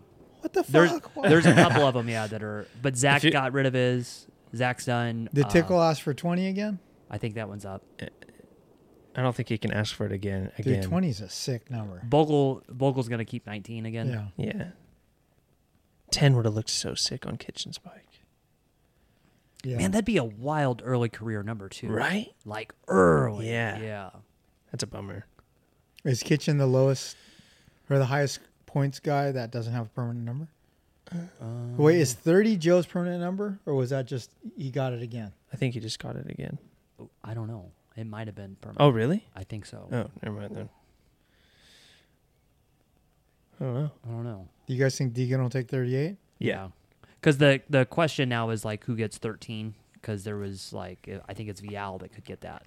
What 0.41 0.53
the 0.53 0.63
There's 0.63 0.91
fuck? 0.91 1.11
Why- 1.17 1.29
there's 1.29 1.47
a 1.47 1.55
couple 1.55 1.87
of 1.87 1.95
them, 1.95 2.09
yeah, 2.09 2.27
that 2.27 2.43
are. 2.43 2.67
But 2.83 2.97
Zach 2.97 3.23
you- 3.23 3.31
got 3.31 3.53
rid 3.53 3.67
of 3.67 3.75
his. 3.75 4.27
Zach's 4.55 4.85
done. 4.87 5.29
Did 5.33 5.47
uh, 5.47 5.49
Tickle 5.49 5.81
ask 5.83 6.03
for 6.03 6.13
20 6.13 6.47
again? 6.49 6.79
I 7.11 7.17
think 7.19 7.35
that 7.37 7.49
one's 7.49 7.65
up. 7.65 7.83
I 9.15 9.21
don't 9.23 9.35
think 9.37 9.49
he 9.49 9.59
can 9.59 9.73
ask 9.73 9.95
for 9.95 10.07
it 10.07 10.13
again. 10.13 10.51
Again. 10.59 10.83
20 10.83 11.09
is 11.09 11.21
a 11.21 11.29
sick 11.29 11.71
number. 11.71 12.01
Bogle 12.05 12.63
Bogle's 12.69 13.09
gonna 13.09 13.25
keep 13.27 13.47
19 13.47 13.87
again. 13.87 14.31
Yeah. 14.37 14.47
Yeah. 14.47 14.65
Ten 16.11 16.35
would 16.37 16.45
have 16.45 16.55
looked 16.55 16.71
so 16.71 16.95
sick 16.95 17.27
on 17.27 17.37
Kitchen's 17.37 17.79
bike. 17.79 18.09
Yeah. 19.65 19.77
Man, 19.79 19.93
that'd 19.93 20.05
be 20.05 20.17
a 20.17 20.25
wild 20.25 20.83
early 20.85 21.09
career 21.09 21.43
number 21.43 21.69
too. 21.69 21.89
Right? 21.89 22.29
Like 22.45 22.75
early. 22.89 23.49
Yeah. 23.51 23.79
Yeah. 23.79 24.11
That's 24.71 24.83
a 24.83 24.87
bummer. 24.87 25.27
Is 26.05 26.23
Kitchen 26.23 26.59
the 26.59 26.67
lowest 26.67 27.17
or 27.89 27.99
the 27.99 28.07
highest 28.07 28.41
points 28.73 28.99
guy 29.01 29.31
that 29.33 29.51
doesn't 29.51 29.73
have 29.73 29.87
a 29.87 29.91
permanent 29.91 30.25
number? 30.25 30.49
Uh, 31.13 31.17
Wait, 31.77 32.01
is 32.01 32.15
30 32.15 32.57
Jo's 32.57 32.87
permanent 32.87 33.21
number, 33.21 33.59
or 33.67 33.75
was 33.75 33.91
that 33.91 34.07
just 34.07 34.31
he 34.57 34.71
got 34.71 34.93
it 34.93 35.03
again? 35.03 35.33
I 35.53 35.57
think 35.57 35.75
he 35.75 35.81
just 35.81 35.99
got 35.99 36.17
it 36.17 36.27
again. 36.31 36.59
Oh, 36.99 37.11
I 37.23 37.35
don't 37.35 37.49
know. 37.49 37.71
It 37.97 38.07
might 38.07 38.27
have 38.29 38.35
been 38.37 38.57
permanent. 38.61 38.81
Oh, 38.81 38.89
really? 38.89 39.27
I 39.37 39.45
think 39.45 39.67
so. 39.67 39.89
Oh, 39.93 40.11
never 40.23 40.37
mind 40.41 40.57
then. 40.57 40.69
Oh, 43.61 43.73
wow. 43.75 43.91
I 44.07 44.09
don't 44.11 44.25
know. 44.25 44.49
Do 44.67 44.75
you 44.75 44.83
guys 44.83 44.97
think 44.97 45.13
Deegan 45.13 45.41
will 45.41 45.51
take 45.51 45.69
38? 45.69 46.17
Yeah. 46.39 46.69
Because 47.21 47.39
the 47.39 47.61
the 47.71 47.85
question 47.85 48.29
now 48.29 48.51
is 48.51 48.65
like 48.65 48.85
who 48.85 48.97
gets 48.97 49.19
13? 49.19 49.75
Because 49.93 50.25
there 50.25 50.37
was 50.37 50.73
like 50.73 51.09
I 51.29 51.35
think 51.35 51.49
it's 51.49 51.61
Vial 51.61 51.99
that 51.99 52.13
could 52.13 52.25
get 52.25 52.41
that, 52.41 52.65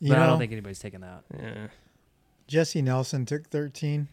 You 0.00 0.10
but 0.10 0.16
know, 0.18 0.22
I 0.24 0.26
don't 0.26 0.38
think 0.38 0.52
anybody's 0.52 0.78
taking 0.80 1.00
that. 1.00 1.22
Yeah. 1.34 1.68
Jesse 2.48 2.82
Nelson 2.82 3.24
took 3.26 3.46
13, 3.48 4.08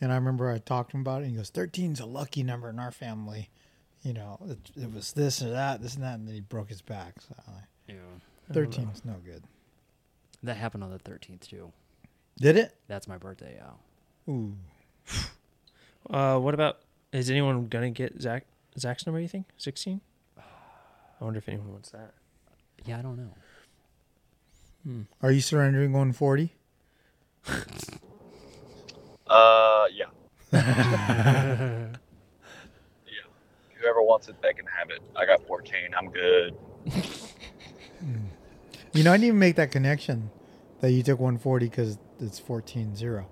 and 0.00 0.12
I 0.12 0.16
remember 0.16 0.50
I 0.50 0.58
talked 0.58 0.90
to 0.90 0.96
him 0.96 1.00
about 1.02 1.22
it. 1.22 1.26
And 1.26 1.30
he 1.32 1.36
goes, 1.38 1.50
"13's 1.50 2.00
a 2.00 2.06
lucky 2.06 2.42
number 2.42 2.68
in 2.68 2.78
our 2.78 2.90
family. 2.90 3.48
You 4.02 4.12
know, 4.12 4.38
it, 4.46 4.58
it 4.76 4.92
was 4.92 5.12
this 5.14 5.40
or 5.40 5.48
that, 5.50 5.80
this 5.80 5.94
and 5.94 6.04
that, 6.04 6.18
and 6.18 6.26
then 6.28 6.34
he 6.34 6.40
broke 6.42 6.68
his 6.68 6.82
back. 6.82 7.14
So 7.26 7.34
Yeah. 7.88 7.94
13 8.52 8.88
is 8.88 9.04
no 9.04 9.14
good. 9.24 9.42
That 10.42 10.58
happened 10.58 10.84
on 10.84 10.90
the 10.90 10.98
13th 10.98 11.48
too. 11.48 11.72
Did 12.38 12.56
it? 12.58 12.76
That's 12.88 13.08
my 13.08 13.16
birthday. 13.16 13.54
Yeah. 13.56 14.32
Ooh, 14.32 14.54
Uh, 16.10 16.38
what 16.38 16.52
about? 16.52 16.80
Is 17.12 17.30
anyone 17.30 17.66
gonna 17.68 17.90
get 17.90 18.20
Zach 18.20 18.44
Zach's 18.78 19.06
number? 19.06 19.20
You 19.20 19.28
think 19.28 19.46
sixteen? 19.56 20.00
I 20.36 21.24
wonder 21.24 21.38
if 21.38 21.48
anyone 21.48 21.70
wants 21.72 21.90
that. 21.90 22.12
Yeah, 22.84 22.98
I 22.98 23.02
don't 23.02 23.16
know. 23.16 25.06
are 25.22 25.30
you 25.30 25.40
surrendering 25.40 25.92
140? 25.92 26.52
Uh, 29.26 29.86
yeah. 29.92 30.04
yeah. 30.52 31.88
Whoever 33.80 34.02
wants 34.02 34.28
it, 34.28 34.36
they 34.42 34.52
can 34.52 34.66
have 34.66 34.90
it. 34.90 35.00
I 35.16 35.26
got 35.26 35.46
14. 35.46 35.74
I'm 35.96 36.10
good. 36.10 36.56
You 38.92 39.02
know, 39.02 39.12
I 39.12 39.16
didn't 39.16 39.26
even 39.26 39.38
make 39.38 39.56
that 39.56 39.72
connection 39.72 40.30
that 40.80 40.92
you 40.92 41.02
took 41.02 41.18
140 41.18 41.68
because 41.68 41.98
it's 42.20 42.38
14 42.38 42.94
0. 42.94 43.26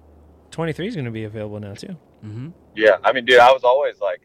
Twenty 0.50 0.72
three 0.74 0.86
is 0.86 0.96
gonna 0.96 1.10
be 1.10 1.24
available 1.24 1.60
now 1.60 1.72
too. 1.72 1.96
Mm-hmm. 2.24 2.48
Yeah. 2.74 2.96
I 3.04 3.12
mean, 3.12 3.24
dude, 3.24 3.38
I 3.38 3.52
was 3.52 3.64
always 3.64 4.00
like 4.00 4.20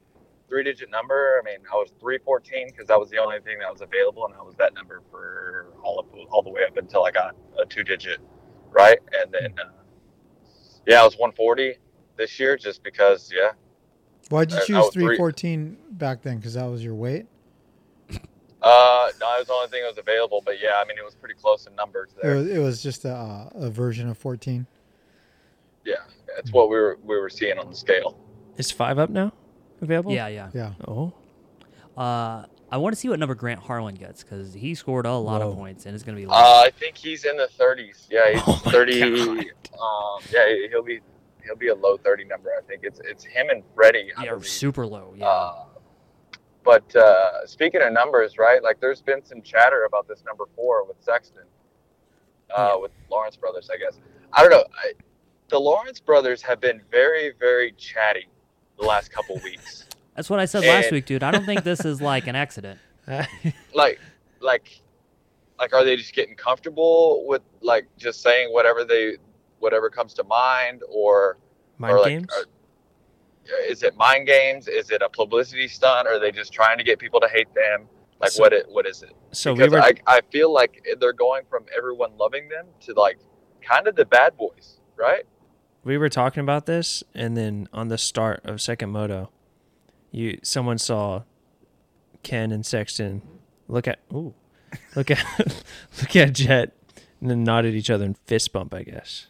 three 0.50 0.64
digit 0.64 0.90
number. 0.90 1.40
I 1.40 1.46
mean, 1.46 1.60
I 1.72 1.76
was 1.76 1.92
314 2.00 2.68
because 2.68 2.88
that 2.88 3.00
was 3.00 3.10
the 3.10 3.18
only 3.18 3.40
thing 3.40 3.60
that 3.60 3.72
was 3.72 3.82
available, 3.82 4.26
and 4.26 4.34
I 4.34 4.42
was 4.42 4.56
that 4.56 4.74
number 4.74 5.02
for 5.12 5.68
all 5.84 6.00
of 6.00 6.08
all 6.32 6.42
the 6.42 6.50
way 6.50 6.62
up 6.68 6.76
until 6.78 7.06
I 7.06 7.12
got 7.12 7.36
a 7.62 7.66
two 7.66 7.84
digit, 7.84 8.20
right? 8.72 9.00
And 9.22 9.32
then 9.32 9.54
uh, 9.60 9.70
Yeah, 10.88 11.02
I 11.02 11.04
was 11.04 11.14
140 11.18 11.76
this 12.16 12.40
year 12.40 12.56
just 12.58 12.82
because. 12.82 13.32
Yeah. 13.36 13.52
Why'd 14.30 14.52
you 14.52 14.58
I- 14.58 14.62
I 14.62 14.66
choose 14.66 14.76
was 14.78 14.94
three- 14.94 15.04
314 15.18 15.78
back 15.92 16.22
then? 16.24 16.38
Because 16.38 16.56
that 16.56 16.66
was 16.66 16.84
your 16.84 16.96
weight. 16.96 17.28
Uh, 18.60 19.10
no, 19.22 19.36
it 19.36 19.40
was 19.40 19.48
the 19.48 19.54
only 19.54 19.68
thing 19.70 19.82
that 19.84 19.90
was 19.90 19.98
available, 20.00 20.42
but 20.44 20.60
yeah, 20.60 20.82
I 20.82 20.86
mean, 20.86 20.98
it 20.98 21.06
was 21.06 21.14
pretty 21.16 21.36
close 21.36 21.68
in 21.68 21.76
numbers 21.76 22.10
It 22.24 22.28
was, 22.28 22.48
it 22.50 22.58
was 22.58 22.82
just 22.82 23.06
a, 23.06 23.50
a 23.54 23.70
version 23.70 24.10
of 24.10 24.18
14. 24.18 24.66
Yeah, 25.86 25.96
that's 26.36 26.52
what 26.52 26.70
we 26.70 26.76
were 26.76 26.98
we 27.04 27.18
were 27.18 27.30
seeing 27.30 27.58
on 27.60 27.70
the 27.70 27.76
scale. 27.76 28.18
Is 28.58 28.72
five 28.72 28.98
up 28.98 29.10
now 29.12 29.32
available? 29.82 30.12
Yeah, 30.12 30.28
yeah. 30.28 30.50
Yeah. 30.54 30.74
Oh, 30.88 31.14
Uh, 31.96 32.46
I 32.70 32.78
want 32.78 32.94
to 32.94 33.00
see 33.00 33.08
what 33.08 33.20
number 33.20 33.36
Grant 33.36 33.62
Harlan 33.62 33.96
gets 33.96 34.24
because 34.24 34.54
he 34.54 34.76
scored 34.76 35.06
a 35.06 35.14
lot 35.14 35.42
Whoa. 35.42 35.52
of 35.52 35.56
points 35.56 35.86
and 35.86 35.96
it's 35.96 36.04
going 36.04 36.18
to 36.18 36.22
be. 36.22 36.28
Uh, 36.28 36.34
I 36.34 36.72
think 36.78 36.98
he's 36.98 37.24
in 37.24 37.38
the 37.38 37.50
30s. 37.60 38.08
Yeah, 38.10 38.32
he's 38.34 38.42
Oh 38.46 38.54
30. 38.66 39.02
Um, 39.04 39.48
yeah, 40.32 40.68
he'll 40.70 40.84
be 40.84 41.00
he'll 41.46 41.56
be 41.56 41.70
a 41.70 41.76
low 41.76 41.98
30 41.98 42.26
number. 42.26 42.50
I 42.58 42.62
think 42.62 42.82
it's 42.84 43.00
it's 43.06 43.24
him 43.24 43.50
and 43.50 43.64
Freddie. 43.76 44.12
I 44.18 44.26
yeah, 44.26 44.30
believe. 44.32 44.48
super 44.48 44.86
low. 44.86 45.14
Yeah. 45.16 45.28
Uh, 45.28 45.64
but 46.64 46.94
uh, 46.98 47.46
speaking 47.46 47.82
of 47.82 47.94
numbers, 47.94 48.38
right? 48.38 48.62
Like, 48.62 48.82
there's 48.82 49.02
been 49.02 49.24
some 49.24 49.42
chatter 49.42 49.86
about 49.86 50.06
this 50.06 50.22
number 50.26 50.44
four 50.54 50.86
with 50.86 50.98
Sexton, 51.00 51.44
uh, 52.54 52.74
with 52.76 52.92
Lawrence 53.10 53.38
brothers. 53.38 53.70
I 53.74 53.78
guess 53.78 54.00
I 54.34 54.42
don't 54.42 54.52
know. 54.52 54.66
I, 54.78 54.92
the 55.48 55.60
Lawrence 55.60 56.02
brothers 56.02 56.42
have 56.42 56.60
been 56.60 56.82
very, 56.92 57.32
very 57.40 57.72
chatty 57.78 58.28
the 58.78 58.86
last 58.86 59.14
couple 59.14 59.40
weeks. 59.44 59.86
That's 60.18 60.30
what 60.32 60.40
I 60.40 60.46
said 60.46 60.66
last 60.66 60.92
week, 60.92 61.06
dude. 61.06 61.22
I 61.24 61.30
don't 61.32 61.46
think 61.46 61.64
this 61.64 61.86
is 61.86 62.02
like 62.02 62.26
an 62.28 62.36
accident. 62.46 62.80
like, 63.74 64.00
like, 64.42 64.82
like, 65.60 65.74
are 65.74 65.86
they 65.86 65.96
just 65.96 66.14
getting 66.14 66.36
comfortable 66.36 67.24
with 67.28 67.44
like 67.62 67.88
just 67.98 68.22
saying 68.22 68.52
whatever 68.52 68.84
they, 68.84 69.18
whatever 69.60 69.90
comes 69.92 70.14
to 70.16 70.24
mind, 70.24 70.82
or 70.90 71.38
mind 71.78 71.94
or 71.94 72.00
like, 72.02 72.10
games. 72.10 72.28
are- 72.36 72.46
is 73.70 73.82
it 73.84 73.96
mind 73.96 74.28
games? 74.28 74.68
Is 74.68 74.90
it 74.90 75.02
a 75.02 75.08
publicity 75.10 75.68
stunt? 75.70 76.08
Or 76.08 76.16
are 76.16 76.20
they 76.20 76.32
just 76.32 76.52
trying 76.52 76.78
to 76.80 76.84
get 76.84 77.00
people 77.00 77.20
to 77.22 77.28
hate 77.30 77.48
them? 77.56 77.88
Like, 78.20 78.32
So- 78.32 78.42
what 78.42 78.52
it, 78.54 78.66
what 78.70 78.86
is 78.88 79.04
it? 79.04 79.14
so 79.32 79.54
we 79.54 79.60
because 79.60 79.72
were 79.74 79.82
I, 79.82 79.94
I 80.08 80.22
feel 80.32 80.52
like 80.52 80.84
they're 81.00 81.14
going 81.14 81.44
from 81.50 81.66
everyone 81.78 82.18
loving 82.18 82.50
them 82.50 82.66
to 82.82 82.94
like 82.94 83.20
kind 83.62 83.88
of 83.88 83.96
the 83.96 84.06
bad 84.06 84.36
boys, 84.36 84.80
right? 84.98 85.24
we 85.84 85.98
were 85.98 86.10
talking 86.10 86.42
about 86.42 86.66
this, 86.66 87.02
and 87.16 87.38
then 87.38 87.70
on 87.72 87.88
the 87.88 87.98
start 87.98 88.42
of 88.44 88.60
second 88.60 88.90
moto, 88.90 89.30
you 90.12 90.40
someone 90.44 90.78
saw 90.78 91.24
Ken 92.24 92.52
and 92.52 92.66
Sexton 92.66 93.22
look 93.68 93.88
at 93.88 94.00
ooh, 94.14 94.34
look 94.96 95.12
at 95.12 95.24
look 96.02 96.16
at 96.16 96.34
Jett, 96.34 96.74
and 97.22 97.30
then 97.30 97.44
nod 97.44 97.66
at 97.66 97.74
each 97.74 97.90
other 97.90 98.06
and 98.06 98.18
fist 98.26 98.52
bump. 98.54 98.74
I 98.74 98.84
guess. 98.84 99.28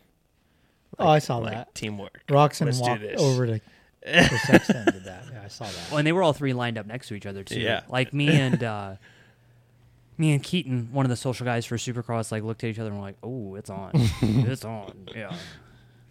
Oh, 1.00 1.08
I 1.08 1.20
saw 1.20 1.38
like 1.38 1.54
that. 1.54 1.76
teamwork. 1.76 2.24
Roczen 2.28 2.66
Let's 2.66 2.80
do 2.80 2.90
walked 2.90 3.02
this. 3.02 3.22
over 3.22 3.46
to, 3.46 3.60
to 3.60 4.38
Sexton 4.40 4.86
did 4.86 5.04
that. 5.04 5.26
Yeah, 5.32 5.42
I 5.46 5.48
saw 5.48 5.66
that. 5.66 5.88
Well, 5.90 6.00
and 6.00 6.08
they 6.08 6.12
were 6.12 6.24
all 6.24 6.34
three 6.34 6.54
lined 6.54 6.78
up 6.78 6.88
next 6.88 7.08
to 7.10 7.14
each 7.14 7.26
other 7.26 7.44
too. 7.44 7.60
Yeah. 7.60 7.82
Like 7.88 8.14
me 8.14 8.30
and 8.40 8.64
uh, 8.64 8.96
me 10.18 10.34
and 10.34 10.42
Keaton, 10.42 10.90
one 10.92 11.06
of 11.06 11.10
the 11.10 11.16
social 11.16 11.46
guys 11.46 11.66
for 11.66 11.78
Supercross, 11.78 12.32
like 12.32 12.42
looked 12.42 12.64
at 12.64 12.70
each 12.72 12.80
other 12.80 12.90
and 12.90 12.98
were 12.98 13.06
like, 13.06 13.18
"Oh, 13.22 13.56
it's 13.56 13.70
on, 13.70 13.92
it's 13.94 14.66
on." 14.66 15.08
Yeah. 15.16 15.36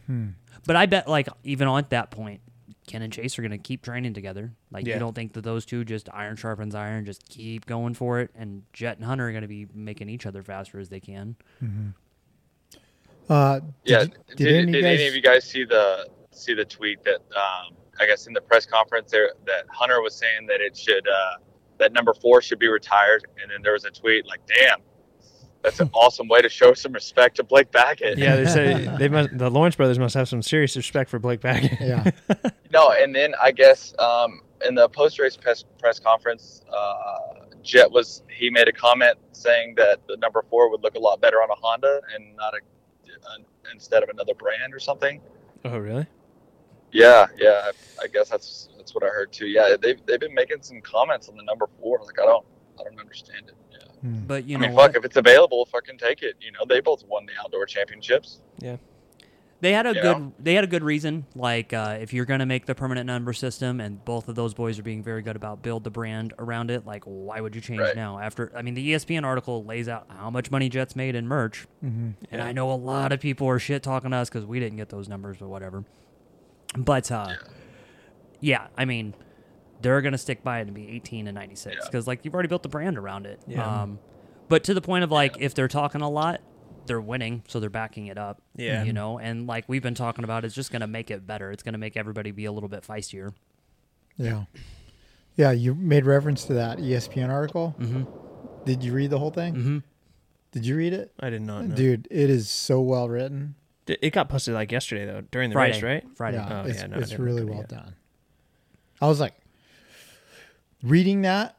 Hmm. 0.07 0.29
But 0.67 0.77
I 0.77 0.87
bet, 0.87 1.09
like, 1.09 1.29
even 1.43 1.67
on 1.69 1.85
that 1.91 2.11
point, 2.11 2.41
Ken 2.87 3.03
and 3.03 3.12
Chase 3.12 3.39
are 3.39 3.43
gonna 3.43 3.59
keep 3.59 3.82
training 3.82 4.14
together. 4.14 4.53
Like, 4.70 4.87
Yeah. 4.87 4.95
you 4.95 5.01
don't 5.01 5.14
think 5.14 5.32
that 5.34 5.43
those 5.43 5.66
two 5.66 5.84
just 5.84 6.09
iron 6.12 6.37
sharpens 6.37 6.74
iron, 6.74 7.05
just 7.05 7.28
keep 7.28 7.66
going 7.66 7.95
for 7.95 8.20
it, 8.20 8.30
and 8.34 8.62
Jett 8.72 8.97
and 8.97 9.05
Hunter 9.05 9.28
are 9.28 9.32
gonna 9.32 9.49
be 9.49 9.66
making 9.74 10.09
each 10.09 10.26
other 10.26 10.43
faster 10.43 10.78
as 10.78 10.89
they 10.89 11.01
can. 11.01 11.37
Uh, 13.28 13.59
did 13.61 13.72
yeah. 13.84 14.03
you- 14.03 14.09
did 14.09 14.37
did 14.37 14.37
did, 14.37 14.55
any 14.57 14.68
of 14.68 14.74
you 14.74 14.82
guys- 14.82 14.99
any 15.01 15.09
of 15.09 15.14
you 15.14 15.22
guys 15.22 15.45
see 15.45 15.64
the 15.64 16.09
see 16.30 16.55
the 16.55 16.64
tweet 16.64 17.03
that 17.03 17.20
um, 17.34 17.74
I 17.99 18.07
guess 18.07 18.26
in 18.26 18.32
the 18.34 18.41
press 18.41 18.66
conference 18.66 19.11
there 19.11 19.32
that 19.47 19.64
Hunter 19.70 20.01
was 20.03 20.14
saying 20.14 20.47
that 20.47 20.61
it 20.61 20.76
should 20.76 21.07
uh, 21.09 21.39
that 21.78 21.93
number 21.93 22.14
four 22.14 22.41
should 22.41 22.59
be 22.59 22.68
retired, 22.68 23.26
and 23.43 23.51
then 23.51 23.62
there 23.62 23.72
was 23.72 23.84
a 23.84 23.91
tweet 23.91 24.26
like, 24.26 24.41
"Damn, 24.47 24.80
that's 25.63 25.81
an 25.81 25.91
awesome 25.93 26.29
way 26.29 26.41
to 26.43 26.49
show 26.49 26.75
some 26.75 26.93
respect 26.93 27.37
to 27.37 27.45
Blake 27.45 27.71
Baggett." 27.73 28.19
Yeah, 28.19 28.37
they 28.37 28.47
say 28.47 28.89
they 28.99 29.09
must. 29.09 29.37
The 29.37 29.51
Lawrence 29.51 29.77
brothers 29.77 29.99
must 29.99 30.15
have 30.15 30.29
some 30.29 30.43
serious 30.43 30.77
respect 30.77 31.11
for 31.11 31.19
Blake 31.19 31.41
Baggett. 31.41 31.81
Yeah. 31.81 32.11
No, 32.73 32.91
and 32.91 33.15
then 33.15 33.33
I 33.41 33.53
guess 33.53 33.95
um, 34.01 34.43
in 34.67 34.75
the 34.75 34.89
post 34.89 35.19
race 35.19 35.37
press 35.37 35.65
press 35.79 35.99
conference, 35.99 36.63
uh, 36.71 37.47
Jett 37.63 37.91
was 37.91 38.23
he 38.29 38.51
made 38.51 38.69
a 38.69 38.73
comment 38.73 39.17
saying 39.33 39.77
that 39.77 40.01
the 40.09 40.17
number 40.19 40.45
four 40.51 40.69
would 40.71 40.83
look 40.83 40.95
a 40.95 40.99
lot 40.99 41.21
better 41.21 41.37
on 41.37 41.49
a 41.49 41.55
Honda 41.55 42.01
and 42.15 42.37
not 42.37 42.55
a 42.55 42.59
uh, 42.59 43.39
instead 43.73 44.03
of 44.03 44.09
another 44.09 44.35
brand 44.35 44.75
or 44.75 44.79
something. 44.79 45.21
oh, 45.65 45.79
really? 45.79 46.07
Yeah, 46.93 47.27
yeah, 47.39 47.71
I, 48.01 48.05
I 48.05 48.07
guess 48.09 48.29
that's 48.29 48.69
that's 48.77 48.95
what 48.95 49.05
I 49.05 49.09
heard 49.09 49.33
too. 49.33 49.47
Yeah, 49.47 49.77
they've 49.81 50.05
they've 50.07 50.21
been 50.21 50.35
making 50.35 50.63
some 50.63 50.81
comments 50.81 51.29
on 51.29 51.37
the 51.37 51.43
number 51.43 51.69
four. 51.81 52.01
Like 52.05 52.19
I 52.21 52.27
don't 52.27 52.47
I 52.79 52.85
don't 52.85 52.99
understand 52.99 53.49
it. 53.49 53.55
Yeah. 54.15 54.19
Hmm. 54.21 54.27
But 54.27 54.45
you 54.47 54.57
I 54.57 54.61
know 54.61 54.67
mean, 54.69 54.77
what? 54.77 54.89
fuck, 54.93 54.97
if 54.99 55.05
it's 55.05 55.17
available, 55.17 55.65
fucking 55.67 55.99
take 55.99 56.23
it. 56.23 56.37
You 56.41 56.53
know, 56.53 56.61
they 56.69 56.81
both 56.81 57.05
won 57.07 57.27
the 57.27 57.33
outdoor 57.45 57.67
championships. 57.67 58.41
Yeah. 58.59 58.77
They 59.63 59.73
had 59.73 59.87
a 59.87 59.95
You 59.95 60.03
good 60.03 60.19
know? 60.19 60.33
they 60.39 60.53
had 60.55 60.65
a 60.65 60.67
good 60.67 60.85
reason. 60.85 61.25
Like 61.35 61.73
uh, 61.73 61.97
if 61.99 62.13
you're 62.13 62.27
gonna 62.27 62.45
make 62.45 62.67
the 62.67 62.75
permanent 62.75 63.07
number 63.07 63.33
system, 63.33 63.81
and 63.81 64.05
both 64.05 64.29
of 64.29 64.35
those 64.35 64.53
boys 64.53 64.79
are 64.79 64.83
being 64.83 65.03
very 65.03 65.23
good 65.23 65.35
about 65.35 65.63
build 65.63 65.83
the 65.83 65.91
brand 65.91 66.35
around 66.39 66.71
it. 66.71 66.85
Like 66.85 67.05
why 67.05 67.41
would 67.41 67.55
you 67.55 67.63
change 67.63 67.81
Right. 67.81 67.97
now? 67.97 68.19
After 68.19 68.53
I 68.55 68.61
mean, 68.61 68.75
the 68.75 68.93
ESPN 68.93 69.25
article 69.25 69.65
lays 69.65 69.89
out 69.89 70.07
how 70.11 70.29
much 70.29 70.51
money 70.51 70.69
Jett's 70.69 70.95
made 70.95 71.15
in 71.15 71.27
merch, 71.27 71.67
Mhm. 71.83 72.15
and 72.31 72.43
I 72.43 72.53
know 72.53 72.71
a 72.71 72.75
lot 72.77 73.13
of 73.13 73.21
people 73.21 73.49
are 73.49 73.59
shit 73.59 73.83
talking 73.83 74.11
to 74.11 74.17
us 74.19 74.29
because 74.29 74.45
we 74.45 74.61
didn't 74.61 74.77
get 74.77 74.91
those 74.91 75.09
numbers, 75.09 75.39
but 75.41 75.49
whatever. 75.49 75.85
But 76.77 77.11
uh, 77.11 77.31
yeah, 78.41 78.67
I 78.77 78.85
mean, 78.85 79.15
they're 79.87 80.01
gonna 80.03 80.18
stick 80.18 80.43
by 80.43 80.59
it 80.59 80.62
and 80.62 80.74
be 80.74 80.89
18 80.89 81.28
and 81.28 81.34
96 81.37 81.76
Yeah. 81.76 81.80
because 81.87 82.09
like 82.09 82.24
you've 82.24 82.34
already 82.34 82.49
built 82.49 82.64
the 82.64 82.68
brand 82.68 82.99
around 82.99 83.24
it. 83.24 83.41
Yeah. 83.47 83.82
Um, 83.82 84.01
but 84.49 84.64
to 84.64 84.74
the 84.74 84.80
point 84.80 85.05
of 85.05 85.12
like 85.12 85.37
if 85.39 85.55
they're 85.55 85.68
talking 85.68 86.01
a 86.01 86.11
lot, 86.11 86.41
they're 86.87 87.01
winning, 87.01 87.45
so 87.47 87.61
they're 87.61 87.70
backing 87.70 88.09
it 88.09 88.18
up. 88.18 88.43
Yeah. 88.57 88.82
you 88.82 88.93
know, 88.93 89.18
and 89.20 89.47
like 89.47 89.64
we've 89.68 89.82
been 89.82 89.95
talking 89.95 90.24
about, 90.24 90.45
it's 90.45 90.57
just 90.57 90.72
gonna 90.72 90.89
make 90.89 91.11
it 91.12 91.24
better. 91.24 91.53
It's 91.53 91.62
gonna 91.62 91.78
make 91.78 91.97
everybody 91.97 92.32
be 92.32 92.47
a 92.47 92.53
little 92.53 92.68
bit 92.68 92.82
feistier. 92.82 93.32
Yeah. 94.18 94.45
Yeah, 95.37 95.53
you 95.53 95.74
made 95.76 96.05
reference 96.05 96.45
to 96.47 96.55
that 96.55 96.78
ESPN 96.78 97.28
article. 97.28 97.76
Mm-hmm. 97.78 98.64
Did 98.64 98.82
you 98.82 98.93
read 98.93 99.11
the 99.11 99.18
whole 99.20 99.30
thing? 99.30 99.55
Mm-hmm. 99.55 99.78
Did 100.51 100.66
you 100.66 100.76
read 100.76 100.95
it? 100.95 101.12
I 101.20 101.30
did 101.30 101.43
not 101.43 101.66
know. 101.66 101.74
Dude, 101.76 102.09
it 102.11 102.28
is 102.30 102.49
so 102.51 102.80
well 102.80 103.09
written. 103.09 103.55
It 103.87 104.12
got 104.12 104.28
posted 104.28 104.55
like 104.55 104.72
yesterday 104.72 105.07
though, 105.07 105.20
during 105.30 105.51
the 105.51 105.55
Friday, 105.55 105.74
race, 105.74 105.82
right? 105.82 106.05
Friday. 106.16 106.39
Yeah, 106.39 106.62
Oh, 106.64 106.66
it's, 106.68 106.80
yeah, 106.80 106.87
no, 106.89 106.99
it's 106.99 107.16
really 107.18 107.45
well 107.45 107.61
it 107.61 107.68
yet. 107.70 107.84
done. 107.84 107.95
I 109.01 109.07
was 109.07 109.20
like, 109.20 109.34
reading 110.89 111.22
that 111.22 111.57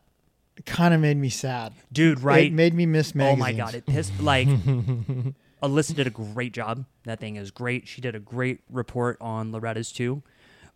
kind 0.66 0.94
of 0.94 1.02
made 1.02 1.18
me 1.18 1.30
sad. 1.30 1.74
Dude, 1.92 2.22
right? 2.22 2.48
It 2.48 2.54
made 2.54 2.74
me 2.74 2.86
miss 2.86 3.14
oh 3.20 3.36
my 3.36 3.54
god, 3.54 3.76
it 3.76 3.86
pissed 3.86 4.20
like. 4.20 4.48
Alyssa 5.64 5.96
did 5.96 6.06
a 6.06 6.12
great 6.12 6.54
job. 6.54 6.86
That 7.06 7.20
thing 7.20 7.36
is 7.36 7.50
great. 7.50 7.88
She 7.88 8.00
did 8.00 8.14
a 8.14 8.20
great 8.20 8.60
report 8.70 9.18
on 9.20 9.52
Loretta's 9.52 9.92
too. 9.92 10.22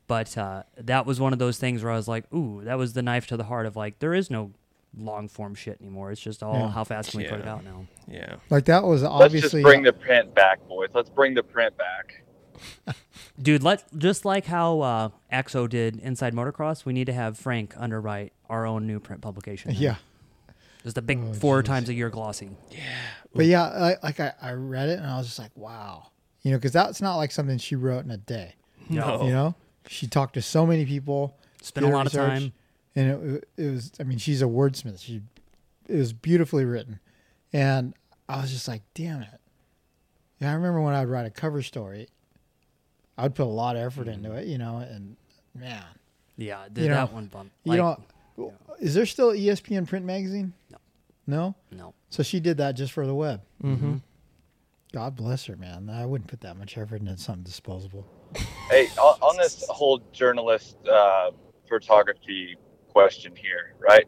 But 0.08 0.36
uh, 0.38 0.64
that 0.78 1.06
was 1.06 1.20
one 1.20 1.34
of 1.34 1.40
those 1.40 1.58
things 1.60 1.84
where 1.84 1.92
I 1.92 1.96
was 1.96 2.08
like, 2.08 2.26
ooh, 2.34 2.62
that 2.64 2.78
was 2.78 2.94
the 2.94 3.02
knife 3.04 3.28
to 3.28 3.38
the 3.38 3.44
heart 3.44 3.66
of 3.66 3.76
like, 3.76 4.00
there 4.00 4.14
is 4.14 4.32
no 4.32 4.52
long 4.98 5.28
form 5.28 5.56
shit 5.56 5.80
anymore. 5.80 6.12
It's 6.12 6.20
just 6.20 6.42
all 6.44 6.56
Yeah. 6.56 6.70
how 6.72 6.84
fast 6.84 7.12
can 7.12 7.20
we 7.20 7.28
put 7.28 7.40
it 7.40 7.48
out 7.48 7.64
now. 7.64 7.86
Yeah. 8.08 8.36
Like 8.50 8.66
that 8.66 8.84
was 8.84 9.04
obviously 9.04 9.40
Let's 9.40 9.52
just 9.54 9.64
bring 9.64 9.84
the 9.84 9.94
print 9.94 10.34
back, 10.34 10.68
boys. 10.68 10.90
Let's 10.94 11.10
bring 11.10 11.34
the 11.36 11.44
print 11.44 11.78
back. 11.78 12.24
Dude, 13.42 13.64
let 13.64 13.84
just 13.98 14.26
like 14.26 14.46
how 14.46 14.82
uh, 14.82 15.10
Axo 15.32 15.68
did 15.68 15.98
Inside 16.00 16.34
Motocross, 16.34 16.86
we 16.86 16.94
need 16.94 17.06
to 17.06 17.14
have 17.14 17.38
Frank 17.38 17.74
underwrite 17.78 18.34
our 18.50 18.66
own 18.66 18.86
new 18.88 19.00
print 19.00 19.22
publication. 19.22 19.72
now. 19.74 19.80
yeah. 19.80 19.96
just 20.84 20.98
a 20.98 21.02
big 21.02 21.20
Oh, 21.22 21.34
four 21.34 21.62
jeez. 21.62 21.66
times 21.66 21.90
a 21.90 21.94
year 21.94 22.10
glossy. 22.10 22.50
Yeah. 22.72 22.78
But 23.34 23.46
yeah, 23.46 23.64
I, 23.64 23.96
like 24.04 24.20
I, 24.20 24.34
I 24.42 24.52
read 24.52 24.90
it 24.90 25.00
and 25.00 25.08
I 25.08 25.18
was 25.18 25.28
just 25.28 25.40
like, 25.40 25.52
wow, 25.56 26.08
you 26.44 26.52
know, 26.52 26.58
because 26.58 26.74
that's 26.74 27.02
not 27.02 27.16
like 27.18 27.32
something 27.32 27.58
she 27.58 27.76
wrote 27.76 28.04
in 28.06 28.12
a 28.12 28.18
day. 28.18 28.56
No. 28.90 29.24
You 29.24 29.32
know, 29.32 29.56
she 29.88 30.08
talked 30.08 30.34
to 30.36 30.42
so 30.42 30.66
many 30.66 30.86
people, 30.86 31.38
Spent 31.62 31.86
a 31.86 31.90
did 31.90 31.96
lot 31.96 32.06
of 32.08 32.12
time. 32.12 32.52
and 32.96 33.10
it, 33.36 33.48
it 33.58 33.70
was. 33.72 33.92
I 34.00 34.04
mean, 34.04 34.18
she's 34.18 34.42
a 34.42 34.46
wordsmith. 34.46 35.02
She, 35.02 35.22
it 35.88 35.96
was 35.96 36.12
beautifully 36.14 36.66
written, 36.66 37.00
and 37.54 37.94
I 38.28 38.42
was 38.42 38.52
just 38.52 38.68
like, 38.68 38.82
damn 38.94 39.22
it. 39.22 39.30
Yeah, 40.40 40.52
I 40.52 40.54
remember 40.56 40.82
when 40.82 40.94
I'd 40.94 41.08
write 41.08 41.26
a 41.26 41.30
cover 41.30 41.62
story, 41.62 42.10
I 43.18 43.24
would 43.24 43.36
put 43.36 43.44
a 43.44 43.46
lot 43.46 43.76
of 43.76 43.84
effort 43.84 44.08
into 44.08 44.34
it, 44.34 44.48
you 44.48 44.58
know, 44.58 44.78
and 44.78 45.16
man, 45.54 45.84
Yeah, 46.38 46.66
did 46.72 46.84
You 46.84 46.90
know, 46.90 46.96
that 46.96 47.14
one 47.14 47.28
bump. 47.28 47.52
you 47.64 47.74
Like, 47.74 47.98
know, 48.38 48.54
is 48.80 48.94
there 48.96 49.06
still 49.06 49.32
ESPN 49.32 49.88
print 49.88 50.06
magazine? 50.06 50.54
No. 50.72 50.78
No. 51.28 51.56
no. 51.72 51.94
So 52.10 52.24
she 52.24 52.40
did 52.40 52.58
that 52.58 52.74
just 52.74 52.92
for 52.94 53.06
the 53.06 53.14
web. 53.14 53.42
Mm-hmm. 53.64 53.98
God 54.94 55.16
bless 55.16 55.46
her, 55.46 55.56
man. 55.56 55.90
I 55.90 56.06
wouldn't 56.06 56.30
put 56.30 56.42
that 56.42 56.58
much 56.58 56.78
effort 56.78 57.00
into 57.02 57.18
something 57.18 57.44
disposable. 57.44 58.06
Hey, 58.70 58.88
on, 58.98 59.18
on 59.22 59.38
this 59.38 59.66
whole 59.70 60.02
journalist 60.12 60.78
uh, 60.88 61.32
photography 61.68 62.58
question 62.90 63.36
here, 63.36 63.76
right? 63.80 64.06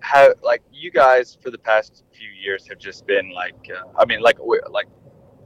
How 0.00 0.32
like 0.42 0.62
you 0.72 0.90
guys 0.90 1.36
for 1.42 1.50
the 1.50 1.58
past 1.58 2.04
few 2.12 2.28
years 2.28 2.66
have 2.68 2.78
just 2.78 3.06
been 3.06 3.30
like, 3.32 3.54
uh, 3.76 3.86
I 3.98 4.04
mean, 4.06 4.20
like, 4.20 4.38
like, 4.70 4.86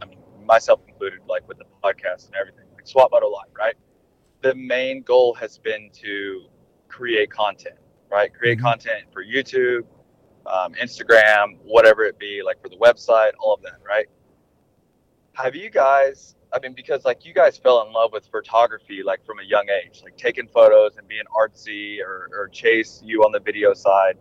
I 0.00 0.06
mean, 0.06 0.18
myself 0.46 0.80
included, 0.88 1.20
like 1.28 1.46
with 1.48 1.58
the 1.58 1.64
podcast 1.82 2.26
and 2.26 2.36
everything. 2.36 2.63
Swap 2.84 3.10
Moto 3.12 3.28
Live, 3.28 3.48
right? 3.58 3.74
The 4.42 4.54
main 4.54 5.02
goal 5.02 5.34
has 5.34 5.58
been 5.58 5.90
to 5.94 6.46
create 6.88 7.30
content, 7.30 7.76
right? 8.10 8.32
Create 8.32 8.58
Mhm. 8.58 8.62
content 8.62 9.12
for 9.12 9.24
YouTube, 9.24 9.86
um, 10.46 10.74
Instagram, 10.74 11.58
whatever 11.64 12.04
it 12.04 12.18
be, 12.18 12.42
like 12.42 12.60
for 12.60 12.68
the 12.68 12.76
website, 12.76 13.32
all 13.40 13.54
of 13.54 13.62
that, 13.62 13.78
right? 13.86 14.06
Have 15.32 15.54
you 15.56 15.70
guys? 15.70 16.36
I 16.52 16.60
mean, 16.60 16.74
because 16.74 17.04
like 17.04 17.24
you 17.24 17.34
guys 17.34 17.58
fell 17.58 17.84
in 17.84 17.92
love 17.92 18.12
with 18.12 18.28
photography 18.28 19.02
like 19.02 19.24
from 19.26 19.40
a 19.40 19.42
young 19.42 19.66
age, 19.68 20.02
like 20.04 20.16
taking 20.16 20.46
photos 20.46 20.96
and 20.96 21.08
being 21.08 21.24
artsy, 21.36 22.00
or, 22.00 22.28
or 22.32 22.48
Chase, 22.48 23.02
you 23.04 23.24
on 23.24 23.32
the 23.32 23.40
video 23.40 23.74
side. 23.74 24.16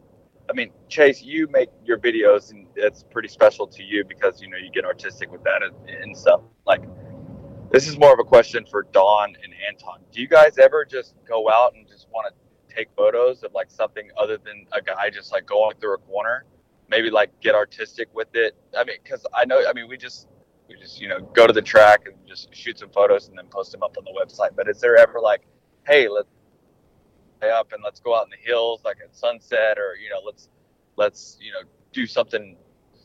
I 0.50 0.54
mean, 0.54 0.72
Chase, 0.90 1.22
you 1.22 1.48
make 1.50 1.70
your 1.86 1.98
videos, 2.00 2.52
and 2.52 2.68
it's 2.76 3.04
pretty 3.04 3.28
special 3.28 3.68
to 3.68 3.84
you 3.84 4.04
because 4.04 4.42
you 4.42 4.50
know 4.50 4.58
you 4.58 4.72
get 4.72 4.84
artistic 4.84 5.32
with 5.32 5.44
that 5.44 5.62
and, 5.62 5.90
and 5.90 6.18
stuff. 6.18 6.42
Like, 6.66 6.82
this 7.74 7.88
is 7.88 7.98
more 7.98 8.14
of 8.14 8.20
a 8.20 8.24
question 8.24 8.66
for 8.70 8.84
Don 8.94 9.30
and 9.30 9.54
Anton. 9.68 10.00
Do 10.12 10.22
you 10.22 10.28
guys 10.28 10.60
ever 10.60 10.86
just 10.86 11.16
go 11.28 11.50
out 11.50 11.74
and 11.74 11.88
just 11.88 12.08
want 12.14 12.28
to 12.28 12.76
take 12.76 12.88
photos 12.96 13.42
of 13.42 13.52
like 13.54 13.72
something 13.72 14.10
other 14.16 14.38
than 14.38 14.68
a 14.74 14.82
guy 14.82 15.10
just 15.10 15.32
like 15.32 15.48
going 15.48 15.76
through 15.82 15.96
a 15.96 15.98
corner? 15.98 16.46
Maybe 16.88 17.10
like 17.10 17.32
get 17.42 17.56
artistic 17.56 18.10
with 18.14 18.28
it. 18.36 18.56
I 18.78 18.84
mean, 18.84 18.98
because 19.04 19.26
I 19.34 19.46
know, 19.46 19.68
I 19.68 19.74
mean, 19.74 19.90
we 19.90 19.98
just 19.98 20.28
we 20.70 20.76
just 20.76 21.02
you 21.02 21.10
know 21.10 21.20
go 21.20 21.48
to 21.48 21.54
the 21.54 21.64
track 21.64 22.02
and 22.06 22.16
just 22.28 22.56
shoot 22.56 22.78
some 22.78 22.92
photos 22.92 23.28
and 23.28 23.36
then 23.36 23.48
post 23.48 23.72
them 23.72 23.82
up 23.82 23.98
on 23.98 24.04
the 24.04 24.14
website. 24.14 24.56
But 24.56 24.70
is 24.70 24.80
there 24.80 24.96
ever 24.96 25.20
like, 25.20 25.42
hey, 25.88 26.08
let's 26.08 26.30
stay 27.40 27.50
up 27.50 27.74
and 27.74 27.82
let's 27.84 28.00
go 28.00 28.16
out 28.16 28.26
in 28.26 28.30
the 28.30 28.52
hills 28.52 28.82
like 28.86 28.98
at 29.04 29.16
sunset, 29.16 29.80
or 29.80 29.96
you 29.96 30.12
know, 30.12 30.20
let's 30.24 30.48
let's 30.96 31.40
you 31.42 31.52
know 31.52 31.68
do 31.92 32.06
something 32.06 32.56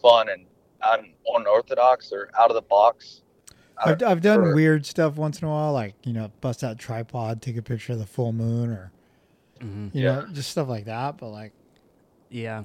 fun 0.02 0.28
and 0.28 0.44
un- 0.82 1.14
unorthodox 1.26 2.12
or 2.12 2.28
out 2.38 2.50
of 2.50 2.54
the 2.54 2.60
box? 2.68 3.22
I 3.84 3.90
I've, 3.92 4.02
I've 4.02 4.20
done 4.22 4.40
for- 4.40 4.54
weird 4.54 4.86
stuff 4.86 5.16
once 5.16 5.40
in 5.40 5.48
a 5.48 5.50
while, 5.50 5.72
like 5.72 5.94
you 6.04 6.12
know, 6.12 6.30
bust 6.40 6.62
out 6.64 6.72
a 6.72 6.76
tripod, 6.76 7.40
take 7.42 7.56
a 7.56 7.62
picture 7.62 7.92
of 7.92 7.98
the 7.98 8.06
full 8.06 8.32
moon, 8.32 8.70
or 8.70 8.90
Mhm. 9.60 9.94
you 9.94 10.04
Yeah. 10.04 10.14
know, 10.20 10.26
just 10.32 10.50
stuff 10.50 10.68
like 10.68 10.84
that. 10.86 11.18
But 11.18 11.28
like, 11.30 11.52
Yeah. 12.30 12.64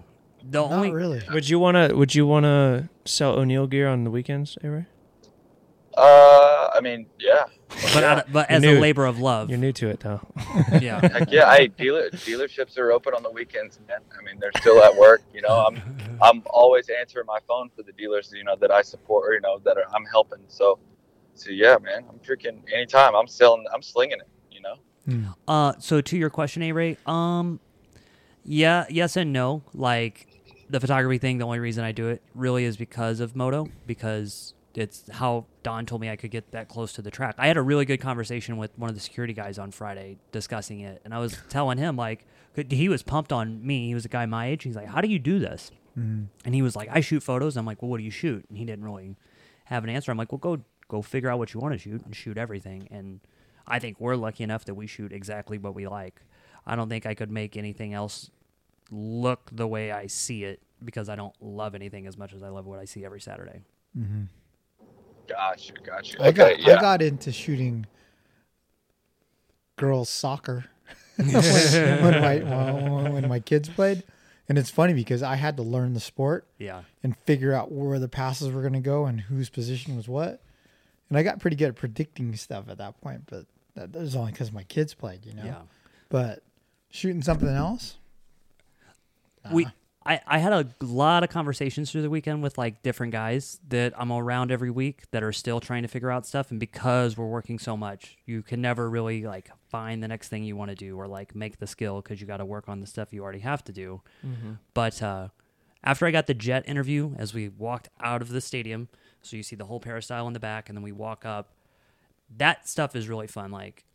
The 0.49 0.61
not 0.61 0.72
only 0.74 0.91
really. 0.91 1.22
Would 1.32 1.47
you 1.49 1.57
wanna 1.59 1.95
Would 1.95 2.14
you 2.16 2.28
wanna 2.28 2.89
sell 3.05 3.38
O'Neill 3.39 3.66
gear 3.68 3.88
on 3.88 4.03
the 4.03 4.11
weekends, 4.11 4.57
Avery? 4.64 4.88
Uh, 5.95 6.70
I 6.74 6.80
mean, 6.82 7.05
yeah. 7.20 7.45
but 7.93 8.03
out 8.03 8.32
but 8.34 8.49
You're 8.49 8.55
as 8.57 8.61
new. 8.64 8.78
a 8.78 8.82
labor 8.82 9.05
of 9.05 9.20
love. 9.20 9.49
You're 9.49 9.59
new 9.59 9.72
to 9.74 9.89
it 9.89 9.99
though. 9.99 10.22
Yeah. 10.82 10.99
Heck 11.07 11.32
yeah, 11.32 11.55
hey, 11.55 11.68
dealer 11.68 12.09
dealerships 12.09 12.78
are 12.80 12.91
open 12.91 13.14
on 13.14 13.22
the 13.22 13.30
weekends, 13.30 13.80
man. 13.88 13.99
I 14.20 14.24
mean, 14.24 14.39
they're 14.39 14.51
still 14.57 14.84
at 14.84 14.95
work. 14.95 15.22
You 15.34 15.41
know, 15.43 15.66
I'm 15.68 16.20
I'm 16.22 16.41
always 16.49 16.89
answering 16.89 17.28
my 17.28 17.38
phone 17.47 17.70
for 17.76 17.84
the 17.84 17.91
dealers, 17.91 18.34
you 18.36 18.43
know, 18.43 18.55
that 18.55 18.72
I 18.72 18.82
support 18.82 19.30
or 19.30 19.34
you 19.34 19.41
know 19.41 19.59
that 19.66 19.78
are, 19.78 19.86
I'm 19.95 20.05
helping. 20.05 20.39
So, 20.47 20.80
so 21.34 21.51
yeah, 21.51 21.77
man, 21.81 22.05
I'm 22.09 22.19
freaking 22.19 22.61
anytime. 22.73 23.15
I'm 23.15 23.27
selling. 23.27 23.65
I'm 23.73 23.81
slinging 23.81 24.19
it. 24.19 24.27
You 24.51 24.61
know. 24.61 24.75
Hmm. 25.05 25.25
Uh, 25.47 25.73
so 25.79 26.01
to 26.01 26.17
your 26.17 26.29
question, 26.29 26.63
A 26.63 26.71
Ray, 26.71 26.97
um, 27.05 27.59
yeah, 28.45 28.86
yes 28.89 29.17
and 29.17 29.34
no. 29.34 29.63
Like 29.73 30.27
the 30.69 30.79
photography 30.79 31.17
thing, 31.17 31.38
the 31.38 31.45
only 31.45 31.59
reason 31.59 31.84
I 31.84 31.91
do 31.91 32.07
it 32.09 32.21
really 32.34 32.65
is 32.65 32.77
because 32.77 33.19
of 33.19 33.36
moto, 33.36 33.67
because 33.86 34.53
it's 34.75 35.09
how 35.11 35.45
Don 35.61 35.86
told 35.86 36.01
me 36.01 36.09
I 36.09 36.15
could 36.15 36.31
get 36.31 36.51
that 36.51 36.67
close 36.67 36.93
to 36.93 37.01
the 37.01 37.11
track. 37.11 37.36
I 37.38 37.47
had 37.47 37.57
a 37.57 37.61
really 37.61 37.86
good 37.86 37.99
conversation 37.99 38.57
with 38.57 38.71
one 38.77 38.89
of 38.89 38.95
the 38.95 39.01
security 39.01 39.34
guys 39.34 39.59
on 39.59 39.71
Friday 39.71 40.17
discussing 40.31 40.79
it, 40.79 41.01
and 41.05 41.13
I 41.13 41.19
was 41.19 41.38
telling 41.49 41.77
him 41.77 41.95
like 41.95 42.25
he 42.69 42.88
was 42.89 43.03
pumped 43.03 43.31
on 43.31 43.65
me. 43.65 43.88
He 43.88 43.93
was 43.93 44.05
a 44.05 44.09
guy 44.09 44.25
my 44.25 44.47
age. 44.47 44.63
He's 44.63 44.75
like, 44.75 44.88
"How 44.88 45.01
do 45.01 45.07
you 45.07 45.19
do 45.19 45.39
this?" 45.39 45.71
Mhm. 45.97 46.27
And 46.45 46.55
he 46.55 46.61
was 46.61 46.75
like, 46.75 46.89
"I 46.91 47.01
shoot 47.01 47.21
photos." 47.21 47.55
I'm 47.57 47.65
like, 47.65 47.81
"Well, 47.81 47.89
what 47.89 47.97
do 47.97 48.03
you 48.03 48.11
shoot?" 48.11 48.45
And 48.49 48.57
he 48.57 48.65
didn't 48.65 48.86
really 48.86 49.15
have 49.65 49.84
an 49.84 49.89
answer. 49.89 50.11
I'm 50.11 50.17
like, 50.17 50.31
"Well, 50.31 50.39
go 50.39 50.63
go 50.93 51.01
figure 51.01 51.29
out 51.29 51.39
what 51.39 51.53
you 51.53 51.59
want 51.59 51.73
to 51.73 51.77
shoot 51.77 52.01
and 52.05 52.15
shoot 52.15 52.37
everything." 52.37 52.87
And 52.91 53.19
I 53.67 53.79
think 53.79 53.99
we're 53.99 54.15
lucky 54.15 54.43
enough 54.43 54.65
that 54.65 54.75
we 54.75 54.87
shoot 54.87 55.11
exactly 55.11 55.57
what 55.57 55.73
we 55.75 55.87
like. 55.87 56.21
I 56.65 56.75
don't 56.75 56.89
think 56.89 57.05
I 57.05 57.13
could 57.13 57.31
make 57.31 57.57
anything 57.57 57.93
else 57.93 58.29
look 58.91 59.49
the 59.51 59.67
way 59.67 59.91
I 59.91 60.07
see 60.07 60.43
it 60.43 60.61
because 60.83 61.07
I 61.09 61.15
don't 61.15 61.33
love 61.41 61.75
anything 61.75 62.07
as 62.07 62.17
much 62.17 62.33
as 62.33 62.43
I 62.43 62.49
love 62.49 62.65
what 62.65 62.79
I 62.79 62.85
see 62.85 63.03
every 63.05 63.21
Saturday. 63.21 63.61
Mm-hmm. 63.97 64.23
Gotcha, 65.27 65.73
gotcha. 65.85 66.21
I 66.21 66.31
got 66.31 66.51
okay, 66.51 66.61
yeah. 66.61 66.77
I 66.77 66.81
got 66.81 67.01
into 67.01 67.31
shooting 67.31 67.85
girls 69.77 70.09
soccer 70.09 70.65
when, 71.15 71.27
when 71.33 72.21
my 72.21 72.35
when, 72.39 73.13
when 73.13 73.27
my 73.29 73.39
kids 73.39 73.69
played, 73.69 74.03
and 74.49 74.57
it's 74.57 74.69
funny 74.69 74.93
because 74.93 75.23
I 75.23 75.35
had 75.35 75.55
to 75.57 75.63
learn 75.63 75.93
the 75.93 75.99
sport 76.01 76.45
Yeah. 76.59 76.81
and 77.01 77.15
figure 77.25 77.53
out 77.53 77.71
where 77.71 77.99
the 77.99 78.09
passes 78.09 78.51
were 78.51 78.61
going 78.61 78.73
to 78.73 78.79
go 78.81 79.05
and 79.05 79.21
whose 79.21 79.49
position 79.49 79.95
was 79.95 80.07
what, 80.09 80.41
and 81.14 81.20
I 81.20 81.22
got 81.22 81.39
pretty 81.39 81.55
good 81.55 81.68
at 81.68 81.76
predicting 81.76 82.36
stuff 82.36 82.68
at 82.70 82.80
that 82.80 82.99
point. 82.99 83.28
But 83.28 83.45
that, 83.76 83.93
that 83.93 83.99
was 83.99 84.16
only 84.16 84.32
because 84.32 84.51
my 84.51 84.64
kids 84.64 84.95
played, 84.95 85.28
you 85.28 85.34
know. 85.36 85.45
Yeah. 85.45 85.61
But 86.09 86.41
shooting 86.89 87.22
something 87.22 87.47
else, 87.47 87.97
we 89.51 89.68
I, 90.03 90.22
I 90.26 90.39
had 90.39 90.53
a 90.53 90.68
lot 90.84 91.24
of 91.24 91.30
conversations 91.30 91.91
through 91.91 92.01
the 92.01 92.09
weekend 92.09 92.41
with 92.41 92.57
like 92.57 92.82
different 92.82 93.14
guys 93.14 93.59
that 93.70 93.93
I'm 93.95 94.11
around 94.11 94.51
every 94.51 94.72
week 94.72 95.03
that 95.11 95.22
are 95.22 95.32
still 95.32 95.59
trying 95.59 95.84
to 95.84 95.88
figure 95.88 96.09
out 96.09 96.26
stuff 96.26 96.49
and 96.49 96.59
because 96.59 97.16
we're 97.16 97.28
working 97.28 97.59
so 97.59 97.78
much 97.78 98.18
you 98.26 98.41
can 98.41 98.59
never 98.59 98.89
really 98.89 99.24
like 99.24 99.49
find 99.70 100.01
the 100.01 100.07
next 100.07 100.30
thing 100.30 100.43
you 100.43 100.55
want 100.55 100.70
to 100.70 100.76
do 100.76 100.99
or 100.99 101.07
like 101.07 101.36
make 101.36 101.59
the 101.59 101.68
skill 101.68 102.01
because 102.01 102.20
you 102.20 102.28
got 102.28 102.38
to 102.38 102.45
work 102.45 102.68
on 102.68 102.82
the 102.82 102.88
stuff 102.88 103.14
you 103.14 103.24
already 103.24 103.39
have 103.39 103.64
to 103.64 103.72
do 103.72 104.01
but 104.74 105.01
uh, 105.01 105.30
after 105.84 106.05
I 106.05 106.11
got 106.11 106.28
the 106.28 106.34
Jett 106.34 106.68
interview 106.68 107.16
as 107.18 107.34
we 107.34 107.49
walked 107.49 107.88
out 108.01 108.22
of 108.22 108.30
the 108.30 108.41
stadium 108.41 108.89
so 109.24 109.36
you 109.36 109.43
see 109.43 109.55
the 109.55 109.65
whole 109.65 109.80
peristyle 109.80 110.28
in 110.28 110.34
the 110.34 110.39
back 110.39 110.69
and 110.69 110.78
then 110.78 110.84
we 110.84 110.91
walk 110.91 111.26
up 111.26 111.49
that 112.38 112.67
stuff 112.67 112.95
is 112.95 113.09
really 113.09 113.28
fun 113.28 113.51
like 113.51 113.86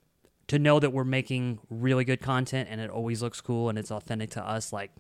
to 0.47 0.59
know 0.59 0.81
that 0.81 0.93
we're 0.93 1.05
making 1.05 1.59
really 1.69 2.05
good 2.05 2.21
content 2.21 2.69
and 2.71 2.81
it 2.81 2.91
always 2.91 3.23
looks 3.23 3.41
cool 3.41 3.69
and 3.69 3.79
it's 3.79 3.91
authentic 3.91 4.31
to 4.31 4.43
us 4.43 4.73
like 4.73 4.91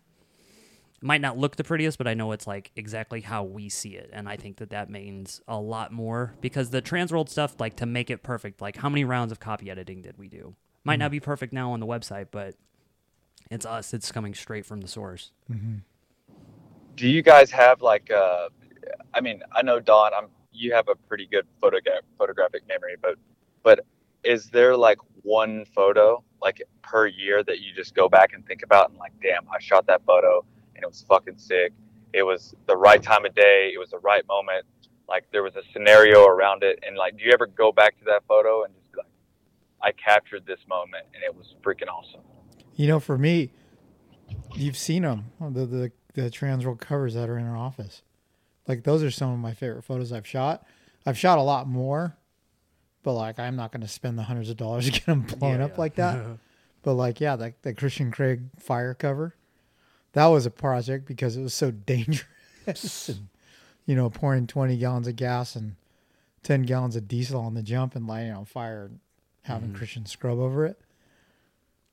it 1.01 1.05
might 1.05 1.21
not 1.21 1.39
look 1.39 1.55
the 1.55 1.63
prettiest, 1.63 1.97
but 1.97 2.09
I 2.09 2.15
know 2.15 2.33
it's 2.33 2.47
like 2.49 2.73
exactly 2.75 3.21
how 3.21 3.45
we 3.45 3.69
see 3.69 3.91
it, 3.91 4.11
and 4.13 4.29
I 4.29 4.37
think 4.37 4.57
that 4.57 4.71
that 4.71 4.91
means 4.91 5.41
a 5.47 5.57
lot 5.57 5.93
more 5.93 6.35
because 6.41 6.71
the 6.71 6.83
transworld 6.83 7.29
stuff, 7.29 7.55
like 7.61 7.77
to 7.77 7.87
make 7.87 8.11
it 8.11 8.25
perfect, 8.25 8.61
like 8.61 8.77
how 8.77 8.89
many 8.89 9.05
rounds 9.05 9.31
of 9.31 9.39
copy 9.39 9.71
editing 9.71 10.03
did 10.03 10.19
we 10.19 10.27
do? 10.29 10.57
Might 10.83 10.99
not 10.99 11.13
be 11.13 11.21
perfect 11.21 11.53
now 11.53 11.71
on 11.71 11.79
the 11.79 11.87
website, 11.87 12.29
but 12.33 12.57
it's 13.49 13.65
us. 13.65 13.95
It's 13.95 14.11
coming 14.11 14.35
straight 14.35 14.67
from 14.67 14.81
the 14.81 14.89
source. 14.89 15.31
Mm-hmm 15.51 15.77
Do 16.97 17.09
you 17.09 17.23
guys 17.23 17.53
have 17.53 17.81
like 17.81 18.11
uh 18.11 18.49
I 19.15 19.21
mean, 19.21 19.43
I 19.53 19.63
know 19.63 19.81
Don, 19.81 20.13
I'm 20.15 20.29
you 20.53 20.73
have 20.75 20.89
a 20.89 20.95
pretty 20.95 21.27
good 21.27 21.47
photogra- 21.63 22.03
photographic 22.19 22.67
memory, 22.69 22.97
but 23.01 23.15
but 23.63 23.81
is 24.25 24.51
there 24.51 24.77
like 24.77 24.99
one 25.23 25.65
photo 25.75 26.23
like 26.43 26.63
per 26.83 27.07
year 27.07 27.43
that 27.45 27.61
you 27.61 27.73
just 27.75 27.95
go 27.95 28.09
back 28.09 28.33
and 28.33 28.47
think 28.47 28.63
about 28.63 28.91
and 28.91 28.99
like, 28.99 29.13
damn, 29.23 29.49
I 29.51 29.59
shot 29.61 29.87
that 29.87 30.03
photo 30.05 30.45
and 30.75 30.83
it 30.83 30.87
was 30.87 31.05
fucking 31.09 31.39
sick. 31.39 31.73
It 32.13 32.23
was 32.23 32.55
the 32.67 32.77
right 32.77 33.03
time 33.03 33.25
of 33.25 33.35
day, 33.35 33.71
it 33.75 33.79
was 33.79 33.91
the 33.91 33.99
right 33.99 34.27
moment. 34.27 34.65
Like 35.09 35.25
there 35.33 35.43
was 35.43 35.57
a 35.57 35.63
scenario 35.73 36.25
around 36.27 36.63
it 36.63 36.79
and 36.87 36.97
like 36.97 37.17
do 37.17 37.25
you 37.25 37.33
ever 37.33 37.47
go 37.47 37.73
back 37.73 37.99
to 37.99 38.05
that 38.07 38.23
photo 38.27 38.65
and 38.65 38.75
just 38.75 38.91
be 38.93 38.99
like 38.99 39.07
I 39.83 39.93
captured 39.93 40.45
this 40.47 40.61
moment 40.69 41.05
and 41.15 41.23
it 41.23 41.35
was 41.35 41.55
freaking 41.63 41.89
awesome. 41.89 42.23
you 42.75 42.87
know, 42.89 43.01
for 43.01 43.17
me, 43.19 43.51
you've 44.55 44.77
seen 44.77 45.03
them 45.03 45.27
the 45.41 45.67
the 45.67 45.93
the 46.15 46.31
transworld 46.31 46.81
covers 46.81 47.15
that 47.15 47.29
are 47.29 47.39
in 47.39 47.47
our 47.47 47.57
office. 47.57 48.03
Like 48.69 48.85
those 48.85 49.03
are 49.03 49.11
some 49.11 49.33
of 49.33 49.39
my 49.39 49.55
favorite 49.55 49.83
photos 49.83 50.13
I've 50.13 50.27
shot. 50.27 50.65
I've 51.07 51.19
shot 51.19 51.39
a 51.39 51.43
lot 51.43 51.67
more, 51.67 52.17
but 53.03 53.15
like 53.15 53.39
I'm 53.39 53.57
not 53.57 53.73
going 53.73 53.81
to 53.81 53.89
spend 53.89 54.19
the 54.19 54.25
hundreds 54.25 54.51
of 54.51 54.59
dollars 54.59 54.85
to 54.87 54.93
get 54.93 55.07
them 55.07 55.23
blown 55.23 55.59
Yeah, 55.59 55.65
up 55.65 55.73
yeah. 55.73 55.79
like 55.81 55.95
that. 55.97 56.25
but 56.83 56.95
like 56.95 57.21
yeah, 57.21 57.35
that 57.37 57.63
the 57.63 57.75
Christian 57.75 58.11
Craig 58.11 58.43
fire 58.59 58.95
cover, 58.95 59.35
that 60.13 60.27
was 60.27 60.47
a 60.47 60.51
project 60.51 61.07
because 61.07 61.37
it 61.37 61.43
was 61.43 61.55
so 61.55 61.71
dangerous. 62.67 63.09
and, 63.09 63.29
you 63.87 63.97
know, 63.97 64.11
pouring 64.11 64.47
20 64.47 64.77
gallons 64.77 65.09
of 65.09 65.17
gas 65.17 65.57
and 65.57 65.77
10 66.43 66.63
gallons 66.63 66.95
of 66.95 67.09
diesel 67.09 67.41
on 67.41 67.55
the 67.55 67.63
jump 67.63 67.97
and 67.97 68.07
lighting 68.07 68.33
on 68.33 68.45
fire 68.45 68.85
and 68.85 69.01
having 69.43 69.71
mm-hmm. 69.71 69.79
Christian 69.79 70.05
scrub 70.05 70.39
over 70.39 70.67
it. 70.67 70.79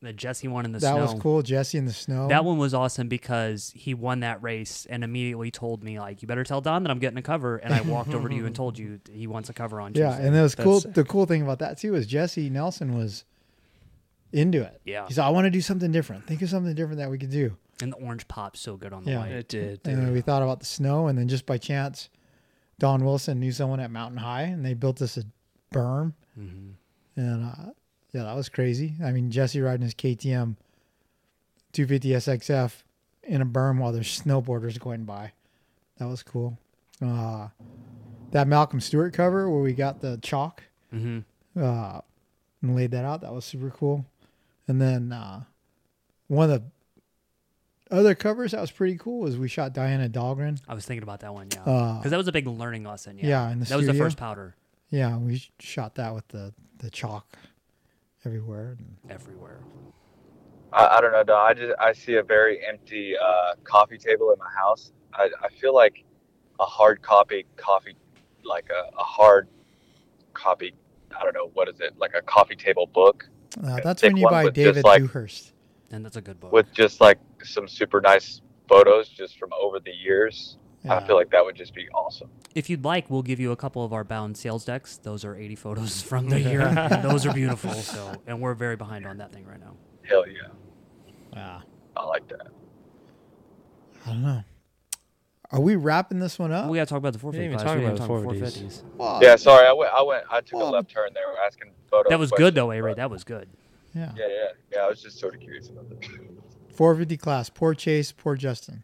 The 0.01 0.13
Jesse 0.13 0.47
one 0.47 0.65
in 0.65 0.71
the 0.71 0.79
that 0.79 0.87
snow. 0.93 1.05
That 1.05 1.13
was 1.13 1.21
cool. 1.21 1.41
Jesse 1.41 1.77
in 1.77 1.85
the 1.85 1.93
snow. 1.93 2.27
That 2.27 2.45
one 2.45 2.57
was 2.57 2.73
awesome 2.73 3.07
because 3.07 3.71
he 3.75 3.93
won 3.93 4.19
that 4.19 4.43
race 4.43 4.85
and 4.89 5.03
immediately 5.03 5.49
told 5.51 5.83
me 5.83 5.99
like, 5.99 6.21
"You 6.21 6.27
better 6.27 6.43
tell 6.43 6.61
Don 6.61 6.83
that 6.83 6.91
I'm 6.91 6.99
getting 6.99 7.17
a 7.17 7.21
cover." 7.23 7.57
And 7.57 7.73
I 7.73 7.81
walked 7.81 8.13
over 8.13 8.29
to 8.29 8.35
you 8.35 8.45
and 8.45 8.55
told 8.55 8.77
you 8.77 8.99
he 9.11 9.25
wants 9.25 9.49
a 9.49 9.53
cover 9.53 9.81
on. 9.81 9.93
Yeah, 9.95 10.09
Tuesday. 10.11 10.27
and 10.27 10.35
it 10.35 10.41
was 10.41 10.53
cool. 10.53 10.79
That's 10.81 10.95
The 10.95 11.03
cool 11.05 11.25
thing 11.25 11.41
about 11.41 11.59
that 11.59 11.79
too 11.79 11.95
is 11.95 12.05
Jesse 12.05 12.49
Nelson 12.49 12.95
was 12.95 13.23
into 14.31 14.61
it. 14.61 14.79
Yeah. 14.85 15.07
he 15.07 15.13
said, 15.13 15.23
"I 15.23 15.29
want 15.29 15.45
to 15.45 15.51
do 15.51 15.61
something 15.61 15.91
different. 15.91 16.27
Think 16.27 16.41
of 16.41 16.49
something 16.49 16.75
different 16.75 16.99
that 16.99 17.09
we 17.09 17.17
could 17.17 17.31
do." 17.31 17.57
and 17.81 17.91
the 17.91 17.97
orange 17.97 18.25
pop's 18.29 18.61
so 18.61 18.77
good 18.77 18.93
on 18.93 19.03
the 19.03 19.11
Yeah. 19.11 19.19
white. 19.19 19.31
It 19.33 19.49
did. 19.49 19.81
And 19.83 19.97
then 20.01 20.13
we 20.13 20.21
thought 20.21 20.41
about 20.41 20.61
the 20.61 20.65
snow, 20.65 21.07
and 21.07 21.17
then 21.19 21.27
just 21.27 21.45
by 21.45 21.57
chance, 21.57 22.07
Don 22.79 23.03
Wilson 23.03 23.37
knew 23.41 23.51
someone 23.51 23.81
at 23.81 23.91
Mountain 23.91 24.19
High, 24.19 24.43
and 24.43 24.65
they 24.65 24.73
built 24.73 25.01
us 25.01 25.17
a 25.17 25.23
berm. 25.73 26.13
Mm-hmm. 26.39 26.69
And 27.17 27.43
uh, 27.45 27.71
yeah, 28.15 28.23
that 28.23 28.35
was 28.37 28.47
crazy. 28.47 28.93
I 29.03 29.11
mean, 29.11 29.29
Jesse 29.29 29.59
riding 29.59 29.81
his 29.81 29.93
KTM 29.93 30.55
250 31.73 32.09
SXF 32.11 32.71
in 33.23 33.41
a 33.41 33.45
berm 33.45 33.79
while 33.79 33.91
there's 33.91 34.21
snowboarders 34.21 34.79
going 34.79 35.03
by. 35.03 35.33
That 35.97 36.07
was 36.07 36.23
cool. 36.23 36.57
Uh, 37.05 37.49
that 38.31 38.47
Malcolm 38.47 38.79
Stewart 38.79 39.13
cover 39.13 39.49
where 39.49 39.61
we 39.61 39.73
got 39.73 39.99
the 39.99 40.17
chalk. 40.21 40.63
Mm-hmm. 40.93 41.61
uh, 41.61 41.99
and 42.61 42.75
laid 42.75 42.91
that 42.91 43.03
out. 43.03 43.19
That 43.19 43.33
was 43.33 43.43
super 43.43 43.69
cool. 43.69 44.05
And 44.69 44.81
then 44.81 45.11
uh, 45.11 45.43
one 46.27 46.49
of 46.49 46.61
the 46.61 47.95
other 47.95 48.15
covers 48.15 48.51
that 48.51 48.61
was 48.61 48.71
pretty 48.71 48.95
cool 48.95 49.19
was 49.19 49.37
we 49.37 49.49
shot 49.49 49.73
Diana 49.73 50.07
Dahlgren. 50.07 50.61
I 50.69 50.73
was 50.73 50.85
thinking 50.85 51.03
about 51.03 51.19
that 51.19 51.33
one, 51.33 51.49
yeah, 51.53 51.63
Uh, 51.63 51.97
because 51.97 52.11
that 52.11 52.17
was 52.17 52.29
a 52.29 52.31
big 52.31 52.47
learning 52.47 52.85
lesson. 52.85 53.17
Yeah, 53.17 53.49
yeah, 53.49 53.55
that 53.57 53.75
was 53.75 53.87
the 53.87 53.93
first 53.93 54.15
powder 54.15 54.55
Yeah, 54.89 55.17
we 55.17 55.43
shot 55.59 55.95
that 55.95 56.15
with 56.15 56.29
the 56.29 56.53
the 56.77 56.89
chalk 56.89 57.37
everywhere. 58.25 58.77
everywhere. 59.09 59.59
I, 60.73 60.97
I 60.97 61.01
don't 61.01 61.11
know, 61.11 61.23
Don. 61.23 61.45
I 61.49 61.53
just 61.53 61.73
I 61.79 61.93
see 61.93 62.15
a 62.15 62.23
very 62.23 62.65
empty 62.65 63.13
uh, 63.17 63.53
coffee 63.63 63.97
table 63.97 64.31
in 64.31 64.39
my 64.39 64.49
house. 64.57 64.91
I, 65.13 65.29
I 65.43 65.49
feel 65.49 65.73
like 65.73 66.03
a 66.59 66.65
hard 66.65 67.01
copy 67.01 67.45
coffee, 67.55 67.95
like 68.43 68.69
a, 68.69 68.95
a 68.97 69.03
hard 69.03 69.47
copy. 70.33 70.73
I 71.17 71.23
don't 71.23 71.33
know 71.33 71.49
what 71.53 71.69
is 71.69 71.79
it, 71.79 71.93
like 71.97 72.11
a 72.17 72.21
coffee 72.21 72.55
table 72.55 72.87
book 72.87 73.25
Uh, 73.63 73.79
that's 73.83 74.01
Thick 74.01 74.09
when 74.13 74.17
you 74.17 74.27
buy 74.29 74.49
David 74.49 74.83
like- 74.83 75.01
Dewhurst. 75.01 75.53
And 75.91 76.03
that's 76.03 76.17
a 76.17 76.21
good 76.21 76.39
book. 76.39 76.51
with 76.51 76.73
just 76.73 76.99
like 76.99 77.19
some 77.43 77.67
super 77.67 78.01
nice 78.01 78.41
photos 78.67 79.07
just 79.07 79.37
from 79.37 79.51
over 79.53 79.79
the 79.79 79.91
years. 79.93 80.57
I 80.89 81.05
feel 81.05 81.15
like 81.15 81.31
that 81.31 81.43
would 81.43 81.55
just 81.55 81.73
be 81.73 81.87
awesome. 81.89 82.29
if 82.53 82.69
you'd 82.69 82.83
like, 82.85 83.09
we'll 83.09 83.21
give 83.23 83.39
you 83.39 83.51
a 83.51 83.55
couple 83.55 83.83
of 83.83 83.91
our 83.93 84.03
bound 84.03 84.37
sales 84.37 84.65
decks. 84.65 84.97
Those 84.97 85.25
are 85.25 85.35
80 85.35 85.55
photos 85.55 86.01
from 86.09 86.29
the 86.29 86.39
year. 86.51 86.61
and 86.61 87.03
those 87.03 87.25
are 87.25 87.33
beautiful. 87.33 87.71
So, 87.73 88.21
and 88.27 88.39
we're 88.41 88.53
very 88.53 88.75
behind 88.75 89.05
on 89.07 89.17
that 89.17 89.31
thing 89.33 89.45
right 89.45 89.59
now. 89.59 89.75
Hell 90.03 90.25
yeah, 90.27 90.47
Yeah. 91.33 91.61
I 91.97 92.03
like 92.05 92.27
that. 92.27 92.47
I 94.05 94.09
don't 94.09 94.21
know. 94.23 94.43
Are 95.51 95.61
we 95.61 95.75
wrapping 95.75 96.19
this 96.19 96.37
one 96.37 96.51
up? 96.51 96.69
We 96.69 96.77
got 96.77 96.85
to 96.87 96.89
talk 96.89 96.97
about 96.97 97.13
the 97.13 97.17
We 97.19 97.31
450 97.33 97.45
even 97.45 97.57
class. 97.57 97.67
talk 97.67 97.77
We 97.77 97.83
about 97.85 97.95
didn't 97.97 98.07
the 98.07 98.57
talk 98.57 98.63
450s. 98.63 98.83
Well, 98.97 99.19
Yeah, 99.23 99.35
sorry, 99.35 99.67
I 99.67 99.73
went. 99.73 99.93
I 99.93 100.01
went. 100.01 100.23
I 100.29 100.41
took 100.41 100.59
Well, 100.59 100.69
a 100.69 100.71
left 100.71 100.89
turn 100.91 101.09
there, 101.13 101.23
asking 101.45 101.71
photos. 101.89 102.09
That 102.09 102.19
was 102.19 102.31
good 102.31 102.55
though, 102.55 102.71
A-Ray. 102.71 102.95
That 102.95 103.09
was 103.09 103.23
good. 103.23 103.47
yeah. 103.93 104.11
Yeah, 104.17 104.27
yeah, 104.27 104.45
yeah. 104.73 104.79
I 104.79 104.89
was 104.89 105.01
just 105.01 105.19
sort 105.19 105.33
of 105.35 105.39
curious 105.41 105.69
about 105.69 105.89
that. 105.89 106.03
450 106.75 107.17
class. 107.17 107.49
Poor 107.49 107.73
Chase. 107.73 108.11
Poor 108.11 108.35
Justin. 108.35 108.83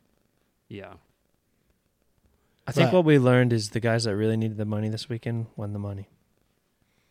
Yeah. 0.70 0.94
I 2.68 2.72
think 2.72 2.92
But- 2.92 2.98
what 2.98 3.06
we 3.06 3.18
learned 3.20 3.54
is 3.54 3.70
the 3.72 3.80
guys 3.80 4.04
that 4.06 4.16
really 4.16 4.38
needed 4.38 4.58
the 4.58 4.66
money 4.66 4.90
this 4.90 5.10
weekend 5.10 5.48
won 5.56 5.74
the 5.74 5.80
money. 5.80 6.08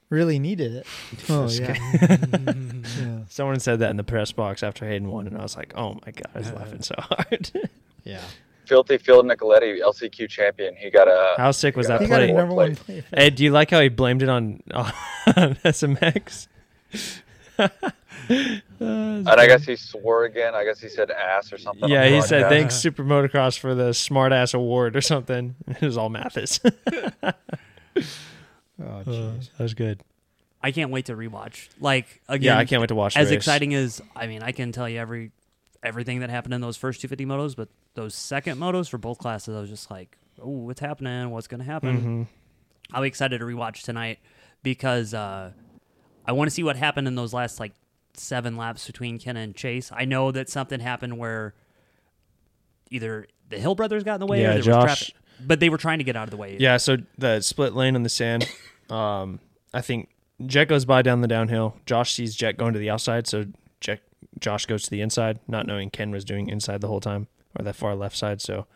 Really 0.08 0.38
needed 0.38 0.74
it. 0.74 0.86
Oh 1.28 1.48
yeah. 1.48 1.76
yeah. 2.98 3.18
Someone 3.28 3.60
said 3.60 3.78
that 3.80 3.90
in 3.90 3.96
the 3.96 4.02
press 4.04 4.32
box 4.32 4.62
after 4.62 4.84
Haiden 4.84 5.06
won, 5.06 5.26
and 5.28 5.36
I 5.38 5.42
was 5.42 5.56
like, 5.56 5.72
"Oh 5.76 5.94
my 6.04 6.10
god, 6.12 6.26
I 6.34 6.38
was 6.38 6.52
laughing 6.52 6.82
so 6.82 6.94
hard." 6.98 7.50
Yeah. 8.04 8.22
Filthy 8.66 8.96
Phil 8.98 9.22
Nicoletti, 9.24 9.78
LCQ 9.80 10.28
champion. 10.28 10.74
He 10.74 10.90
got 10.90 11.06
a. 11.06 11.34
How 11.36 11.50
sick 11.50 11.76
was 11.76 11.86
that 11.88 12.00
He 12.00 12.06
got 12.06 12.22
a 12.22 12.26
play? 12.26 12.32
number 12.32 12.54
one 12.54 12.76
Play. 12.76 13.02
play. 13.02 13.22
Hey, 13.24 13.30
do 13.30 13.44
you 13.44 13.50
like 13.50 13.70
how 13.70 13.80
he 13.80 13.88
blamed 13.88 14.22
it 14.22 14.28
on, 14.28 14.62
on 14.74 15.54
SMX? 15.64 16.48
And 18.28 19.28
I 19.28 19.46
guess 19.46 19.64
he 19.64 19.76
swore 19.76 20.24
again. 20.24 20.54
I 20.54 20.64
guess 20.64 20.78
he 20.80 20.88
said 20.88 21.10
ass 21.10 21.52
or 21.52 21.58
something. 21.58 21.88
yeah, 21.88 22.06
he 22.08 22.20
said 22.22 22.40
broadcast. 22.40 22.50
thanks 22.50 22.76
Super 22.76 23.04
Motocross 23.04 23.58
for 23.58 23.74
the 23.74 23.92
smart 23.94 24.32
ass 24.32 24.54
award 24.54 24.96
or 24.96 25.00
something. 25.00 25.54
It 25.68 25.82
was 25.82 25.96
all 25.96 26.08
Matthes. 26.08 26.60
Oh, 28.82 28.84
Uh, 28.84 29.04
jeez. 29.04 29.50
that 29.56 29.62
was 29.62 29.74
good. 29.74 30.02
I 30.62 30.70
can't 30.72 30.90
wait 30.90 31.06
to 31.06 31.14
rewatch. 31.16 31.68
Like 31.80 32.22
again, 32.28 32.54
Yeah, 32.54 32.58
I 32.58 32.64
can't 32.64 32.80
wait 32.80 32.88
to 32.88 32.94
watch. 32.94 33.16
as 33.16 33.28
race. 33.28 33.36
exciting 33.36 33.74
as 33.74 34.00
I 34.16 34.26
mean, 34.26 34.42
I 34.42 34.52
can 34.52 34.72
tell 34.72 34.88
you 34.88 34.98
every 34.98 35.32
everything 35.82 36.20
that 36.20 36.30
happened 36.30 36.54
in 36.54 36.60
those 36.60 36.76
first 36.76 37.00
250 37.00 37.26
motos, 37.26 37.56
but 37.56 37.68
those 37.94 38.14
second 38.14 38.58
motos 38.58 38.88
for 38.88 38.98
both 38.98 39.18
classes, 39.18 39.54
I 39.56 39.60
was 39.60 39.70
just 39.70 39.90
like, 39.90 40.16
"Oh, 40.40 40.48
what's 40.48 40.80
happening? 40.80 41.30
What's 41.30 41.46
going 41.46 41.60
to 41.60 41.66
happen?" 41.66 42.26
Mhm. 42.26 42.94
I'm 42.94 43.04
excited 43.04 43.38
to 43.38 43.44
rewatch 43.44 43.82
tonight 43.82 44.18
because 44.62 45.12
uh, 45.14 45.52
I 46.26 46.32
want 46.32 46.48
to 46.48 46.54
see 46.54 46.62
what 46.62 46.76
happened 46.76 47.06
in 47.08 47.14
those 47.14 47.32
last 47.34 47.58
like 47.60 47.72
seven 48.14 48.56
laps 48.56 48.86
between 48.86 49.18
Ken 49.18 49.36
and 49.36 49.54
Chase. 49.54 49.90
I 49.94 50.04
know 50.04 50.30
that 50.32 50.48
something 50.48 50.80
happened 50.80 51.18
where 51.18 51.54
either 52.90 53.26
the 53.48 53.58
Hill 53.58 53.74
brothers 53.74 54.02
got 54.04 54.14
in 54.14 54.20
the 54.20 54.26
way 54.26 54.42
Yeah, 54.42 54.50
or 54.50 54.52
there 54.54 54.62
Josh- 54.62 54.74
was 54.74 54.84
traffic, 54.98 55.14
but 55.46 55.60
they 55.60 55.68
were 55.68 55.78
trying 55.78 55.98
to 55.98 56.04
get 56.04 56.16
out 56.16 56.24
of 56.24 56.30
the 56.30 56.36
way. 56.36 56.56
Yeah, 56.58 56.76
so 56.76 56.98
the 57.18 57.40
split 57.40 57.74
lane 57.74 57.94
on 57.96 58.02
the 58.02 58.08
sand. 58.08 58.48
Um, 58.90 59.38
I 59.72 59.80
think 59.80 60.08
Jett 60.46 60.68
goes 60.68 60.84
by 60.84 61.02
down 61.02 61.20
the 61.20 61.28
downhill. 61.28 61.76
Josh 61.86 62.12
sees 62.12 62.34
Jett 62.34 62.56
going 62.56 62.72
to 62.72 62.78
the 62.78 62.90
outside, 62.90 63.26
so 63.28 63.44
Jett, 63.80 64.00
Josh 64.40 64.66
goes 64.66 64.82
to 64.84 64.90
the 64.90 65.00
inside, 65.00 65.38
not 65.46 65.66
knowing 65.66 65.90
Ken 65.90 66.10
was 66.10 66.24
doing 66.24 66.48
inside 66.48 66.80
the 66.80 66.88
whole 66.88 67.00
time 67.00 67.28
or 67.58 67.64
that 67.64 67.76
far 67.76 67.94
left 67.94 68.16
side. 68.16 68.40
So, 68.40 68.66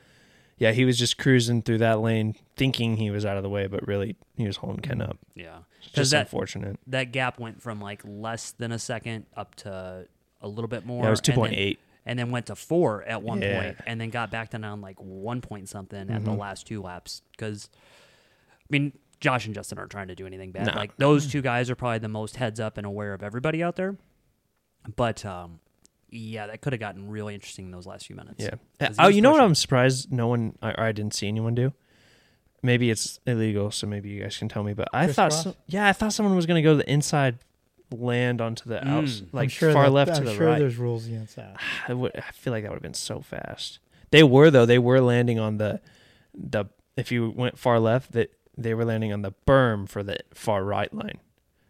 yeah, 0.56 0.70
he 0.72 0.84
was 0.84 0.96
just 0.98 1.18
cruising 1.18 1.62
through 1.62 1.78
that 1.78 2.00
lane, 2.00 2.36
thinking 2.56 2.96
he 2.96 3.10
was 3.10 3.26
out 3.26 3.36
of 3.36 3.42
the 3.42 3.48
way, 3.48 3.66
but 3.66 3.86
really 3.86 4.14
he 4.36 4.46
was 4.46 4.58
holding 4.58 4.80
Ken 4.82 5.00
up. 5.02 5.18
yeah. 5.34 5.58
Just 5.92 6.10
that 6.12 6.22
unfortunate. 6.22 6.78
that 6.86 7.12
gap 7.12 7.38
went 7.38 7.60
from 7.62 7.80
like 7.80 8.02
less 8.04 8.52
than 8.52 8.72
a 8.72 8.78
second 8.78 9.26
up 9.36 9.54
to 9.56 10.06
a 10.40 10.48
little 10.48 10.68
bit 10.68 10.84
more. 10.86 11.02
Yeah, 11.02 11.08
it 11.08 11.10
was 11.10 11.20
two 11.20 11.32
point 11.32 11.52
eight, 11.54 11.56
and 11.56 11.58
then- 11.58 11.66
point 11.66 11.68
eight. 11.68 11.78
and 12.06 12.18
then 12.18 12.30
went 12.30 12.46
to 12.46 12.56
four 12.56 13.02
at 13.04 13.22
one 13.22 13.40
Yeah. 13.42 13.60
point, 13.62 13.76
and 13.86 14.00
then 14.00 14.10
got 14.10 14.30
back 14.30 14.50
down 14.50 14.64
on 14.64 14.80
like 14.80 14.96
one 14.98 15.40
point 15.40 15.68
something 15.68 16.10
at 16.10 16.24
the 16.24 16.30
Mhm. 16.32 16.38
last 16.38 16.66
two 16.66 16.82
laps. 16.82 17.22
Because, 17.32 17.68
I 18.60 18.66
mean, 18.70 18.92
Josh 19.20 19.46
and 19.46 19.54
Justin 19.54 19.78
aren't 19.78 19.90
trying 19.90 20.08
to 20.08 20.14
do 20.14 20.26
anything 20.26 20.52
bad. 20.52 20.66
No. 20.66 20.72
Like 20.74 20.96
those 20.96 21.26
two 21.30 21.40
guys 21.42 21.70
are 21.70 21.74
probably 21.74 21.98
the 21.98 22.08
most 22.08 22.36
heads 22.36 22.60
up 22.60 22.76
and 22.76 22.86
aware 22.86 23.14
of 23.14 23.22
everybody 23.22 23.62
out 23.62 23.76
there. 23.76 23.96
But 24.96 25.24
um, 25.24 25.60
yeah, 26.10 26.46
that 26.46 26.60
could 26.60 26.72
have 26.74 26.80
gotten 26.80 27.08
really 27.08 27.34
interesting 27.34 27.64
in 27.66 27.70
those 27.70 27.86
last 27.86 28.06
few 28.06 28.16
minutes. 28.16 28.44
Yeah. 28.44 28.90
Oh, 28.98 29.08
you 29.08 29.22
know 29.22 29.30
what? 29.32 29.40
I'm 29.40 29.54
surprised 29.54 30.12
no 30.12 30.26
one, 30.28 30.58
or 30.62 30.78
I 30.78 30.92
didn't 30.92 31.14
see 31.14 31.26
anyone 31.28 31.54
do. 31.54 31.72
Maybe 32.64 32.90
it's 32.90 33.20
illegal, 33.26 33.70
so 33.70 33.86
maybe 33.86 34.08
you 34.08 34.22
guys 34.22 34.36
can 34.38 34.48
tell 34.48 34.62
me. 34.64 34.72
But 34.72 34.88
I 34.92 35.06
thought, 35.06 35.30
Crisscross? 35.32 35.54
so, 35.54 35.56
yeah, 35.66 35.86
I 35.86 35.92
thought 35.92 36.12
someone 36.12 36.34
was 36.34 36.46
going 36.46 36.56
to 36.60 36.62
go 36.62 36.72
to 36.72 36.78
the 36.78 36.90
inside, 36.90 37.38
land 37.92 38.40
onto 38.40 38.68
the 38.68 38.78
out, 38.88 39.04
Mm. 39.04 39.26
like 39.32 39.50
sure 39.50 39.72
far 39.72 39.84
that- 39.84 39.90
left 39.92 40.10
I'm 40.12 40.16
to 40.18 40.24
the 40.30 40.34
sure 40.34 40.46
right. 40.48 40.58
there's 40.58 40.76
rules 40.78 41.06
against 41.06 41.36
that. 41.36 41.56
I, 41.88 41.92
would, 41.94 42.16
I 42.16 42.30
feel 42.32 42.52
like 42.52 42.62
that 42.64 42.70
would 42.70 42.76
have 42.76 42.82
been 42.82 42.94
so 42.94 43.20
fast. 43.20 43.78
They 44.10 44.22
were 44.22 44.50
though. 44.50 44.64
They 44.66 44.78
were 44.78 45.00
landing 45.00 45.38
on 45.38 45.58
the 45.58 45.80
the. 46.32 46.66
If 46.96 47.10
you 47.12 47.30
went 47.30 47.58
far 47.58 47.78
left, 47.80 48.12
that 48.12 48.32
they 48.56 48.72
were 48.72 48.84
landing 48.84 49.12
on 49.12 49.22
the 49.22 49.32
berm 49.46 49.88
for 49.88 50.02
the 50.04 50.18
far 50.32 50.62
right 50.64 50.92
line. 50.94 51.18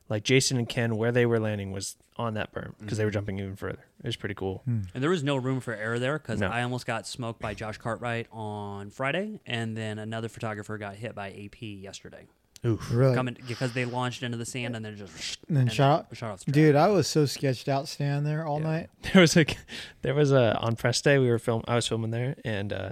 Like 0.09 0.23
Jason 0.23 0.59
and 0.59 0.69
Ken, 0.69 0.97
where 0.97 1.11
they 1.13 1.25
were 1.25 1.41
landing 1.41 1.73
was 1.73 1.97
on 2.17 2.35
that 2.35 2.53
berm 2.53 2.75
because 2.79 2.99
they 2.99 3.05
were 3.07 3.11
jumping 3.11 3.39
even 3.39 3.57
further. 3.57 3.85
It 4.03 4.07
was 4.07 4.17
pretty 4.17 4.35
cool. 4.35 4.61
Hmm. 4.67 4.83
And 4.93 5.03
there 5.03 5.09
was 5.11 5.23
no 5.25 5.37
room 5.37 5.61
for 5.61 5.75
error 5.75 5.99
there 5.99 6.19
because 6.19 6.41
No. 6.41 6.49
I 6.49 6.63
almost 6.63 6.85
got 6.87 7.07
smoked 7.07 7.41
by 7.41 7.55
Josh 7.55 7.79
Cartwright 7.79 8.27
on 8.31 8.91
Friday, 8.91 9.41
and 9.47 9.75
then 9.77 9.99
another 9.99 10.29
photographer 10.29 10.77
got 10.77 10.97
hit 10.97 11.15
by 11.15 11.31
AP 11.31 11.63
yesterday. 11.63 12.27
Oof. 12.67 12.91
Really? 12.93 13.15
Coming 13.15 13.37
because 13.49 13.73
they 13.73 13.85
launched 13.87 14.23
into 14.23 14.37
the 14.39 14.45
sand 14.47 14.77
and 14.77 14.85
then 14.85 14.97
just 14.97 15.39
And 15.49 15.57
then 15.57 15.69
shot 15.69 16.07
shot 16.13 16.31
off 16.33 16.39
the 16.41 16.45
track. 16.47 16.55
Dude, 16.55 16.77
I 16.77 16.89
was 16.89 17.07
so 17.07 17.25
sketched 17.27 17.69
out 17.69 17.89
standing 17.89 18.25
there 18.25 18.47
all 18.47 18.59
Yeah. 18.61 18.67
night. 18.67 18.91
There 19.13 19.21
was 19.23 19.37
a 19.37 19.45
there 20.03 20.15
was 20.15 20.33
a 20.33 20.57
on 20.59 20.77
press 20.77 21.01
day 21.03 21.19
we 21.19 21.29
were 21.31 21.39
film 21.39 21.63
I 21.69 21.75
was 21.77 21.87
filming 21.89 22.11
there 22.11 22.37
and 22.45 22.73
uh 22.73 22.91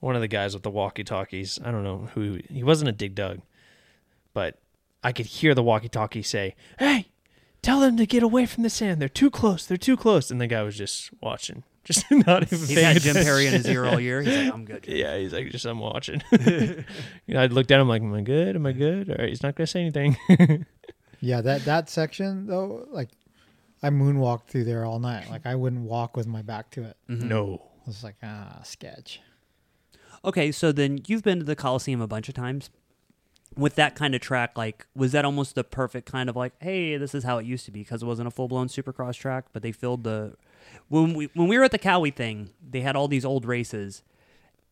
one 0.00 0.14
of 0.16 0.20
the 0.20 0.26
guys 0.28 0.52
with 0.54 0.62
the 0.64 0.70
walkie 0.70 1.04
talkies 1.04 1.60
I 1.64 1.70
don't 1.70 1.84
know 1.84 2.08
who 2.14 2.38
he 2.50 2.64
wasn't 2.64 2.88
a 2.88 2.92
dig 2.92 3.14
dug 3.14 3.40
but 4.34 4.58
I 5.02 5.12
could 5.12 5.26
hear 5.26 5.54
the 5.54 5.62
walkie 5.62 5.88
talkie 5.88 6.22
say 6.22 6.54
hey 6.78 7.08
tell 7.62 7.80
them 7.80 7.96
to 7.96 8.06
get 8.06 8.22
away 8.22 8.46
from 8.46 8.62
the 8.62 8.70
sand 8.70 9.00
they're 9.00 9.08
too 9.08 9.30
close 9.30 9.66
they're 9.66 9.76
too 9.76 9.96
close 9.96 10.30
and 10.30 10.40
the 10.40 10.46
guy 10.46 10.62
was 10.62 10.76
just 10.76 11.10
watching 11.22 11.64
just 11.84 12.04
not 12.10 12.42
even 12.42 12.58
He's 12.58 12.74
paying 12.74 12.84
had 12.94 13.00
Jim 13.02 13.14
Perry 13.14 13.46
in 13.46 13.54
his 13.54 13.66
ear 13.66 13.86
all 13.86 13.98
year. 13.98 14.20
He's 14.20 14.36
like, 14.36 14.52
I'm 14.52 14.64
good. 14.66 14.82
Jim." 14.82 14.96
yeah 14.96 15.16
he's 15.16 15.32
like 15.32 15.50
just 15.50 15.64
I'm 15.64 15.78
watching 15.78 16.22
you 16.32 16.84
know, 17.28 17.42
I'd 17.42 17.52
look 17.52 17.66
down 17.66 17.80
I'm 17.80 17.88
like 17.88 18.02
am 18.02 18.12
I 18.14 18.20
good 18.22 18.56
am 18.56 18.66
I 18.66 18.72
good 18.72 19.08
all 19.10 19.16
right 19.18 19.28
he's 19.28 19.42
not 19.42 19.54
gonna 19.54 19.66
say 19.66 19.80
anything 19.80 20.16
Yeah, 21.20 21.40
that 21.40 21.64
that 21.64 21.90
section 21.90 22.46
though, 22.46 22.86
like 22.92 23.08
I 23.82 23.90
moonwalked 23.90 24.46
through 24.46 24.64
there 24.64 24.84
all 24.84 25.00
night. 25.00 25.28
Like 25.30 25.46
I 25.46 25.54
wouldn't 25.56 25.82
walk 25.82 26.16
with 26.16 26.26
my 26.28 26.42
back 26.42 26.70
to 26.72 26.84
it. 26.84 26.96
Mhm. 27.08 27.22
no 27.24 27.60
I 27.84 27.88
was 27.88 28.04
like, 28.04 28.14
ah, 28.22 28.60
sketch. 28.62 29.20
Okay, 30.24 30.52
so 30.52 30.70
then 30.72 31.00
you've 31.06 31.22
been 31.22 31.38
to 31.38 31.44
the 31.44 31.56
Coliseum 31.56 32.00
a 32.00 32.06
bunch 32.06 32.28
of 32.28 32.34
times. 32.34 32.70
With 33.56 33.74
that 33.74 33.94
kind 33.96 34.14
of 34.14 34.20
track, 34.20 34.56
like, 34.56 34.86
was 34.94 35.12
that 35.12 35.24
almost 35.24 35.54
the 35.54 35.64
perfect 35.64 36.10
kind 36.10 36.28
of 36.28 36.36
like, 36.36 36.52
hey, 36.60 36.96
this 36.96 37.14
is 37.14 37.24
how 37.24 37.38
it 37.38 37.46
used 37.46 37.64
to 37.64 37.70
be 37.70 37.80
because 37.80 38.02
it 38.02 38.06
wasn't 38.06 38.28
a 38.28 38.30
full 38.30 38.46
blown 38.46 38.68
supercross 38.68 39.14
track, 39.14 39.46
but 39.52 39.62
they 39.62 39.72
filled 39.72 40.04
the. 40.04 40.36
When 40.88 41.14
we 41.14 41.26
when 41.34 41.48
we 41.48 41.58
were 41.58 41.64
at 41.64 41.72
the 41.72 41.78
Kawi 41.78 42.14
thing, 42.14 42.50
they 42.68 42.82
had 42.82 42.94
all 42.94 43.08
these 43.08 43.24
old 43.24 43.44
races, 43.44 44.02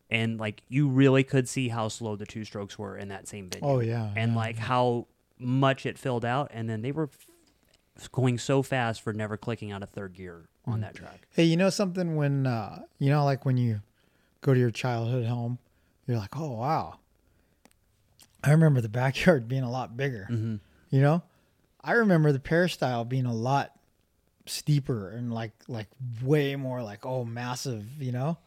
and 0.09 0.39
like 0.39 0.61
you 0.69 0.87
really 0.87 1.23
could 1.23 1.49
see 1.49 1.69
how 1.69 1.87
slow 1.87 2.15
the 2.15 2.25
two 2.25 2.45
strokes 2.45 2.77
were 2.79 2.97
in 2.97 3.09
that 3.09 3.27
same 3.27 3.49
venue. 3.49 3.67
Oh 3.67 3.79
yeah. 3.79 4.11
and 4.15 4.31
yeah. 4.31 4.37
like 4.37 4.57
how 4.57 5.07
much 5.39 5.85
it 5.85 5.97
filled 5.97 6.23
out, 6.23 6.51
and 6.53 6.69
then 6.69 6.81
they 6.81 6.91
were 6.91 7.09
f- 7.97 8.11
going 8.11 8.37
so 8.37 8.61
fast 8.61 9.01
for 9.01 9.13
never 9.13 9.37
clicking 9.37 9.71
out 9.71 9.83
of 9.83 9.89
third 9.89 10.13
gear 10.13 10.47
on 10.65 10.81
that 10.81 10.95
track. 10.95 11.27
Hey, 11.31 11.43
you 11.43 11.57
know 11.57 11.69
something 11.69 12.15
when 12.15 12.45
uh 12.45 12.83
you 12.99 13.09
know 13.09 13.25
like 13.25 13.45
when 13.45 13.57
you 13.57 13.81
go 14.41 14.53
to 14.53 14.59
your 14.59 14.71
childhood 14.71 15.25
home, 15.25 15.59
you're 16.05 16.17
like, 16.17 16.37
"Oh, 16.37 16.51
wow." 16.51 16.99
I 18.47 18.51
remember 18.51 18.79
the 18.79 18.89
backyard 18.89 19.47
being 19.47 19.63
a 19.63 19.71
lot 19.71 19.97
bigger. 19.97 20.27
Mm-hmm. 20.31 20.55
You 20.89 21.01
know? 21.01 21.23
I 21.83 21.93
remember 21.93 22.31
the 22.31 22.39
peristyle 22.39 23.03
being 23.03 23.25
a 23.25 23.33
lot 23.33 23.73
steeper 24.45 25.09
and 25.09 25.33
like 25.33 25.51
like 25.67 25.87
way 26.23 26.55
more 26.55 26.81
like 26.81 27.05
oh 27.05 27.25
massive, 27.25 27.85
you 28.01 28.11
know? 28.11 28.37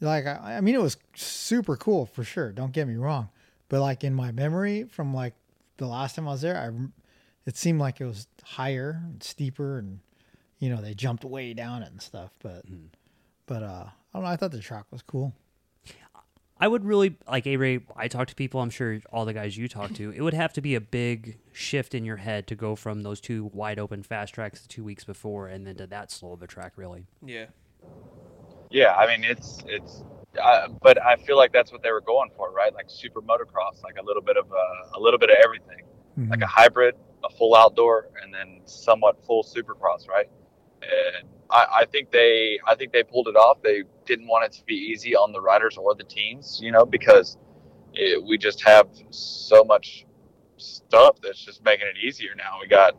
Like 0.00 0.26
I, 0.26 0.56
I 0.56 0.60
mean 0.60 0.74
it 0.74 0.80
was 0.80 0.96
super 1.14 1.76
cool 1.76 2.06
for 2.06 2.24
sure, 2.24 2.50
don't 2.52 2.72
get 2.72 2.88
me 2.88 2.96
wrong. 2.96 3.28
But 3.68 3.80
like 3.80 4.04
in 4.04 4.14
my 4.14 4.32
memory 4.32 4.84
from 4.84 5.14
like 5.14 5.34
the 5.76 5.86
last 5.86 6.16
time 6.16 6.26
I 6.26 6.32
was 6.32 6.40
there, 6.40 6.56
I 6.56 6.70
it 7.46 7.56
seemed 7.56 7.80
like 7.80 8.00
it 8.00 8.06
was 8.06 8.26
higher 8.42 9.02
and 9.04 9.22
steeper, 9.22 9.78
and 9.78 10.00
you 10.58 10.70
know 10.70 10.80
they 10.80 10.94
jumped 10.94 11.24
way 11.24 11.54
down 11.54 11.82
it 11.82 11.90
and 11.90 12.00
stuff. 12.00 12.30
But 12.42 12.64
but 13.46 13.62
uh, 13.62 13.86
I 13.86 13.92
don't 14.14 14.22
know. 14.22 14.28
I 14.28 14.36
thought 14.36 14.52
the 14.52 14.60
track 14.60 14.86
was 14.90 15.02
cool. 15.02 15.34
I 16.62 16.68
would 16.68 16.84
really 16.84 17.16
like 17.28 17.44
A 17.48 17.56
Ray. 17.56 17.80
I 17.96 18.06
talk 18.06 18.28
to 18.28 18.36
people. 18.36 18.60
I'm 18.60 18.70
sure 18.70 19.00
all 19.12 19.24
the 19.24 19.32
guys 19.32 19.56
you 19.58 19.66
talk 19.66 19.94
to. 19.94 20.12
It 20.12 20.20
would 20.20 20.32
have 20.32 20.52
to 20.52 20.60
be 20.60 20.76
a 20.76 20.80
big 20.80 21.38
shift 21.50 21.92
in 21.92 22.04
your 22.04 22.18
head 22.18 22.46
to 22.46 22.54
go 22.54 22.76
from 22.76 23.02
those 23.02 23.20
two 23.20 23.50
wide 23.52 23.80
open 23.80 24.04
fast 24.04 24.32
tracks 24.32 24.62
the 24.62 24.68
two 24.68 24.84
weeks 24.84 25.02
before, 25.02 25.48
and 25.48 25.66
then 25.66 25.74
to 25.74 25.88
that 25.88 26.12
slow 26.12 26.34
of 26.34 26.40
a 26.40 26.46
track. 26.46 26.74
Really, 26.76 27.06
Yeah. 27.26 27.46
Yeah, 28.70 28.94
I 28.94 29.08
mean 29.08 29.24
it's 29.24 29.58
it's, 29.66 30.04
uh, 30.40 30.68
but 30.80 31.02
I 31.02 31.16
feel 31.16 31.36
like 31.36 31.52
that's 31.52 31.72
what 31.72 31.82
they 31.82 31.90
were 31.90 32.00
going 32.00 32.30
for, 32.36 32.52
right? 32.52 32.72
Like 32.72 32.86
super 32.86 33.20
motocross, 33.20 33.82
like 33.82 33.96
a 34.00 34.04
little 34.04 34.22
bit 34.22 34.36
of 34.36 34.46
uh, 34.52 34.98
a 34.98 35.00
little 35.00 35.18
bit 35.18 35.30
of 35.30 35.36
everything, 35.44 35.84
like 36.28 36.42
a 36.42 36.46
hybrid, 36.46 36.94
a 37.24 37.30
full 37.30 37.56
outdoor, 37.56 38.08
and 38.22 38.32
then 38.32 38.60
somewhat 38.66 39.26
full 39.26 39.42
supercross, 39.42 40.08
right? 40.08 40.30
And 40.82 41.28
I, 41.50 41.66
I 41.80 41.84
think 41.86 42.10
they 42.10 42.58
I 42.66 42.74
think 42.74 42.92
they 42.92 43.02
pulled 43.02 43.28
it 43.28 43.36
off. 43.36 43.62
They 43.62 43.82
didn't 44.06 44.26
want 44.26 44.44
it 44.44 44.52
to 44.52 44.64
be 44.64 44.74
easy 44.74 45.14
on 45.14 45.32
the 45.32 45.40
riders 45.40 45.76
or 45.76 45.94
the 45.94 46.04
teams, 46.04 46.60
you 46.62 46.72
know, 46.72 46.84
because 46.84 47.38
it, 47.94 48.22
we 48.22 48.38
just 48.38 48.62
have 48.62 48.88
so 49.10 49.64
much 49.64 50.06
stuff 50.56 51.16
that's 51.22 51.44
just 51.44 51.64
making 51.64 51.86
it 51.86 51.96
easier 52.04 52.34
now. 52.36 52.58
We 52.60 52.68
got 52.68 52.96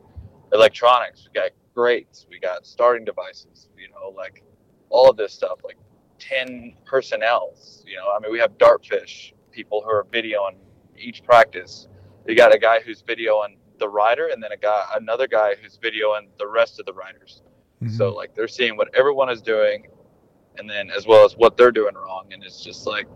electronics, 0.51 1.27
we 1.27 1.39
got 1.39 1.51
grates, 1.73 2.27
we 2.29 2.39
got 2.39 2.65
starting 2.65 3.05
devices, 3.05 3.69
you 3.77 3.89
know, 3.89 4.09
like 4.15 4.43
all 4.89 5.09
of 5.09 5.17
this 5.17 5.33
stuff, 5.33 5.59
like 5.63 5.77
10 6.19 6.75
personnels, 6.85 7.83
you 7.87 7.97
know, 7.97 8.11
I 8.15 8.19
mean, 8.19 8.31
we 8.31 8.39
have 8.39 8.57
dartfish 8.57 9.33
people 9.51 9.81
who 9.81 9.89
are 9.89 10.05
videoing 10.11 10.55
each 10.97 11.23
practice. 11.23 11.87
You 12.27 12.35
got 12.35 12.53
a 12.53 12.59
guy 12.59 12.79
who's 12.79 13.03
videoing 13.03 13.57
the 13.79 13.89
rider 13.89 14.27
and 14.27 14.41
then 14.41 14.51
a 14.51 14.57
guy, 14.57 14.85
another 14.95 15.27
guy 15.27 15.55
who's 15.61 15.77
videoing 15.77 16.27
the 16.37 16.47
rest 16.47 16.79
of 16.79 16.85
the 16.85 16.93
riders. 16.93 17.42
So 17.89 18.07
mm-hmm. 18.07 18.17
like 18.17 18.35
they're 18.35 18.47
seeing 18.47 18.77
what 18.77 18.89
everyone 18.95 19.29
is 19.29 19.41
doing 19.41 19.87
and 20.57 20.69
then 20.69 20.89
as 20.91 21.07
well 21.07 21.25
as 21.25 21.35
what 21.35 21.57
they're 21.57 21.71
doing 21.71 21.95
wrong. 21.95 22.27
And 22.31 22.43
it's 22.43 22.63
just 22.63 22.85
like, 22.85 23.07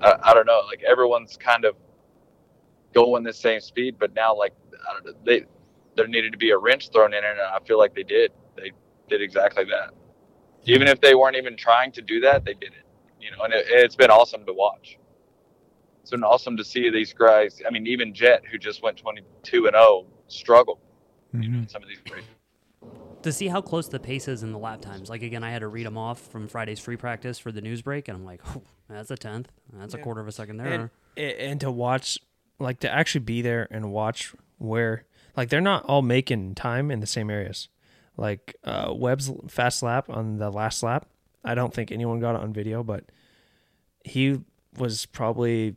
I, 0.00 0.14
I 0.22 0.34
don't 0.34 0.46
know, 0.46 0.62
like 0.66 0.82
everyone's 0.82 1.36
kind 1.36 1.64
of 1.64 1.76
going 2.94 3.24
the 3.24 3.32
same 3.32 3.60
speed, 3.60 3.96
but 3.98 4.14
now 4.14 4.34
like, 4.36 4.54
I 4.88 4.92
don't 4.92 5.06
know, 5.06 5.12
they, 5.24 5.44
there 5.96 6.06
needed 6.06 6.32
to 6.32 6.38
be 6.38 6.50
a 6.50 6.58
wrench 6.58 6.90
thrown 6.90 7.12
in 7.12 7.24
it. 7.24 7.30
And 7.30 7.40
I 7.40 7.58
feel 7.66 7.78
like 7.78 7.94
they 7.94 8.02
did, 8.02 8.32
they 8.56 8.72
did 9.08 9.22
exactly 9.22 9.64
that. 9.64 9.90
Even 10.64 10.88
if 10.88 11.00
they 11.00 11.14
weren't 11.14 11.36
even 11.36 11.56
trying 11.56 11.92
to 11.92 12.02
do 12.02 12.20
that, 12.20 12.44
they 12.44 12.54
did 12.54 12.72
it, 12.72 12.86
you 13.20 13.30
know, 13.30 13.44
and 13.44 13.52
it, 13.52 13.66
it's 13.68 13.96
been 13.96 14.10
awesome 14.10 14.46
to 14.46 14.52
watch. 14.52 14.98
It's 16.00 16.10
been 16.10 16.24
awesome 16.24 16.56
to 16.56 16.64
see 16.64 16.90
these 16.90 17.12
guys. 17.12 17.62
I 17.66 17.70
mean, 17.70 17.86
even 17.86 18.14
Jett, 18.14 18.42
who 18.50 18.58
just 18.58 18.82
went 18.82 18.96
22 18.96 19.66
and 19.66 19.74
0, 19.74 20.06
struggle, 20.28 20.78
you 21.32 21.48
know, 21.48 21.58
mm-hmm. 21.58 21.66
some 21.66 21.82
of 21.82 21.88
these 21.88 21.98
races. 22.10 22.28
To 23.24 23.32
see 23.32 23.48
how 23.48 23.60
close 23.60 23.88
the 23.88 23.98
pace 23.98 24.28
is 24.28 24.42
in 24.42 24.52
the 24.52 24.58
lap 24.58 24.80
times. 24.80 25.10
Like 25.10 25.22
again, 25.22 25.42
I 25.42 25.50
had 25.50 25.60
to 25.60 25.68
read 25.68 25.86
them 25.86 25.98
off 25.98 26.20
from 26.20 26.46
Friday's 26.46 26.78
free 26.78 26.96
practice 26.96 27.38
for 27.38 27.50
the 27.50 27.60
news 27.60 27.82
break, 27.82 28.08
and 28.08 28.16
I'm 28.16 28.24
like, 28.24 28.40
oh, 28.54 28.62
that's 28.88 29.10
a 29.10 29.16
tenth, 29.16 29.50
that's 29.72 29.94
a 29.94 29.98
quarter 29.98 30.20
of 30.20 30.28
a 30.28 30.32
second 30.32 30.58
there. 30.58 30.90
And, 31.16 31.32
and 31.32 31.60
to 31.60 31.70
watch, 31.70 32.18
like 32.58 32.80
to 32.80 32.92
actually 32.92 33.24
be 33.24 33.42
there 33.42 33.66
and 33.70 33.90
watch 33.90 34.34
where, 34.58 35.04
like 35.36 35.48
they're 35.48 35.60
not 35.60 35.84
all 35.86 36.02
making 36.02 36.54
time 36.54 36.90
in 36.90 37.00
the 37.00 37.06
same 37.06 37.30
areas. 37.30 37.68
Like 38.16 38.54
uh, 38.62 38.92
Webb's 38.94 39.32
fast 39.48 39.82
lap 39.82 40.08
on 40.08 40.38
the 40.38 40.50
last 40.50 40.82
lap, 40.82 41.06
I 41.44 41.54
don't 41.54 41.74
think 41.74 41.90
anyone 41.90 42.20
got 42.20 42.36
it 42.36 42.42
on 42.42 42.52
video, 42.52 42.82
but 42.82 43.04
he 44.04 44.40
was 44.78 45.06
probably 45.06 45.76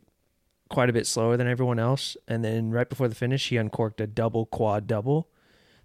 quite 0.68 0.90
a 0.90 0.92
bit 0.92 1.06
slower 1.06 1.36
than 1.36 1.46
everyone 1.46 1.78
else. 1.78 2.16
And 2.26 2.44
then 2.44 2.70
right 2.70 2.88
before 2.88 3.08
the 3.08 3.14
finish, 3.14 3.48
he 3.48 3.56
uncorked 3.56 4.00
a 4.00 4.06
double 4.06 4.46
quad 4.46 4.86
double 4.86 5.28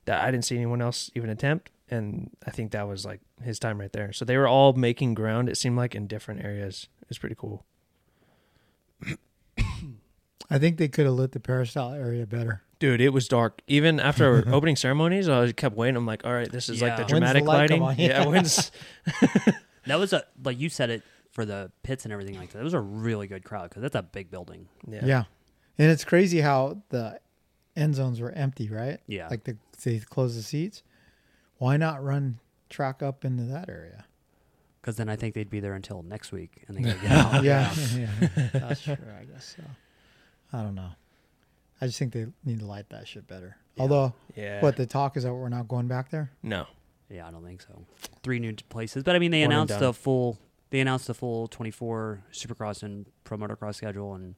that 0.05 0.23
I 0.23 0.31
didn't 0.31 0.45
see 0.45 0.55
anyone 0.55 0.81
else 0.81 1.09
even 1.15 1.29
attempt. 1.29 1.69
And 1.89 2.31
I 2.45 2.51
think 2.51 2.71
that 2.71 2.87
was 2.87 3.05
like 3.05 3.21
his 3.43 3.59
time 3.59 3.79
right 3.79 3.91
there. 3.91 4.11
So 4.13 4.25
they 4.25 4.37
were 4.37 4.47
all 4.47 4.73
making 4.73 5.13
ground, 5.13 5.49
it 5.49 5.57
seemed 5.57 5.77
like, 5.77 5.93
in 5.95 6.07
different 6.07 6.43
areas. 6.43 6.87
It's 7.09 7.19
pretty 7.19 7.35
cool. 7.37 7.65
I 10.49 10.59
think 10.59 10.77
they 10.77 10.87
could 10.87 11.05
have 11.05 11.15
lit 11.15 11.31
the 11.31 11.39
peristyle 11.39 11.93
area 11.93 12.25
better. 12.25 12.61
Dude, 12.79 12.99
it 13.01 13.09
was 13.09 13.27
dark. 13.27 13.61
Even 13.67 13.99
after 13.99 14.43
opening 14.53 14.75
ceremonies, 14.75 15.29
I 15.29 15.51
kept 15.51 15.75
waiting. 15.75 15.95
I'm 15.95 16.05
like, 16.05 16.25
all 16.25 16.33
right, 16.33 16.51
this 16.51 16.69
is 16.69 16.81
like 16.81 16.97
the 16.97 17.03
Yeah. 17.03 17.07
When's 17.07 17.07
the 17.07 17.13
dramatic 17.13 17.43
light 17.45 17.69
come 17.69 17.79
lighting. 17.79 17.83
on? 17.83 17.95
Yeah, 17.97 18.23
Yeah. 18.23 18.25
when's 18.29 18.71
That 19.85 19.99
was 19.99 20.13
a 20.13 20.23
like 20.43 20.59
you 20.59 20.69
said 20.69 20.89
it 20.89 21.03
for 21.31 21.45
the 21.45 21.71
pits 21.83 22.05
and 22.05 22.13
everything 22.13 22.35
like 22.37 22.51
that. 22.51 22.59
It 22.59 22.63
was 22.63 22.73
a 22.73 22.79
really 22.79 23.27
good 23.27 23.43
crowd 23.43 23.69
because 23.69 23.81
that's 23.81 23.95
a 23.95 24.03
big 24.03 24.31
building. 24.31 24.67
yeah. 24.87 25.05
Yeah. 25.05 25.23
And 25.77 25.89
it's 25.91 26.05
crazy 26.05 26.39
how 26.41 26.77
the 26.89 27.19
end 27.75 27.95
zones 27.95 28.19
were 28.21 28.31
empty, 28.31 28.69
right? 28.69 28.99
Yeah. 29.07 29.27
Like 29.29 29.43
the, 29.43 29.57
they 29.83 29.99
close 29.99 30.35
the 30.35 30.41
seats. 30.43 30.83
Why 31.57 31.77
not 31.77 32.03
run 32.03 32.39
track 32.69 33.01
up 33.03 33.23
into 33.25 33.43
that 33.43 33.69
area? 33.69 34.05
Because 34.81 34.97
then 34.97 35.07
I 35.07 35.15
think 35.15 35.33
they'd 35.33 35.49
be 35.49 35.59
there 35.61 35.75
until 35.75 36.03
next 36.03 36.31
week, 36.31 36.63
and 36.67 36.77
they 36.77 36.81
gotta 36.91 36.99
get 37.01 37.11
out. 37.11 37.43
yeah. 37.43 37.73
yeah. 37.95 38.07
That's 38.53 38.81
true, 38.81 38.97
I 39.19 39.23
guess 39.25 39.55
so. 39.57 39.63
I 40.51 40.61
don't 40.61 40.75
know. 40.75 40.89
I 41.81 41.85
just 41.87 41.97
think 41.99 42.13
they 42.13 42.25
need 42.45 42.59
to 42.59 42.65
light 42.65 42.89
that 42.89 43.07
shit 43.07 43.27
better. 43.27 43.57
Although, 43.77 44.13
Yeah. 44.35 44.61
what 44.61 44.75
the 44.75 44.85
talk 44.85 45.17
is 45.17 45.23
that 45.23 45.33
we're 45.33 45.49
not 45.49 45.67
going 45.67 45.87
back 45.87 46.11
there? 46.11 46.31
No. 46.43 46.67
Yeah, 47.09 47.27
I 47.27 47.31
don't 47.31 47.43
think 47.43 47.61
so. 47.61 47.85
Three 48.23 48.39
new 48.39 48.53
places, 48.69 49.03
but 49.03 49.15
I 49.15 49.19
mean, 49.19 49.31
they 49.31 49.41
One 49.41 49.51
announced 49.51 49.79
the 49.79 49.93
full. 49.93 50.37
They 50.69 50.79
announced 50.79 51.07
the 51.07 51.13
full 51.13 51.47
24 51.47 52.23
Supercross 52.31 52.81
and 52.83 53.05
Pro 53.23 53.37
Motocross 53.37 53.75
schedule, 53.75 54.15
and 54.15 54.35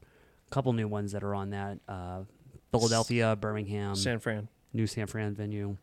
a 0.48 0.50
couple 0.54 0.74
new 0.74 0.88
ones 0.88 1.12
that 1.14 1.24
are 1.24 1.34
on 1.36 1.52
that. 1.52 1.80
Uh, 1.88 2.24
Philadelphia, 2.72 3.36
Birmingham, 3.36 3.96
San 3.96 4.20
Fran. 4.20 4.50
New 4.76 4.86
San 4.88 5.08
Fran 5.08 5.34
venue. 5.34 5.78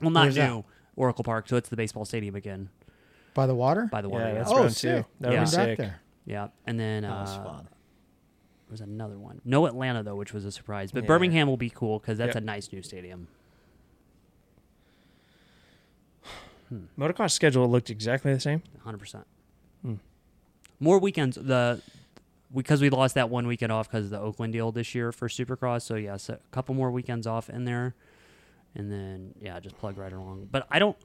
Well, 0.00 0.10
not 0.10 0.24
Where's 0.24 0.34
that? 0.36 0.50
new. 0.50 0.64
Oracle 0.96 1.24
Park, 1.24 1.48
so 1.48 1.56
it's 1.56 1.68
the 1.68 1.76
baseball 1.76 2.04
stadium 2.04 2.34
again 2.34 2.68
By 3.34 3.46
the 3.46 3.54
water? 3.54 3.88
by 3.90 4.02
the 4.02 4.08
water. 4.08 4.24
Yeah, 4.24 4.32
Yeah, 4.32 4.38
that's 4.38 4.50
Oh, 4.50 4.56
round 4.58 4.72
sick. 4.76 5.04
two. 5.04 5.10
That 5.20 5.32
Yeah. 5.32 5.40
would 5.40 5.50
be 5.50 5.56
Back 5.56 5.66
sick. 5.68 5.78
there. 5.78 6.00
yeah. 6.26 6.48
and 6.66 6.78
then 6.78 7.02
That 7.02 7.10
was 7.20 7.30
uh, 7.38 7.42
fun. 7.44 7.64
there 7.64 8.70
was 8.72 8.80
another 8.82 9.18
one. 9.18 9.40
No 9.44 9.66
Atlanta 9.66 10.02
though, 10.02 10.16
which 10.16 10.32
was 10.34 10.44
a 10.44 10.52
surprise. 10.52 10.92
But 10.92 11.04
Yeah. 11.04 11.08
Birmingham 11.08 11.48
will 11.48 11.56
be 11.56 11.70
cool 11.70 11.98
because 11.98 12.18
that's 12.18 12.34
Yep. 12.34 12.42
a 12.42 12.46
nice 12.46 12.70
new 12.72 12.82
stadium. 12.82 13.28
Motocross 16.98 17.32
schedule 17.32 17.68
looked 17.68 17.90
exactly 17.90 18.32
the 18.32 18.40
same. 18.40 18.62
hundred 18.84 18.98
percent. 18.98 19.26
Hmm. 19.82 19.94
More 20.78 20.98
weekends. 20.98 21.36
The 21.36 21.80
because 22.54 22.80
we 22.80 22.90
lost 22.90 23.14
that 23.14 23.30
one 23.30 23.46
weekend 23.46 23.70
off 23.72 23.88
because 23.88 24.06
of 24.06 24.10
the 24.10 24.20
Oakland 24.20 24.52
deal 24.52 24.72
this 24.72 24.94
year 24.94 25.12
for 25.12 25.28
Supercross. 25.28 25.82
So 25.82 25.94
yes, 25.94 26.28
a 26.28 26.40
couple 26.50 26.74
more 26.74 26.90
weekends 26.90 27.26
off 27.26 27.48
in 27.48 27.64
there, 27.64 27.94
and 28.74 28.90
then 28.90 29.34
yeah, 29.40 29.58
just 29.60 29.78
plug 29.78 29.98
right 29.98 30.12
along. 30.12 30.48
But 30.50 30.66
I 30.70 30.78
don't. 30.78 30.96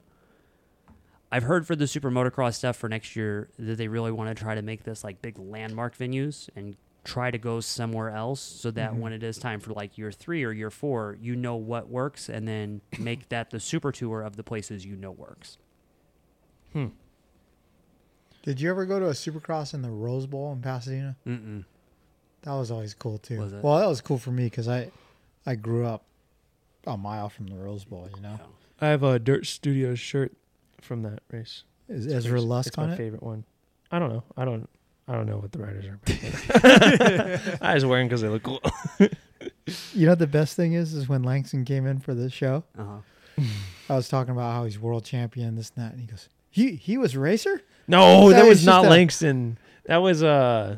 I've 1.32 1.44
heard 1.44 1.68
for 1.68 1.76
the 1.76 1.88
Super 1.88 2.12
Motocross 2.12 2.56
stuff 2.56 2.78
for 2.78 2.88
next 2.88 3.16
year 3.16 3.50
that 3.58 3.78
they 3.78 3.88
really 3.88 4.12
want 4.12 4.36
to 4.36 4.42
try 4.42 4.56
to 4.56 4.62
make 4.62 4.84
this 4.84 5.04
like 5.04 5.22
big 5.22 5.38
landmark 5.38 5.98
venues 5.98 6.50
and 6.56 6.78
try 7.04 7.30
to 7.32 7.38
go 7.38 7.60
somewhere 7.60 8.10
else 8.10 8.42
so 8.42 8.72
that 8.72 8.96
when 8.96 9.14
it 9.14 9.24
is 9.24 9.38
time 9.38 9.60
for 9.60 9.74
like 9.74 9.98
year 9.98 10.12
three 10.12 10.44
or 10.44 10.52
year 10.52 10.70
four, 10.70 11.18
you 11.22 11.36
know 11.36 11.56
what 11.56 11.90
works, 11.90 12.30
and 12.30 12.48
then 12.48 12.82
make 13.00 13.30
that 13.30 13.50
the 13.50 13.60
super 13.60 13.92
tour 13.92 14.22
of 14.22 14.36
the 14.36 14.44
places 14.44 14.86
you 14.86 14.96
know 14.96 15.12
works. 15.12 15.58
Hmm. 16.74 16.88
Did 18.44 18.62
you 18.62 18.70
ever 18.70 18.86
go 18.86 19.00
to 19.00 19.08
a 19.08 19.12
supercross 19.12 19.74
in 19.74 19.82
the 19.82 19.90
Rose 19.90 20.28
Bowl 20.28 20.54
in 20.54 20.62
Pasadena? 20.62 21.16
Mm-mm. 21.26 21.66
That 22.44 22.54
was 22.54 22.70
always 22.70 22.94
cool 22.94 23.18
too. 23.18 23.40
Was 23.40 23.54
it? 23.54 23.64
Well, 23.64 23.80
that 23.80 23.88
was 23.88 24.02
cool 24.02 24.20
for 24.20 24.32
me 24.32 24.44
because 24.44 24.68
I, 24.68 24.92
I 25.48 25.56
grew 25.56 25.86
up 25.86 26.06
a 26.88 26.98
mile 26.98 27.30
from 27.30 27.48
the 27.48 27.56
Rose 27.56 27.84
Bowl. 27.86 28.10
You 28.16 28.22
know, 28.22 28.40
I 28.82 28.88
have 28.88 29.04
a 29.04 29.20
Dirt 29.20 29.46
Studios 29.46 30.00
shirt 30.00 30.34
from 30.82 31.02
that 31.04 31.20
race. 31.32 31.64
is 31.90 32.06
It's 32.06 32.14
Ezra 32.26 32.40
my- 32.40 32.46
Lusk 32.48 32.68
it's 32.70 32.78
on 32.78 32.88
my 32.90 32.94
it? 32.94 32.98
favorite 32.98 33.24
one. 33.24 33.44
I 33.92 34.00
don't 34.00 34.10
know. 34.10 34.24
I 34.38 34.46
don't. 34.46 34.68
I 35.08 35.14
don't 35.14 35.28
know 35.28 35.38
what 35.38 35.52
the 35.52 35.60
riders 35.60 35.86
are. 35.86 36.00
I 37.62 37.74
was 37.76 37.86
wearing 37.86 38.08
because 38.08 38.22
they 38.22 38.30
look 38.30 38.44
cool. 38.44 38.62
You 39.94 40.06
know 40.06 40.12
what 40.14 40.20
the 40.20 40.28
best 40.28 40.56
thing 40.56 40.74
is 40.74 40.94
is 40.94 41.10
when 41.10 41.24
Langston 41.24 41.66
came 41.66 41.86
in 41.88 42.00
for 42.00 42.14
the 42.14 42.30
show. 42.30 42.64
Uh-huh. 42.78 43.44
I 43.90 43.96
was 43.96 44.08
talking 44.08 44.32
about 44.32 44.54
how 44.54 44.64
he's 44.66 44.80
world 44.80 45.04
champion, 45.06 45.56
this 45.56 45.72
and 45.76 45.84
that, 45.86 45.92
and 45.92 46.02
he 46.02 46.08
goes, 46.08 46.30
"He 46.52 46.76
he 46.76 46.98
was 46.98 47.18
racer." 47.18 47.62
No, 47.88 48.30
That 48.30 48.38
that, 48.38 48.42
was 48.44 48.58
was 48.60 48.66
not 48.66 48.78
just 48.84 48.86
a- 48.86 48.90
Langston. 48.90 49.58
That 49.86 49.98
was 49.98 50.24
uh 50.24 50.78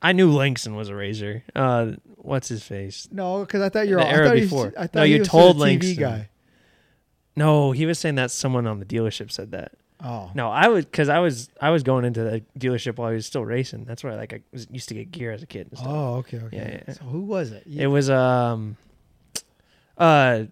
I 0.00 0.12
knew 0.12 0.30
Langston 0.32 0.74
was 0.76 0.88
a 0.88 0.94
razor. 0.94 1.42
Uh 1.54 1.92
what's 2.24 2.48
his 2.48 2.62
face? 2.64 3.08
No, 3.12 3.40
because 3.40 3.60
I 3.62 3.68
thought 3.68 3.86
you 3.88 3.96
were. 3.96 4.00
The 4.02 4.08
I 4.08 4.12
era 4.12 4.26
thought 4.28 4.34
he 4.36 4.40
was- 4.42 4.50
before. 4.50 4.72
I 4.78 4.86
thought 4.86 4.94
No, 4.96 5.02
you 5.04 5.18
was 5.20 5.28
told 5.28 5.56
the 5.58 5.64
TV 5.64 5.70
Langston. 5.70 5.96
guy. 5.96 6.28
No, 7.36 7.72
he 7.72 7.84
was 7.86 7.98
saying 7.98 8.14
that 8.16 8.30
someone 8.30 8.66
on 8.66 8.78
the 8.78 8.84
dealership 8.86 9.30
said 9.32 9.50
that. 9.52 9.72
Oh, 10.02 10.30
No, 10.34 10.50
I 10.50 10.68
was 10.68 10.84
because 10.84 11.08
I 11.08 11.18
was 11.20 11.48
I 11.60 11.70
was 11.70 11.82
going 11.82 12.04
into 12.04 12.22
the 12.22 12.42
dealership 12.58 12.98
while 12.98 13.08
he 13.10 13.14
was 13.16 13.26
still 13.26 13.44
racing. 13.44 13.84
That's 13.84 14.04
where 14.04 14.14
like 14.16 14.32
I 14.34 14.40
was, 14.52 14.66
used 14.70 14.88
to 14.90 14.94
get 14.94 15.10
gear 15.10 15.32
as 15.32 15.42
a 15.42 15.46
kid 15.46 15.68
and 15.70 15.78
stuff. 15.78 15.90
oh, 15.90 16.14
okay, 16.16 16.38
okay. 16.40 16.56
Yeah, 16.56 16.80
yeah. 16.86 16.94
So 16.94 17.04
who 17.04 17.20
was 17.22 17.52
it? 17.52 17.62
It 17.66 17.86
was 17.86 18.10
um 18.10 18.76
uh 19.96 20.44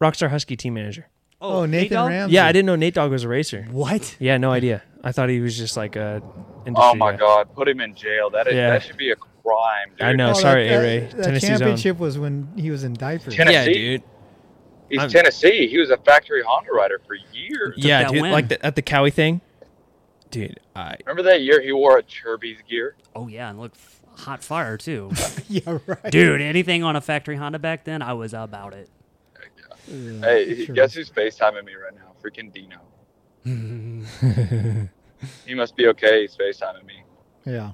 Rockstar 0.00 0.30
Husky 0.30 0.56
team 0.56 0.74
manager. 0.74 1.08
oh, 1.40 1.66
Nathan 1.66 1.96
Dog? 1.96 2.08
Ramsey. 2.10 2.34
Yeah, 2.34 2.46
I 2.46 2.52
didn't 2.52 2.66
know 2.66 2.76
Nate 2.76 2.94
Dogg 2.94 3.10
was 3.10 3.24
a 3.24 3.28
racer. 3.28 3.66
What? 3.70 4.16
Yeah, 4.18 4.36
no 4.38 4.52
idea. 4.52 4.82
I 5.04 5.12
thought 5.12 5.28
he 5.28 5.40
was 5.40 5.56
just 5.58 5.76
like 5.76 5.96
a 5.96 6.22
industry 6.66 6.90
Oh 6.90 6.94
my 6.94 7.12
guy. 7.12 7.18
God, 7.18 7.54
put 7.54 7.68
him 7.68 7.80
in 7.80 7.94
jail. 7.94 8.30
That 8.30 8.46
is, 8.48 8.54
Yeah. 8.54 8.70
that 8.70 8.82
should 8.84 8.96
be 8.96 9.10
a 9.10 9.16
prime. 9.42 9.90
Dude. 9.90 10.02
I 10.02 10.12
know. 10.12 10.30
Oh, 10.30 10.32
sorry, 10.34 10.68
that, 10.68 10.74
A 10.78 10.80
Ray. 10.82 10.98
that, 11.00 11.16
that 11.16 11.22
Tennessee's 11.24 11.50
own. 11.50 11.58
championship 11.58 11.98
was 11.98 12.18
when 12.18 12.48
he 12.56 12.70
was 12.70 12.84
in 12.84 12.94
diapers. 12.94 13.34
Tennessee. 13.34 13.54
Yeah, 13.56 13.64
dude. 13.98 14.02
He's 14.90 14.98
I'm- 15.00 15.10
Tennessee. 15.10 15.66
He 15.68 15.78
was 15.78 15.90
a 15.90 15.96
factory 15.98 16.42
Honda 16.46 16.72
rider 16.72 17.00
for 17.06 17.14
years. 17.32 17.74
Yeah, 17.76 18.08
dude. 18.08 18.22
win. 18.22 18.32
Like 18.32 18.48
the, 18.48 18.64
at 18.64 18.74
the 18.76 18.82
Kawi 18.82 19.12
thing, 19.12 19.40
dude. 20.30 20.58
I 20.74 20.96
Remember 21.06 21.22
that 21.30 21.42
year 21.42 21.60
he 21.60 21.72
wore 21.72 21.98
a 21.98 22.02
Chirby's 22.02 22.58
gear? 22.68 22.96
Oh 23.14 23.28
yeah, 23.28 23.50
and 23.50 23.58
look, 23.60 23.72
hot 24.16 24.42
fire 24.42 24.76
too, 24.78 25.10
yeah, 25.48 25.78
right. 25.86 26.10
dude. 26.10 26.40
Anything 26.40 26.82
on 26.84 26.96
a 26.96 27.00
factory 27.00 27.36
Honda 27.36 27.58
back 27.58 27.84
then, 27.84 28.00
I 28.02 28.14
was 28.14 28.32
about 28.34 28.72
it. 28.74 28.88
Yeah, 29.86 30.20
Hey, 30.20 30.64
sure. 30.66 30.74
guess 30.74 30.92
who's 30.94 31.08
FaceTiming 31.10 31.64
me 31.64 31.72
right 31.74 31.94
now? 31.94 32.12
Freaking 32.22 32.52
Dino. 32.52 32.78
He 35.44 35.54
must 35.54 35.74
be 35.76 35.88
okay. 35.88 36.20
He's 36.22 36.36
FaceTiming 36.36 36.84
me. 36.86 37.02
Yeah. 37.44 37.72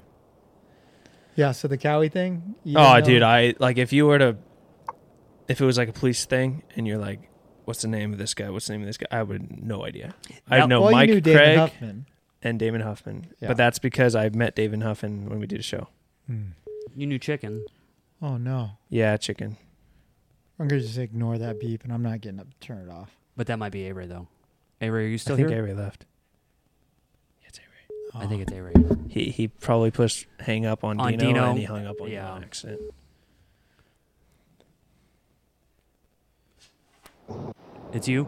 Yeah. 1.37 1.53
So 1.53 1.69
the 1.69 1.79
Kawi 1.79 2.11
thing. 2.11 2.55
oh, 2.67 2.71
know? 2.73 3.01
dude. 3.01 3.23
I 3.23 3.55
like 3.59 3.79
if 3.79 3.93
you 3.93 4.07
were 4.07 4.19
to, 4.19 4.37
if 5.49 5.61
it 5.61 5.65
was 5.65 5.79
like 5.79 5.89
a 5.89 5.93
police 5.93 6.25
thing, 6.25 6.63
and 6.77 6.87
you're 6.87 6.99
like, 6.99 7.29
"What's 7.65 7.83
the 7.83 7.89
name 7.89 8.13
of 8.13 8.19
this 8.19 8.35
guy? 8.35 8.51
What's 8.51 8.67
the 8.67 8.73
name 8.75 8.83
of 8.83 8.87
this 8.87 8.97
guy?" 8.97 9.07
I 9.11 9.23
would 9.23 9.63
no 9.63 9.85
idea. 9.85 10.15
I 10.49 10.65
know 10.67 10.83
well, 10.83 10.93
Mike 10.93 11.09
you 11.09 11.15
knew 11.17 11.21
David 11.21 11.39
Craig 11.39 11.59
Huffman. 11.59 12.07
and 12.43 12.59
Damon 12.59 12.81
Huffman, 12.83 13.27
Yeah. 13.41 13.49
but 13.49 13.57
that's 13.57 13.79
because 13.79 14.15
I 14.15 14.29
met 14.31 14.55
David 14.55 14.83
Huffman 14.83 15.29
when 15.29 15.39
we 15.41 15.47
did 15.47 15.61
a 15.61 15.63
show. 15.63 15.89
Hmm. 16.27 16.51
You 16.95 17.07
knew 17.07 17.19
chicken. 17.19 17.65
Oh 18.23 18.37
no. 18.37 18.71
Yeah, 18.89 19.17
chicken. 19.17 19.57
I'm 20.59 20.69
gonna 20.69 20.81
just 20.83 20.99
ignore 20.99 21.37
that 21.39 21.59
beep, 21.59 21.83
and 21.85 21.93
I'm 21.93 22.03
not 22.03 22.21
getting 22.21 22.39
up 22.41 22.49
to 22.49 22.57
turn 22.67 22.79
it 22.79 22.91
off. 22.91 23.11
But 23.37 23.49
that 23.49 23.59
might 23.59 23.73
be 23.73 23.89
A-Ray 23.89 24.07
though. 24.07 24.29
A-Ray, 24.81 25.05
are 25.05 25.09
you 25.09 25.19
still 25.19 25.35
I 25.35 25.39
think 25.39 25.49
here? 25.49 25.61
A-Ray 25.63 25.75
left. 25.75 26.07
Yeah. 28.15 28.21
I 28.21 28.27
think 28.27 28.43
it's 28.43 28.53
A-Ray. 28.53 28.73
He 29.09 29.31
he 29.31 29.49
probably 29.49 29.91
pushed 29.91 30.27
hang 30.41 30.67
up 30.67 30.85
on, 30.85 31.01
On 31.01 31.11
Dino, 31.11 31.25
Dino. 31.25 31.51
and 31.51 31.59
he 31.59 31.65
hung 31.65 31.87
up 31.87 32.01
on 32.01 32.09
you 32.09 32.15
Yeah. 32.15 32.31
on 32.31 32.45
accident. 32.45 32.81
It's 37.93 38.09
you. 38.09 38.25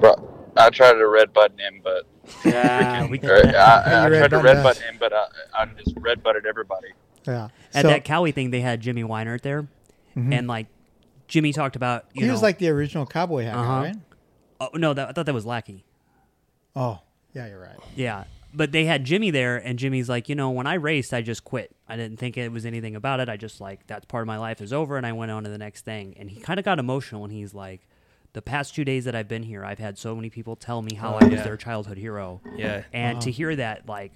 Bro, 0.00 0.50
I 0.56 0.70
tried 0.70 0.94
to 0.94 1.06
red 1.08 1.32
button 1.32 1.58
him, 1.58 1.80
but 1.82 2.06
Yeah, 2.44 3.06
freaking- 3.06 3.10
we 3.10 3.18
or, 3.28 3.56
I, 3.56 4.04
I 4.06 4.08
tried 4.08 4.30
to 4.30 4.38
red 4.38 4.62
button 4.62 4.82
him, 4.82 4.96
but 4.98 5.12
I, 5.12 5.26
I 5.56 5.66
just 5.66 5.96
red 5.98 6.22
butted 6.22 6.46
everybody. 6.46 6.88
Yeah. 7.26 7.48
At 7.74 7.82
so 7.82 7.88
that 7.88 8.04
Cowie 8.04 8.32
thing, 8.32 8.50
they 8.50 8.60
had 8.60 8.80
Jimmy 8.80 9.02
Weinert 9.04 9.42
there, 9.42 9.66
Mhm. 10.16 10.34
and 10.34 10.48
like 10.48 10.66
Jimmy 11.28 11.52
talked 11.52 11.76
about. 11.76 12.06
You 12.14 12.22
he 12.22 12.26
know, 12.26 12.32
was 12.32 12.42
like 12.42 12.58
the 12.58 12.68
original 12.68 13.06
cowboy 13.06 13.44
hat, 13.44 13.54
Uh-huh. 13.54 13.72
right? 13.82 13.96
oh 14.60 14.70
no, 14.74 14.92
that, 14.94 15.08
I 15.08 15.12
thought 15.12 15.26
that 15.26 15.34
was 15.34 15.46
Lackey. 15.46 15.84
Oh, 16.74 17.00
yeah, 17.32 17.46
you're 17.46 17.60
right. 17.60 17.78
Yeah. 17.94 18.24
But 18.54 18.72
they 18.72 18.86
had 18.86 19.04
Jimmy 19.04 19.30
there, 19.30 19.56
and 19.58 19.78
Jimmy's 19.78 20.08
like, 20.08 20.28
you 20.28 20.34
know, 20.34 20.50
when 20.50 20.66
I 20.66 20.74
raced, 20.74 21.12
I 21.12 21.20
just 21.20 21.44
quit. 21.44 21.74
I 21.86 21.96
didn't 21.96 22.16
think 22.18 22.36
it 22.38 22.50
was 22.50 22.64
anything 22.64 22.96
about 22.96 23.20
it. 23.20 23.28
I 23.28 23.36
just 23.36 23.60
like 23.60 23.86
that's 23.86 24.06
part 24.06 24.22
of 24.22 24.26
my 24.26 24.38
life 24.38 24.60
is 24.62 24.72
over, 24.72 24.96
and 24.96 25.06
I 25.06 25.12
went 25.12 25.30
on 25.30 25.44
to 25.44 25.50
the 25.50 25.58
next 25.58 25.84
thing. 25.84 26.14
And 26.18 26.30
he 26.30 26.40
kind 26.40 26.58
of 26.58 26.64
got 26.64 26.78
emotional, 26.78 27.24
and 27.24 27.32
he's 27.32 27.52
like, 27.52 27.86
the 28.32 28.40
past 28.42 28.74
two 28.74 28.84
days 28.84 29.04
that 29.04 29.14
I've 29.14 29.28
been 29.28 29.42
here, 29.42 29.64
I've 29.64 29.78
had 29.78 29.98
so 29.98 30.14
many 30.14 30.30
people 30.30 30.56
tell 30.56 30.80
me 30.82 30.94
how 30.94 31.14
Oh, 31.14 31.18
I 31.18 31.24
was 31.24 31.34
yeah. 31.34 31.42
their 31.44 31.56
childhood 31.56 31.98
hero. 31.98 32.40
Yeah. 32.56 32.84
And 32.92 33.20
to 33.22 33.30
hear 33.30 33.54
that, 33.56 33.86
like, 33.88 34.12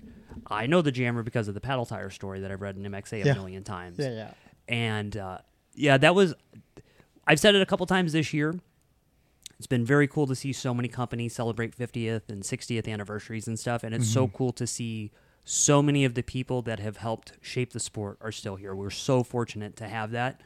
I 0.46 0.66
know 0.66 0.80
the 0.82 0.92
Jammer 0.92 1.22
because 1.22 1.48
of 1.48 1.54
the 1.54 1.60
paddle 1.60 1.84
tire 1.86 2.10
story 2.10 2.40
that 2.40 2.50
I've 2.50 2.60
read 2.62 2.76
in 2.76 2.82
MXA 2.84 3.22
a 3.22 3.26
Yeah. 3.26 3.34
million 3.34 3.64
times. 3.64 3.98
Yeah, 3.98 4.10
yeah. 4.10 4.30
And 4.68 5.14
uh, 5.16 5.38
yeah, 5.74 5.98
that 5.98 6.14
was. 6.14 6.34
I've 7.26 7.38
said 7.40 7.54
it 7.54 7.62
a 7.62 7.66
couple 7.66 7.84
times 7.86 8.12
this 8.12 8.32
year. 8.32 8.54
It's 9.62 9.68
been 9.68 9.84
very 9.84 10.08
cool 10.08 10.26
to 10.26 10.34
see 10.34 10.52
so 10.52 10.74
many 10.74 10.88
companies 10.88 11.34
celebrate 11.36 11.78
50th 11.78 12.28
and 12.28 12.42
60th 12.42 12.88
anniversaries 12.92 13.46
and 13.46 13.56
stuff, 13.56 13.84
and 13.84 13.94
it's 13.94 14.08
so 14.08 14.26
Mm-hmm. 14.26 14.36
cool 14.36 14.52
to 14.54 14.66
see 14.66 15.12
so 15.44 15.80
many 15.80 16.04
of 16.04 16.14
the 16.14 16.22
people 16.24 16.62
that 16.62 16.80
have 16.80 16.96
helped 16.96 17.34
shape 17.40 17.72
the 17.72 17.78
sport 17.78 18.18
are 18.20 18.32
still 18.32 18.56
here. 18.56 18.74
We're 18.74 18.90
so 18.90 19.22
fortunate 19.22 19.76
to 19.76 19.86
have 19.86 20.10
that, 20.10 20.40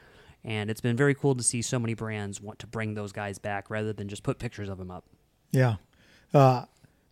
and 0.44 0.68
it's 0.70 0.82
been 0.82 0.98
very 0.98 1.14
cool 1.14 1.34
to 1.34 1.42
see 1.42 1.62
so 1.62 1.78
many 1.78 1.94
brands 1.94 2.42
want 2.42 2.58
to 2.58 2.66
bring 2.66 2.92
those 2.92 3.12
guys 3.12 3.38
back 3.38 3.70
rather 3.70 3.94
than 3.94 4.06
just 4.06 4.22
put 4.22 4.38
pictures 4.38 4.68
of 4.68 4.76
them 4.76 4.90
up. 4.90 5.06
Yeah. 5.50 5.76
Uh, 6.34 6.66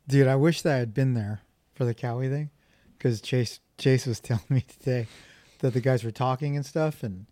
dude, 0.06 0.26
I 0.26 0.36
wish 0.36 0.60
that 0.60 0.74
I 0.74 0.78
had 0.80 0.92
been 0.92 1.14
there 1.14 1.40
for 1.72 1.86
the 1.86 1.94
Kawi 1.94 2.28
thing 2.28 2.50
because 2.98 3.22
Chase 3.22 3.60
Chase 3.78 4.04
was 4.04 4.20
telling 4.28 4.44
me 4.50 4.60
today 4.60 5.06
that 5.60 5.72
the 5.72 5.80
guys 5.80 6.04
were 6.04 6.10
talking 6.10 6.54
and 6.54 6.66
stuff, 6.66 7.02
and 7.02 7.24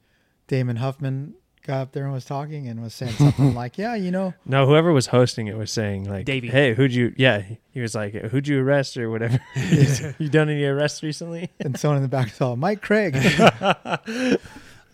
Damon 0.47 0.77
Huffman 0.77 1.35
got 1.65 1.81
up 1.81 1.93
there 1.93 2.05
and 2.05 2.13
was 2.13 2.25
talking 2.25 2.67
and 2.69 2.83
was 2.83 2.95
saying 2.95 3.13
something 3.13 3.55
like, 3.63 3.79
"Yeah, 3.79 3.95
you 3.95 4.11
know, 4.11 4.35
No, 4.45 4.67
whoever 4.67 4.93
was 4.93 5.07
hosting 5.09 5.47
it 5.47 5.57
was 5.57 5.71
saying 5.71 6.09
like, 6.09 6.25
Davey. 6.27 6.49
"Hey, 6.49 6.75
who'd 6.75 6.95
you?" 6.95 7.15
Yeah, 7.17 7.43
he 7.73 7.81
was 7.81 7.95
like, 7.95 8.15
"Who'd 8.15 8.49
you 8.49 8.61
arrest 8.63 8.97
or 8.97 9.11
whatever?" 9.11 9.39
you 10.19 10.29
done 10.29 10.49
any 10.49 10.65
arrests 10.65 11.03
recently? 11.03 11.51
and 11.61 11.79
someone 11.79 11.97
in 11.99 12.03
the 12.03 12.09
back 12.09 12.31
saw 12.31 12.55
Mike 12.57 12.83
Craig. 12.83 13.17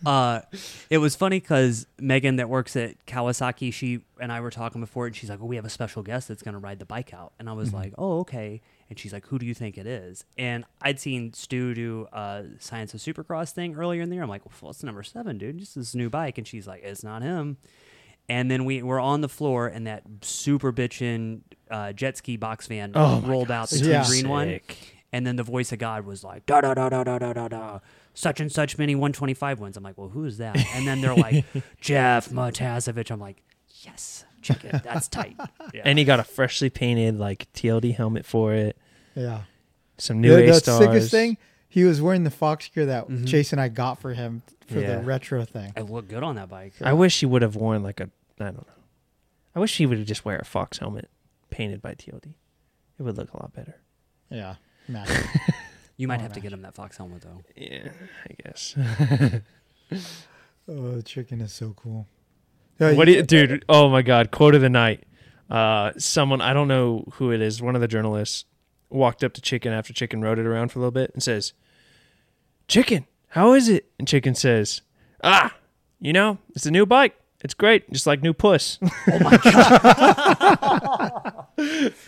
Uh, 0.05 0.39
it 0.89 0.99
was 0.99 1.13
funny 1.13 1.41
because 1.41 1.85
Megan 1.99 2.37
that 2.37 2.47
works 2.47 2.77
at 2.77 3.05
Kawasaki, 3.05 3.73
she 3.73 3.99
and 4.21 4.31
I 4.31 4.39
were 4.39 4.49
talking 4.49 4.79
before, 4.79 5.07
and 5.07 5.15
she's 5.15 5.29
like, 5.29 5.39
"Well, 5.39 5.49
we 5.49 5.57
have 5.57 5.65
a 5.65 5.69
special 5.69 6.03
guest 6.03 6.29
that's 6.29 6.41
going 6.41 6.53
to 6.53 6.59
ride 6.59 6.79
the 6.79 6.85
bike 6.85 7.13
out," 7.13 7.33
and 7.37 7.49
I 7.49 7.53
was 7.53 7.73
like, 7.73 7.93
"Oh, 7.97 8.19
okay." 8.19 8.61
and 8.89 8.97
she's 8.97 9.13
like, 9.13 9.25
"Who 9.27 9.39
do 9.39 9.45
you 9.45 9.53
think 9.53 9.77
it 9.77 9.85
is?" 9.85 10.25
And 10.37 10.65
I'd 10.81 10.99
seen 10.99 11.33
Stu 11.33 11.73
do 11.73 12.07
a 12.11 12.45
Science 12.59 12.93
of 12.93 12.99
Supercross 12.99 13.51
thing 13.51 13.75
earlier 13.75 14.01
in 14.01 14.09
the 14.09 14.15
year. 14.15 14.23
I'm 14.23 14.29
like, 14.29 14.41
"Well, 14.61 14.75
number 14.83 15.03
seven, 15.03 15.37
dude. 15.37 15.59
Just 15.59 15.75
this 15.75 15.95
new 15.95 16.09
bike." 16.09 16.37
And 16.37 16.47
she's 16.47 16.67
like, 16.67 16.83
"It's 16.83 17.03
not 17.03 17.21
him." 17.21 17.57
And 18.27 18.49
then 18.49 18.65
we 18.65 18.83
were 18.83 18.99
on 18.99 19.21
the 19.21 19.29
floor, 19.29 19.67
and 19.67 19.87
that 19.87 20.03
super 20.21 20.71
bitchin' 20.71 21.41
uh, 21.69 21.93
jet 21.93 22.17
ski 22.17 22.37
box 22.37 22.67
van 22.67 22.91
oh 22.95 23.21
rolled 23.21 23.51
out 23.51 23.69
the 23.69 23.77
yeah. 23.77 24.05
green 24.05 24.21
Sick. 24.21 24.27
one, 24.27 24.61
and 25.13 25.25
then 25.25 25.35
the 25.35 25.43
voice 25.43 25.71
of 25.71 25.79
God 25.79 26.05
was 26.05 26.23
like, 26.23 26.45
"Da 26.45 26.61
da 26.61 26.73
da 26.73 26.89
da 26.89 27.03
da 27.03 27.19
da 27.19 27.33
da 27.33 27.47
da." 27.47 27.79
Such 28.15 28.41
and 28.41 28.51
such 28.51 28.77
many 28.77 28.95
125 28.95 29.59
wins. 29.59 29.77
I'm 29.77 29.83
like, 29.83 29.97
well, 29.97 30.09
who's 30.09 30.39
that? 30.39 30.57
And 30.75 30.85
then 30.85 30.99
they're 30.99 31.15
like, 31.15 31.45
Jeff 31.79 32.27
Matiasevich. 32.29 33.11
I'm 33.11 33.19
like, 33.19 33.41
yes 33.81 34.25
chicken, 34.41 34.81
that's 34.83 35.07
tight. 35.07 35.35
Yeah. 35.73 35.83
And 35.85 35.99
he 35.99 36.05
got 36.05 36.19
a 36.19 36.23
freshly 36.23 36.69
painted 36.69 37.19
like 37.19 37.47
TLD 37.53 37.93
helmet 37.95 38.25
for 38.25 38.53
it. 38.53 38.75
yeah. 39.15 39.41
Some 39.97 40.19
new 40.21 40.35
the, 40.35 40.43
A 40.43 40.47
the 40.47 40.53
stars. 40.55 40.79
sickest 40.79 41.11
thing, 41.11 41.37
he 41.67 41.83
was 41.83 42.01
wearing 42.01 42.23
the 42.23 42.31
Fox 42.31 42.67
gear 42.69 42.85
that 42.87 43.07
Mhm. 43.09 43.27
Chase 43.27 43.51
and 43.51 43.61
I 43.61 43.67
got 43.67 43.99
for 43.99 44.13
him 44.13 44.41
for 44.67 44.79
Yeah. 44.79 44.95
the 44.95 45.01
retro 45.03 45.43
thing. 45.45 45.73
I 45.77 45.81
look 45.81 46.07
good 46.07 46.23
on 46.23 46.35
that 46.35 46.49
bike. 46.49 46.73
I 46.81 46.93
wish 46.93 47.19
he 47.19 47.25
would 47.25 47.41
have 47.41 47.55
worn 47.55 47.83
like 47.83 47.99
a. 47.99 48.09
I 48.39 48.45
don't 48.45 48.55
know. 48.67 48.73
I 49.55 49.59
wish 49.59 49.77
he 49.77 49.85
would 49.85 49.97
have 49.97 50.07
just 50.07 50.23
wear 50.25 50.37
a 50.37 50.45
Fox 50.45 50.77
helmet 50.79 51.09
painted 51.49 51.81
by 51.81 51.93
TLD. 51.95 52.33
It 52.97 53.03
would 53.03 53.17
look 53.17 53.31
a 53.33 53.37
lot 53.37 53.53
better. 53.53 53.75
Yeah. 54.29 54.55
You 55.97 56.07
might 56.07 56.19
Oh, 56.19 56.23
have 56.23 56.33
to 56.33 56.39
get 56.39 56.53
him 56.53 56.61
that 56.61 56.73
Fox 56.75 56.95
helmet 56.95 57.23
though. 57.23 57.43
Yeah, 57.57 57.89
I 58.23 58.33
guess. 58.41 58.73
oh, 60.67 60.91
the 60.95 61.03
chicken 61.03 61.41
is 61.41 61.51
so 61.51 61.73
cool. 61.75 62.07
Yeah, 62.79 62.93
what 62.93 63.05
do 63.05 63.11
you, 63.11 63.23
dude? 63.23 63.65
Oh 63.67 63.89
my 63.89 64.01
god! 64.01 64.31
Quote 64.31 64.55
of 64.55 64.61
the 64.61 64.69
night. 64.69 65.03
Uh, 65.49 65.91
someone 65.97 66.41
I 66.41 66.53
don't 66.53 66.67
know 66.67 67.05
who 67.13 67.31
it 67.31 67.41
is. 67.41 67.61
One 67.61 67.75
of 67.75 67.81
the 67.81 67.87
journalists 67.87 68.45
walked 68.89 69.23
up 69.23 69.33
to 69.33 69.41
Chicken 69.41 69.73
after 69.73 69.93
Chicken 69.93 70.21
rode 70.21 70.39
it 70.39 70.45
around 70.45 70.71
for 70.71 70.79
a 70.79 70.81
little 70.81 70.91
bit 70.91 71.11
and 71.13 71.21
says, 71.21 71.53
"Chicken, 72.67 73.05
how 73.29 73.53
is 73.53 73.67
it?" 73.67 73.91
And 73.99 74.07
Chicken 74.07 74.35
says, 74.35 74.81
"Ah, 75.23 75.55
you 75.99 76.13
know, 76.13 76.37
it's 76.55 76.65
a 76.65 76.71
new 76.71 76.85
bike. 76.85 77.15
It's 77.41 77.53
great, 77.53 77.91
just 77.91 78.07
like 78.07 78.21
new 78.21 78.33
puss." 78.33 78.79
Oh 79.11 79.19
my 79.19 79.37
god. 81.57 81.93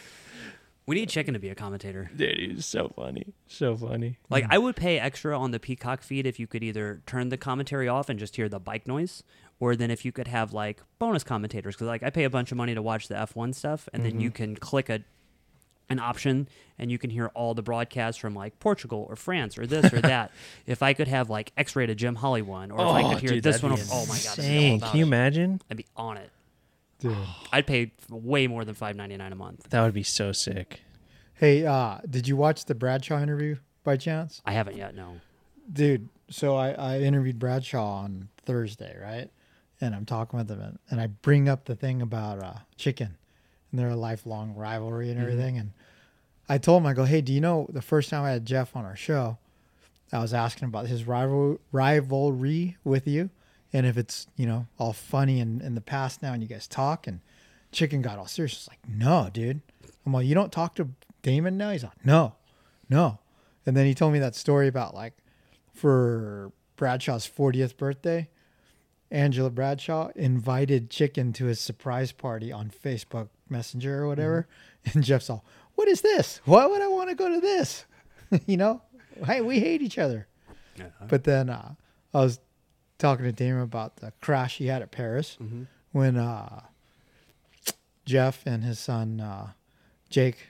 We 0.88 0.96
need 0.96 1.10
Chicken 1.10 1.36
to 1.36 1.40
be 1.40 1.50
a 1.50 1.56
commentator. 1.56 2.10
Dude, 2.16 2.38
he's 2.38 2.66
so 2.66 2.92
funny, 2.96 3.34
so 3.48 3.78
funny. 3.78 4.18
Like 4.30 4.46
I 4.50 4.58
would 4.58 4.76
pay 4.76 5.00
extra 5.00 5.38
on 5.40 5.52
the 5.52 5.60
Peacock 5.60 6.02
feed 6.02 6.26
if 6.26 6.40
you 6.40 6.48
could 6.48 6.64
either 6.64 7.02
turn 7.06 7.30
the 7.30 7.38
commentary 7.38 7.88
off 7.88 8.10
and 8.10 8.20
just 8.20 8.36
hear 8.36 8.50
the 8.50 8.60
bike 8.60 8.88
noise, 8.88 9.24
or 9.62 9.76
then 9.76 9.92
if 9.92 10.04
you 10.04 10.12
could 10.12 10.28
have 10.28 10.52
like 10.52 10.82
bonus 11.00 11.24
commentators. 11.24 11.76
Because 11.76 11.88
like 11.88 12.04
I 12.04 12.10
pay 12.10 12.26
a 12.26 12.30
bunch 12.30 12.52
of 12.52 12.58
money 12.58 12.74
to 12.76 12.82
watch 12.82 13.08
the 13.08 13.16
F1 13.16 13.56
stuff, 13.56 13.88
and 13.94 14.04
then 14.04 14.20
you 14.20 14.32
can 14.32 14.58
click 14.58 14.90
a 14.90 15.02
an 15.88 16.00
option 16.00 16.48
and 16.80 16.90
you 16.90 16.98
can 16.98 17.10
hear 17.10 17.28
all 17.36 17.54
the 17.54 17.62
broadcasts 17.62 18.18
from 18.18 18.34
like 18.34 18.58
Portugal 18.60 19.06
or 19.10 19.16
France 19.18 19.58
or 19.58 19.68
this 19.68 19.94
or 19.94 20.02
that. 20.02 20.32
if 20.66 20.82
I 20.82 20.94
could 20.94 21.08
have 21.10 21.30
like 21.30 21.52
X-rated 21.58 21.98
Jim 21.98 22.16
Holley 22.16 22.42
one, 22.42 22.72
or 22.72 22.82
if 22.82 23.06
I 23.06 23.14
could 23.14 23.22
hear 23.22 23.30
dude, 23.32 23.44
this 23.44 23.60
that'd 23.60 23.70
one, 23.70 23.80
be 23.80 23.86
oh 23.92 24.06
my 24.08 24.18
god, 24.18 24.40
I'd 24.40 24.42
be 24.42 24.42
all 24.42 24.56
insane. 24.56 24.78
about 24.78 24.92
Can 24.92 24.98
you 25.00 25.06
it. 25.06 25.08
imagine? 25.08 25.62
I'd 25.70 25.78
be 25.78 25.86
on 25.96 26.18
it. 26.18 26.30
Dude. 27.00 27.16
I'd 27.52 27.68
pay 27.68 27.92
way 28.10 28.48
more 28.48 28.66
than 28.66 28.74
five 28.74 28.96
ninety 28.96 29.16
nine 29.16 29.32
a 29.32 29.36
month. 29.36 29.70
That 29.70 29.84
would 29.84 29.94
be 29.94 30.04
so 30.04 30.32
sick. 30.32 30.82
Hey, 31.36 31.66
uh, 31.66 32.00
did 32.10 32.28
you 32.28 32.36
watch 32.36 32.66
the 32.66 32.76
Bradshaw 32.76 33.22
interview 33.22 33.58
by 33.84 33.98
chance? 33.98 34.42
I 34.46 34.54
haven't 34.54 34.78
yet. 34.78 34.96
No. 34.96 35.18
Dude, 35.72 36.08
so 36.30 36.56
I, 36.56 36.72
I 36.72 37.00
interviewed 37.00 37.38
Bradshaw 37.40 38.04
on 38.04 38.30
Thursday, 38.46 38.96
right? 39.02 39.30
And 39.82 39.96
I'm 39.96 40.06
talking 40.06 40.38
with 40.38 40.48
them, 40.48 40.62
and, 40.62 40.80
and 40.90 41.02
I 41.02 41.08
bring 41.08 41.50
up 41.50 41.66
the 41.66 41.76
thing 41.76 42.02
about 42.02 42.40
uh, 42.40 42.54
chicken 42.78 43.18
and 43.72 43.80
their 43.80 43.96
lifelong 43.96 44.54
rivalry 44.56 45.10
and 45.10 45.20
everything. 45.20 45.58
And 45.58 45.72
I 46.48 46.60
told 46.60 46.84
him, 46.84 46.88
I 46.88 46.94
go, 46.94 47.06
hey, 47.06 47.22
do 47.22 47.34
you 47.34 47.42
know 47.42 47.66
the 47.70 47.82
first 47.82 48.10
time 48.10 48.24
I 48.24 48.30
had 48.32 48.46
Jeff 48.46 48.76
on 48.76 48.86
our 48.86 48.96
show, 48.96 49.40
I 50.14 50.20
was 50.20 50.34
asking 50.34 50.68
about 50.68 50.88
his 50.88 51.06
rival 51.06 51.60
rivalry 51.72 52.78
with 52.84 53.08
you, 53.08 53.30
and 53.74 53.86
if 53.86 53.98
it's 53.98 54.28
you 54.36 54.46
know 54.46 54.68
all 54.78 54.94
funny 54.94 55.40
in, 55.40 55.62
in 55.62 55.76
the 55.76 55.82
past 55.82 56.22
now, 56.22 56.34
and 56.34 56.44
you 56.44 56.50
guys 56.50 56.68
talk, 56.68 57.08
and 57.08 57.22
Chicken 57.72 58.02
got 58.02 58.20
all 58.20 58.28
serious. 58.28 58.58
He's 58.58 58.68
like, 58.68 58.88
no, 58.88 59.30
dude. 59.32 59.62
I'm 60.06 60.14
like, 60.14 60.26
you 60.26 60.36
don't 60.36 60.52
talk 60.52 60.76
to 60.76 60.90
Damon 61.22 61.58
now? 61.58 61.72
He's 61.72 61.84
like, 61.84 62.06
no, 62.06 62.36
no. 62.90 63.20
And 63.66 63.78
then 63.78 63.86
he 63.86 63.94
told 63.94 64.14
me 64.14 64.20
that 64.20 64.36
story 64.36 64.68
about 64.68 64.94
like 64.94 65.14
for 65.74 66.52
Bradshaw's 66.76 67.30
40th 67.30 67.78
birthday, 67.78 68.28
Angela 69.12 69.50
Bradshaw 69.50 70.10
invited 70.16 70.90
Chicken 70.90 71.34
to 71.34 71.46
his 71.46 71.60
surprise 71.60 72.12
party 72.12 72.52
on 72.52 72.70
Facebook 72.70 73.30
Messenger 73.50 74.04
or 74.04 74.08
whatever. 74.08 74.48
And 74.94 75.04
Jeff's 75.04 75.30
all, 75.30 75.46
What 75.76 75.88
is 75.88 76.02
this? 76.02 76.42
Why 76.46 76.66
would 76.66 76.82
I 76.82 76.88
want 76.88 77.10
to 77.10 77.16
go 77.16 77.30
to 77.30 77.40
this? 77.40 77.86
you 78.48 78.58
know, 78.58 78.82
hey, 79.28 79.42
we 79.42 79.60
hate 79.60 79.84
each 79.84 80.00
other. 80.00 80.28
But 81.08 81.24
then 81.24 81.52
uh, 81.52 81.74
I 82.16 82.20
was 82.22 82.40
talking 82.98 83.26
to 83.26 83.32
Damon 83.32 83.62
about 83.62 83.98
the 83.98 84.12
crash 84.22 84.58
he 84.58 84.66
had 84.68 84.82
at 84.82 84.90
Paris 84.90 85.38
when 85.92 86.18
uh, 86.18 86.62
Jeff 88.06 88.44
and 88.48 88.64
his 88.64 88.80
son 88.80 89.20
uh, 89.22 89.52
Jake 90.10 90.48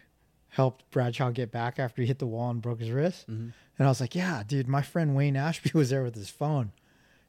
helped 0.50 0.90
Bradshaw 0.92 1.32
get 1.32 1.52
back 1.52 1.78
after 1.80 2.02
he 2.02 2.08
hit 2.08 2.20
the 2.20 2.28
wall 2.28 2.50
and 2.52 2.62
broke 2.62 2.80
his 2.80 2.92
wrist. 2.92 3.28
And 3.28 3.54
I 3.80 3.88
was 3.88 4.00
like, 4.00 4.16
yeah, 4.16 4.44
dude, 4.48 4.68
my 4.70 4.82
friend 4.82 5.14
Wayne 5.16 5.36
Ashby 5.36 5.72
was 5.78 5.90
there 5.90 6.04
with 6.04 6.16
his 6.16 6.30
phone 6.30 6.72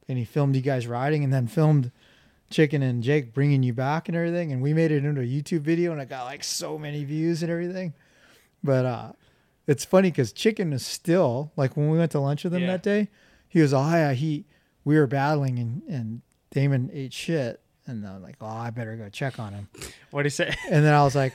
and 0.08 0.18
he 0.18 0.24
filmed 0.24 0.54
you 0.56 0.62
guys 0.62 0.86
riding 0.86 1.24
and 1.24 1.32
then 1.32 1.46
filmed 1.46 1.90
Chicken 2.50 2.82
and 2.82 3.02
Jake 3.02 3.32
bringing 3.32 3.62
you 3.62 3.72
back 3.72 4.08
and 4.08 4.16
everything. 4.16 4.52
And 4.52 4.60
we 4.62 4.74
made 4.74 4.90
it 4.90 5.04
into 5.04 5.20
a 5.20 5.24
YouTube 5.24 5.60
video 5.60 5.92
and 5.92 6.00
it 6.00 6.08
got 6.08 6.24
like 6.24 6.44
so 6.44 6.78
many 6.78 7.04
views 7.04 7.42
and 7.42 7.50
everything. 7.50 7.94
But 8.62 8.84
uh, 8.84 9.12
it's 9.66 9.84
funny 9.84 10.10
because 10.10 10.32
Chicken 10.32 10.72
is 10.72 10.84
still 10.84 11.52
like 11.56 11.76
when 11.76 11.88
we 11.88 11.98
went 11.98 12.12
to 12.12 12.20
lunch 12.20 12.44
with 12.44 12.54
him 12.54 12.62
Yeah. 12.62 12.68
that 12.72 12.82
day, 12.82 13.08
he 13.48 13.60
was, 13.60 13.72
oh, 13.72 13.80
yeah, 13.90 14.12
he, 14.12 14.44
we 14.84 14.98
were 14.98 15.06
battling 15.06 15.58
and, 15.58 15.82
and 15.88 16.22
Damon 16.50 16.90
ate 16.92 17.12
shit. 17.12 17.60
And 17.86 18.06
I'm 18.06 18.22
like, 18.22 18.36
oh, 18.40 18.46
I 18.46 18.70
better 18.70 18.96
go 18.96 19.08
check 19.08 19.38
on 19.38 19.52
him. 19.54 19.68
What 20.10 20.22
do 20.22 20.26
he 20.26 20.30
say? 20.30 20.54
And 20.70 20.84
then 20.84 20.94
I 20.94 21.02
was 21.04 21.14
like, 21.14 21.32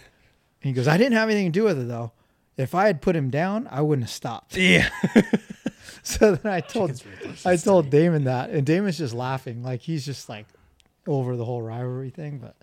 he 0.62 0.72
goes, 0.72 0.88
I 0.88 0.98
didn't 0.98 1.14
have 1.14 1.30
anything 1.30 1.52
to 1.52 1.60
do 1.60 1.64
with 1.64 1.80
it 1.80 1.88
though. 1.88 2.12
If 2.58 2.74
I 2.74 2.88
had 2.88 3.02
put 3.02 3.16
him 3.16 3.30
down, 3.30 3.68
I 3.70 3.82
wouldn't 3.82 4.06
have 4.06 4.12
stopped. 4.12 4.56
Yeah. 4.58 4.90
So 6.20 6.36
then 6.36 6.52
I 6.54 6.62
told 6.62 7.02
I 7.46 7.58
told 7.58 7.90
Damon 7.90 8.24
that, 8.26 8.50
and 8.52 8.66
Damon's 8.66 8.98
just 8.98 9.14
laughing, 9.14 9.62
like 9.64 9.82
he's 9.82 10.06
just 10.06 10.30
like 10.30 10.46
over 11.06 11.36
the 11.36 11.44
whole 11.46 11.62
rivalry 11.62 12.10
thing. 12.12 12.38
But 12.40 12.56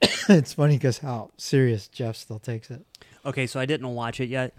it's 0.28 0.54
funny 0.54 0.74
because 0.76 0.98
how 0.98 1.30
serious 1.36 1.86
Jeff 1.88 2.16
still 2.16 2.38
takes 2.38 2.70
it. 2.70 2.84
Okay, 3.24 3.46
so 3.46 3.60
I 3.60 3.66
didn't 3.66 3.94
watch 3.94 4.18
it 4.20 4.28
yet. 4.28 4.54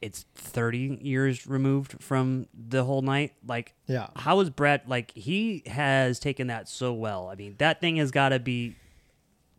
It's 0.00 0.24
30 0.34 0.98
years 1.02 1.46
removed 1.46 2.02
from 2.02 2.46
the 2.52 2.84
whole 2.84 3.00
night. 3.02 3.32
Like, 3.46 3.74
Yeah. 3.86 4.08
how 4.16 4.40
is 4.40 4.50
Brett? 4.50 4.86
Like, 4.88 5.10
he 5.12 5.62
has 5.66 6.18
taken 6.18 6.48
that 6.48 6.68
so 6.68 6.92
well. 6.92 7.28
I 7.28 7.34
mean, 7.36 7.54
that 7.58 7.80
thing 7.80 7.96
has 7.96 8.10
got 8.10 8.28
to 8.30 8.38
be 8.38 8.76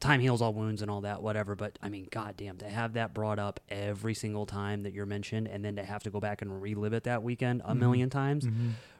time 0.06 0.20
heals 0.20 0.42
all 0.42 0.54
wounds 0.54 0.82
and 0.82 0.90
all 0.92 1.02
that, 1.02 1.22
whatever. 1.22 1.56
But 1.56 1.78
I 1.82 1.90
mean, 1.90 2.08
goddamn, 2.12 2.58
to 2.58 2.70
have 2.70 2.94
that 2.94 3.14
brought 3.14 3.40
up 3.40 3.60
every 3.70 4.14
single 4.14 4.46
time 4.46 4.84
that 4.84 4.94
you're 4.94 5.06
mentioned, 5.06 5.48
and 5.48 5.64
then 5.64 5.76
to 5.78 5.84
have 5.84 6.04
to 6.04 6.10
go 6.10 6.20
back 6.20 6.42
and 6.42 6.62
relive 6.62 6.94
it 6.94 7.04
that 7.04 7.24
weekend 7.24 7.62
a 7.66 7.74
million 7.76 8.10
times. 8.10 8.48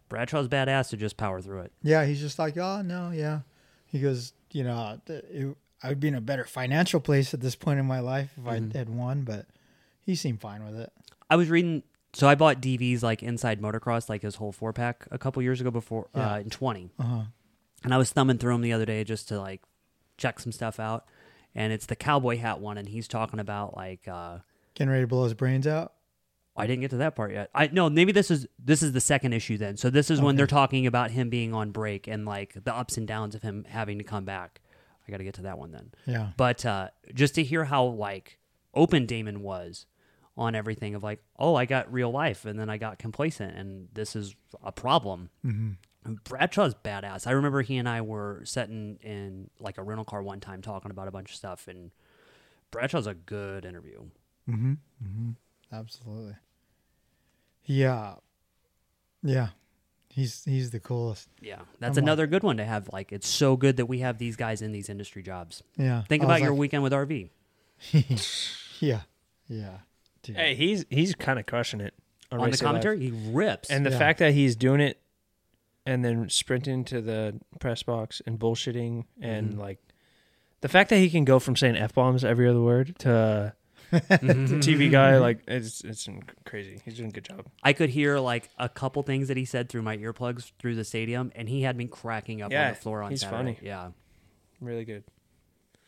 Bradshaw's 0.10 0.48
badass 0.48 0.90
to 0.90 0.98
just 0.98 1.18
power 1.18 1.42
through 1.42 1.62
it. 1.62 1.72
Yeah, 1.82 2.06
he's 2.06 2.20
just 2.20 2.38
like, 2.38 2.58
oh 2.58 2.82
no, 2.82 3.12
yeah. 3.12 3.40
He 3.88 4.00
goes, 4.00 4.34
you 4.52 4.64
know, 4.64 5.00
it, 5.08 5.56
I 5.82 5.90
would 5.90 6.00
be 6.00 6.08
in 6.10 6.16
a 6.16 6.22
better 6.22 6.44
financial 6.46 7.00
place 7.00 7.34
at 7.34 7.42
this 7.42 7.56
point 7.56 7.80
in 7.80 7.86
my 7.86 8.00
life 8.00 8.32
if 8.38 8.48
I 8.48 8.62
had 8.78 8.90
won, 8.90 9.22
but 9.22 9.46
he 10.02 10.16
seemed 10.16 10.42
fine 10.42 10.64
with 10.66 10.76
it. 10.80 10.92
I 11.30 11.36
was 11.36 11.50
reading. 11.50 11.84
So 12.14 12.28
I 12.30 12.36
bought 12.36 12.62
DVs 12.62 13.02
like 13.04 13.22
Inside 13.24 13.62
Motocross, 13.62 14.08
like 14.08 14.22
his 14.22 14.36
whole 14.36 14.52
four 14.54 14.72
pack, 14.74 15.06
a 15.12 15.18
couple 15.18 15.42
years 15.42 15.60
ago 15.60 15.70
before 15.72 16.08
Yeah. 16.16 16.34
uh, 16.36 16.40
in 16.40 16.50
twenty, 16.50 16.92
Uh-huh. 17.00 17.24
and 17.84 17.94
I 17.94 17.98
was 17.98 18.12
thumbing 18.12 18.38
through 18.38 18.54
them 18.54 18.62
the 18.62 18.72
other 18.74 18.86
day 18.86 19.04
just 19.04 19.28
to 19.30 19.40
like 19.40 19.62
check 20.18 20.40
some 20.40 20.52
stuff 20.52 20.80
out. 20.80 21.06
And 21.54 21.72
it's 21.72 21.86
the 21.86 21.96
cowboy 21.96 22.38
hat 22.38 22.60
one, 22.60 22.78
and 22.78 22.90
he's 22.90 23.08
talking 23.08 23.40
about 23.40 23.78
like 23.78 24.08
uh, 24.08 24.40
Getting 24.74 24.92
ready 24.92 25.04
to 25.04 25.08
blow 25.08 25.24
his 25.24 25.34
brains 25.34 25.66
out. 25.66 25.94
I 26.58 26.68
didn't 26.68 26.82
get 26.82 26.92
to 26.92 26.98
that 26.98 27.16
part 27.16 27.34
yet. 27.34 27.50
I 27.54 27.68
no, 27.68 27.90
maybe 27.90 28.12
this 28.12 28.32
is 28.32 28.48
this 28.64 28.82
is 28.82 28.94
the 28.94 29.02
second 29.02 29.34
issue 29.34 29.58
then. 29.58 29.78
So 29.78 29.90
this 29.90 30.10
is 30.10 30.22
when 30.22 30.36
they're 30.36 30.48
talking 30.48 30.88
about 30.88 31.12
him 31.12 31.30
being 31.30 31.54
on 31.54 31.72
break 31.72 32.08
and 32.08 32.26
like 32.26 32.54
the 32.64 32.74
ups 32.74 32.98
and 32.98 33.08
downs 33.08 33.36
of 33.36 33.42
him 33.42 33.66
having 33.68 33.98
to 33.98 34.04
come 34.04 34.26
back. 34.26 34.62
I 35.08 35.12
got 35.12 35.18
to 35.18 35.24
get 35.24 35.36
to 35.36 35.44
that 35.44 35.58
one 35.58 35.72
then. 35.72 35.92
Yeah. 36.06 36.30
But 36.38 36.66
uh, 36.66 36.90
just 37.14 37.36
to 37.36 37.44
hear 37.44 37.66
how 37.66 37.86
like 37.86 38.40
open 38.74 39.06
Damon 39.06 39.42
was 39.42 39.86
on 40.38 40.56
everything 40.56 40.96
of 40.96 41.04
like, 41.04 41.22
oh, 41.38 41.56
I 41.56 41.66
got 41.66 41.92
real 41.92 42.12
life, 42.12 42.46
and 42.46 42.60
then 42.60 42.70
I 42.70 42.78
got 42.78 43.00
complacent, 43.00 43.56
and 43.58 43.88
this 43.94 44.16
is 44.16 44.36
a 44.64 44.72
problem. 44.72 45.30
Mm-hmm. 45.46 45.72
Bradshaw's 46.06 46.76
badass. 46.76 47.26
I 47.28 47.32
remember 47.32 47.62
he 47.62 47.78
and 47.78 47.90
I 47.90 48.02
were 48.02 48.42
sitting 48.46 48.98
in 49.02 49.50
like 49.60 49.78
a 49.78 49.84
rental 49.84 50.06
car 50.06 50.22
one 50.22 50.40
time 50.40 50.62
talking 50.62 50.92
about 50.92 51.08
a 51.08 51.12
bunch 51.12 51.32
of 51.32 51.36
stuff, 51.36 51.68
and 51.68 51.92
Bradshaw's 52.72 53.08
a 53.08 53.14
good 53.16 53.66
interview. 53.66 54.02
Mm-hmm. 54.50 54.74
Mm-hmm. 55.04 55.30
Absolutely. 55.74 56.36
Yeah. 57.66 58.16
Yeah. 59.24 59.50
He's 60.10 60.46
he's 60.46 60.72
the 60.72 60.80
coolest. 60.80 61.28
Yeah, 61.42 61.60
that's 61.80 61.98
I'm 61.98 62.06
another 62.06 62.26
good 62.26 62.42
one 62.44 62.56
to 62.58 62.64
have. 62.64 62.88
Like, 62.94 63.12
it's 63.12 63.28
so 63.28 63.58
good 63.58 63.76
that 63.78 63.88
we 63.88 64.00
have 64.00 64.18
these 64.18 64.38
guys 64.38 64.62
in 64.62 64.72
these 64.72 64.88
industry 64.90 65.22
jobs. 65.24 65.62
Yeah. 65.78 66.04
Think 66.04 66.24
I 66.24 66.26
was 66.28 66.32
about 66.38 66.42
your 66.42 66.52
like- 66.52 66.60
weekend 66.60 66.84
with 66.84 66.94
RV. 66.94 67.30
Yeah. 68.80 69.02
Yeah. 69.48 69.78
Dude. 70.24 70.36
Hey, 70.38 70.56
he's 70.56 70.86
he's 70.90 71.16
kind 71.16 71.38
of 71.40 71.46
crushing 71.46 71.80
it 71.82 71.94
on, 72.32 72.40
On 72.40 72.46
the 72.46 72.52
Race 72.52 72.60
Day 72.60 72.66
Live. 72.66 72.70
commentary, 72.70 73.00
he 73.00 73.12
rips. 73.32 73.70
and 73.70 73.86
the 73.86 73.90
Yeah. 73.92 73.98
fact 73.98 74.20
that 74.20 74.34
he's 74.34 74.56
doing 74.56 74.80
it 74.82 75.00
and 75.86 76.04
then 76.04 76.30
sprinting 76.30 76.84
to 76.86 77.02
the 77.02 77.40
press 77.60 77.84
box 77.84 78.22
and 78.26 78.40
bullshitting 78.40 79.06
and 79.22 79.52
Mm-hmm. 79.52 79.60
like 79.60 79.80
the 80.62 80.68
fact 80.70 80.90
that 80.90 80.98
he 80.98 81.10
can 81.10 81.26
go 81.26 81.38
from 81.40 81.56
saying 81.56 81.76
f 81.78 81.94
bombs 81.94 82.24
every 82.26 82.48
other 82.50 82.62
word 82.62 82.96
to 83.00 83.12
uh, 83.12 83.52
Mm-hmm. 83.92 84.60
TV 84.62 84.90
guy 84.92 85.18
like 85.20 85.40
it's 85.48 85.84
it's 85.84 86.10
crazy. 86.44 86.82
He's 86.84 86.96
doing 86.98 87.10
a 87.10 87.12
good 87.12 87.24
job. 87.24 87.46
I 87.64 87.72
could 87.72 87.92
hear 87.92 88.18
like 88.18 88.50
a 88.58 88.68
couple 88.68 89.04
things 89.04 89.28
that 89.28 89.38
he 89.38 89.46
said 89.46 89.70
through 89.70 89.84
my 89.84 89.96
earplugs 89.98 90.52
through 90.58 90.76
the 90.76 90.84
stadium, 90.84 91.32
and 91.36 91.48
he 91.48 91.62
had 91.62 91.78
me 91.78 91.86
cracking 91.86 92.42
up 92.42 92.52
on 92.52 92.70
the 92.70 92.76
floor 92.76 93.04
on 93.04 93.12
he's 93.12 93.22
Saturday. 93.22 93.54
funny. 93.54 93.58
Yeah, 93.62 93.92
Really 94.60 94.86
good. 94.86 95.04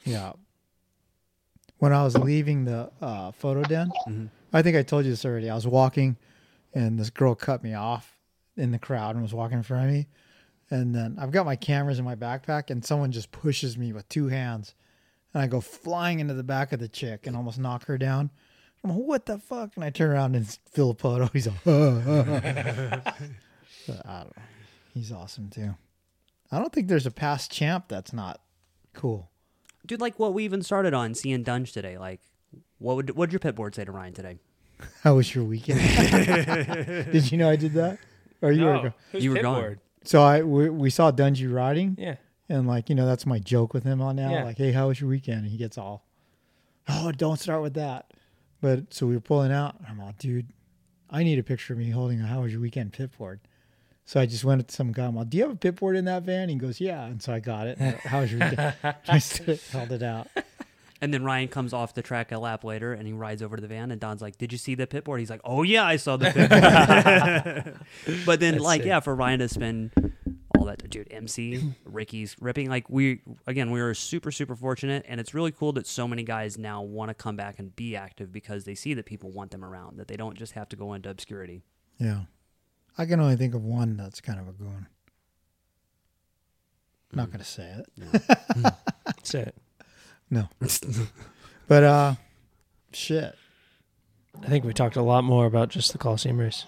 Yeah. 0.06 0.34
When 1.80 1.92
I 1.92 2.04
was 2.04 2.18
leaving 2.18 2.66
the 2.66 2.92
uh, 3.02 3.32
photo 3.32 3.64
den, 3.64 3.92
I 4.54 4.62
think 4.62 4.78
I 4.78 4.84
told 4.84 5.06
you 5.06 5.12
this 5.12 5.26
already. 5.26 5.50
I 5.50 5.56
was 5.56 5.68
walking, 5.68 6.18
and 6.74 7.00
this 7.00 7.10
girl 7.10 7.36
cut 7.36 7.64
me 7.64 7.74
off 7.74 8.17
in 8.58 8.72
the 8.72 8.80
crowd 8.80 9.16
and 9.16 9.22
was 9.22 9.34
walking 9.34 9.58
in 9.58 9.64
front 9.64 9.86
of 9.86 9.92
me. 9.92 10.08
And 10.70 10.94
then 10.94 11.18
I've 11.20 11.32
got 11.32 11.46
my 11.46 11.56
cameras 11.56 11.98
in 12.00 12.04
my 12.04 12.16
backpack, 12.16 12.70
and 12.70 12.84
someone 12.84 13.12
just 13.12 13.32
pushes 13.32 13.78
me 13.78 13.94
with 13.94 14.10
two 14.10 14.28
hands, 14.28 14.76
and 15.34 15.42
I 15.42 15.48
go 15.48 15.62
flying 15.62 16.20
into 16.20 16.34
the 16.34 16.44
back 16.44 16.74
of 16.74 16.80
the 16.80 16.90
chick 16.90 17.26
and 17.26 17.38
almost 17.38 17.58
knock 17.58 17.86
her 17.86 17.98
down. 17.98 18.32
I'm 18.84 18.92
like, 18.92 19.00
what 19.00 19.26
the 19.26 19.38
fuck? 19.38 19.72
And 19.76 19.84
I 19.84 19.90
turn 19.90 20.12
around 20.12 20.36
and 20.36 20.46
it's 20.46 20.60
Philip 20.72 20.98
Poto. 20.98 21.30
He's 21.34 21.48
like, 21.48 21.56
uh, 21.66 21.72
uh, 21.72 23.02
uh. 23.02 23.12
But 23.88 24.06
I 24.06 24.18
don't 24.20 24.38
know. 24.38 24.44
He's 24.94 25.12
awesome 25.12 25.50
too. 25.50 25.76
I 26.52 26.60
don't 26.60 26.72
think 26.72 26.88
there's 26.88 27.06
a 27.06 27.12
past 27.12 27.52
champ 27.52 27.86
that's 27.88 28.14
not 28.14 28.42
cool. 28.94 29.30
dude. 29.86 30.02
Like 30.02 30.20
what 30.20 30.34
we 30.34 30.44
even 30.44 30.62
started 30.62 30.94
on 30.94 31.14
seeing 31.14 31.44
Dunge 31.44 31.72
today. 31.72 31.98
Like, 31.98 32.22
what 32.80 32.96
would 32.96 33.10
what 33.12 33.28
did 33.28 33.34
your 33.34 33.40
pit 33.40 33.56
board 33.56 33.76
say 33.76 33.86
to 33.86 33.92
Ryan 33.92 34.14
today? 34.14 34.38
How 35.04 35.16
was 35.16 35.34
your 35.34 35.44
weekend? 35.44 35.80
did 37.12 37.32
you 37.32 37.38
know 37.38 37.50
I 37.50 37.56
did 37.56 37.74
that? 37.74 37.98
Or 38.42 38.52
you 38.52 38.66
were 38.66 38.74
go- 38.82 38.94
Who's 39.12 39.24
You 39.24 39.32
were 39.32 39.38
Pitboard? 39.38 39.44
gone. 39.44 39.78
So 40.04 40.22
I 40.24 40.42
we, 40.44 40.70
we 40.70 40.90
saw 40.90 41.12
Dungey 41.12 41.52
riding, 41.54 41.96
Yeah. 42.00 42.16
and 42.50 42.68
like 42.68 42.90
you 42.90 42.96
know 42.96 43.06
that's 43.06 43.26
my 43.26 43.40
joke 43.40 43.74
with 43.74 43.84
him 43.84 44.02
on 44.02 44.16
now. 44.16 44.32
Yeah. 44.32 44.44
Like, 44.44 44.58
hey, 44.58 44.72
how 44.72 44.88
was 44.88 45.02
your 45.02 45.10
weekend? 45.10 45.40
And 45.42 45.48
he 45.48 45.58
gets 45.58 45.78
all, 45.78 46.06
oh, 46.88 47.12
don't 47.12 47.40
start 47.40 47.62
with 47.62 47.74
that. 47.74 48.12
But 48.62 48.94
so 48.94 49.06
we 49.06 49.14
were 49.16 49.20
pulling 49.22 49.52
out. 49.52 49.76
and 49.80 49.88
I'm 49.88 50.00
all, 50.00 50.14
dude, 50.18 50.48
I 51.10 51.24
need 51.24 51.40
a 51.40 51.44
picture 51.44 51.74
of 51.74 51.80
me 51.80 51.90
holding 51.92 52.22
a 52.22 52.26
how 52.28 52.42
was 52.42 52.52
your 52.52 52.62
weekend 52.62 52.94
pit 52.94 53.16
board. 53.18 53.40
So 54.06 54.22
I 54.22 54.26
just 54.26 54.46
went 54.46 54.66
to 54.68 54.74
some 54.74 54.94
guy. 54.94 55.06
I'm 55.06 55.16
like, 55.16 55.30
do 55.30 55.38
you 55.38 55.44
have 55.44 55.52
a 55.52 55.58
pit 55.58 55.76
board 55.76 55.98
in 55.98 56.06
that 56.06 56.24
van? 56.24 56.48
He 56.48 56.56
goes, 56.56 56.80
yeah. 56.80 57.04
And 57.06 57.22
so 57.22 57.34
I 57.34 57.40
got 57.42 57.68
it. 57.68 57.78
How 57.78 58.22
was 58.22 58.32
your 58.32 58.40
weekend? 58.50 58.74
I 59.10 59.20
stood- 59.20 59.60
held 59.72 59.92
it 59.92 60.02
out. 60.02 60.28
And 61.02 61.14
then 61.14 61.24
Ryan 61.24 61.48
comes 61.48 61.74
off 61.74 61.94
the 61.94 62.02
track 62.02 62.32
a 62.32 62.40
lap 62.40 62.64
later, 62.64 62.94
and 62.94 63.06
he 63.06 63.14
rides 63.14 63.42
over 63.44 63.56
to 63.56 63.62
the 63.62 63.68
van, 63.68 63.92
and 63.92 64.02
Don's 64.02 64.22
like, 64.22 64.38
"Did 64.38 64.52
you 64.52 64.58
see 64.58 64.76
the 64.76 64.88
pit 64.88 65.04
board?" 65.04 65.20
He's 65.20 65.30
like, 65.30 65.42
"Oh 65.44 65.64
yeah, 65.64 65.86
I 65.86 65.98
saw 65.98 66.18
the 66.18 66.32
pit 66.32 66.50
board." 66.50 67.80
but 68.26 68.40
then, 68.40 68.56
That's 68.56 68.64
like, 68.64 68.82
sick. 68.82 68.88
yeah, 68.88 69.00
for 69.00 69.16
Ryan 69.16 69.40
to 69.40 69.50
spend 69.50 69.92
all 70.58 70.66
that, 70.66 70.90
dude, 70.90 71.08
MC, 71.12 71.76
Ricky's 71.86 72.36
ripping, 72.40 72.70
like, 72.70 72.90
we 72.90 73.22
again, 73.46 73.70
we 73.70 73.82
were 73.82 73.94
super, 73.94 74.32
super 74.32 74.56
fortunate, 74.56 75.06
and 75.08 75.20
it's 75.20 75.34
really 75.34 75.52
cool 75.52 75.72
that 75.74 75.86
so 75.86 76.08
many 76.08 76.24
guys 76.24 76.58
now 76.58 76.82
want 76.82 77.10
to 77.10 77.14
come 77.14 77.36
back 77.36 77.60
and 77.60 77.76
be 77.76 77.96
active 77.96 78.32
because 78.32 78.66
they 78.66 78.76
see 78.76 78.94
that 78.96 79.06
people 79.06 79.32
want 79.32 79.52
them 79.52 79.64
around, 79.64 79.98
that 79.98 80.08
they 80.08 80.18
don't 80.18 80.36
just 80.36 80.54
have 80.54 80.68
to 80.70 80.76
go 80.76 80.94
into 80.94 81.10
obscurity. 81.10 81.64
Yeah. 82.00 82.22
I 82.98 83.06
can 83.06 83.20
only 83.20 83.36
think 83.36 83.54
of 83.54 83.64
one 83.64 83.96
that's 83.96 84.22
kind 84.22 84.40
of 84.40 84.48
a 84.48 84.52
goon. 84.52 84.88
Not 87.14 87.26
hmm. 87.26 87.32
going 87.32 87.40
to 87.40 87.46
say 87.46 87.76
it. 87.80 88.26
That's 89.06 89.34
it. 89.36 89.56
No. 90.30 90.50
but 91.68 91.84
uh 91.84 92.16
shit. 92.92 93.36
I 94.44 94.48
think 94.48 94.66
we 94.66 94.74
talked 94.74 94.96
a 94.96 95.02
lot 95.02 95.24
more 95.24 95.46
about 95.46 95.70
just 95.70 95.92
the 95.92 95.98
Coliseum 95.98 96.40
race. 96.40 96.66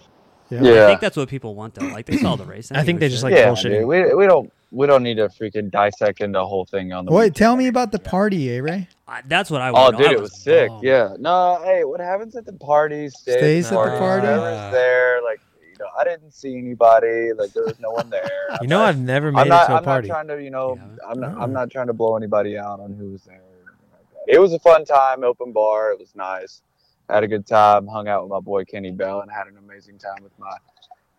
Yeah. 0.50 0.60
I 0.86 0.88
think 0.88 1.02
that's 1.02 1.16
what 1.16 1.30
people 1.30 1.54
want, 1.54 1.76
though. 1.76 1.86
Like, 1.86 2.08
they 2.08 2.18
saw 2.18 2.36
the 2.36 2.44
race. 2.46 2.72
I 2.72 2.84
think 2.84 3.00
they 3.00 3.08
just 3.10 3.22
shit. 3.22 3.32
like 3.32 3.40
yeah, 3.40 3.50
bullshitting. 3.50 3.80
dude. 3.82 3.88
We, 3.88 4.16
we 4.16 4.26
don't 4.26 4.52
we 4.72 4.88
don't 4.88 5.04
need 5.04 5.16
to 5.18 5.28
freaking 5.30 5.70
dissect 5.70 6.22
into 6.22 6.40
the 6.40 6.46
whole 6.46 6.66
thing 6.66 6.92
on 6.94 7.06
the 7.06 7.12
Wait, 7.12 7.18
weekend. 7.26 7.36
tell 7.36 7.56
me 7.56 7.68
about 7.68 7.92
the 7.92 8.00
party, 8.00 8.56
eh, 8.56 8.60
Ray? 8.60 8.88
I- 9.08 9.22
that's 9.28 9.52
what 9.52 9.62
I 9.62 9.70
Oh, 9.70 9.92
dude, 9.92 10.08
I 10.08 10.12
it 10.14 10.20
was 10.20 10.36
sick. 10.36 10.70
oh. 10.72 10.80
Yeah. 10.84 11.16
No, 11.20 11.62
hey, 11.64 11.84
what 11.84 12.00
happens 12.00 12.36
at 12.36 12.46
the 12.46 12.54
party 12.54 13.10
stays, 13.10 13.36
Stays 13.38 13.72
at 13.72 13.78
at 13.78 13.94
the 13.94 14.00
party? 14.00 14.28
Whoever's 14.28 14.72
there, 14.74 15.22
like 15.24 15.40
know, 15.80 15.86
I 15.98 16.04
didn't 16.04 16.32
see 16.34 16.58
anybody. 16.58 17.34
Like 17.34 17.54
there 17.54 17.64
was 17.64 17.80
no 17.80 17.92
one 17.92 18.10
there. 18.10 18.30
You 18.62 18.68
know, 18.68 18.82
I've 18.82 19.00
never 19.00 19.32
made 19.32 19.42
I'm 19.42 19.48
it 19.48 19.50
not. 19.52 19.68
to 19.68 19.74
a 19.74 19.78
I'm 19.78 19.84
party. 19.84 20.08
not 20.08 20.14
trying 20.26 20.28
to. 20.28 20.44
You 20.44 20.50
know, 20.50 20.76
Yeah. 20.76 21.10
I'm 21.10 21.20
not. 21.20 21.36
Oh. 21.38 21.42
I'm 21.42 21.54
not 21.54 21.70
trying 21.72 21.88
to 21.88 21.94
blow 21.94 22.18
anybody 22.18 22.58
out 22.58 22.80
on 22.80 22.94
who 22.94 23.12
was 23.12 23.24
there. 23.24 23.36
or 23.36 23.40
anything 23.40 23.90
like 23.94 24.09
that. 24.09 24.09
It 24.28 24.40
was 24.40 24.54
a 24.54 24.60
fun 24.60 24.86
time, 24.86 25.24
open 25.24 25.52
bar. 25.52 25.92
It 25.92 26.00
was 26.00 26.14
nice. 26.16 26.62
Had 27.10 27.24
a 27.24 27.28
good 27.28 27.48
time. 27.48 27.88
Hung 27.88 28.08
out 28.08 28.24
with 28.24 28.32
my 28.32 28.40
boy 28.40 28.66
Kenny 28.66 28.92
Bell 28.92 29.22
and 29.22 29.32
had 29.32 29.48
an 29.48 29.58
amazing 29.58 29.98
time 29.98 30.22
with 30.22 30.38
my 30.38 30.52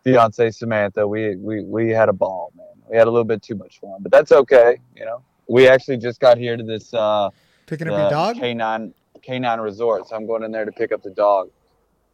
fiance 0.03 0.51
Samantha. 0.51 1.05
We 1.07 1.35
we 1.35 1.63
we 1.63 1.89
had 1.89 2.07
a 2.09 2.13
ball, 2.13 2.51
man. 2.55 2.65
We 2.89 2.97
had 2.97 3.07
a 3.07 3.11
little 3.11 3.25
bit 3.25 3.41
too 3.41 3.55
much 3.55 3.79
fun, 3.79 3.97
but 3.99 4.11
that's 4.11 4.31
okay. 4.31 4.77
You 4.95 5.05
know, 5.05 5.23
we 5.47 5.67
actually 5.67 5.97
just 5.97 6.19
got 6.19 6.37
here 6.37 6.55
to 6.55 6.63
this 6.63 6.93
uh, 6.93 7.29
Picking 7.65 7.87
up 7.89 7.97
your 7.99 8.09
dog? 8.09 8.37
K9 8.37 8.93
K9 9.27 9.61
Resort, 9.63 10.07
so 10.07 10.15
I'm 10.15 10.25
going 10.25 10.43
in 10.43 10.51
there 10.51 10.65
to 10.65 10.71
pick 10.71 10.91
up 10.91 11.03
the 11.03 11.11
dog. 11.11 11.49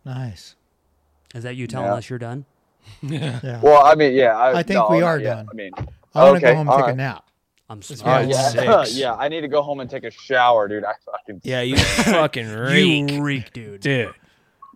Nice. 0.05 0.55
Is 1.35 1.43
that 1.43 1.55
you 1.55 1.67
telling 1.67 1.87
Yeah. 1.87 1.95
us 1.95 2.09
you're 2.09 2.19
done? 2.19 2.45
Yeah. 3.01 3.59
Well, 3.61 3.85
I 3.85 3.95
mean, 3.95 4.13
yeah, 4.13 4.37
I, 4.37 4.59
I 4.59 4.63
think 4.63 4.79
no, 4.79 4.87
we 4.89 5.01
are 5.01 5.19
yet. 5.19 5.35
done. 5.35 5.47
I 5.51 5.53
mean, 5.55 5.71
I 6.15 6.23
want 6.23 6.39
to 6.39 6.45
okay, 6.47 6.51
go 6.51 6.55
home 6.55 6.61
and 6.61 6.69
all 6.69 6.77
take 6.85 6.93
a 6.93 6.95
nap. 6.95 7.26
I'm 7.69 7.77
Let's 7.79 7.99
sorry. 7.99 8.23
Uh, 8.25 8.27
yeah, 8.29 8.49
Six. 8.83 8.95
yeah. 8.97 9.15
I 9.15 9.27
need 9.27 9.41
to 9.41 9.47
go 9.47 9.61
home 9.61 9.79
and 9.81 9.89
take 9.89 10.03
a 10.03 10.11
shower, 10.11 10.67
dude. 10.67 10.83
I 10.85 10.93
fucking 11.05 11.41
Yeah, 11.43 11.61
you 11.61 11.75
fucking 11.77 12.49
reek, 12.49 13.11
You 13.11 13.21
reek, 13.21 13.53
dude. 13.53 13.81
dude. 13.81 14.13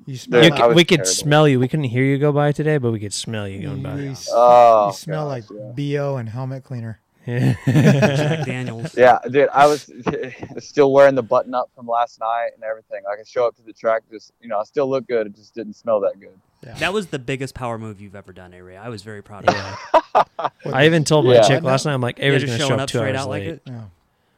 You 0.05 0.17
smell 0.17 0.41
Dude, 0.41 0.45
You 0.45 0.51
like, 0.51 0.59
I 0.59 0.63
c- 0.63 0.67
was 0.69 0.75
we 0.75 0.83
could 0.83 0.95
terrible. 0.97 1.11
smell 1.11 1.47
you. 1.47 1.59
We 1.59 1.67
couldn't 1.67 1.85
hear 1.85 2.03
you 2.03 2.17
go 2.17 2.31
by 2.31 2.51
today, 2.51 2.77
but 2.79 2.91
we 2.91 2.99
could 2.99 3.13
smell 3.13 3.47
you 3.47 3.59
you, 3.59 3.67
going 3.69 3.83
by. 3.83 3.95
you 3.99 4.15
Oh, 4.31 4.87
you 4.87 4.93
smell 4.93 5.29
gosh, 5.29 5.43
like 5.49 5.77
yeah. 5.77 5.97
BO 5.99 6.17
and 6.17 6.27
helmet 6.27 6.63
cleaner. 6.63 6.99
Jack 7.25 7.57
Daniels. 8.45 8.95
Yeah, 8.97 9.19
dude, 9.29 9.49
I 9.53 9.67
was 9.67 9.91
still 10.59 10.91
wearing 10.91 11.15
the 11.15 11.23
button 11.23 11.53
up 11.53 11.69
from 11.75 11.87
last 11.87 12.19
night 12.19 12.49
and 12.55 12.63
everything. 12.63 13.03
Like 13.03 13.13
I 13.13 13.17
could 13.17 13.27
show 13.27 13.45
up 13.47 13.55
to 13.57 13.61
the 13.61 13.73
track, 13.73 14.03
just 14.11 14.31
you 14.41 14.47
know, 14.49 14.59
I 14.59 14.63
still 14.63 14.89
look 14.89 15.07
good. 15.07 15.27
It 15.27 15.35
just 15.35 15.53
didn't 15.53 15.73
smell 15.75 15.99
that 16.01 16.19
good. 16.19 16.37
Yeah. 16.63 16.73
That 16.75 16.93
was 16.93 17.07
the 17.07 17.19
biggest 17.19 17.55
power 17.55 17.77
move 17.77 17.99
you've 18.01 18.15
ever 18.15 18.33
done, 18.33 18.53
Avery. 18.53 18.77
I 18.77 18.89
was 18.89 19.01
very 19.03 19.21
proud 19.23 19.47
of 19.47 19.55
you. 19.55 20.21
I 20.73 20.85
even 20.85 21.03
told 21.03 21.25
my 21.25 21.35
Yeah. 21.35 21.47
chick 21.47 21.63
last 21.63 21.85
night. 21.85 21.93
I'm 21.93 22.01
like, 22.01 22.19
Yeah, 22.19 22.25
Avery's 22.25 22.43
just 22.43 22.53
gonna 22.53 22.59
showing 22.59 22.69
show 22.69 22.75
up 22.75 22.81
up 22.81 22.89
two 22.89 22.97
straight 22.99 23.15
hours 23.15 23.21
out 23.25 23.29
late. 23.29 23.47
like 23.47 23.55
it. 23.57 23.61
Yeah. 23.65 23.81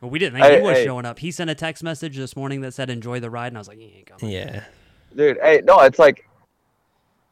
Well, 0.02 0.10
we 0.10 0.20
didn't 0.20 0.34
think 0.40 0.46
Hey, 0.46 0.56
he 0.58 0.62
was 0.62 0.78
hey. 0.78 0.86
showing 0.86 1.06
up. 1.06 1.20
He 1.20 1.32
sent 1.32 1.50
a 1.50 1.56
text 1.56 1.84
message 1.84 2.18
this 2.18 2.36
morning 2.36 2.62
that 2.62 2.74
said 2.74 2.90
"Enjoy 2.90 3.20
the 3.22 3.30
ride," 3.30 3.48
and 3.48 3.58
I 3.58 3.60
was 3.62 3.68
like, 3.70 3.78
"He 3.78 3.94
ain't 3.98 4.06
coming." 4.06 4.34
Yeah, 4.34 4.64
Dude, 5.16 5.38
hey, 5.42 5.62
no, 5.64 5.80
it's 5.82 6.00
like 6.00 6.28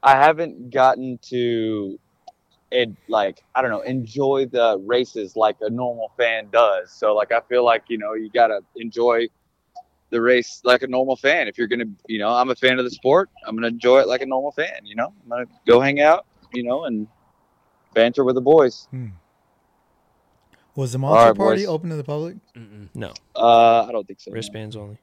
I 0.03 0.11
haven't 0.15 0.71
gotten 0.71 1.19
to 1.23 1.99
it 2.71 2.89
like 3.07 3.43
I 3.55 3.61
don't 3.61 3.71
know, 3.71 3.81
enjoy 3.81 4.45
the 4.45 4.77
races 4.85 5.35
like 5.35 5.57
a 5.61 5.69
normal 5.69 6.11
fan 6.17 6.47
does. 6.51 6.91
So 6.91 7.13
like 7.13 7.31
I 7.31 7.41
feel 7.41 7.63
like, 7.65 7.83
you 7.89 7.97
know, 7.97 8.13
you 8.13 8.29
gotta 8.33 8.61
enjoy 8.75 9.27
the 10.09 10.21
race 10.21 10.61
like 10.63 10.81
a 10.83 10.87
normal 10.87 11.15
fan. 11.15 11.47
If 11.47 11.57
you're 11.57 11.67
gonna 11.67 11.85
you 12.07 12.19
know, 12.19 12.29
I'm 12.29 12.49
a 12.49 12.55
fan 12.55 12.79
of 12.79 12.85
the 12.85 12.91
sport, 12.91 13.29
I'm 13.45 13.55
gonna 13.55 13.67
enjoy 13.67 13.99
it 13.99 14.07
like 14.07 14.21
a 14.21 14.25
normal 14.25 14.51
fan, 14.51 14.85
you 14.85 14.95
know? 14.95 15.13
I'm 15.23 15.29
gonna 15.29 15.45
go 15.67 15.79
hang 15.81 15.99
out, 16.01 16.25
you 16.53 16.63
know, 16.63 16.85
and 16.85 17.07
banter 17.93 18.23
with 18.23 18.35
the 18.35 18.41
boys. 18.41 18.87
Hmm. 18.91 19.07
Was 20.75 20.93
the 20.93 20.97
All 20.99 21.01
monster 21.01 21.27
right, 21.31 21.37
party 21.37 21.61
boys. 21.63 21.67
open 21.67 21.89
to 21.89 21.95
the 21.97 22.03
public? 22.03 22.37
Mm-mm. 22.55 22.87
no 22.95 23.13
Uh 23.35 23.85
I 23.87 23.91
don't 23.91 24.07
think 24.07 24.21
so. 24.21 24.31
no. 24.31 24.35
wristbands 24.35 24.75
only. 24.77 24.97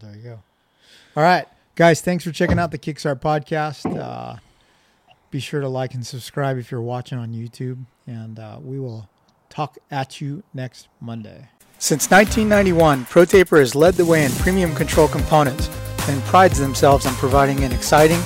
There 0.00 0.14
you 0.16 0.22
go. 0.22 0.42
All 1.16 1.22
right, 1.22 1.46
guys. 1.76 2.00
Thanks 2.00 2.24
for 2.24 2.32
checking 2.32 2.58
out 2.58 2.70
the 2.72 2.78
Kickstart 2.78 3.20
podcast. 3.20 3.84
Uh, 3.96 4.36
be 5.34 5.40
sure 5.40 5.60
to 5.60 5.68
like 5.68 5.94
and 5.94 6.06
subscribe 6.06 6.58
if 6.58 6.70
you're 6.70 6.80
watching 6.80 7.18
on 7.18 7.32
YouTube, 7.32 7.84
and 8.06 8.38
uh, 8.38 8.56
we 8.62 8.78
will 8.78 9.08
talk 9.48 9.76
at 9.90 10.20
you 10.20 10.44
next 10.54 10.86
Monday. 11.00 11.48
Since 11.80 12.08
1991, 12.08 13.06
ProTaper 13.06 13.58
has 13.58 13.74
led 13.74 13.94
the 13.94 14.06
way 14.06 14.24
in 14.24 14.30
premium 14.30 14.72
control 14.76 15.08
components 15.08 15.68
and 16.08 16.22
prides 16.22 16.60
themselves 16.60 17.04
on 17.04 17.14
providing 17.14 17.64
an 17.64 17.72
exciting, 17.72 18.20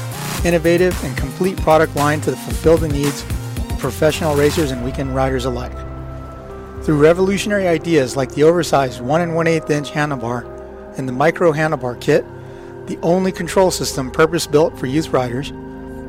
innovative, 0.44 1.02
and 1.02 1.16
complete 1.16 1.56
product 1.56 1.96
line 1.96 2.20
to 2.20 2.36
fulfill 2.36 2.76
the 2.76 2.88
needs 2.88 3.22
of 3.22 3.78
professional 3.78 4.36
racers 4.36 4.70
and 4.70 4.84
weekend 4.84 5.14
riders 5.14 5.46
alike. 5.46 5.72
Through 6.82 6.98
revolutionary 6.98 7.66
ideas 7.66 8.18
like 8.18 8.34
the 8.34 8.42
oversized 8.42 9.00
1 9.00 9.20
and 9.22 9.34
1 9.34 9.46
8 9.46 9.70
inch 9.70 9.92
handlebar 9.92 10.98
and 10.98 11.08
the 11.08 11.12
micro 11.14 11.52
handlebar 11.52 11.98
kit, 12.02 12.26
the 12.86 12.98
only 12.98 13.32
control 13.32 13.70
system 13.70 14.10
purpose 14.10 14.46
built 14.46 14.78
for 14.78 14.84
youth 14.84 15.08
riders, 15.08 15.54